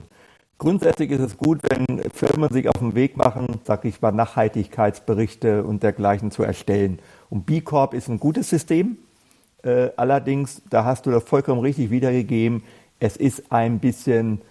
Grundsätzlich 0.59 1.11
ist 1.11 1.21
es 1.21 1.37
gut, 1.37 1.59
wenn 1.69 2.01
Firmen 2.11 2.51
sich 2.51 2.67
auf 2.67 2.79
den 2.79 2.95
Weg 2.95 3.15
machen, 3.15 3.59
sage 3.63 3.87
ich 3.87 4.01
mal, 4.01 4.11
Nachhaltigkeitsberichte 4.11 5.63
und 5.63 5.83
dergleichen 5.83 6.31
zu 6.31 6.43
erstellen. 6.43 6.99
Und 7.29 7.45
B 7.45 7.61
Corp 7.61 7.93
ist 7.93 8.07
ein 8.07 8.19
gutes 8.19 8.49
System. 8.49 8.97
Äh, 9.63 9.89
allerdings, 9.97 10.61
da 10.69 10.83
hast 10.83 11.05
du 11.05 11.11
das 11.11 11.23
vollkommen 11.23 11.61
richtig 11.61 11.89
wiedergegeben, 11.89 12.63
es 12.99 13.17
ist 13.17 13.51
ein 13.51 13.79
bisschen 13.79 14.41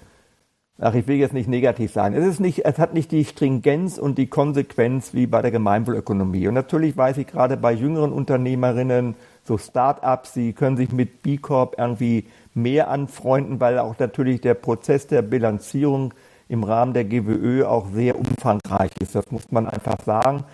ach, 0.79 0.95
ich 0.95 1.07
will 1.07 1.17
jetzt 1.17 1.33
nicht 1.33 1.49
negativ 1.49 1.93
sein. 1.93 2.15
Es 2.15 2.25
ist 2.25 2.41
nicht, 2.41 2.65
es 2.65 2.79
hat 2.79 2.95
nicht 2.95 3.11
die 3.13 3.25
Stringenz 3.25 3.99
und 3.99 4.19
die 4.19 4.27
Konsequenz 4.27 5.15
wie 5.15 5.27
bei 5.27 5.43
der 5.43 5.51
Gemeinwohlökonomie. 5.51 6.49
Und 6.49 6.55
natürlich 6.55 6.97
weiß 6.97 7.17
ich 7.19 7.27
gerade 7.27 7.57
bei 7.57 7.73
jüngeren 7.73 8.13
Unternehmerinnen, 8.13 9.15
so 9.45 9.59
Start-ups, 9.59 10.35
sie 10.35 10.53
können 10.53 10.77
sich 10.77 10.93
mit 10.93 11.23
B 11.23 11.37
Corp 11.37 11.77
irgendwie 11.79 12.27
mehr 12.53 12.91
anfreunden, 12.91 13.61
weil 13.61 13.79
auch 13.79 13.99
natürlich 13.99 14.41
der 14.41 14.55
Prozess 14.55 15.07
der 15.07 15.23
Bilanzierung 15.23 16.13
im 16.49 16.65
Rahmen 16.65 16.93
der 16.93 17.05
GWÖ 17.05 17.65
auch 17.65 17.87
sehr 17.93 18.19
umfangreich 18.19 18.91
ist. 19.01 19.15
Das 19.15 19.31
muss 19.31 19.51
man 19.51 19.69
einfach 19.69 19.99
sagen. 20.05 20.45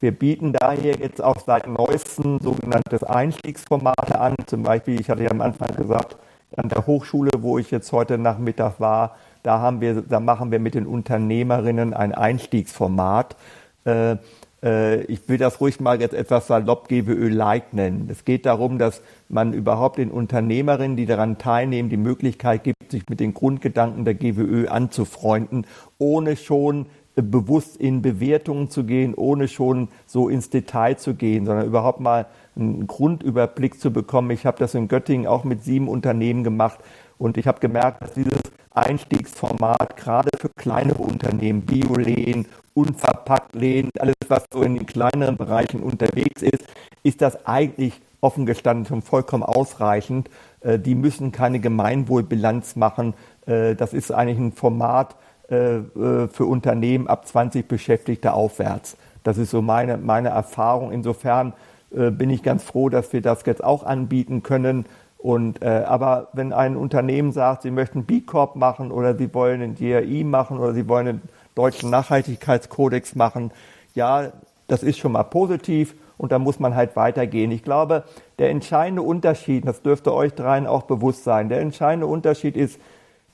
Wir 0.00 0.12
bieten 0.12 0.52
daher 0.52 0.96
jetzt 0.96 1.22
auch 1.22 1.40
seit 1.40 1.66
neuestem 1.66 2.38
sogenanntes 2.40 3.02
Einstiegsformate 3.02 4.20
an. 4.20 4.34
Zum 4.46 4.62
Beispiel, 4.62 5.00
ich 5.00 5.08
hatte 5.08 5.22
ja 5.22 5.30
am 5.30 5.40
Anfang 5.40 5.74
gesagt, 5.76 6.16
an 6.56 6.68
der 6.68 6.86
Hochschule, 6.86 7.30
wo 7.38 7.58
ich 7.58 7.70
jetzt 7.70 7.90
heute 7.92 8.18
Nachmittag 8.18 8.80
war, 8.80 9.16
da 9.44 9.60
haben 9.60 9.80
wir, 9.80 10.02
da 10.02 10.18
machen 10.18 10.50
wir 10.50 10.58
mit 10.58 10.74
den 10.74 10.86
Unternehmerinnen 10.86 11.94
ein 11.94 12.12
Einstiegsformat, 12.12 13.36
äh, 13.84 14.16
Äh, 14.64 15.02
ich 15.02 15.28
will 15.28 15.38
das 15.38 15.60
ruhig 15.60 15.78
mal 15.78 16.00
jetzt 16.00 16.14
etwas 16.14 16.46
salopp 16.46 16.88
GWÖ-like 16.88 17.74
nennen. 17.74 18.08
Es 18.10 18.24
geht 18.24 18.46
darum, 18.46 18.78
dass 18.78 19.02
man 19.28 19.52
überhaupt 19.52 19.98
den 19.98 20.10
Unternehmerinnen, 20.10 20.96
die 20.96 21.06
daran 21.06 21.38
teilnehmen, 21.38 21.90
die 21.90 21.96
Möglichkeit 21.98 22.64
gibt, 22.64 22.90
sich 22.90 23.08
mit 23.08 23.20
den 23.20 23.34
Grundgedanken 23.34 24.04
der 24.04 24.14
GWÖ 24.14 24.68
anzufreunden, 24.68 25.66
ohne 25.98 26.36
schon 26.36 26.86
bewusst 27.14 27.76
in 27.76 28.02
Bewertungen 28.02 28.70
zu 28.70 28.84
gehen, 28.84 29.14
ohne 29.14 29.46
schon 29.46 29.88
so 30.06 30.28
ins 30.28 30.50
Detail 30.50 30.96
zu 30.96 31.14
gehen, 31.14 31.46
sondern 31.46 31.66
überhaupt 31.66 32.00
mal 32.00 32.26
einen 32.56 32.88
Grundüberblick 32.88 33.80
zu 33.80 33.92
bekommen. 33.92 34.30
Ich 34.32 34.46
habe 34.46 34.58
das 34.58 34.74
in 34.74 34.88
Göttingen 34.88 35.28
auch 35.28 35.44
mit 35.44 35.62
sieben 35.62 35.86
Unternehmen 35.86 36.42
gemacht 36.42 36.80
und 37.18 37.36
ich 37.36 37.46
habe 37.46 37.60
gemerkt, 37.60 38.02
dass 38.02 38.14
dieses 38.14 38.40
Einstiegsformat 38.74 39.96
gerade 39.96 40.30
für 40.38 40.50
kleinere 40.50 41.02
Unternehmen, 41.02 41.62
Bioläden, 41.62 42.46
Unverpacktläden, 42.74 43.90
alles 43.98 44.14
was 44.28 44.44
so 44.52 44.62
in 44.62 44.74
den 44.74 44.86
kleineren 44.86 45.36
Bereichen 45.36 45.80
unterwegs 45.80 46.42
ist, 46.42 46.64
ist 47.02 47.22
das 47.22 47.46
eigentlich 47.46 48.00
offen 48.24 48.46
gestanden 48.46 48.86
schon 48.86 49.02
vollkommen 49.02 49.44
ausreichend. 49.44 50.28
Äh, 50.60 50.78
die 50.78 50.94
müssen 50.94 51.30
keine 51.30 51.60
Gemeinwohlbilanz 51.60 52.74
machen. 52.74 53.14
Äh, 53.46 53.76
das 53.76 53.92
ist 53.92 54.10
eigentlich 54.10 54.38
ein 54.38 54.52
Format 54.52 55.14
äh, 55.48 55.80
für 55.94 56.46
Unternehmen 56.46 57.06
ab 57.06 57.28
20 57.28 57.68
Beschäftigte 57.68 58.32
aufwärts. 58.32 58.96
Das 59.22 59.38
ist 59.38 59.50
so 59.50 59.62
meine, 59.62 59.98
meine 59.98 60.30
Erfahrung. 60.30 60.90
Insofern 60.90 61.52
bin 61.90 62.28
ich 62.28 62.42
ganz 62.42 62.64
froh, 62.64 62.88
dass 62.88 63.12
wir 63.12 63.22
das 63.22 63.46
jetzt 63.46 63.62
auch 63.62 63.84
anbieten 63.84 64.42
können. 64.42 64.84
Und, 65.24 65.62
äh, 65.62 65.84
aber 65.86 66.28
wenn 66.34 66.52
ein 66.52 66.76
Unternehmen 66.76 67.32
sagt, 67.32 67.62
sie 67.62 67.70
möchten 67.70 68.04
B 68.04 68.20
Corp 68.20 68.56
machen 68.56 68.92
oder 68.92 69.16
sie 69.16 69.32
wollen 69.32 69.62
einen 69.62 69.74
GRI 69.74 70.22
machen 70.22 70.58
oder 70.58 70.74
sie 70.74 70.86
wollen 70.86 71.08
einen 71.08 71.22
deutschen 71.54 71.88
Nachhaltigkeitskodex 71.88 73.14
machen, 73.14 73.50
ja, 73.94 74.32
das 74.66 74.82
ist 74.82 74.98
schon 74.98 75.12
mal 75.12 75.22
positiv 75.22 75.94
und 76.18 76.30
da 76.30 76.38
muss 76.38 76.60
man 76.60 76.74
halt 76.74 76.94
weitergehen. 76.94 77.52
Ich 77.52 77.62
glaube, 77.62 78.04
der 78.38 78.50
entscheidende 78.50 79.00
Unterschied, 79.00 79.66
das 79.66 79.80
dürfte 79.80 80.12
euch 80.12 80.34
dreien 80.34 80.66
auch 80.66 80.82
bewusst 80.82 81.24
sein, 81.24 81.48
der 81.48 81.60
entscheidende 81.62 82.06
Unterschied 82.06 82.54
ist, 82.54 82.78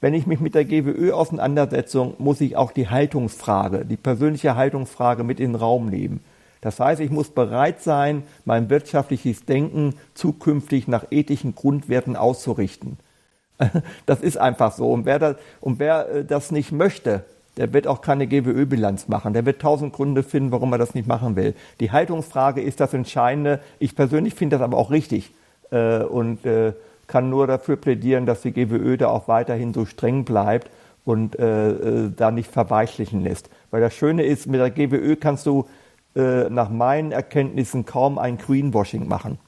wenn 0.01 0.15
ich 0.15 0.29
mich 0.29 0.39
mit 0.39 0.55
der 0.55 0.67
GWÖ 0.67 1.13
auseinandersetze, 1.13 2.15
muss 2.19 2.41
ich 2.41 2.57
auch 2.57 2.71
die 2.71 2.89
Haltungsfrage, 2.89 3.85
die 3.85 3.97
persönliche 3.97 4.55
Haltungsfrage 4.55 5.25
mit 5.25 5.41
in 5.41 5.55
den 5.55 5.61
Raum 5.61 5.87
nehmen. 5.87 6.23
Das 6.61 6.79
heißt, 6.79 7.01
ich 7.01 7.11
muss 7.11 7.31
bereit 7.31 7.81
sein, 7.81 8.25
mein 8.45 8.69
wirtschaftliches 8.69 9.45
Denken 9.47 9.95
zukünftig 10.15 10.89
nach 10.89 11.07
ethischen 11.11 11.55
Grundwerten 11.55 12.17
auszurichten. 12.17 12.99
Das 14.07 14.23
ist 14.23 14.39
einfach 14.39 14.73
so. 14.73 14.91
Und 14.91 15.05
wer 15.05 15.19
das, 15.19 15.37
und 15.61 15.79
wer 15.79 16.09
äh, 16.09 16.25
das 16.25 16.51
nicht 16.51 16.73
möchte, 16.73 17.25
der 17.57 17.73
wird 17.75 17.87
auch 17.87 18.01
keine 18.01 18.27
GWÖ-Bilanz 18.27 19.09
machen. 19.09 19.35
Der 19.35 19.45
wird 19.45 19.61
tausend 19.61 19.93
Gründe 19.93 20.23
finden, 20.23 20.51
warum 20.51 20.73
er 20.73 20.79
das 20.79 20.95
nicht 20.95 21.07
machen 21.07 21.37
will. 21.37 21.55
Die 21.79 21.91
Haltungsfrage 21.91 22.63
ist 22.63 22.81
das 22.81 22.95
Entscheidende. 22.95 23.61
Ich 23.79 23.95
persönlich 23.95 24.35
finde 24.35 24.57
das 24.57 24.65
aber 24.65 24.79
auch 24.79 24.91
richtig 24.91 25.33
äh, 25.71 25.99
und 25.99 26.47
äh, 26.47 26.73
kann 27.07 27.29
nur 27.29 27.47
dafür 27.47 27.77
plädieren, 27.77 28.25
dass 28.25 28.41
die 28.43 28.53
GWÖ 28.53 28.97
da 28.97 29.09
auch 29.09 29.29
weiterhin 29.29 29.75
so 29.75 29.85
streng 29.85 30.25
bleibt 30.25 30.71
und 31.05 31.37
da 31.37 32.31
nicht 32.31 32.49
verweichlichen 32.49 33.23
lässt. 33.23 33.51
Weil 33.73 33.81
das 33.81 33.95
Schöne 33.95 34.23
ist, 34.23 34.47
mit 34.47 34.61
der 34.61 34.71
GWÖ 34.71 35.17
kannst 35.17 35.45
du 35.47 35.67
äh, 36.17 36.51
nach 36.51 36.71
meinen 36.71 37.13
Erkenntnissen 37.13 37.85
kaum 37.85 38.19
ein 38.19 38.39
Greenwashing 38.39 39.07
machen. 39.07 39.39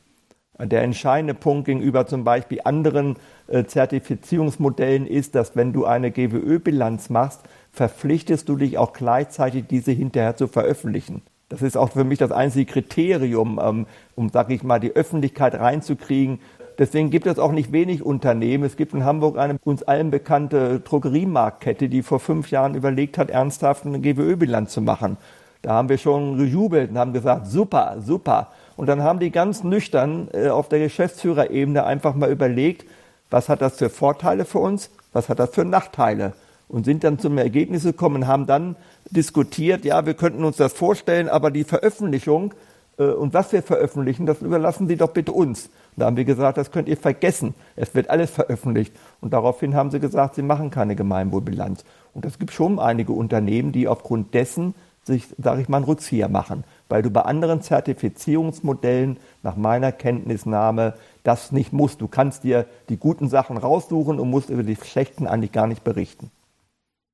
Der 0.58 0.82
entscheidende 0.82 1.34
Punkt 1.34 1.64
gegenüber 1.64 2.06
zum 2.06 2.24
Beispiel 2.24 2.60
anderen 2.64 3.16
äh, 3.48 3.64
Zertifizierungsmodellen 3.64 5.06
ist, 5.06 5.34
dass 5.34 5.56
wenn 5.56 5.72
du 5.72 5.86
eine 5.86 6.10
GWÖ-Bilanz 6.10 7.10
machst, 7.10 7.40
verpflichtest 7.72 8.48
du 8.48 8.56
dich 8.56 8.78
auch 8.78 8.92
gleichzeitig, 8.92 9.64
diese 9.66 9.92
hinterher 9.92 10.36
zu 10.36 10.46
veröffentlichen. 10.46 11.22
Das 11.48 11.62
ist 11.62 11.76
auch 11.76 11.90
für 11.90 12.04
mich 12.04 12.18
das 12.18 12.32
einzige 12.32 12.70
Kriterium, 12.70 13.60
ähm, 13.62 13.86
um, 14.14 14.28
sag 14.28 14.50
ich 14.50 14.62
mal, 14.62 14.78
die 14.78 14.94
Öffentlichkeit 14.94 15.54
reinzukriegen. 15.54 16.38
Deswegen 16.78 17.10
gibt 17.10 17.26
es 17.26 17.38
auch 17.38 17.52
nicht 17.52 17.72
wenig 17.72 18.02
Unternehmen. 18.02 18.64
Es 18.64 18.76
gibt 18.76 18.94
in 18.94 19.04
Hamburg 19.04 19.38
eine 19.38 19.58
uns 19.64 19.82
allen 19.82 20.10
bekannte 20.10 20.80
Drogeriemarktkette, 20.80 21.88
die 21.88 22.02
vor 22.02 22.20
fünf 22.20 22.50
Jahren 22.50 22.74
überlegt 22.74 23.18
hat, 23.18 23.30
ernsthaft 23.30 23.84
eine 23.84 24.00
GWÖ-Bilanz 24.00 24.72
zu 24.72 24.80
machen. 24.80 25.16
Da 25.62 25.72
haben 25.72 25.88
wir 25.88 25.98
schon 25.98 26.36
gejubelt 26.38 26.90
und 26.90 26.98
haben 26.98 27.12
gesagt, 27.12 27.46
super, 27.46 27.96
super. 28.04 28.48
Und 28.76 28.86
dann 28.86 29.02
haben 29.02 29.20
die 29.20 29.30
ganz 29.30 29.62
nüchtern 29.62 30.28
äh, 30.32 30.48
auf 30.48 30.68
der 30.68 30.80
Geschäftsführerebene 30.80 31.84
einfach 31.84 32.14
mal 32.14 32.30
überlegt, 32.30 32.84
was 33.30 33.48
hat 33.48 33.62
das 33.62 33.78
für 33.78 33.88
Vorteile 33.88 34.44
für 34.44 34.58
uns, 34.58 34.90
was 35.12 35.28
hat 35.28 35.38
das 35.38 35.50
für 35.50 35.64
Nachteile 35.64 36.32
und 36.68 36.84
sind 36.84 37.04
dann 37.04 37.18
zum 37.18 37.38
Ergebnis 37.38 37.84
gekommen 37.84 38.16
und 38.16 38.26
haben 38.26 38.46
dann 38.46 38.76
diskutiert, 39.10 39.84
ja, 39.84 40.04
wir 40.04 40.14
könnten 40.14 40.44
uns 40.44 40.56
das 40.56 40.72
vorstellen, 40.72 41.28
aber 41.28 41.50
die 41.50 41.64
Veröffentlichung 41.64 42.54
äh, 42.98 43.04
und 43.04 43.34
was 43.34 43.52
wir 43.52 43.62
veröffentlichen, 43.62 44.26
das 44.26 44.40
überlassen 44.42 44.88
Sie 44.88 44.96
doch 44.96 45.10
bitte 45.10 45.32
uns. 45.32 45.66
Und 45.66 46.00
da 46.00 46.06
haben 46.06 46.16
wir 46.16 46.24
gesagt, 46.24 46.56
das 46.56 46.70
könnt 46.70 46.88
ihr 46.88 46.96
vergessen. 46.96 47.54
Es 47.76 47.94
wird 47.94 48.08
alles 48.08 48.30
veröffentlicht. 48.30 48.94
Und 49.20 49.34
daraufhin 49.34 49.74
haben 49.74 49.90
sie 49.90 50.00
gesagt, 50.00 50.36
sie 50.36 50.42
machen 50.42 50.70
keine 50.70 50.96
Gemeinwohlbilanz. 50.96 51.84
Und 52.14 52.24
es 52.24 52.38
gibt 52.38 52.52
schon 52.52 52.78
einige 52.78 53.12
Unternehmen, 53.12 53.72
die 53.72 53.88
aufgrund 53.88 54.32
dessen 54.32 54.74
sich, 55.04 55.26
sage 55.38 55.60
ich 55.60 55.68
mal, 55.68 55.78
einen 55.78 55.86
Rückzieher 55.86 56.28
machen, 56.28 56.64
weil 56.88 57.02
du 57.02 57.10
bei 57.10 57.22
anderen 57.22 57.60
Zertifizierungsmodellen 57.60 59.18
nach 59.42 59.56
meiner 59.56 59.92
Kenntnisnahme 59.92 60.94
das 61.24 61.52
nicht 61.52 61.72
musst. 61.72 62.00
Du 62.00 62.08
kannst 62.08 62.44
dir 62.44 62.66
die 62.88 62.96
guten 62.96 63.28
Sachen 63.28 63.56
raussuchen 63.56 64.20
und 64.20 64.30
musst 64.30 64.50
über 64.50 64.62
die 64.62 64.76
schlechten 64.76 65.26
eigentlich 65.26 65.52
gar 65.52 65.66
nicht 65.66 65.84
berichten. 65.84 66.30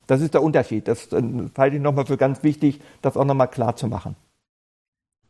Das 0.06 0.20
ist 0.20 0.34
der 0.34 0.42
Unterschied. 0.42 0.88
Das 0.88 1.12
äh, 1.12 1.22
halte 1.56 1.76
ich 1.76 1.82
nochmal 1.82 2.06
für 2.06 2.16
ganz 2.16 2.42
wichtig, 2.42 2.80
das 3.02 3.16
auch 3.16 3.24
nochmal 3.24 3.48
klar 3.48 3.76
zu 3.76 3.88
machen. 3.88 4.16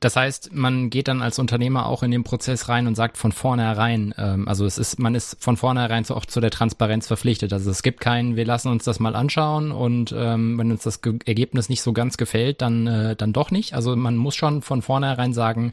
Das 0.01 0.15
heißt, 0.15 0.55
man 0.55 0.91
geht 0.91 1.09
dann 1.09 1.23
als 1.23 1.41
Unternehmer 1.41 1.87
auch 1.87 2.05
in 2.05 2.13
den 2.13 2.23
Prozess 2.23 2.69
rein 2.69 2.87
und 2.87 2.95
sagt 2.95 3.17
von 3.17 3.33
vornherein, 3.33 4.15
ähm, 4.17 4.47
also 4.47 4.65
es 4.65 4.79
ist, 4.79 5.01
man 5.01 5.17
ist 5.17 5.43
von 5.43 5.57
vornherein 5.57 6.09
auch 6.11 6.25
zu 6.25 6.41
der 6.41 6.51
Transparenz 6.51 7.09
verpflichtet. 7.09 7.53
Also 7.53 7.69
es 7.71 7.83
gibt 7.83 8.01
keinen, 8.01 8.37
wir 8.37 8.45
lassen 8.45 8.69
uns 8.69 8.85
das 8.85 9.01
mal 9.01 9.17
anschauen 9.17 9.73
und 9.73 10.15
ähm, 10.17 10.57
wenn 10.57 10.71
uns 10.71 10.85
das 10.85 11.03
Ge 11.03 11.19
Ergebnis 11.27 11.69
nicht 11.69 11.83
so 11.83 11.93
ganz 11.93 12.17
gefällt, 12.17 12.63
dann, 12.63 12.87
äh, 12.87 13.17
dann 13.17 13.33
doch 13.33 13.51
nicht. 13.51 13.75
Also 13.75 13.97
man 13.97 14.17
muss 14.17 14.37
schon 14.37 14.63
von 14.63 14.83
vornherein 14.83 15.33
sagen, 15.33 15.73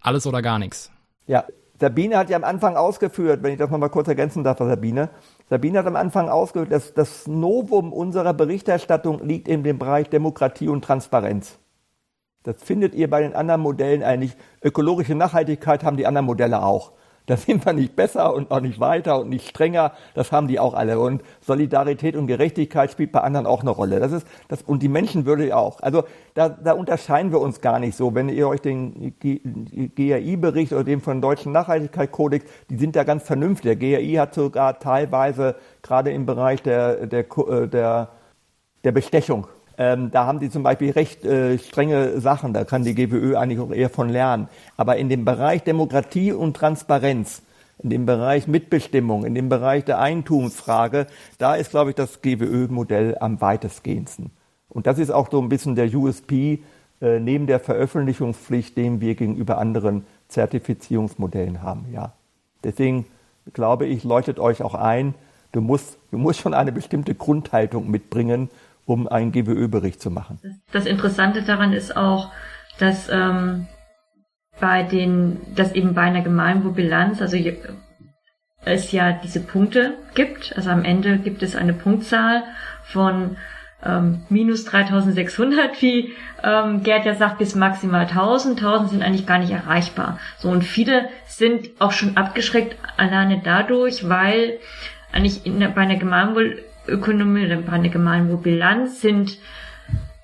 alles 0.00 0.26
oder 0.26 0.42
gar 0.42 0.58
nichts. 0.58 0.90
Ja, 1.28 1.44
Sabine 1.78 2.18
hat 2.18 2.28
ja 2.28 2.36
am 2.36 2.44
Anfang 2.44 2.76
ausgeführt, 2.76 3.44
wenn 3.44 3.52
ich 3.52 3.58
das 3.58 3.70
nochmal 3.70 3.88
kurz 3.88 4.08
ergänzen 4.08 4.42
darf, 4.42 4.58
Sabine. 4.58 5.10
Sabine 5.48 5.78
hat 5.78 5.86
am 5.86 5.96
Anfang 5.96 6.28
ausgeführt, 6.28 6.72
dass 6.72 6.92
das 6.92 7.28
Novum 7.28 7.92
unserer 7.92 8.34
Berichterstattung 8.34 9.24
liegt 9.24 9.46
in 9.46 9.62
dem 9.62 9.78
Bereich 9.78 10.10
Demokratie 10.10 10.68
und 10.68 10.84
Transparenz. 10.84 11.59
Das 12.42 12.62
findet 12.62 12.94
ihr 12.94 13.10
bei 13.10 13.20
den 13.20 13.34
anderen 13.34 13.60
Modellen 13.60 14.02
eigentlich. 14.02 14.36
Ökologische 14.62 15.14
Nachhaltigkeit 15.14 15.84
haben 15.84 15.96
die 15.96 16.06
anderen 16.06 16.26
Modelle 16.26 16.62
auch. 16.62 16.92
Da 17.26 17.36
sind 17.36 17.64
wir 17.64 17.72
nicht 17.72 17.94
besser 17.94 18.34
und 18.34 18.50
auch 18.50 18.60
nicht 18.60 18.80
weiter 18.80 19.20
und 19.20 19.28
nicht 19.28 19.48
strenger. 19.48 19.92
Das 20.14 20.32
haben 20.32 20.48
die 20.48 20.58
auch 20.58 20.74
alle. 20.74 20.98
Und 20.98 21.22
Solidarität 21.40 22.16
und 22.16 22.26
Gerechtigkeit 22.26 22.90
spielt 22.90 23.12
bei 23.12 23.20
anderen 23.20 23.46
auch 23.46 23.60
eine 23.60 23.70
Rolle. 23.70 24.00
Das 24.00 24.10
ist, 24.10 24.26
das, 24.48 24.62
und 24.62 24.82
die 24.82 24.88
Menschenwürde 24.88 25.56
auch. 25.56 25.80
Also 25.80 26.04
da, 26.34 26.48
da 26.48 26.72
unterscheiden 26.72 27.30
wir 27.30 27.40
uns 27.40 27.60
gar 27.60 27.78
nicht 27.78 27.96
so. 27.96 28.14
Wenn 28.14 28.28
ihr 28.30 28.48
euch 28.48 28.60
den 28.60 29.14
GRI-Bericht 29.20 30.72
oder 30.72 30.84
den 30.84 31.00
von 31.00 31.20
Deutschen 31.20 31.52
Nachhaltigkeitskodex, 31.52 32.44
die 32.68 32.78
sind 32.78 32.96
da 32.96 33.04
ganz 33.04 33.22
vernünftig. 33.22 33.78
Der 33.78 33.98
GRI 33.98 34.14
hat 34.14 34.34
sogar 34.34 34.78
teilweise 34.78 35.54
gerade 35.82 36.10
im 36.10 36.26
Bereich 36.26 36.62
der, 36.62 37.06
der, 37.06 37.24
der, 37.68 38.08
der 38.82 38.92
Bestechung 38.92 39.46
ähm, 39.80 40.10
da 40.10 40.26
haben 40.26 40.40
die 40.40 40.50
zum 40.50 40.62
Beispiel 40.62 40.90
recht 40.90 41.24
äh, 41.24 41.56
strenge 41.56 42.20
Sachen, 42.20 42.52
da 42.52 42.64
kann 42.64 42.84
die 42.84 42.94
GWÖ 42.94 43.38
eigentlich 43.38 43.60
auch 43.60 43.72
eher 43.72 43.88
von 43.88 44.10
lernen. 44.10 44.50
Aber 44.76 44.98
in 44.98 45.08
dem 45.08 45.24
Bereich 45.24 45.62
Demokratie 45.62 46.32
und 46.32 46.54
Transparenz, 46.54 47.40
in 47.82 47.88
dem 47.88 48.04
Bereich 48.04 48.46
Mitbestimmung, 48.46 49.24
in 49.24 49.34
dem 49.34 49.48
Bereich 49.48 49.86
der 49.86 49.98
Eigentumsfrage, 49.98 51.06
da 51.38 51.54
ist, 51.54 51.70
glaube 51.70 51.90
ich, 51.90 51.96
das 51.96 52.20
GWÖ-Modell 52.20 53.16
am 53.20 53.40
weitestgehendsten. 53.40 54.32
Und 54.68 54.86
das 54.86 54.98
ist 54.98 55.10
auch 55.10 55.30
so 55.30 55.40
ein 55.40 55.48
bisschen 55.48 55.76
der 55.76 55.90
USP 55.94 56.62
äh, 57.00 57.18
neben 57.18 57.46
der 57.46 57.58
Veröffentlichungspflicht, 57.58 58.76
den 58.76 59.00
wir 59.00 59.14
gegenüber 59.14 59.56
anderen 59.56 60.04
Zertifizierungsmodellen 60.28 61.62
haben. 61.62 61.86
Ja. 61.90 62.12
Deswegen 62.62 63.06
glaube 63.54 63.86
ich, 63.86 64.04
leuchtet 64.04 64.40
euch 64.40 64.62
auch 64.62 64.74
ein, 64.74 65.14
du 65.52 65.62
musst, 65.62 65.96
du 66.10 66.18
musst 66.18 66.40
schon 66.40 66.52
eine 66.52 66.70
bestimmte 66.70 67.14
Grundhaltung 67.14 67.90
mitbringen, 67.90 68.50
um 68.90 69.06
einen 69.06 69.30
GWÖ-Bericht 69.30 70.02
zu 70.02 70.10
machen. 70.10 70.40
Das 70.72 70.84
Interessante 70.84 71.42
daran 71.42 71.72
ist 71.72 71.96
auch, 71.96 72.32
dass 72.78 73.08
ähm, 73.08 73.68
bei 74.58 74.82
den, 74.82 75.38
dass 75.54 75.72
eben 75.72 75.94
bei 75.94 76.02
einer 76.02 76.22
Gemeinwohlbilanz, 76.22 77.22
also 77.22 77.36
es 78.64 78.90
ja 78.90 79.12
diese 79.12 79.40
Punkte 79.40 79.94
gibt, 80.14 80.56
also 80.56 80.70
am 80.70 80.84
Ende 80.84 81.18
gibt 81.18 81.44
es 81.44 81.54
eine 81.54 81.72
Punktzahl 81.72 82.42
von 82.82 83.36
ähm, 83.84 84.22
minus 84.28 84.64
3600, 84.64 85.80
wie 85.80 86.12
ähm, 86.42 86.82
Gerd 86.82 87.06
ja 87.06 87.14
sagt, 87.14 87.38
bis 87.38 87.54
maximal 87.54 88.06
1000. 88.06 88.58
1000 88.58 88.90
sind 88.90 89.02
eigentlich 89.02 89.26
gar 89.26 89.38
nicht 89.38 89.52
erreichbar. 89.52 90.18
So 90.36 90.50
und 90.50 90.64
viele 90.64 91.08
sind 91.26 91.70
auch 91.78 91.92
schon 91.92 92.16
abgeschreckt 92.16 92.76
alleine 92.96 93.40
dadurch, 93.42 94.08
weil 94.08 94.58
eigentlich 95.12 95.46
in, 95.46 95.60
bei 95.60 95.80
einer 95.80 95.96
Gemeinwohl 95.96 96.64
Ökonomie 96.90 97.46
oder 97.46 97.72
eine 97.72 97.90
Gemeinwohlbilanz 97.90 99.00
sind 99.00 99.38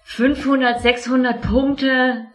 500, 0.04 0.82
600 0.82 1.42
Punkte 1.42 2.26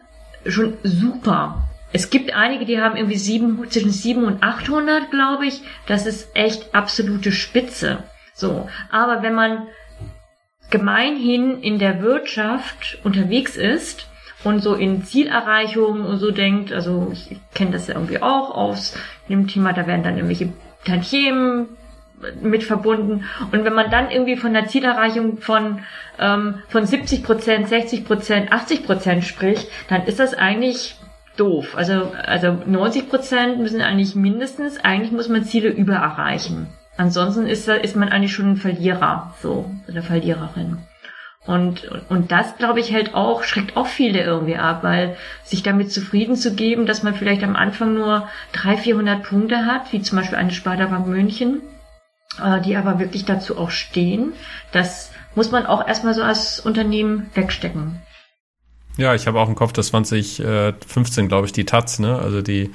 schon 0.46 0.74
super. 0.82 1.68
Es 1.92 2.10
gibt 2.10 2.32
einige, 2.34 2.64
die 2.64 2.80
haben 2.80 2.96
irgendwie 2.96 3.18
sieben, 3.18 3.70
zwischen 3.70 3.90
700 3.90 4.34
und 4.34 4.42
800, 4.42 5.10
glaube 5.10 5.46
ich. 5.46 5.62
Das 5.86 6.06
ist 6.06 6.34
echt 6.34 6.74
absolute 6.74 7.32
Spitze. 7.32 8.04
So. 8.34 8.68
Aber 8.90 9.22
wenn 9.22 9.34
man 9.34 9.66
gemeinhin 10.70 11.60
in 11.60 11.78
der 11.78 12.02
Wirtschaft 12.02 12.98
unterwegs 13.04 13.56
ist 13.56 14.08
und 14.42 14.60
so 14.60 14.74
in 14.74 15.04
Zielerreichung 15.04 16.04
und 16.04 16.18
so 16.18 16.30
denkt, 16.30 16.72
also 16.72 17.10
ich 17.12 17.36
kenne 17.54 17.72
das 17.72 17.88
ja 17.88 17.94
irgendwie 17.94 18.22
auch 18.22 18.50
aus 18.50 18.96
dem 19.28 19.46
Thema, 19.46 19.72
da 19.74 19.86
werden 19.86 20.02
dann 20.02 20.16
irgendwelche 20.16 20.52
Tantiemen 20.84 21.68
mit 22.40 22.64
verbunden. 22.64 23.24
Und 23.52 23.64
wenn 23.64 23.74
man 23.74 23.90
dann 23.90 24.10
irgendwie 24.10 24.36
von 24.36 24.52
der 24.52 24.66
Zielerreichung 24.66 25.38
von, 25.38 25.80
ähm, 26.18 26.56
von 26.68 26.86
70 26.86 27.24
Prozent, 27.24 27.68
60 27.68 28.04
Prozent, 28.04 28.52
80 28.52 28.84
Prozent 28.84 29.24
spricht, 29.24 29.68
dann 29.88 30.04
ist 30.04 30.18
das 30.18 30.34
eigentlich 30.34 30.96
doof. 31.36 31.74
Also, 31.76 32.12
also 32.24 32.58
90 32.66 33.08
Prozent 33.08 33.58
müssen 33.58 33.80
eigentlich 33.80 34.14
mindestens, 34.14 34.82
eigentlich 34.84 35.12
muss 35.12 35.28
man 35.28 35.44
Ziele 35.44 35.70
übererreichen. 35.70 36.68
Ansonsten 36.96 37.46
ist, 37.46 37.68
ist 37.68 37.96
man 37.96 38.10
eigentlich 38.10 38.32
schon 38.32 38.52
ein 38.52 38.56
Verlierer, 38.56 39.34
so, 39.40 39.70
eine 39.88 40.02
Verliererin. 40.02 40.78
Und, 41.44 41.90
und 42.08 42.30
das, 42.30 42.56
glaube 42.56 42.78
ich, 42.78 42.92
hält 42.92 43.14
auch, 43.14 43.42
schreckt 43.42 43.76
auch 43.76 43.88
viele 43.88 44.22
irgendwie 44.22 44.56
ab, 44.56 44.84
weil 44.84 45.16
sich 45.42 45.64
damit 45.64 45.90
zufrieden 45.90 46.36
zu 46.36 46.54
geben, 46.54 46.86
dass 46.86 47.02
man 47.02 47.14
vielleicht 47.14 47.42
am 47.42 47.56
Anfang 47.56 47.94
nur 47.94 48.28
300, 48.52 48.80
400 48.84 49.22
Punkte 49.24 49.66
hat, 49.66 49.92
wie 49.92 50.02
zum 50.02 50.18
Beispiel 50.18 50.38
eine 50.38 50.52
Sparda 50.52 50.86
Bank 50.86 51.08
München, 51.08 51.60
die 52.64 52.76
aber 52.76 52.98
wirklich 52.98 53.24
dazu 53.24 53.58
auch 53.58 53.70
stehen. 53.70 54.32
Das 54.72 55.10
muss 55.34 55.50
man 55.50 55.66
auch 55.66 55.86
erstmal 55.86 56.14
so 56.14 56.22
als 56.22 56.60
Unternehmen 56.60 57.30
wegstecken. 57.34 58.00
Ja, 58.96 59.14
ich 59.14 59.26
habe 59.26 59.40
auch 59.40 59.48
im 59.48 59.54
Kopf, 59.54 59.72
dass 59.72 59.88
2015, 59.88 61.28
glaube 61.28 61.46
ich, 61.46 61.52
die 61.52 61.64
Taz, 61.64 61.98
ne? 61.98 62.18
also 62.18 62.42
die 62.42 62.64
äh, 62.64 62.70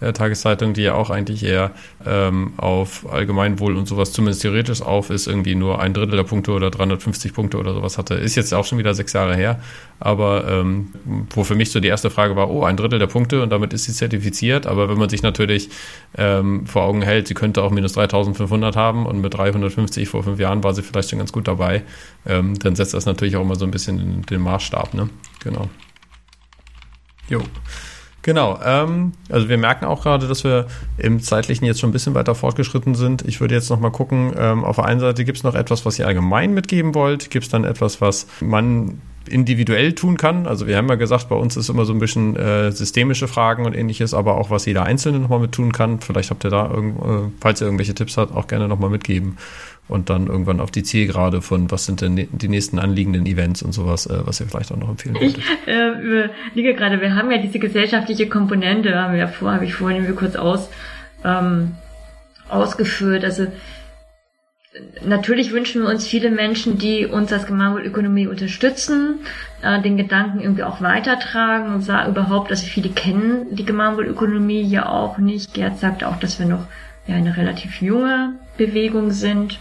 Tageszeitung, 0.00 0.72
die 0.72 0.82
ja 0.82 0.94
auch 0.94 1.10
eigentlich 1.10 1.44
eher 1.44 1.72
ähm, 2.06 2.54
auf 2.56 3.10
Allgemeinwohl 3.10 3.76
und 3.76 3.86
sowas 3.86 4.12
zumindest 4.12 4.42
theoretisch 4.42 4.82
auf 4.82 5.10
ist, 5.10 5.26
irgendwie 5.26 5.54
nur 5.54 5.80
ein 5.80 5.92
Drittel 5.92 6.16
der 6.16 6.24
Punkte 6.24 6.52
oder 6.52 6.70
350 6.70 7.34
Punkte 7.34 7.58
oder 7.58 7.74
sowas 7.74 7.98
hatte. 7.98 8.14
Ist 8.14 8.34
jetzt 8.34 8.54
auch 8.54 8.64
schon 8.64 8.78
wieder 8.78 8.94
sechs 8.94 9.12
Jahre 9.12 9.36
her, 9.36 9.60
aber 9.98 10.48
ähm, 10.48 10.88
wo 11.30 11.44
für 11.44 11.54
mich 11.54 11.70
so 11.70 11.80
die 11.80 11.88
erste 11.88 12.10
Frage 12.10 12.34
war, 12.36 12.50
oh, 12.50 12.64
ein 12.64 12.76
Drittel 12.76 12.98
der 12.98 13.06
Punkte 13.06 13.42
und 13.42 13.50
damit 13.50 13.72
ist 13.72 13.84
sie 13.84 13.92
zertifiziert, 13.92 14.66
aber 14.66 14.88
wenn 14.88 14.98
man 14.98 15.08
sich 15.08 15.22
natürlich 15.22 15.68
ähm, 16.16 16.66
vor 16.66 16.82
Augen 16.82 17.02
hält, 17.02 17.28
sie 17.28 17.34
könnte 17.34 17.62
auch 17.62 17.70
minus 17.70 17.92
3500 17.92 18.76
haben 18.76 19.06
und 19.06 19.20
mit 19.20 19.34
350 19.34 20.08
vor 20.08 20.22
fünf 20.22 20.40
Jahren 20.40 20.64
war 20.64 20.74
sie 20.74 20.82
vielleicht 20.82 21.10
schon 21.10 21.18
ganz 21.18 21.32
gut 21.32 21.46
dabei, 21.46 21.82
ähm, 22.26 22.58
dann 22.58 22.74
setzt 22.74 22.94
das 22.94 23.06
natürlich 23.06 23.36
auch 23.36 23.42
immer 23.42 23.56
so 23.56 23.66
ein 23.66 23.70
bisschen 23.70 23.98
den, 23.98 24.22
den 24.22 24.40
Maßstab, 24.40 24.94
ne? 24.94 25.10
Genau. 25.42 25.68
Jo. 27.28 27.42
Genau, 28.22 28.58
ähm, 28.62 29.12
also 29.30 29.48
wir 29.48 29.56
merken 29.56 29.86
auch 29.86 30.02
gerade, 30.02 30.28
dass 30.28 30.44
wir 30.44 30.66
im 30.98 31.20
zeitlichen 31.20 31.64
jetzt 31.64 31.80
schon 31.80 31.88
ein 31.88 31.92
bisschen 31.92 32.14
weiter 32.14 32.34
fortgeschritten 32.34 32.94
sind. 32.94 33.22
Ich 33.26 33.40
würde 33.40 33.54
jetzt 33.54 33.70
noch 33.70 33.80
mal 33.80 33.90
gucken, 33.90 34.34
ähm, 34.36 34.62
auf 34.62 34.76
der 34.76 34.84
einen 34.84 35.00
Seite 35.00 35.24
gibt 35.24 35.38
es 35.38 35.44
noch 35.44 35.54
etwas, 35.54 35.86
was 35.86 35.98
ihr 35.98 36.06
allgemein 36.06 36.52
mitgeben 36.52 36.94
wollt, 36.94 37.30
gibt 37.30 37.46
es 37.46 37.50
dann 37.50 37.64
etwas, 37.64 38.00
was 38.00 38.26
man 38.40 39.00
individuell 39.26 39.94
tun 39.94 40.16
kann. 40.16 40.46
Also 40.46 40.66
wir 40.66 40.76
haben 40.76 40.88
ja 40.88 40.96
gesagt, 40.96 41.28
bei 41.28 41.36
uns 41.36 41.56
ist 41.56 41.70
immer 41.70 41.84
so 41.84 41.92
ein 41.92 41.98
bisschen 41.98 42.36
äh, 42.36 42.72
systemische 42.72 43.28
Fragen 43.28 43.64
und 43.64 43.74
ähnliches, 43.74 44.12
aber 44.12 44.36
auch 44.36 44.50
was 44.50 44.66
jeder 44.66 44.82
Einzelne 44.82 45.18
nochmal 45.18 45.38
mit 45.38 45.52
tun 45.52 45.72
kann. 45.72 46.00
Vielleicht 46.00 46.30
habt 46.30 46.44
ihr 46.44 46.50
da, 46.50 46.70
irgend, 46.70 47.00
äh, 47.00 47.30
falls 47.40 47.60
ihr 47.60 47.66
irgendwelche 47.66 47.94
Tipps 47.94 48.16
habt, 48.16 48.34
auch 48.34 48.48
gerne 48.48 48.68
nochmal 48.68 48.90
mitgeben 48.90 49.38
und 49.88 50.08
dann 50.08 50.28
irgendwann 50.28 50.60
auf 50.60 50.70
die 50.70 50.82
Zielgerade 50.82 51.42
von, 51.42 51.70
was 51.70 51.86
sind 51.86 52.00
denn 52.00 52.28
die 52.30 52.48
nächsten 52.48 52.78
anliegenden 52.78 53.26
Events 53.26 53.62
und 53.62 53.72
sowas, 53.72 54.06
äh, 54.06 54.20
was 54.24 54.40
ihr 54.40 54.46
vielleicht 54.46 54.70
auch 54.72 54.76
noch 54.76 54.88
empfehlen 54.88 55.16
würdet. 55.16 55.38
Ich 55.38 55.68
äh, 55.68 55.88
überlege 55.88 56.74
gerade, 56.74 57.00
wir 57.00 57.14
haben 57.16 57.30
ja 57.30 57.38
diese 57.38 57.58
gesellschaftliche 57.58 58.28
Komponente, 58.28 58.94
haben 58.94 59.12
wir 59.12 59.20
ja 59.20 59.28
vor, 59.28 59.52
habe 59.52 59.64
ich 59.64 59.74
vorhin 59.74 60.14
kurz 60.14 60.36
aus, 60.36 60.70
ähm, 61.24 61.72
ausgeführt. 62.48 63.24
Also 63.24 63.46
natürlich 65.04 65.52
wünschen 65.52 65.82
wir 65.82 65.88
uns 65.88 66.06
viele 66.06 66.30
Menschen, 66.30 66.78
die 66.78 67.06
uns 67.06 67.32
als 67.32 67.46
Gemeinwohlökonomie 67.46 68.28
unterstützen, 68.28 69.20
äh, 69.62 69.82
den 69.82 69.96
Gedanken 69.96 70.40
irgendwie 70.40 70.62
auch 70.62 70.80
weitertragen 70.80 71.74
und 71.74 71.82
sagen 71.82 72.12
überhaupt, 72.12 72.50
also 72.50 72.66
viele 72.66 72.90
kennen 72.90 73.54
die 73.54 73.64
Gemeinwohlökonomie 73.64 74.62
ja 74.62 74.88
auch 74.88 75.18
nicht. 75.18 75.54
Gerd 75.54 75.78
sagt 75.78 76.04
auch, 76.04 76.18
dass 76.18 76.38
wir 76.38 76.46
noch 76.46 76.66
ja, 77.10 77.16
eine 77.16 77.36
relativ 77.36 77.82
junge 77.82 78.34
Bewegung 78.56 79.10
sind. 79.10 79.58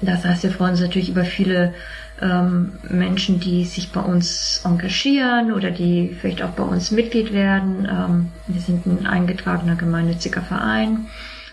Das 0.00 0.24
heißt, 0.24 0.44
wir 0.44 0.52
freuen 0.52 0.72
uns 0.72 0.80
natürlich 0.80 1.10
über 1.10 1.24
viele 1.24 1.74
ähm, 2.22 2.74
Menschen, 2.88 3.40
die 3.40 3.64
sich 3.64 3.90
bei 3.90 4.00
uns 4.00 4.62
engagieren 4.64 5.52
oder 5.52 5.72
die 5.72 6.16
vielleicht 6.20 6.42
auch 6.42 6.50
bei 6.50 6.62
uns 6.62 6.92
Mitglied 6.92 7.32
werden. 7.32 7.88
Ähm, 7.90 8.28
wir 8.46 8.60
sind 8.60 8.86
ein 8.86 9.06
eingetragener 9.06 9.74
gemeinnütziger 9.74 10.42
Verein. 10.42 11.06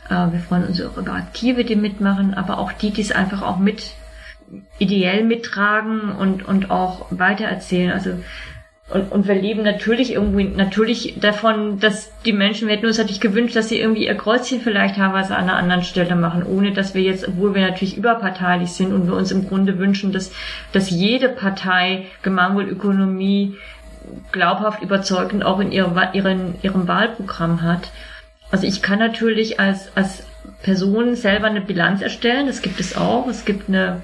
Äh, 0.10 0.32
wir 0.32 0.40
freuen 0.48 0.66
uns 0.66 0.80
auch 0.82 0.96
über 0.98 1.14
Aktive, 1.14 1.66
die 1.66 1.76
mitmachen, 1.76 2.36
aber 2.36 2.60
auch 2.60 2.72
die, 2.72 2.92
die 2.92 3.02
es 3.02 3.12
einfach 3.12 3.42
auch 3.42 3.58
mit 3.58 3.94
ideell 4.78 5.24
mittragen 5.24 6.12
und, 6.12 6.48
und 6.48 6.70
auch 6.70 7.08
weitererzählen. 7.10 7.92
Also 7.92 8.12
und, 8.88 9.12
und 9.12 9.28
wir 9.28 9.34
leben 9.34 9.64
natürlich 9.64 10.14
irgendwie, 10.14 10.44
natürlich 10.44 11.20
davon, 11.20 11.80
dass 11.80 12.12
die 12.24 12.34
Menschen, 12.34 12.68
wir 12.68 12.76
hätten 12.76 12.86
uns 12.86 13.00
natürlich 13.00 13.20
gewünscht, 13.20 13.56
dass 13.56 13.70
sie 13.70 13.80
irgendwie 13.80 14.06
ihr 14.06 14.16
Kreuzchen 14.16 14.62
vielleicht 14.62 14.98
teilweise 14.98 15.36
an 15.36 15.46
einer 15.46 15.58
anderen 15.58 15.82
Stelle 15.82 16.16
machen, 16.16 16.44
ohne 16.44 16.72
dass 16.72 16.94
wir 16.94 17.02
jetzt, 17.02 17.28
obwohl 17.28 17.56
wir 17.56 17.64
natürlich 17.64 17.98
überparteilich 17.98 18.74
sind 18.74 18.94
und 18.94 19.08
wir 19.08 19.16
uns 19.16 19.32
im 19.32 19.48
Grunde 19.48 19.80
wünschen, 19.80 20.12
dass, 20.12 20.32
dass 20.72 20.92
jede 20.92 21.30
Partei 21.30 22.06
Gemeinwohlökonomie 22.22 23.56
glaubhaft 24.32 24.84
überzeugend 24.84 25.44
auch 25.44 25.60
in 25.60 25.72
ihrem, 25.72 26.00
ihren, 26.14 26.54
ihrem 26.62 26.88
Wahlprogramm 26.88 27.64
hat. 27.64 27.92
Also 28.52 28.68
ich 28.68 28.84
kann 28.84 29.00
natürlich 29.00 29.60
als, 29.60 29.90
als 29.98 30.28
Person 30.62 31.16
selber 31.16 31.48
eine 31.48 31.62
Bilanz 31.62 32.04
erstellen, 32.04 32.46
das 32.46 32.62
gibt 32.62 32.80
es 32.80 32.96
auch. 32.96 33.28
Es 33.28 33.46
gibt 33.46 33.68
eine 33.68 34.04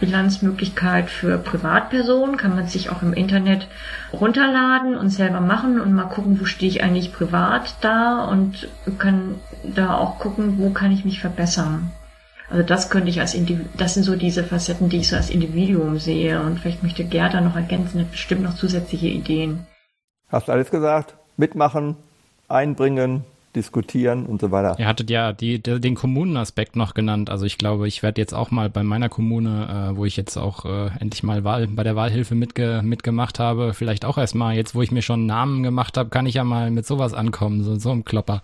Bilanzmöglichkeit 0.00 1.10
für 1.10 1.38
Privatpersonen, 1.38 2.36
kann 2.36 2.54
man 2.54 2.66
sich 2.68 2.90
auch 2.90 3.02
im 3.02 3.12
Internet 3.12 3.68
runterladen 4.12 4.96
und 4.96 5.10
selber 5.10 5.40
machen 5.40 5.80
und 5.80 5.92
mal 5.92 6.04
gucken, 6.04 6.40
wo 6.40 6.44
stehe 6.44 6.70
ich 6.70 6.82
eigentlich 6.82 7.12
privat 7.12 7.76
da 7.80 8.24
und 8.24 8.68
kann 8.98 9.36
da 9.62 9.94
auch 9.94 10.18
gucken, 10.18 10.58
wo 10.58 10.70
kann 10.70 10.92
ich 10.92 11.04
mich 11.04 11.20
verbessern. 11.20 11.92
Also 12.48 12.62
das 12.62 12.90
könnte 12.90 13.08
ich 13.08 13.20
als 13.20 13.34
Individuum, 13.34 13.70
das 13.76 13.94
sind 13.94 14.04
so 14.04 14.14
diese 14.16 14.44
Facetten, 14.44 14.88
die 14.88 14.98
ich 14.98 15.08
so 15.08 15.16
als 15.16 15.30
Individuum 15.30 15.98
sehe 15.98 16.40
und 16.40 16.60
vielleicht 16.60 16.82
möchte 16.82 17.04
Gerda 17.04 17.40
noch 17.40 17.56
ergänzen, 17.56 18.00
hat 18.00 18.12
bestimmt 18.12 18.42
noch 18.42 18.54
zusätzliche 18.54 19.08
Ideen. 19.08 19.66
Hast 20.28 20.48
du 20.48 20.52
alles 20.52 20.70
gesagt? 20.70 21.14
Mitmachen, 21.36 21.96
einbringen, 22.48 23.24
diskutieren 23.56 24.26
und 24.26 24.40
so 24.40 24.50
weiter. 24.50 24.76
Ihr 24.78 24.86
hattet 24.86 25.10
ja 25.10 25.32
die, 25.32 25.60
die, 25.60 25.80
den 25.80 25.94
Kommunenaspekt 25.94 26.76
noch 26.76 26.94
genannt. 26.94 27.30
Also 27.30 27.46
ich 27.46 27.58
glaube, 27.58 27.88
ich 27.88 28.02
werde 28.02 28.20
jetzt 28.20 28.34
auch 28.34 28.50
mal 28.50 28.68
bei 28.68 28.82
meiner 28.82 29.08
Kommune, 29.08 29.90
äh, 29.92 29.96
wo 29.96 30.04
ich 30.04 30.16
jetzt 30.16 30.36
auch 30.36 30.64
äh, 30.66 30.90
endlich 31.00 31.22
mal 31.22 31.42
Wahl, 31.42 31.66
bei 31.66 31.82
der 31.82 31.96
Wahlhilfe 31.96 32.34
mitge, 32.34 32.82
mitgemacht 32.84 33.40
habe, 33.40 33.72
vielleicht 33.72 34.04
auch 34.04 34.18
erstmal, 34.18 34.54
jetzt 34.54 34.74
wo 34.74 34.82
ich 34.82 34.92
mir 34.92 35.02
schon 35.02 35.20
einen 35.20 35.26
Namen 35.26 35.62
gemacht 35.62 35.96
habe, 35.96 36.10
kann 36.10 36.26
ich 36.26 36.34
ja 36.34 36.44
mal 36.44 36.70
mit 36.70 36.86
sowas 36.86 37.14
ankommen, 37.14 37.62
so, 37.62 37.76
so 37.76 37.90
einem 37.90 38.04
Klopper. 38.04 38.42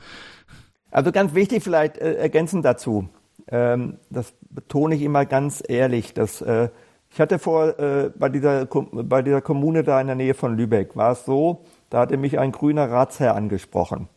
Also 0.91 1.13
ganz 1.13 1.35
wichtig 1.35 1.63
vielleicht 1.63 1.99
äh, 1.99 2.15
ergänzend 2.15 2.65
dazu, 2.65 3.09
ähm, 3.49 3.99
das 4.11 4.35
betone 4.51 4.95
ich 4.95 5.03
immer 5.03 5.27
ganz 5.27 5.63
ehrlich, 5.67 6.15
dass 6.15 6.41
äh, 6.41 6.71
ich 7.11 7.21
hatte 7.21 7.39
vor, 7.39 7.79
äh, 7.79 8.11
bei, 8.19 8.31
dieser, 8.31 8.65
bei 8.65 9.21
dieser 9.21 9.43
Kommune 9.43 9.83
da 9.83 10.01
in 10.01 10.07
der 10.07 10.17
Nähe 10.17 10.33
von 10.33 10.57
Lübeck, 10.57 10.97
war 10.97 11.13
es 11.13 11.27
so, 11.27 11.65
da 11.91 12.01
hatte 12.01 12.17
mich 12.17 12.39
ein 12.39 12.53
grüner 12.53 12.91
Ratsherr 12.91 13.37
angesprochen 13.37 14.09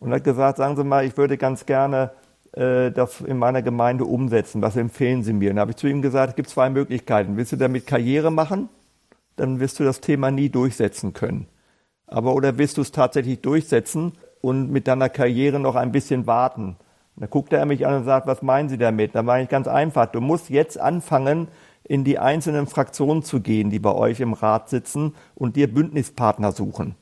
und 0.00 0.12
hat 0.12 0.24
gesagt, 0.24 0.58
sagen 0.58 0.76
Sie 0.76 0.84
mal, 0.84 1.04
ich 1.04 1.16
würde 1.16 1.36
ganz 1.38 1.66
gerne 1.66 2.10
äh, 2.52 2.90
das 2.90 3.20
in 3.20 3.38
meiner 3.38 3.62
Gemeinde 3.62 4.04
umsetzen. 4.04 4.62
Was 4.62 4.76
empfehlen 4.76 5.22
Sie 5.22 5.32
mir? 5.32 5.50
Und 5.50 5.56
da 5.56 5.62
habe 5.62 5.72
ich 5.72 5.76
zu 5.76 5.86
ihm 5.86 6.02
gesagt, 6.02 6.30
es 6.30 6.36
gibt 6.36 6.48
zwei 6.48 6.70
Möglichkeiten. 6.70 7.36
Willst 7.36 7.52
du 7.52 7.56
damit 7.56 7.86
Karriere 7.86 8.30
machen? 8.30 8.68
Dann 9.36 9.60
wirst 9.60 9.80
du 9.80 9.84
das 9.84 10.00
Thema 10.00 10.30
nie 10.30 10.48
durchsetzen 10.48 11.12
können. 11.12 11.48
Aber 12.06 12.34
oder 12.34 12.58
willst 12.58 12.76
du 12.76 12.82
es 12.82 12.92
tatsächlich 12.92 13.40
durchsetzen 13.40 14.12
und 14.40 14.70
mit 14.70 14.86
deiner 14.86 15.08
Karriere 15.08 15.58
noch 15.58 15.74
ein 15.74 15.90
bisschen 15.90 16.26
warten? 16.26 16.76
Und 17.16 17.22
dann 17.22 17.30
guckt 17.30 17.52
er 17.52 17.66
mich 17.66 17.86
an 17.86 17.94
und 17.94 18.04
sagt, 18.04 18.26
was 18.26 18.42
meinen 18.42 18.68
Sie 18.68 18.78
damit? 18.78 19.14
Da 19.14 19.22
meine 19.22 19.44
ich 19.44 19.48
ganz 19.48 19.66
einfach, 19.66 20.06
du 20.06 20.20
musst 20.20 20.50
jetzt 20.50 20.78
anfangen, 20.78 21.48
in 21.84 22.04
die 22.04 22.18
einzelnen 22.18 22.66
Fraktionen 22.66 23.22
zu 23.22 23.40
gehen, 23.40 23.70
die 23.70 23.78
bei 23.78 23.92
euch 23.92 24.20
im 24.20 24.32
Rat 24.32 24.70
sitzen 24.70 25.14
und 25.34 25.56
dir 25.56 25.72
Bündnispartner 25.72 26.52
suchen. 26.52 26.96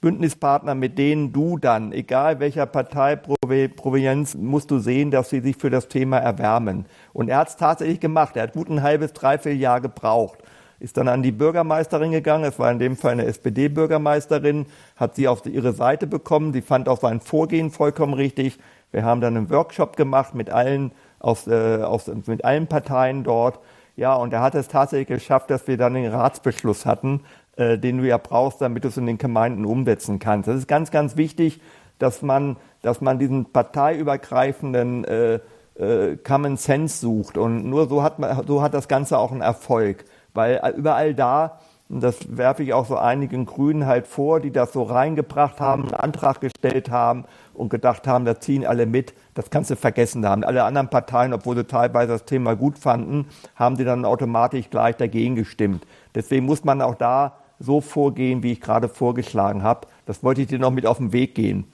Bündnispartner, 0.00 0.74
mit 0.74 0.98
denen 0.98 1.32
du 1.32 1.58
dann, 1.58 1.92
egal 1.92 2.40
welcher 2.40 2.66
Parteiprovenienz, 2.66 4.34
musst 4.34 4.70
du 4.70 4.78
sehen, 4.78 5.10
dass 5.10 5.30
sie 5.30 5.40
sich 5.40 5.56
für 5.56 5.70
das 5.70 5.88
Thema 5.88 6.18
erwärmen. 6.18 6.86
Und 7.12 7.28
er 7.28 7.38
hat 7.38 7.48
es 7.48 7.56
tatsächlich 7.56 8.00
gemacht. 8.00 8.36
Er 8.36 8.44
hat 8.44 8.54
gut 8.54 8.70
ein 8.70 8.82
halbes, 8.82 9.12
dreiviertel 9.12 9.60
Jahr 9.60 9.80
gebraucht. 9.80 10.38
Ist 10.78 10.96
dann 10.96 11.08
an 11.08 11.22
die 11.22 11.32
Bürgermeisterin 11.32 12.12
gegangen. 12.12 12.44
Es 12.44 12.58
war 12.58 12.72
in 12.72 12.78
dem 12.78 12.96
Fall 12.96 13.12
eine 13.12 13.26
SPD-Bürgermeisterin. 13.26 14.64
Hat 14.96 15.14
sie 15.14 15.28
auf 15.28 15.44
ihre 15.44 15.74
Seite 15.74 16.06
bekommen. 16.06 16.54
Sie 16.54 16.62
fand 16.62 16.88
auch 16.88 17.00
sein 17.00 17.20
Vorgehen 17.20 17.70
vollkommen 17.70 18.14
richtig. 18.14 18.58
Wir 18.90 19.04
haben 19.04 19.20
dann 19.20 19.36
einen 19.36 19.50
Workshop 19.50 19.96
gemacht 19.96 20.34
mit 20.34 20.48
allen, 20.48 20.92
aus, 21.18 21.46
äh, 21.46 21.82
aus, 21.82 22.10
mit 22.26 22.44
allen 22.46 22.66
Parteien 22.66 23.24
dort. 23.24 23.60
Ja, 23.96 24.14
und 24.14 24.32
er 24.32 24.40
hat 24.40 24.54
es 24.54 24.68
tatsächlich 24.68 25.08
geschafft, 25.08 25.50
dass 25.50 25.66
wir 25.66 25.76
dann 25.76 25.92
den 25.92 26.10
Ratsbeschluss 26.10 26.86
hatten, 26.86 27.20
äh, 27.60 27.78
den 27.78 27.98
du 27.98 28.08
ja 28.08 28.16
brauchst, 28.16 28.60
damit 28.60 28.84
du 28.84 28.88
es 28.88 28.96
in 28.96 29.06
den 29.06 29.18
Gemeinden 29.18 29.66
umsetzen 29.66 30.18
kannst. 30.18 30.48
Das 30.48 30.56
ist 30.56 30.66
ganz, 30.66 30.90
ganz 30.90 31.16
wichtig, 31.16 31.60
dass 31.98 32.22
man, 32.22 32.56
dass 32.80 33.00
man 33.00 33.18
diesen 33.18 33.52
parteiübergreifenden 33.52 35.04
äh, 35.04 35.40
äh, 35.78 36.16
Common 36.16 36.56
Sense 36.56 36.98
sucht. 36.98 37.36
Und 37.36 37.66
nur 37.66 37.88
so 37.88 38.02
hat, 38.02 38.18
man, 38.18 38.46
so 38.46 38.62
hat 38.62 38.72
das 38.72 38.88
Ganze 38.88 39.18
auch 39.18 39.30
einen 39.30 39.42
Erfolg. 39.42 40.06
Weil 40.32 40.74
überall 40.76 41.14
da, 41.14 41.58
und 41.90 42.02
das 42.02 42.36
werfe 42.36 42.62
ich 42.62 42.72
auch 42.72 42.86
so 42.86 42.96
einigen 42.96 43.44
Grünen 43.46 43.84
halt 43.84 44.06
vor, 44.06 44.40
die 44.40 44.52
das 44.52 44.72
so 44.72 44.84
reingebracht 44.84 45.60
haben, 45.60 45.82
einen 45.82 45.94
Antrag 45.94 46.40
gestellt 46.40 46.90
haben 46.90 47.24
und 47.52 47.68
gedacht 47.68 48.06
haben, 48.06 48.24
da 48.24 48.40
ziehen 48.40 48.64
alle 48.64 48.86
mit, 48.86 49.12
das 49.34 49.50
kannst 49.50 49.70
du 49.70 49.76
vergessen 49.76 50.24
haben. 50.24 50.44
Alle 50.44 50.62
anderen 50.64 50.88
Parteien, 50.88 51.34
obwohl 51.34 51.56
sie 51.56 51.64
teilweise 51.64 52.12
das 52.12 52.24
Thema 52.24 52.54
gut 52.54 52.78
fanden, 52.78 53.26
haben 53.56 53.76
die 53.76 53.84
dann 53.84 54.04
automatisch 54.04 54.70
gleich 54.70 54.96
dagegen 54.96 55.34
gestimmt. 55.34 55.84
Deswegen 56.14 56.46
muss 56.46 56.64
man 56.64 56.80
auch 56.80 56.94
da 56.94 57.34
so 57.60 57.80
vorgehen, 57.80 58.42
wie 58.42 58.52
ich 58.52 58.60
gerade 58.60 58.88
vorgeschlagen 58.88 59.62
habe. 59.62 59.86
Das 60.06 60.24
wollte 60.24 60.42
ich 60.42 60.48
dir 60.48 60.58
noch 60.58 60.72
mit 60.72 60.86
auf 60.86 60.98
den 60.98 61.12
Weg 61.12 61.36
gehen. 61.36 61.70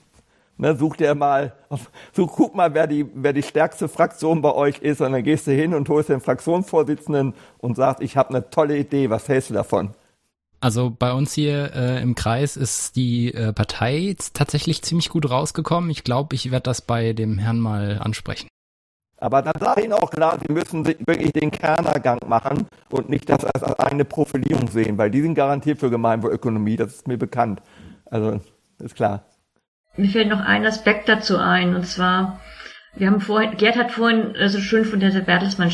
Ne, 0.59 0.75
such 0.75 0.97
dir 0.97 1.15
mal, 1.15 1.55
such, 2.13 2.33
guck 2.35 2.55
mal, 2.55 2.75
wer 2.75 2.87
die, 2.87 3.07
wer 3.15 3.33
die 3.33 3.43
stärkste 3.43 3.89
Fraktion 3.89 4.43
bei 4.43 4.53
euch 4.53 4.79
ist, 4.79 5.01
und 5.01 5.13
dann 5.13 5.23
gehst 5.23 5.47
du 5.47 5.53
hin 5.53 5.75
und 5.75 5.89
holst 5.89 6.09
den 6.09 6.21
Fraktionsvorsitzenden 6.21 7.35
und 7.59 7.77
sagst, 7.77 8.03
ich 8.03 8.17
habe 8.17 8.31
eine 8.31 8.51
tolle 8.51 8.77
Idee, 8.77 9.11
was 9.11 9.29
hältst 9.29 9.51
du 9.51 9.55
davon? 9.55 9.91
Also 10.61 10.91
bei 10.91 11.13
uns 11.13 11.35
hier 11.35 11.75
äh, 11.75 12.03
im 12.03 12.15
Kreis 12.15 12.57
ist 12.57 12.97
die 12.97 13.33
äh, 13.35 13.53
Partei 13.53 14.17
tatsächlich 14.33 14.83
ziemlich 14.83 15.11
gut 15.11 15.31
rausgekommen. 15.31 15.91
Ich 15.91 16.03
glaube, 16.03 16.35
ich 16.35 16.51
werde 16.51 16.65
das 16.65 16.81
bei 16.81 17.13
dem 17.13 17.37
Herrn 17.39 17.61
mal 17.61 17.99
ansprechen. 17.99 18.49
Aber 19.19 19.43
dann 19.43 19.55
ich 19.79 19.85
Ihnen 19.85 19.93
auch 19.95 20.11
klar, 20.11 20.39
Sie 20.47 20.53
müssen 20.53 20.87
wirklich 20.87 21.33
den 21.33 21.51
Kernergang 21.51 22.19
machen 22.27 22.67
und 22.91 23.09
nicht 23.09 23.29
das 23.29 23.45
als 23.45 23.63
eine 23.63 24.05
Profilierung 24.05 24.69
sehen, 24.69 24.99
weil 24.99 25.11
die 25.11 25.23
sind 25.23 25.35
garantiert 25.35 25.81
für 25.81 25.91
Gemeinwohlökonomie, 25.91 26.77
das 26.77 26.95
ist 26.95 27.09
mir 27.09 27.17
bekannt. 27.17 27.63
Also, 28.11 28.41
ist 28.79 28.95
klar. 28.95 29.25
Mir 29.97 30.11
fällt 30.11 30.29
noch 30.29 30.41
ein 30.41 30.67
Aspekt 30.67 31.09
dazu 31.09 31.39
ein, 31.39 31.75
und 31.75 31.87
zwar, 31.87 32.41
wir 32.95 33.07
haben 33.07 33.21
vorhin, 33.21 33.57
Gerd 33.57 33.77
hat 33.77 33.93
vorhin 33.93 34.35
so 34.35 34.41
also 34.41 34.59
schön 34.59 34.85
von 34.85 35.01
der 35.01 35.11
Bertelsmann 35.11 35.71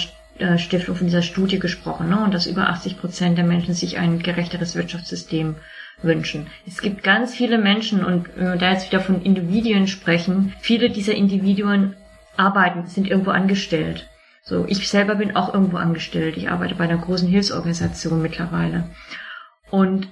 Stiftung, 0.56 0.96
von 0.96 1.06
dieser 1.06 1.22
Studie 1.22 1.58
gesprochen, 1.58 2.08
ne, 2.08 2.22
und 2.22 2.32
dass 2.32 2.46
über 2.46 2.68
80 2.68 2.98
Prozent 2.98 3.38
der 3.38 3.44
Menschen 3.44 3.74
sich 3.74 3.98
ein 3.98 4.20
gerechteres 4.20 4.74
Wirtschaftssystem 4.74 5.56
wünschen. 6.02 6.46
Es 6.66 6.80
gibt 6.80 7.02
ganz 7.02 7.34
viele 7.34 7.58
Menschen, 7.58 8.04
und 8.04 8.28
äh, 8.36 8.56
da 8.56 8.72
jetzt 8.72 8.90
wieder 8.90 9.00
von 9.00 9.22
Individuen 9.22 9.86
sprechen, 9.86 10.52
viele 10.60 10.90
dieser 10.90 11.14
Individuen 11.14 11.94
arbeiten, 12.36 12.86
sind 12.86 13.08
irgendwo 13.08 13.30
angestellt. 13.30 14.08
So, 14.44 14.64
ich 14.66 14.88
selber 14.88 15.14
bin 15.14 15.36
auch 15.36 15.54
irgendwo 15.54 15.76
angestellt. 15.76 16.36
Ich 16.36 16.50
arbeite 16.50 16.74
bei 16.74 16.84
einer 16.84 16.98
großen 16.98 17.28
Hilfsorganisation 17.28 18.20
mittlerweile. 18.20 18.90
Und 19.70 20.08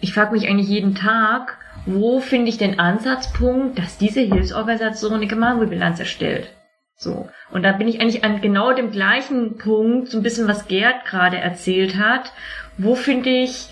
ich 0.00 0.12
frage 0.12 0.32
mich 0.32 0.48
eigentlich 0.48 0.68
jeden 0.68 0.94
Tag, 0.94 1.58
wo 1.86 2.20
finde 2.20 2.48
ich 2.48 2.58
den 2.58 2.78
Ansatzpunkt, 2.78 3.78
dass 3.78 3.98
diese 3.98 4.20
Hilfsorganisation 4.20 5.14
eine 5.14 5.26
Gemeinwohlbilanz 5.26 6.00
erstellt? 6.00 6.52
So. 6.96 7.28
Und 7.52 7.62
da 7.62 7.72
bin 7.72 7.88
ich 7.88 8.00
eigentlich 8.00 8.24
an 8.24 8.40
genau 8.40 8.72
dem 8.72 8.90
gleichen 8.90 9.58
Punkt, 9.58 10.08
so 10.08 10.18
ein 10.18 10.24
bisschen 10.24 10.48
was 10.48 10.66
Gerd 10.66 11.04
gerade 11.04 11.38
erzählt 11.38 11.96
hat. 11.96 12.32
Wo 12.76 12.96
finde 12.96 13.30
ich 13.30 13.68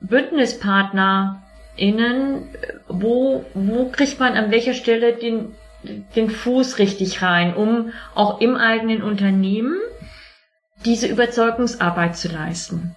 BündnispartnerInnen? 0.00 2.48
Wo, 2.88 3.46
wo 3.54 3.88
kriegt 3.88 4.20
man 4.20 4.34
an 4.34 4.50
welcher 4.50 4.74
Stelle 4.74 5.14
den, 5.14 5.54
den 6.14 6.30
Fuß 6.30 6.78
richtig 6.78 7.22
rein, 7.22 7.54
um 7.54 7.92
auch 8.14 8.40
im 8.40 8.56
eigenen 8.56 9.02
Unternehmen 9.02 9.76
diese 10.84 11.06
Überzeugungsarbeit 11.06 12.16
zu 12.16 12.28
leisten? 12.28 12.94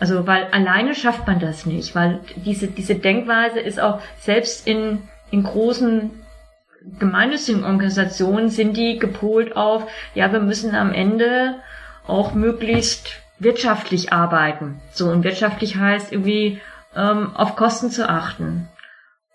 Also, 0.00 0.26
weil 0.26 0.46
alleine 0.52 0.94
schafft 0.94 1.26
man 1.26 1.40
das 1.40 1.66
nicht, 1.66 1.94
weil 1.94 2.20
diese, 2.36 2.68
diese 2.68 2.94
Denkweise 2.94 3.58
ist 3.58 3.80
auch 3.80 4.00
selbst 4.18 4.66
in, 4.66 5.02
in 5.30 5.42
großen 5.42 6.10
gemeinnützigen 6.98 7.64
Organisationen 7.64 8.48
sind 8.48 8.76
die 8.76 8.98
gepolt 8.98 9.56
auf, 9.56 9.90
ja, 10.14 10.32
wir 10.32 10.40
müssen 10.40 10.74
am 10.74 10.92
Ende 10.92 11.56
auch 12.06 12.34
möglichst 12.34 13.20
wirtschaftlich 13.38 14.12
arbeiten. 14.12 14.80
So, 14.92 15.10
und 15.10 15.24
wirtschaftlich 15.24 15.76
heißt 15.76 16.12
irgendwie 16.12 16.60
ähm, 16.96 17.34
auf 17.34 17.56
Kosten 17.56 17.90
zu 17.90 18.08
achten. 18.08 18.68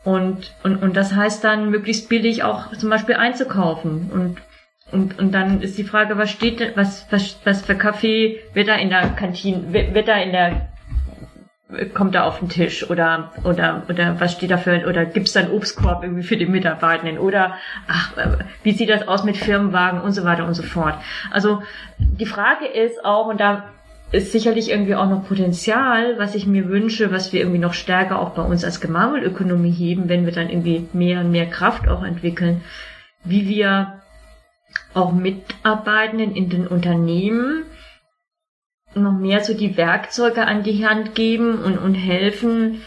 Und, 0.03 0.53
und, 0.63 0.83
und 0.83 0.97
das 0.97 1.15
heißt 1.15 1.43
dann 1.43 1.69
möglichst 1.69 2.09
billig 2.09 2.43
auch 2.43 2.71
zum 2.73 2.89
Beispiel 2.89 3.15
einzukaufen. 3.15 4.09
Und, 4.11 4.37
und, 4.91 5.17
und 5.17 5.31
dann 5.31 5.61
ist 5.61 5.77
die 5.77 5.85
Frage, 5.85 6.17
was 6.17 6.29
steht, 6.29 6.75
was, 6.75 7.07
was, 7.09 7.39
was 7.45 7.61
für 7.61 7.75
Kaffee 7.75 8.41
wird 8.53 8.67
da 8.67 8.75
in 8.75 8.89
der 8.89 9.09
Kantine, 9.09 9.71
wird, 9.71 10.07
da 10.07 10.17
in 10.17 10.31
der 10.31 10.73
kommt 11.93 12.15
da 12.15 12.23
auf 12.25 12.39
den 12.39 12.49
Tisch 12.49 12.89
oder 12.89 13.31
oder 13.43 13.83
oder 13.89 14.19
was 14.19 14.33
steht 14.33 14.51
da 14.51 14.57
für 14.57 14.85
oder 14.87 15.05
gibt's 15.05 15.35
einen 15.35 15.51
Obstkorb 15.51 16.03
irgendwie 16.03 16.23
für 16.23 16.37
die 16.37 16.45
Mitarbeitenden 16.45 17.17
oder 17.17 17.55
ach 17.87 18.11
wie 18.63 18.73
sieht 18.73 18.89
das 18.89 19.07
aus 19.07 19.23
mit 19.23 19.37
Firmenwagen 19.37 20.01
und 20.01 20.11
so 20.11 20.23
weiter 20.23 20.45
und 20.45 20.53
so 20.53 20.63
fort. 20.63 20.95
Also 21.31 21.63
die 21.97 22.25
Frage 22.25 22.67
ist 22.67 23.03
auch 23.03 23.27
und 23.27 23.39
da 23.39 23.63
ist 24.13 24.31
sicherlich 24.31 24.69
irgendwie 24.69 24.95
auch 24.95 25.09
noch 25.09 25.27
Potenzial, 25.27 26.19
was 26.19 26.35
ich 26.35 26.45
mir 26.45 26.69
wünsche, 26.69 27.11
was 27.11 27.33
wir 27.33 27.41
irgendwie 27.41 27.59
noch 27.59 27.73
stärker 27.73 28.19
auch 28.19 28.29
bei 28.29 28.43
uns 28.43 28.63
als 28.63 28.79
Gemeinwohlökonomie 28.79 29.71
heben, 29.71 30.07
wenn 30.07 30.25
wir 30.25 30.31
dann 30.31 30.49
irgendwie 30.49 30.87
mehr 30.93 31.21
und 31.21 31.31
mehr 31.31 31.49
Kraft 31.49 31.87
auch 31.87 32.03
entwickeln, 32.03 32.61
wie 33.23 33.47
wir 33.47 34.01
auch 34.93 35.13
Mitarbeitenden 35.13 36.35
in 36.35 36.49
den 36.49 36.67
Unternehmen 36.67 37.63
noch 38.93 39.13
mehr 39.13 39.43
so 39.43 39.55
die 39.55 39.77
Werkzeuge 39.77 40.45
an 40.45 40.61
die 40.61 40.85
Hand 40.85 41.15
geben 41.15 41.63
und, 41.63 41.79
und 41.79 41.95
helfen, 41.95 42.83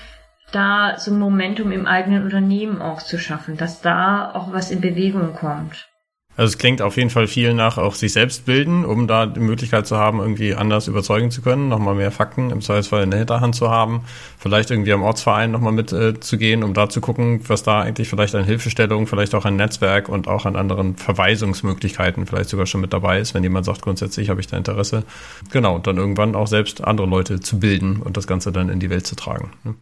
da 0.52 0.96
so 0.96 1.10
ein 1.10 1.18
Momentum 1.18 1.72
im 1.72 1.86
eigenen 1.86 2.22
Unternehmen 2.22 2.80
auch 2.80 3.02
zu 3.02 3.18
schaffen, 3.18 3.56
dass 3.56 3.80
da 3.80 4.32
auch 4.32 4.52
was 4.52 4.70
in 4.70 4.80
Bewegung 4.80 5.34
kommt. 5.34 5.88
Also 6.36 6.50
es 6.50 6.58
klingt 6.58 6.82
auf 6.82 6.96
jeden 6.98 7.08
Fall 7.08 7.26
viel 7.26 7.54
nach 7.54 7.78
auch 7.78 7.94
sich 7.94 8.12
selbst 8.12 8.44
bilden, 8.44 8.84
um 8.84 9.06
da 9.06 9.24
die 9.24 9.40
Möglichkeit 9.40 9.86
zu 9.86 9.96
haben, 9.96 10.20
irgendwie 10.20 10.54
anders 10.54 10.86
überzeugen 10.86 11.30
zu 11.30 11.40
können, 11.40 11.68
nochmal 11.68 11.94
mehr 11.94 12.10
Fakten 12.10 12.50
im 12.50 12.60
Zweifelsfall 12.60 13.02
in 13.02 13.10
der 13.10 13.20
Hinterhand 13.20 13.54
zu 13.54 13.70
haben, 13.70 14.02
vielleicht 14.38 14.70
irgendwie 14.70 14.92
am 14.92 15.02
Ortsverein 15.02 15.50
nochmal 15.50 15.72
mitzugehen, 15.72 16.60
äh, 16.60 16.64
um 16.64 16.74
da 16.74 16.90
zu 16.90 17.00
gucken, 17.00 17.40
was 17.48 17.62
da 17.62 17.80
eigentlich 17.80 18.08
vielleicht 18.08 18.34
an 18.34 18.44
Hilfestellung, 18.44 19.06
vielleicht 19.06 19.34
auch 19.34 19.46
an 19.46 19.56
Netzwerk 19.56 20.10
und 20.10 20.28
auch 20.28 20.44
an 20.44 20.56
anderen 20.56 20.96
Verweisungsmöglichkeiten 20.96 22.26
vielleicht 22.26 22.50
sogar 22.50 22.66
schon 22.66 22.82
mit 22.82 22.92
dabei 22.92 23.18
ist, 23.18 23.32
wenn 23.32 23.42
jemand 23.42 23.64
sagt, 23.64 23.80
grundsätzlich 23.80 24.28
habe 24.28 24.40
ich 24.40 24.46
da 24.46 24.58
Interesse. 24.58 25.04
Genau, 25.52 25.76
und 25.76 25.86
dann 25.86 25.96
irgendwann 25.96 26.34
auch 26.34 26.46
selbst 26.46 26.84
andere 26.84 27.06
Leute 27.06 27.40
zu 27.40 27.58
bilden 27.58 28.02
und 28.02 28.18
das 28.18 28.26
Ganze 28.26 28.52
dann 28.52 28.68
in 28.68 28.78
die 28.78 28.90
Welt 28.90 29.06
zu 29.06 29.16
tragen. 29.16 29.52
Ne? 29.64 29.74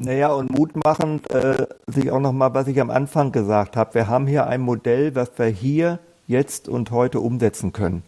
Naja, 0.00 0.32
und 0.32 0.56
mutmachend 0.56 1.28
äh, 1.32 1.66
sich 1.88 2.12
auch 2.12 2.20
nochmal, 2.20 2.54
was 2.54 2.68
ich 2.68 2.80
am 2.80 2.90
Anfang 2.90 3.32
gesagt 3.32 3.76
habe. 3.76 3.94
Wir 3.94 4.06
haben 4.06 4.28
hier 4.28 4.46
ein 4.46 4.60
Modell, 4.60 5.16
was 5.16 5.32
wir 5.36 5.46
hier, 5.46 5.98
jetzt 6.28 6.68
und 6.68 6.92
heute 6.92 7.18
umsetzen 7.18 7.72
können. 7.72 8.04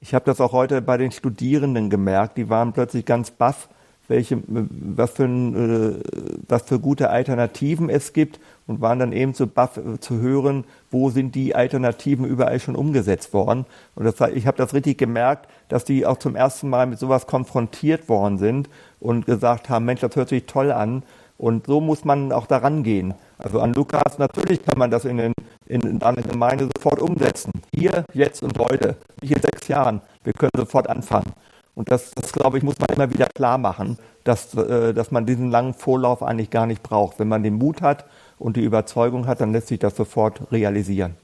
Ich 0.00 0.14
habe 0.14 0.24
das 0.24 0.40
auch 0.40 0.50
heute 0.50 0.82
bei 0.82 0.96
den 0.96 1.12
Studierenden 1.12 1.90
gemerkt. 1.90 2.38
Die 2.38 2.50
waren 2.50 2.72
plötzlich 2.72 3.04
ganz 3.04 3.30
baff, 3.30 3.68
welche, 4.08 4.42
was 4.48 5.12
für, 5.12 5.26
äh, 5.26 6.02
was 6.48 6.62
für 6.62 6.80
gute 6.80 7.10
Alternativen 7.10 7.88
es 7.88 8.12
gibt 8.12 8.40
und 8.66 8.80
waren 8.80 8.98
dann 8.98 9.12
eben 9.12 9.32
so 9.32 9.46
baff 9.46 9.76
äh, 9.76 10.00
zu 10.00 10.18
hören, 10.20 10.64
wo 10.90 11.10
sind 11.10 11.36
die 11.36 11.54
Alternativen 11.54 12.24
überall 12.24 12.58
schon 12.58 12.74
umgesetzt 12.74 13.32
worden. 13.32 13.64
Und 13.94 14.04
das, 14.04 14.16
ich 14.34 14.48
habe 14.48 14.56
das 14.56 14.74
richtig 14.74 14.98
gemerkt, 14.98 15.48
dass 15.68 15.84
die 15.84 16.04
auch 16.04 16.18
zum 16.18 16.34
ersten 16.34 16.68
Mal 16.68 16.86
mit 16.86 16.98
sowas 16.98 17.28
konfrontiert 17.28 18.08
worden 18.08 18.38
sind 18.38 18.68
und 19.02 19.26
gesagt 19.26 19.68
haben, 19.68 19.84
Mensch, 19.84 20.00
das 20.00 20.14
hört 20.16 20.28
sich 20.28 20.46
toll 20.46 20.70
an. 20.70 21.02
Und 21.36 21.66
so 21.66 21.80
muss 21.80 22.04
man 22.04 22.30
auch 22.30 22.46
daran 22.46 22.84
gehen. 22.84 23.14
Also 23.36 23.60
an 23.60 23.74
Lukas, 23.74 24.18
natürlich 24.18 24.64
kann 24.64 24.78
man 24.78 24.92
das 24.92 25.04
in, 25.04 25.16
den, 25.16 25.32
in 25.66 26.00
einer 26.00 26.22
Gemeinde 26.22 26.68
sofort 26.76 27.00
umsetzen. 27.00 27.50
Hier, 27.74 28.04
jetzt 28.14 28.44
und 28.44 28.56
heute. 28.58 28.96
Nicht 29.20 29.34
in 29.34 29.42
sechs 29.42 29.66
Jahren. 29.66 30.02
Wir 30.22 30.32
können 30.32 30.52
sofort 30.56 30.88
anfangen. 30.88 31.32
Und 31.74 31.90
das, 31.90 32.12
das 32.12 32.32
glaube 32.32 32.58
ich, 32.58 32.64
muss 32.64 32.78
man 32.78 32.90
immer 32.94 33.12
wieder 33.12 33.26
klar 33.26 33.58
machen, 33.58 33.98
dass, 34.22 34.54
äh, 34.54 34.94
dass 34.94 35.10
man 35.10 35.26
diesen 35.26 35.50
langen 35.50 35.74
Vorlauf 35.74 36.22
eigentlich 36.22 36.50
gar 36.50 36.66
nicht 36.66 36.82
braucht. 36.82 37.18
Wenn 37.18 37.28
man 37.28 37.42
den 37.42 37.54
Mut 37.54 37.82
hat 37.82 38.04
und 38.38 38.56
die 38.56 38.62
Überzeugung 38.62 39.26
hat, 39.26 39.40
dann 39.40 39.52
lässt 39.52 39.68
sich 39.68 39.80
das 39.80 39.96
sofort 39.96 40.52
realisieren. 40.52 41.16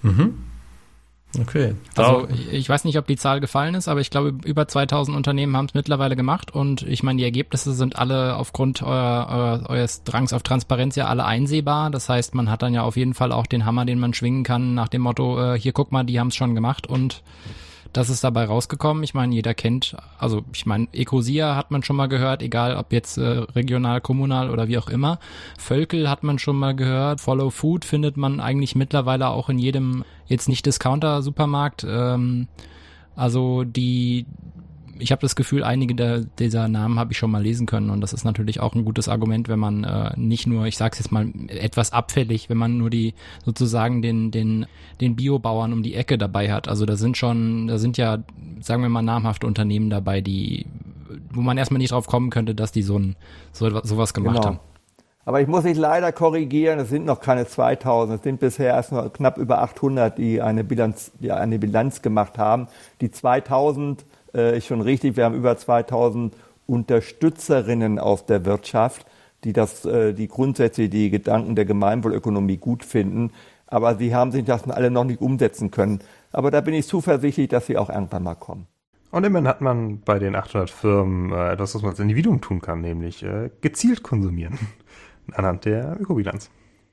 Mhm. 0.00 0.51
Okay. 1.40 1.74
Also 1.96 2.28
ich 2.50 2.68
weiß 2.68 2.84
nicht, 2.84 2.98
ob 2.98 3.06
die 3.06 3.16
Zahl 3.16 3.40
gefallen 3.40 3.74
ist, 3.74 3.88
aber 3.88 4.00
ich 4.00 4.10
glaube, 4.10 4.34
über 4.44 4.68
2000 4.68 5.16
Unternehmen 5.16 5.56
haben 5.56 5.66
es 5.66 5.74
mittlerweile 5.74 6.14
gemacht 6.14 6.54
und 6.54 6.82
ich 6.82 7.02
meine, 7.02 7.18
die 7.18 7.24
Ergebnisse 7.24 7.72
sind 7.72 7.96
alle 7.96 8.36
aufgrund 8.36 8.82
euer, 8.82 9.28
euer, 9.30 9.70
eures 9.70 10.04
Drangs 10.04 10.32
auf 10.34 10.42
Transparenz 10.42 10.94
ja 10.96 11.06
alle 11.06 11.24
einsehbar. 11.24 11.90
Das 11.90 12.08
heißt, 12.08 12.34
man 12.34 12.50
hat 12.50 12.62
dann 12.62 12.74
ja 12.74 12.82
auf 12.82 12.96
jeden 12.96 13.14
Fall 13.14 13.32
auch 13.32 13.46
den 13.46 13.64
Hammer, 13.64 13.86
den 13.86 13.98
man 13.98 14.12
schwingen 14.12 14.44
kann 14.44 14.74
nach 14.74 14.88
dem 14.88 15.02
Motto, 15.02 15.54
äh, 15.54 15.58
hier 15.58 15.72
guck 15.72 15.90
mal, 15.90 16.04
die 16.04 16.20
haben 16.20 16.28
es 16.28 16.36
schon 16.36 16.54
gemacht 16.54 16.86
und 16.86 17.22
das 17.92 18.08
ist 18.08 18.24
dabei 18.24 18.44
rausgekommen. 18.44 19.02
Ich 19.02 19.14
meine, 19.14 19.34
jeder 19.34 19.54
kennt, 19.54 19.96
also 20.18 20.42
ich 20.52 20.66
meine, 20.66 20.88
Ecosia 20.92 21.56
hat 21.56 21.70
man 21.70 21.82
schon 21.82 21.96
mal 21.96 22.08
gehört, 22.08 22.42
egal 22.42 22.76
ob 22.76 22.92
jetzt 22.92 23.18
äh, 23.18 23.22
regional, 23.22 24.00
kommunal 24.00 24.50
oder 24.50 24.68
wie 24.68 24.78
auch 24.78 24.88
immer. 24.88 25.18
Völkel 25.58 26.08
hat 26.08 26.22
man 26.22 26.38
schon 26.38 26.56
mal 26.56 26.74
gehört. 26.74 27.20
Follow 27.20 27.50
Food 27.50 27.84
findet 27.84 28.16
man 28.16 28.40
eigentlich 28.40 28.74
mittlerweile 28.74 29.28
auch 29.28 29.48
in 29.48 29.58
jedem 29.58 30.04
jetzt 30.26 30.48
nicht 30.48 30.64
Discounter-Supermarkt. 30.64 31.84
Ähm, 31.88 32.48
also 33.14 33.64
die 33.64 34.26
ich 34.98 35.12
habe 35.12 35.20
das 35.20 35.36
Gefühl, 35.36 35.64
einige 35.64 35.94
der, 35.94 36.20
dieser 36.20 36.68
Namen 36.68 36.98
habe 36.98 37.12
ich 37.12 37.18
schon 37.18 37.30
mal 37.30 37.42
lesen 37.42 37.66
können 37.66 37.90
und 37.90 38.00
das 38.00 38.12
ist 38.12 38.24
natürlich 38.24 38.60
auch 38.60 38.74
ein 38.74 38.84
gutes 38.84 39.08
Argument, 39.08 39.48
wenn 39.48 39.58
man 39.58 39.84
äh, 39.84 40.12
nicht 40.16 40.46
nur, 40.46 40.66
ich 40.66 40.76
sage 40.76 40.92
es 40.92 40.98
jetzt 40.98 41.12
mal 41.12 41.28
etwas 41.48 41.92
abfällig, 41.92 42.48
wenn 42.48 42.58
man 42.58 42.78
nur 42.78 42.90
die 42.90 43.14
sozusagen 43.44 44.02
den 44.02 44.30
den 44.30 44.66
den 45.00 45.16
Biobauern 45.16 45.72
um 45.72 45.82
die 45.82 45.94
Ecke 45.94 46.18
dabei 46.18 46.52
hat. 46.52 46.68
Also 46.68 46.86
da 46.86 46.96
sind 46.96 47.16
schon, 47.16 47.66
da 47.66 47.78
sind 47.78 47.96
ja, 47.96 48.18
sagen 48.60 48.82
wir 48.82 48.88
mal, 48.88 49.02
namhafte 49.02 49.46
Unternehmen 49.46 49.90
dabei, 49.90 50.20
die, 50.20 50.66
wo 51.32 51.40
man 51.40 51.58
erstmal 51.58 51.78
nicht 51.78 51.92
drauf 51.92 52.06
kommen 52.06 52.30
könnte, 52.30 52.54
dass 52.54 52.72
die 52.72 52.82
so 52.82 52.98
ein 52.98 53.16
so 53.52 53.68
sowas 53.82 54.14
gemacht 54.14 54.36
genau. 54.36 54.46
haben. 54.46 54.60
Aber 55.24 55.40
ich 55.40 55.46
muss 55.46 55.62
mich 55.62 55.78
leider 55.78 56.10
korrigieren, 56.10 56.80
es 56.80 56.88
sind 56.88 57.04
noch 57.04 57.20
keine 57.20 57.46
2000, 57.46 58.18
es 58.18 58.24
sind 58.24 58.40
bisher 58.40 58.74
erst 58.74 58.90
noch 58.90 59.12
knapp 59.12 59.38
über 59.38 59.62
800, 59.62 60.18
die 60.18 60.42
eine 60.42 60.64
Bilanz, 60.64 61.12
die 61.20 61.30
eine 61.30 61.60
Bilanz 61.60 62.02
gemacht 62.02 62.38
haben. 62.38 62.66
Die 63.00 63.10
2000 63.10 64.04
äh, 64.34 64.56
ist 64.56 64.66
schon 64.66 64.80
richtig, 64.80 65.16
wir 65.16 65.24
haben 65.24 65.34
über 65.34 65.56
2000 65.56 66.34
Unterstützerinnen 66.66 67.98
aus 67.98 68.26
der 68.26 68.44
Wirtschaft, 68.44 69.06
die 69.44 69.52
das, 69.52 69.84
äh, 69.84 70.12
die 70.14 70.28
grundsätzlich 70.28 70.90
die 70.90 71.10
Gedanken 71.10 71.56
der 71.56 71.64
Gemeinwohlökonomie 71.64 72.58
gut 72.58 72.84
finden. 72.84 73.30
Aber 73.66 73.96
sie 73.96 74.14
haben 74.14 74.32
sich 74.32 74.44
das 74.44 74.68
alle 74.68 74.90
noch 74.90 75.04
nicht 75.04 75.20
umsetzen 75.20 75.70
können. 75.70 76.00
Aber 76.30 76.50
da 76.50 76.60
bin 76.60 76.74
ich 76.74 76.86
zuversichtlich, 76.86 77.48
dass 77.48 77.66
sie 77.66 77.78
auch 77.78 77.90
irgendwann 77.90 78.22
mal 78.22 78.34
kommen. 78.34 78.66
Und 79.10 79.24
immerhin 79.24 79.48
hat 79.48 79.60
man 79.60 80.00
bei 80.00 80.18
den 80.18 80.34
800 80.34 80.70
Firmen 80.70 81.32
äh, 81.32 81.52
etwas, 81.52 81.74
was 81.74 81.82
man 81.82 81.90
als 81.90 82.00
Individuum 82.00 82.40
tun 82.40 82.60
kann, 82.60 82.80
nämlich 82.80 83.22
äh, 83.22 83.50
gezielt 83.60 84.02
konsumieren 84.02 84.58
anhand 85.32 85.66
der 85.66 85.98
Ökobilanz. 86.00 86.50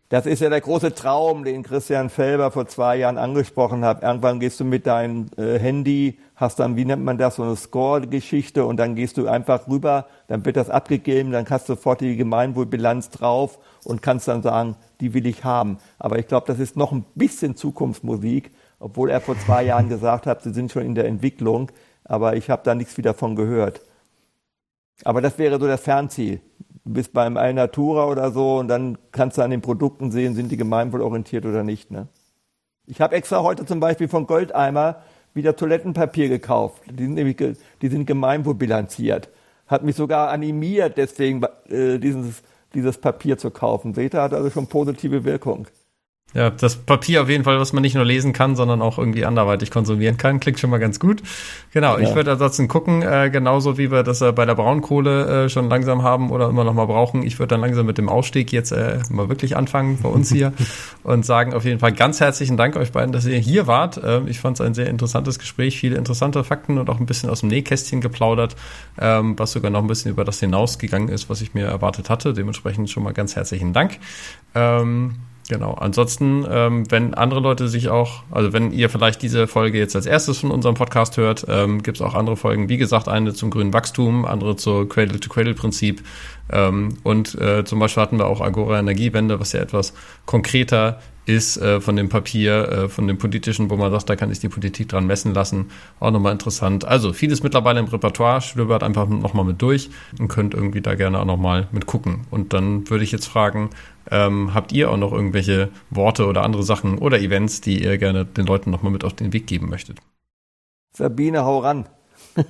Das 0.09 0.25
ist 0.25 0.39
ja 0.39 0.49
der 0.49 0.59
große 0.59 0.95
Traum, 0.95 1.43
den 1.43 1.61
Christian 1.61 2.09
Felber 2.09 2.49
vor 2.49 2.65
zwei 2.65 2.97
Jahren 2.97 3.19
angesprochen 3.19 3.85
hat. 3.85 4.01
Irgendwann 4.01 4.39
gehst 4.39 4.59
du 4.59 4.65
mit 4.65 4.87
deinem 4.87 5.27
äh, 5.37 5.59
Handy, 5.59 6.17
hast 6.35 6.57
dann, 6.57 6.75
wie 6.75 6.85
nennt 6.85 7.03
man 7.03 7.19
das, 7.19 7.35
so 7.35 7.43
eine 7.43 7.55
Score-Geschichte 7.55 8.65
und 8.65 8.77
dann 8.77 8.95
gehst 8.95 9.17
du 9.17 9.27
einfach 9.27 9.67
rüber, 9.67 10.07
dann 10.25 10.43
wird 10.45 10.57
das 10.57 10.71
abgegeben, 10.71 11.31
dann 11.31 11.47
hast 11.47 11.69
du 11.69 11.73
sofort 11.73 12.01
die 12.01 12.15
Gemeinwohlbilanz 12.15 13.11
drauf 13.11 13.59
und 13.83 14.01
kannst 14.01 14.27
dann 14.27 14.41
sagen, 14.41 14.77
die 14.99 15.13
will 15.13 15.27
ich 15.27 15.43
haben. 15.43 15.77
Aber 15.99 16.17
ich 16.17 16.25
glaube, 16.25 16.47
das 16.47 16.57
ist 16.57 16.75
noch 16.75 16.91
ein 16.91 17.05
bisschen 17.13 17.55
Zukunftsmusik, 17.55 18.49
obwohl 18.79 19.11
er 19.11 19.21
vor 19.21 19.37
zwei 19.37 19.61
Jahren 19.61 19.89
gesagt 19.89 20.25
hat, 20.25 20.41
sie 20.41 20.53
sind 20.55 20.71
schon 20.71 20.87
in 20.87 20.95
der 20.95 21.05
Entwicklung, 21.05 21.71
aber 22.03 22.35
ich 22.35 22.49
habe 22.49 22.63
da 22.65 22.73
nichts 22.73 22.97
wieder 22.97 23.13
von 23.13 23.35
gehört. 23.35 23.81
Aber 25.03 25.21
das 25.21 25.37
wäre 25.37 25.59
so 25.59 25.67
das 25.67 25.81
Fernziel 25.81 26.41
bist 26.93 27.13
beim 27.13 27.37
Alnatura 27.37 28.07
oder 28.07 28.31
so 28.31 28.57
und 28.57 28.67
dann 28.67 28.97
kannst 29.11 29.37
du 29.37 29.41
an 29.41 29.51
den 29.51 29.61
Produkten 29.61 30.11
sehen, 30.11 30.35
sind 30.35 30.51
die 30.51 30.57
gemeinwohlorientiert 30.57 31.45
oder 31.45 31.63
nicht. 31.63 31.91
Ne? 31.91 32.07
Ich 32.85 33.01
habe 33.01 33.15
extra 33.15 33.43
heute 33.43 33.65
zum 33.65 33.79
Beispiel 33.79 34.07
von 34.07 34.27
Goldeimer 34.27 35.03
wieder 35.33 35.55
Toilettenpapier 35.55 36.27
gekauft. 36.29 36.81
Die 36.91 37.03
sind 37.03 37.13
nämlich 37.13 37.37
die 37.37 37.87
sind 37.87 38.05
gemeinwohlbilanziert. 38.05 39.29
Hat 39.67 39.83
mich 39.83 39.95
sogar 39.95 40.29
animiert, 40.29 40.97
deswegen 40.97 41.43
äh, 41.69 41.99
dieses, 41.99 42.41
dieses 42.73 42.97
Papier 42.97 43.37
zu 43.37 43.51
kaufen. 43.51 43.93
Seht 43.93 44.15
ihr, 44.15 44.21
hat 44.21 44.33
also 44.33 44.49
schon 44.49 44.67
positive 44.67 45.23
Wirkung. 45.23 45.67
Ja, 46.35 46.51
das 46.51 46.75
Papier 46.75 47.23
auf 47.23 47.29
jeden 47.29 47.43
Fall, 47.43 47.59
was 47.59 47.73
man 47.73 47.81
nicht 47.81 47.95
nur 47.95 48.05
lesen 48.05 48.33
kann, 48.33 48.55
sondern 48.55 48.83
auch 48.83 48.99
irgendwie 48.99 49.25
anderweitig 49.25 49.71
konsumieren 49.71 50.17
kann, 50.17 50.39
klingt 50.39 50.59
schon 50.59 50.69
mal 50.69 50.77
ganz 50.77 50.99
gut. 50.99 51.23
Genau, 51.71 51.97
ja. 51.97 52.07
ich 52.07 52.13
würde 52.13 52.31
ansonsten 52.31 52.67
gucken, 52.67 53.01
äh, 53.01 53.31
genauso 53.31 53.79
wie 53.79 53.89
wir 53.91 54.03
das 54.03 54.21
äh, 54.21 54.31
bei 54.31 54.45
der 54.45 54.53
Braunkohle 54.53 55.45
äh, 55.45 55.49
schon 55.49 55.69
langsam 55.69 56.03
haben 56.03 56.29
oder 56.29 56.47
immer 56.49 56.63
noch 56.63 56.75
mal 56.75 56.85
brauchen. 56.85 57.23
Ich 57.23 57.39
würde 57.39 57.55
dann 57.55 57.61
langsam 57.61 57.87
mit 57.87 57.97
dem 57.97 58.09
Ausstieg 58.09 58.51
jetzt 58.51 58.71
äh, 58.71 58.99
mal 59.09 59.27
wirklich 59.27 59.57
anfangen 59.57 59.97
bei 60.03 60.09
uns 60.09 60.31
hier 60.31 60.53
und 61.03 61.25
sagen 61.25 61.55
auf 61.55 61.65
jeden 61.65 61.79
Fall 61.79 61.93
ganz 61.93 62.19
herzlichen 62.19 62.57
Dank 62.57 62.75
euch 62.75 62.91
beiden, 62.91 63.11
dass 63.11 63.25
ihr 63.25 63.39
hier 63.39 63.65
wart. 63.65 63.97
Äh, 63.97 64.21
ich 64.27 64.39
fand 64.39 64.59
es 64.59 64.61
ein 64.61 64.75
sehr 64.75 64.87
interessantes 64.87 65.39
Gespräch, 65.39 65.79
viele 65.79 65.97
interessante 65.97 66.43
Fakten 66.43 66.77
und 66.77 66.91
auch 66.91 66.99
ein 66.99 67.07
bisschen 67.07 67.31
aus 67.31 67.39
dem 67.39 67.49
Nähkästchen 67.49 68.01
geplaudert, 68.01 68.55
ähm, 69.01 69.33
was 69.39 69.53
sogar 69.53 69.71
noch 69.71 69.81
ein 69.81 69.87
bisschen 69.87 70.11
über 70.11 70.25
das 70.25 70.39
hinausgegangen 70.39 71.09
ist, 71.09 71.27
was 71.27 71.41
ich 71.41 71.55
mir 71.55 71.65
erwartet 71.65 72.11
hatte. 72.11 72.33
Dementsprechend 72.33 72.91
schon 72.91 73.01
mal 73.01 73.13
ganz 73.13 73.35
herzlichen 73.35 73.73
Dank. 73.73 73.97
Ähm, 74.53 75.15
Genau. 75.49 75.73
Ansonsten, 75.73 76.45
ähm, 76.47 76.89
wenn 76.91 77.15
andere 77.15 77.39
Leute 77.39 77.67
sich 77.69 77.89
auch, 77.89 78.21
also 78.29 78.53
wenn 78.53 78.71
ihr 78.71 78.87
vielleicht 78.87 79.19
diese 79.23 79.47
Folge 79.47 79.79
jetzt 79.79 79.95
als 79.95 80.05
erstes 80.05 80.37
von 80.37 80.51
unserem 80.51 80.75
Podcast 80.75 81.17
hört, 81.17 81.47
ähm, 81.49 81.81
gibt 81.81 81.97
es 81.97 82.01
auch 82.03 82.13
andere 82.13 82.37
Folgen. 82.37 82.69
Wie 82.69 82.77
gesagt, 82.77 83.07
eine 83.07 83.33
zum 83.33 83.49
grünen 83.49 83.73
Wachstum, 83.73 84.25
andere 84.25 84.57
zur 84.57 84.87
Cradle-to-Cradle-Prinzip. 84.87 86.03
Ähm, 86.51 86.97
und 87.03 87.35
äh, 87.35 87.63
zum 87.63 87.79
Beispiel 87.79 88.01
hatten 88.01 88.17
wir 88.17 88.27
auch 88.27 88.41
Agora 88.41 88.79
Energiewende, 88.79 89.39
was 89.39 89.53
ja 89.53 89.61
etwas 89.61 89.93
konkreter 90.25 90.99
ist 91.29 91.57
äh, 91.57 91.79
von 91.79 91.95
dem 91.95 92.09
Papier, 92.09 92.69
äh, 92.69 92.89
von 92.89 93.07
dem 93.07 93.19
politischen, 93.19 93.69
wo 93.69 93.75
man 93.75 93.91
sagt, 93.91 94.09
da 94.09 94.15
kann 94.15 94.29
sich 94.29 94.39
die 94.39 94.49
Politik 94.49 94.89
dran 94.89 95.05
messen 95.05 95.33
lassen. 95.33 95.69
Auch 95.99 96.09
nochmal 96.11 96.33
interessant. 96.33 96.85
Also 96.85 97.13
vieles 97.13 97.43
mittlerweile 97.43 97.79
im 97.79 97.85
Repertoire, 97.85 98.41
stöbert 98.41 98.81
einfach 98.81 99.07
nochmal 99.07 99.45
mit 99.45 99.61
durch 99.61 99.91
und 100.19 100.27
könnt 100.27 100.55
irgendwie 100.55 100.81
da 100.81 100.95
gerne 100.95 101.19
auch 101.19 101.25
nochmal 101.25 101.67
mit 101.71 101.85
gucken. 101.85 102.25
Und 102.31 102.53
dann 102.53 102.89
würde 102.89 103.03
ich 103.03 103.11
jetzt 103.11 103.27
fragen, 103.27 103.69
ähm, 104.09 104.55
habt 104.55 104.71
ihr 104.71 104.89
auch 104.89 104.97
noch 104.97 105.13
irgendwelche 105.13 105.69
Worte 105.91 106.25
oder 106.25 106.43
andere 106.43 106.63
Sachen 106.63 106.97
oder 106.97 107.19
Events, 107.19 107.61
die 107.61 107.83
ihr 107.83 107.99
gerne 107.99 108.25
den 108.25 108.47
Leuten 108.47 108.71
nochmal 108.71 108.91
mit 108.91 109.03
auf 109.03 109.13
den 109.13 109.31
Weg 109.31 109.45
geben 109.45 109.69
möchtet? 109.69 109.99
Sabine, 110.93 111.43
hau 111.43 111.59
ran. 111.59 111.87
um, 112.35 112.45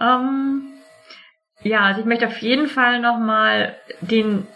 ähm, 0.00 0.75
ja, 1.66 1.82
also 1.82 2.00
ich 2.00 2.06
möchte 2.06 2.26
auf 2.26 2.38
jeden 2.38 2.68
Fall 2.68 3.00
nochmal 3.00 3.74
den 4.00 4.46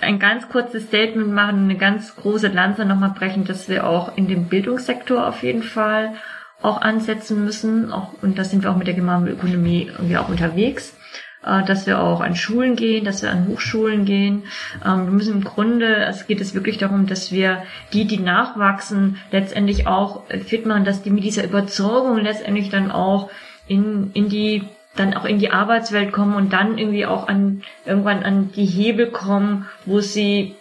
ein 0.00 0.18
ganz 0.18 0.48
kurzes 0.48 0.84
Statement 0.84 1.32
machen, 1.32 1.64
eine 1.64 1.76
ganz 1.76 2.16
große 2.16 2.48
Lanze 2.48 2.84
nochmal 2.84 3.14
brechen, 3.16 3.44
dass 3.44 3.68
wir 3.68 3.86
auch 3.86 4.16
in 4.16 4.26
dem 4.26 4.46
Bildungssektor 4.46 5.26
auf 5.26 5.42
jeden 5.42 5.62
Fall 5.62 6.14
auch 6.62 6.80
ansetzen 6.80 7.44
müssen. 7.44 7.92
Auch, 7.92 8.10
und 8.22 8.38
da 8.38 8.44
sind 8.44 8.64
wir 8.64 8.70
auch 8.70 8.76
mit 8.76 8.88
der 8.88 8.94
Gemeinwohlökonomie 8.94 9.92
irgendwie 9.92 10.16
auch 10.16 10.28
unterwegs. 10.28 10.96
Äh, 11.44 11.64
dass 11.64 11.86
wir 11.86 12.00
auch 12.00 12.20
an 12.20 12.36
Schulen 12.36 12.74
gehen, 12.74 13.04
dass 13.04 13.22
wir 13.22 13.30
an 13.30 13.46
Hochschulen 13.48 14.04
gehen. 14.04 14.44
Ähm, 14.84 15.06
wir 15.06 15.12
müssen 15.12 15.34
im 15.34 15.44
Grunde, 15.44 15.96
es 16.06 16.26
geht 16.26 16.40
es 16.40 16.54
wirklich 16.54 16.78
darum, 16.78 17.06
dass 17.06 17.32
wir 17.32 17.62
die, 17.92 18.06
die 18.06 18.18
nachwachsen, 18.18 19.18
letztendlich 19.30 19.86
auch 19.86 20.24
fit 20.46 20.64
machen, 20.64 20.84
dass 20.84 21.02
die 21.02 21.10
mit 21.10 21.24
dieser 21.24 21.44
Überzeugung 21.44 22.18
letztendlich 22.18 22.70
dann 22.70 22.90
auch 22.90 23.30
in, 23.68 24.10
in 24.14 24.28
die 24.28 24.64
dann 24.96 25.14
auch 25.14 25.24
in 25.24 25.38
die 25.38 25.50
Arbeitswelt 25.50 26.12
kommen 26.12 26.34
und 26.34 26.52
dann 26.52 26.78
irgendwie 26.78 27.06
auch 27.06 27.28
an 27.28 27.62
irgendwann 27.84 28.22
an 28.22 28.52
die 28.52 28.66
Hebel 28.66 29.10
kommen, 29.10 29.66
wo 29.86 30.00
sie 30.00 30.54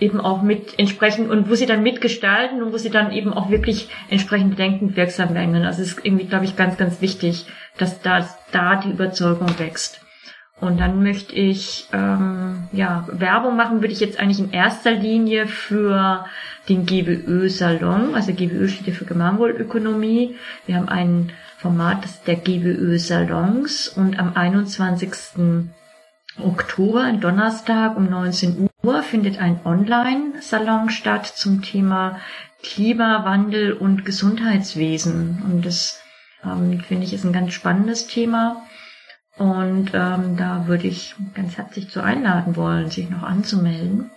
eben 0.00 0.20
auch 0.20 0.42
mit 0.42 0.78
entsprechend 0.78 1.30
und 1.30 1.48
wo 1.48 1.54
sie 1.54 1.66
dann 1.66 1.82
mitgestalten 1.82 2.62
und 2.62 2.72
wo 2.72 2.78
sie 2.78 2.90
dann 2.90 3.12
eben 3.12 3.32
auch 3.32 3.48
wirklich 3.50 3.88
entsprechend 4.10 4.58
denkend 4.58 4.96
wirksam 4.96 5.34
werden. 5.34 5.54
Also 5.64 5.82
es 5.82 5.92
ist 5.92 6.04
irgendwie, 6.04 6.26
glaube 6.26 6.44
ich, 6.44 6.56
ganz, 6.56 6.76
ganz 6.76 7.00
wichtig, 7.00 7.46
dass 7.78 8.00
da, 8.02 8.28
da 8.50 8.76
die 8.76 8.90
Überzeugung 8.90 9.58
wächst. 9.58 10.00
Und 10.60 10.80
dann 10.80 11.02
möchte 11.02 11.34
ich 11.34 11.88
ähm, 11.92 12.68
ja 12.72 13.06
Werbung 13.10 13.56
machen, 13.56 13.82
würde 13.82 13.92
ich 13.92 14.00
jetzt 14.00 14.18
eigentlich 14.18 14.38
in 14.38 14.52
erster 14.52 14.92
Linie 14.92 15.46
für 15.46 16.24
den 16.68 16.86
GWÖ-Salon. 16.86 18.14
Also 18.14 18.32
GWÖ 18.32 18.68
steht 18.68 18.86
ja 18.86 18.94
für 18.94 19.04
Gemeinwohlökonomie. 19.04 20.36
Wir 20.66 20.76
haben 20.76 20.88
ein 20.88 21.32
Format, 21.64 22.04
ist 22.04 22.26
der 22.26 22.36
GWÖ-Salons 22.36 23.88
und 23.88 24.18
am 24.18 24.36
21. 24.36 25.12
Oktober, 26.38 27.10
Donnerstag 27.14 27.96
um 27.96 28.10
19 28.10 28.68
Uhr, 28.82 29.02
findet 29.02 29.38
ein 29.38 29.58
Online-Salon 29.64 30.90
statt 30.90 31.24
zum 31.24 31.62
Thema 31.62 32.20
Klimawandel 32.62 33.72
und 33.72 34.04
Gesundheitswesen. 34.04 35.42
Und 35.42 35.64
das 35.64 36.02
ähm, 36.44 36.80
finde 36.80 37.04
ich 37.04 37.14
ist 37.14 37.24
ein 37.24 37.32
ganz 37.32 37.54
spannendes 37.54 38.08
Thema. 38.08 38.62
Und 39.38 39.92
ähm, 39.94 40.36
da 40.36 40.66
würde 40.66 40.86
ich 40.86 41.14
ganz 41.32 41.56
herzlich 41.56 41.88
zu 41.88 42.02
einladen 42.02 42.56
wollen, 42.56 42.90
sich 42.90 43.08
noch 43.08 43.22
anzumelden. 43.22 44.10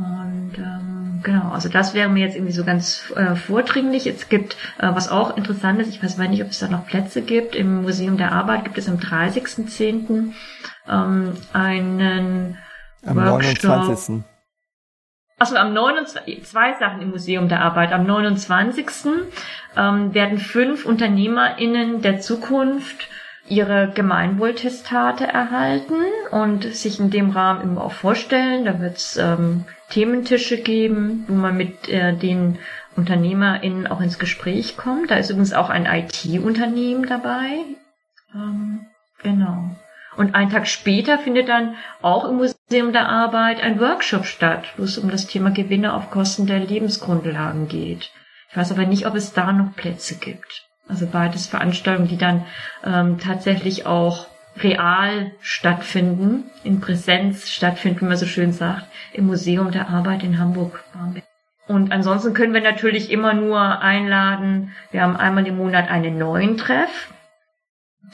Und 0.00 0.52
ähm, 0.56 1.20
genau, 1.22 1.50
also 1.50 1.68
das 1.68 1.92
wäre 1.92 2.08
mir 2.08 2.24
jetzt 2.24 2.34
irgendwie 2.34 2.54
so 2.54 2.64
ganz 2.64 3.12
äh, 3.16 3.34
vordringlich. 3.34 4.06
Es 4.06 4.30
gibt, 4.30 4.56
äh, 4.78 4.88
was 4.94 5.10
auch 5.10 5.36
interessant 5.36 5.78
ist, 5.78 5.88
ich 5.88 6.02
weiß 6.02 6.16
nicht, 6.16 6.42
ob 6.42 6.48
es 6.48 6.58
da 6.58 6.68
noch 6.68 6.86
Plätze 6.86 7.20
gibt, 7.20 7.54
im 7.54 7.82
Museum 7.82 8.16
der 8.16 8.32
Arbeit 8.32 8.64
gibt 8.64 8.78
es 8.78 8.88
am 8.88 8.96
30.10. 8.96 10.32
Ähm, 10.88 11.32
einen 11.52 12.56
am 13.04 13.16
Workshop. 13.16 13.64
29. 13.64 14.24
Achso, 15.38 15.56
am 15.56 15.74
29. 15.74 16.44
zwei 16.44 16.74
Sachen 16.78 17.02
im 17.02 17.10
Museum 17.10 17.48
der 17.48 17.60
Arbeit. 17.60 17.92
Am 17.92 18.06
29. 18.06 18.86
Ähm, 19.76 20.14
werden 20.14 20.38
fünf 20.38 20.86
UnternehmerInnen 20.86 22.00
der 22.00 22.20
Zukunft 22.20 23.08
ihre 23.50 23.90
Gemeinwohltestate 23.92 25.26
erhalten 25.26 25.96
und 26.30 26.64
sich 26.64 27.00
in 27.00 27.10
dem 27.10 27.30
Rahmen 27.30 27.62
immer 27.62 27.84
auch 27.84 27.92
vorstellen. 27.92 28.64
Da 28.64 28.80
wird 28.80 28.96
es 28.96 29.16
ähm, 29.16 29.64
Thementische 29.90 30.62
geben, 30.62 31.24
wo 31.26 31.34
man 31.34 31.56
mit 31.56 31.88
äh, 31.88 32.14
den 32.14 32.58
UnternehmerInnen 32.96 33.88
auch 33.88 34.00
ins 34.00 34.18
Gespräch 34.18 34.76
kommt. 34.76 35.10
Da 35.10 35.16
ist 35.16 35.30
übrigens 35.30 35.52
auch 35.52 35.68
ein 35.68 35.86
IT-Unternehmen 35.86 37.06
dabei. 37.06 37.64
Ähm, 38.34 38.86
genau. 39.22 39.76
Und 40.16 40.34
einen 40.34 40.50
Tag 40.50 40.68
später 40.68 41.18
findet 41.18 41.48
dann 41.48 41.76
auch 42.02 42.28
im 42.28 42.36
Museum 42.36 42.92
der 42.92 43.08
Arbeit 43.08 43.60
ein 43.62 43.80
Workshop 43.80 44.26
statt, 44.26 44.64
wo 44.76 44.84
es 44.84 44.98
um 44.98 45.10
das 45.10 45.26
Thema 45.26 45.50
Gewinne 45.50 45.94
auf 45.94 46.10
Kosten 46.10 46.46
der 46.46 46.60
Lebensgrundlagen 46.60 47.68
geht. 47.68 48.10
Ich 48.50 48.56
weiß 48.56 48.72
aber 48.72 48.86
nicht, 48.86 49.06
ob 49.06 49.14
es 49.14 49.32
da 49.32 49.52
noch 49.52 49.74
Plätze 49.74 50.16
gibt. 50.16 50.69
Also 50.90 51.06
beides 51.06 51.46
Veranstaltungen, 51.46 52.08
die 52.08 52.18
dann 52.18 52.44
ähm, 52.84 53.18
tatsächlich 53.18 53.86
auch 53.86 54.26
real 54.58 55.30
stattfinden, 55.40 56.50
in 56.64 56.80
Präsenz 56.80 57.48
stattfinden, 57.48 58.00
wie 58.00 58.06
man 58.06 58.16
so 58.16 58.26
schön 58.26 58.52
sagt, 58.52 58.86
im 59.12 59.26
Museum 59.26 59.70
der 59.70 59.88
Arbeit 59.88 60.22
in 60.22 60.38
Hamburg-Barmbek. 60.38 61.24
Und 61.68 61.92
ansonsten 61.92 62.34
können 62.34 62.52
wir 62.52 62.60
natürlich 62.60 63.10
immer 63.10 63.32
nur 63.32 63.80
einladen. 63.80 64.72
Wir 64.90 65.02
haben 65.02 65.16
einmal 65.16 65.46
im 65.46 65.56
Monat 65.56 65.88
einen 65.88 66.18
neuen 66.18 66.56
Treff 66.56 67.12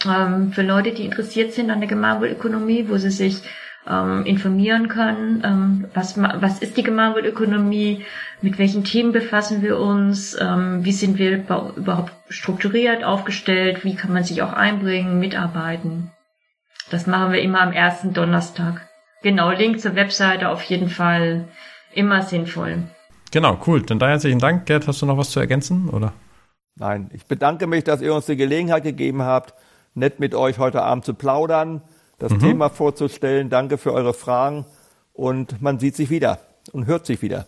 ähm, 0.04 0.52
für 0.52 0.62
Leute, 0.62 0.92
die 0.92 1.06
interessiert 1.06 1.54
sind 1.54 1.70
an 1.70 1.80
der 1.80 1.88
Gemeinwohlökonomie, 1.88 2.88
wo 2.88 2.98
sie 2.98 3.10
sich 3.10 3.42
ähm, 3.88 4.24
informieren 4.24 4.88
können, 4.88 5.42
ähm, 5.44 5.84
was, 5.94 6.18
was 6.18 6.58
ist 6.58 6.76
die 6.76 6.82
Gemeinwohlökonomie, 6.82 8.04
mit 8.42 8.58
welchen 8.58 8.84
Themen 8.84 9.12
befassen 9.12 9.62
wir 9.62 9.78
uns, 9.78 10.36
ähm, 10.40 10.84
wie 10.84 10.92
sind 10.92 11.18
wir 11.18 11.44
überhaupt 11.76 12.12
strukturiert 12.28 13.04
aufgestellt, 13.04 13.84
wie 13.84 13.94
kann 13.94 14.12
man 14.12 14.24
sich 14.24 14.42
auch 14.42 14.52
einbringen, 14.52 15.18
mitarbeiten. 15.18 16.10
Das 16.90 17.06
machen 17.06 17.32
wir 17.32 17.40
immer 17.40 17.60
am 17.60 17.72
ersten 17.72 18.12
Donnerstag. 18.12 18.88
Genau, 19.22 19.50
Link 19.50 19.80
zur 19.80 19.94
Webseite 19.94 20.48
auf 20.48 20.62
jeden 20.62 20.88
Fall 20.88 21.48
immer 21.92 22.22
sinnvoll. 22.22 22.84
Genau, 23.32 23.58
cool. 23.66 23.82
Dann 23.82 23.98
da 23.98 24.08
herzlichen 24.08 24.38
Dank. 24.38 24.66
Gerd, 24.66 24.86
hast 24.86 25.02
du 25.02 25.06
noch 25.06 25.18
was 25.18 25.30
zu 25.30 25.40
ergänzen, 25.40 25.88
oder? 25.88 26.12
Nein, 26.76 27.10
ich 27.12 27.26
bedanke 27.26 27.66
mich, 27.66 27.84
dass 27.84 28.02
ihr 28.02 28.14
uns 28.14 28.26
die 28.26 28.36
Gelegenheit 28.36 28.84
gegeben 28.84 29.22
habt, 29.22 29.54
nett 29.94 30.20
mit 30.20 30.34
euch 30.34 30.58
heute 30.58 30.82
Abend 30.82 31.04
zu 31.04 31.14
plaudern, 31.14 31.82
das 32.18 32.32
mhm. 32.32 32.40
Thema 32.40 32.68
vorzustellen. 32.68 33.50
Danke 33.50 33.78
für 33.78 33.92
eure 33.92 34.14
Fragen 34.14 34.66
und 35.12 35.60
man 35.62 35.78
sieht 35.78 35.96
sich 35.96 36.10
wieder 36.10 36.40
und 36.72 36.86
hört 36.86 37.06
sich 37.06 37.22
wieder. 37.22 37.46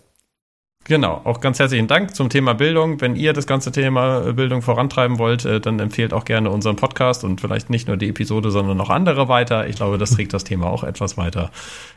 Genau, 0.88 1.20
auch 1.24 1.40
ganz 1.40 1.58
herzlichen 1.58 1.86
Dank 1.86 2.14
zum 2.14 2.30
Thema 2.30 2.54
Bildung. 2.54 2.98
Wenn 3.02 3.14
ihr 3.14 3.34
das 3.34 3.46
ganze 3.46 3.70
Thema 3.70 4.26
äh, 4.26 4.32
Bildung 4.32 4.62
vorantreiben 4.62 5.18
wollt, 5.18 5.44
äh, 5.44 5.60
dann 5.60 5.78
empfehlt 5.80 6.14
auch 6.14 6.24
gerne 6.24 6.50
unseren 6.50 6.76
Podcast 6.76 7.24
und 7.24 7.42
vielleicht 7.42 7.68
nicht 7.68 7.88
nur 7.88 7.98
die 7.98 8.08
Episode, 8.08 8.50
sondern 8.50 8.78
noch 8.78 8.88
andere 8.88 9.28
weiter. 9.28 9.66
Ich 9.68 9.76
glaube, 9.76 9.98
das 9.98 10.12
trägt 10.12 10.32
das 10.32 10.44
Thema 10.44 10.66
auch 10.68 10.84
etwas 10.84 11.18
weiter. 11.18 11.50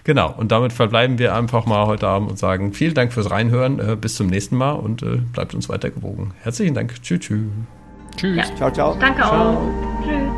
Genau, 0.04 0.34
und 0.38 0.52
damit 0.52 0.74
verbleiben 0.74 1.20
wir 1.20 1.36
einfach 1.36 1.66
mal 1.66 1.86
heute 1.86 2.08
Abend 2.08 2.32
und 2.32 2.38
sagen 2.38 2.74
vielen 2.74 2.94
Dank 2.94 3.14
fürs 3.14 3.32
Reinhören. 3.32 3.80
Äh, 3.80 3.96
bis 3.96 4.16
zum 4.16 4.28
nächsten 4.28 4.58
Mal 4.58 4.74
und 4.74 5.06
bleibt 5.32 5.56
uns 5.56 5.70
weiter 5.70 5.90
gewogen. 5.90 6.34
Herzlichen 6.42 6.74
Dank. 6.74 7.02
Tschüss, 7.02 7.22
tschüss. 7.22 7.44
Tschüss. 8.18 8.36
Ja. 8.36 8.56
Ciao, 8.56 8.72
ciao. 8.72 8.98
Danke 9.00 9.22
ciao. 9.22 9.54
auch. 9.54 10.04
Tschüss. 10.04 10.31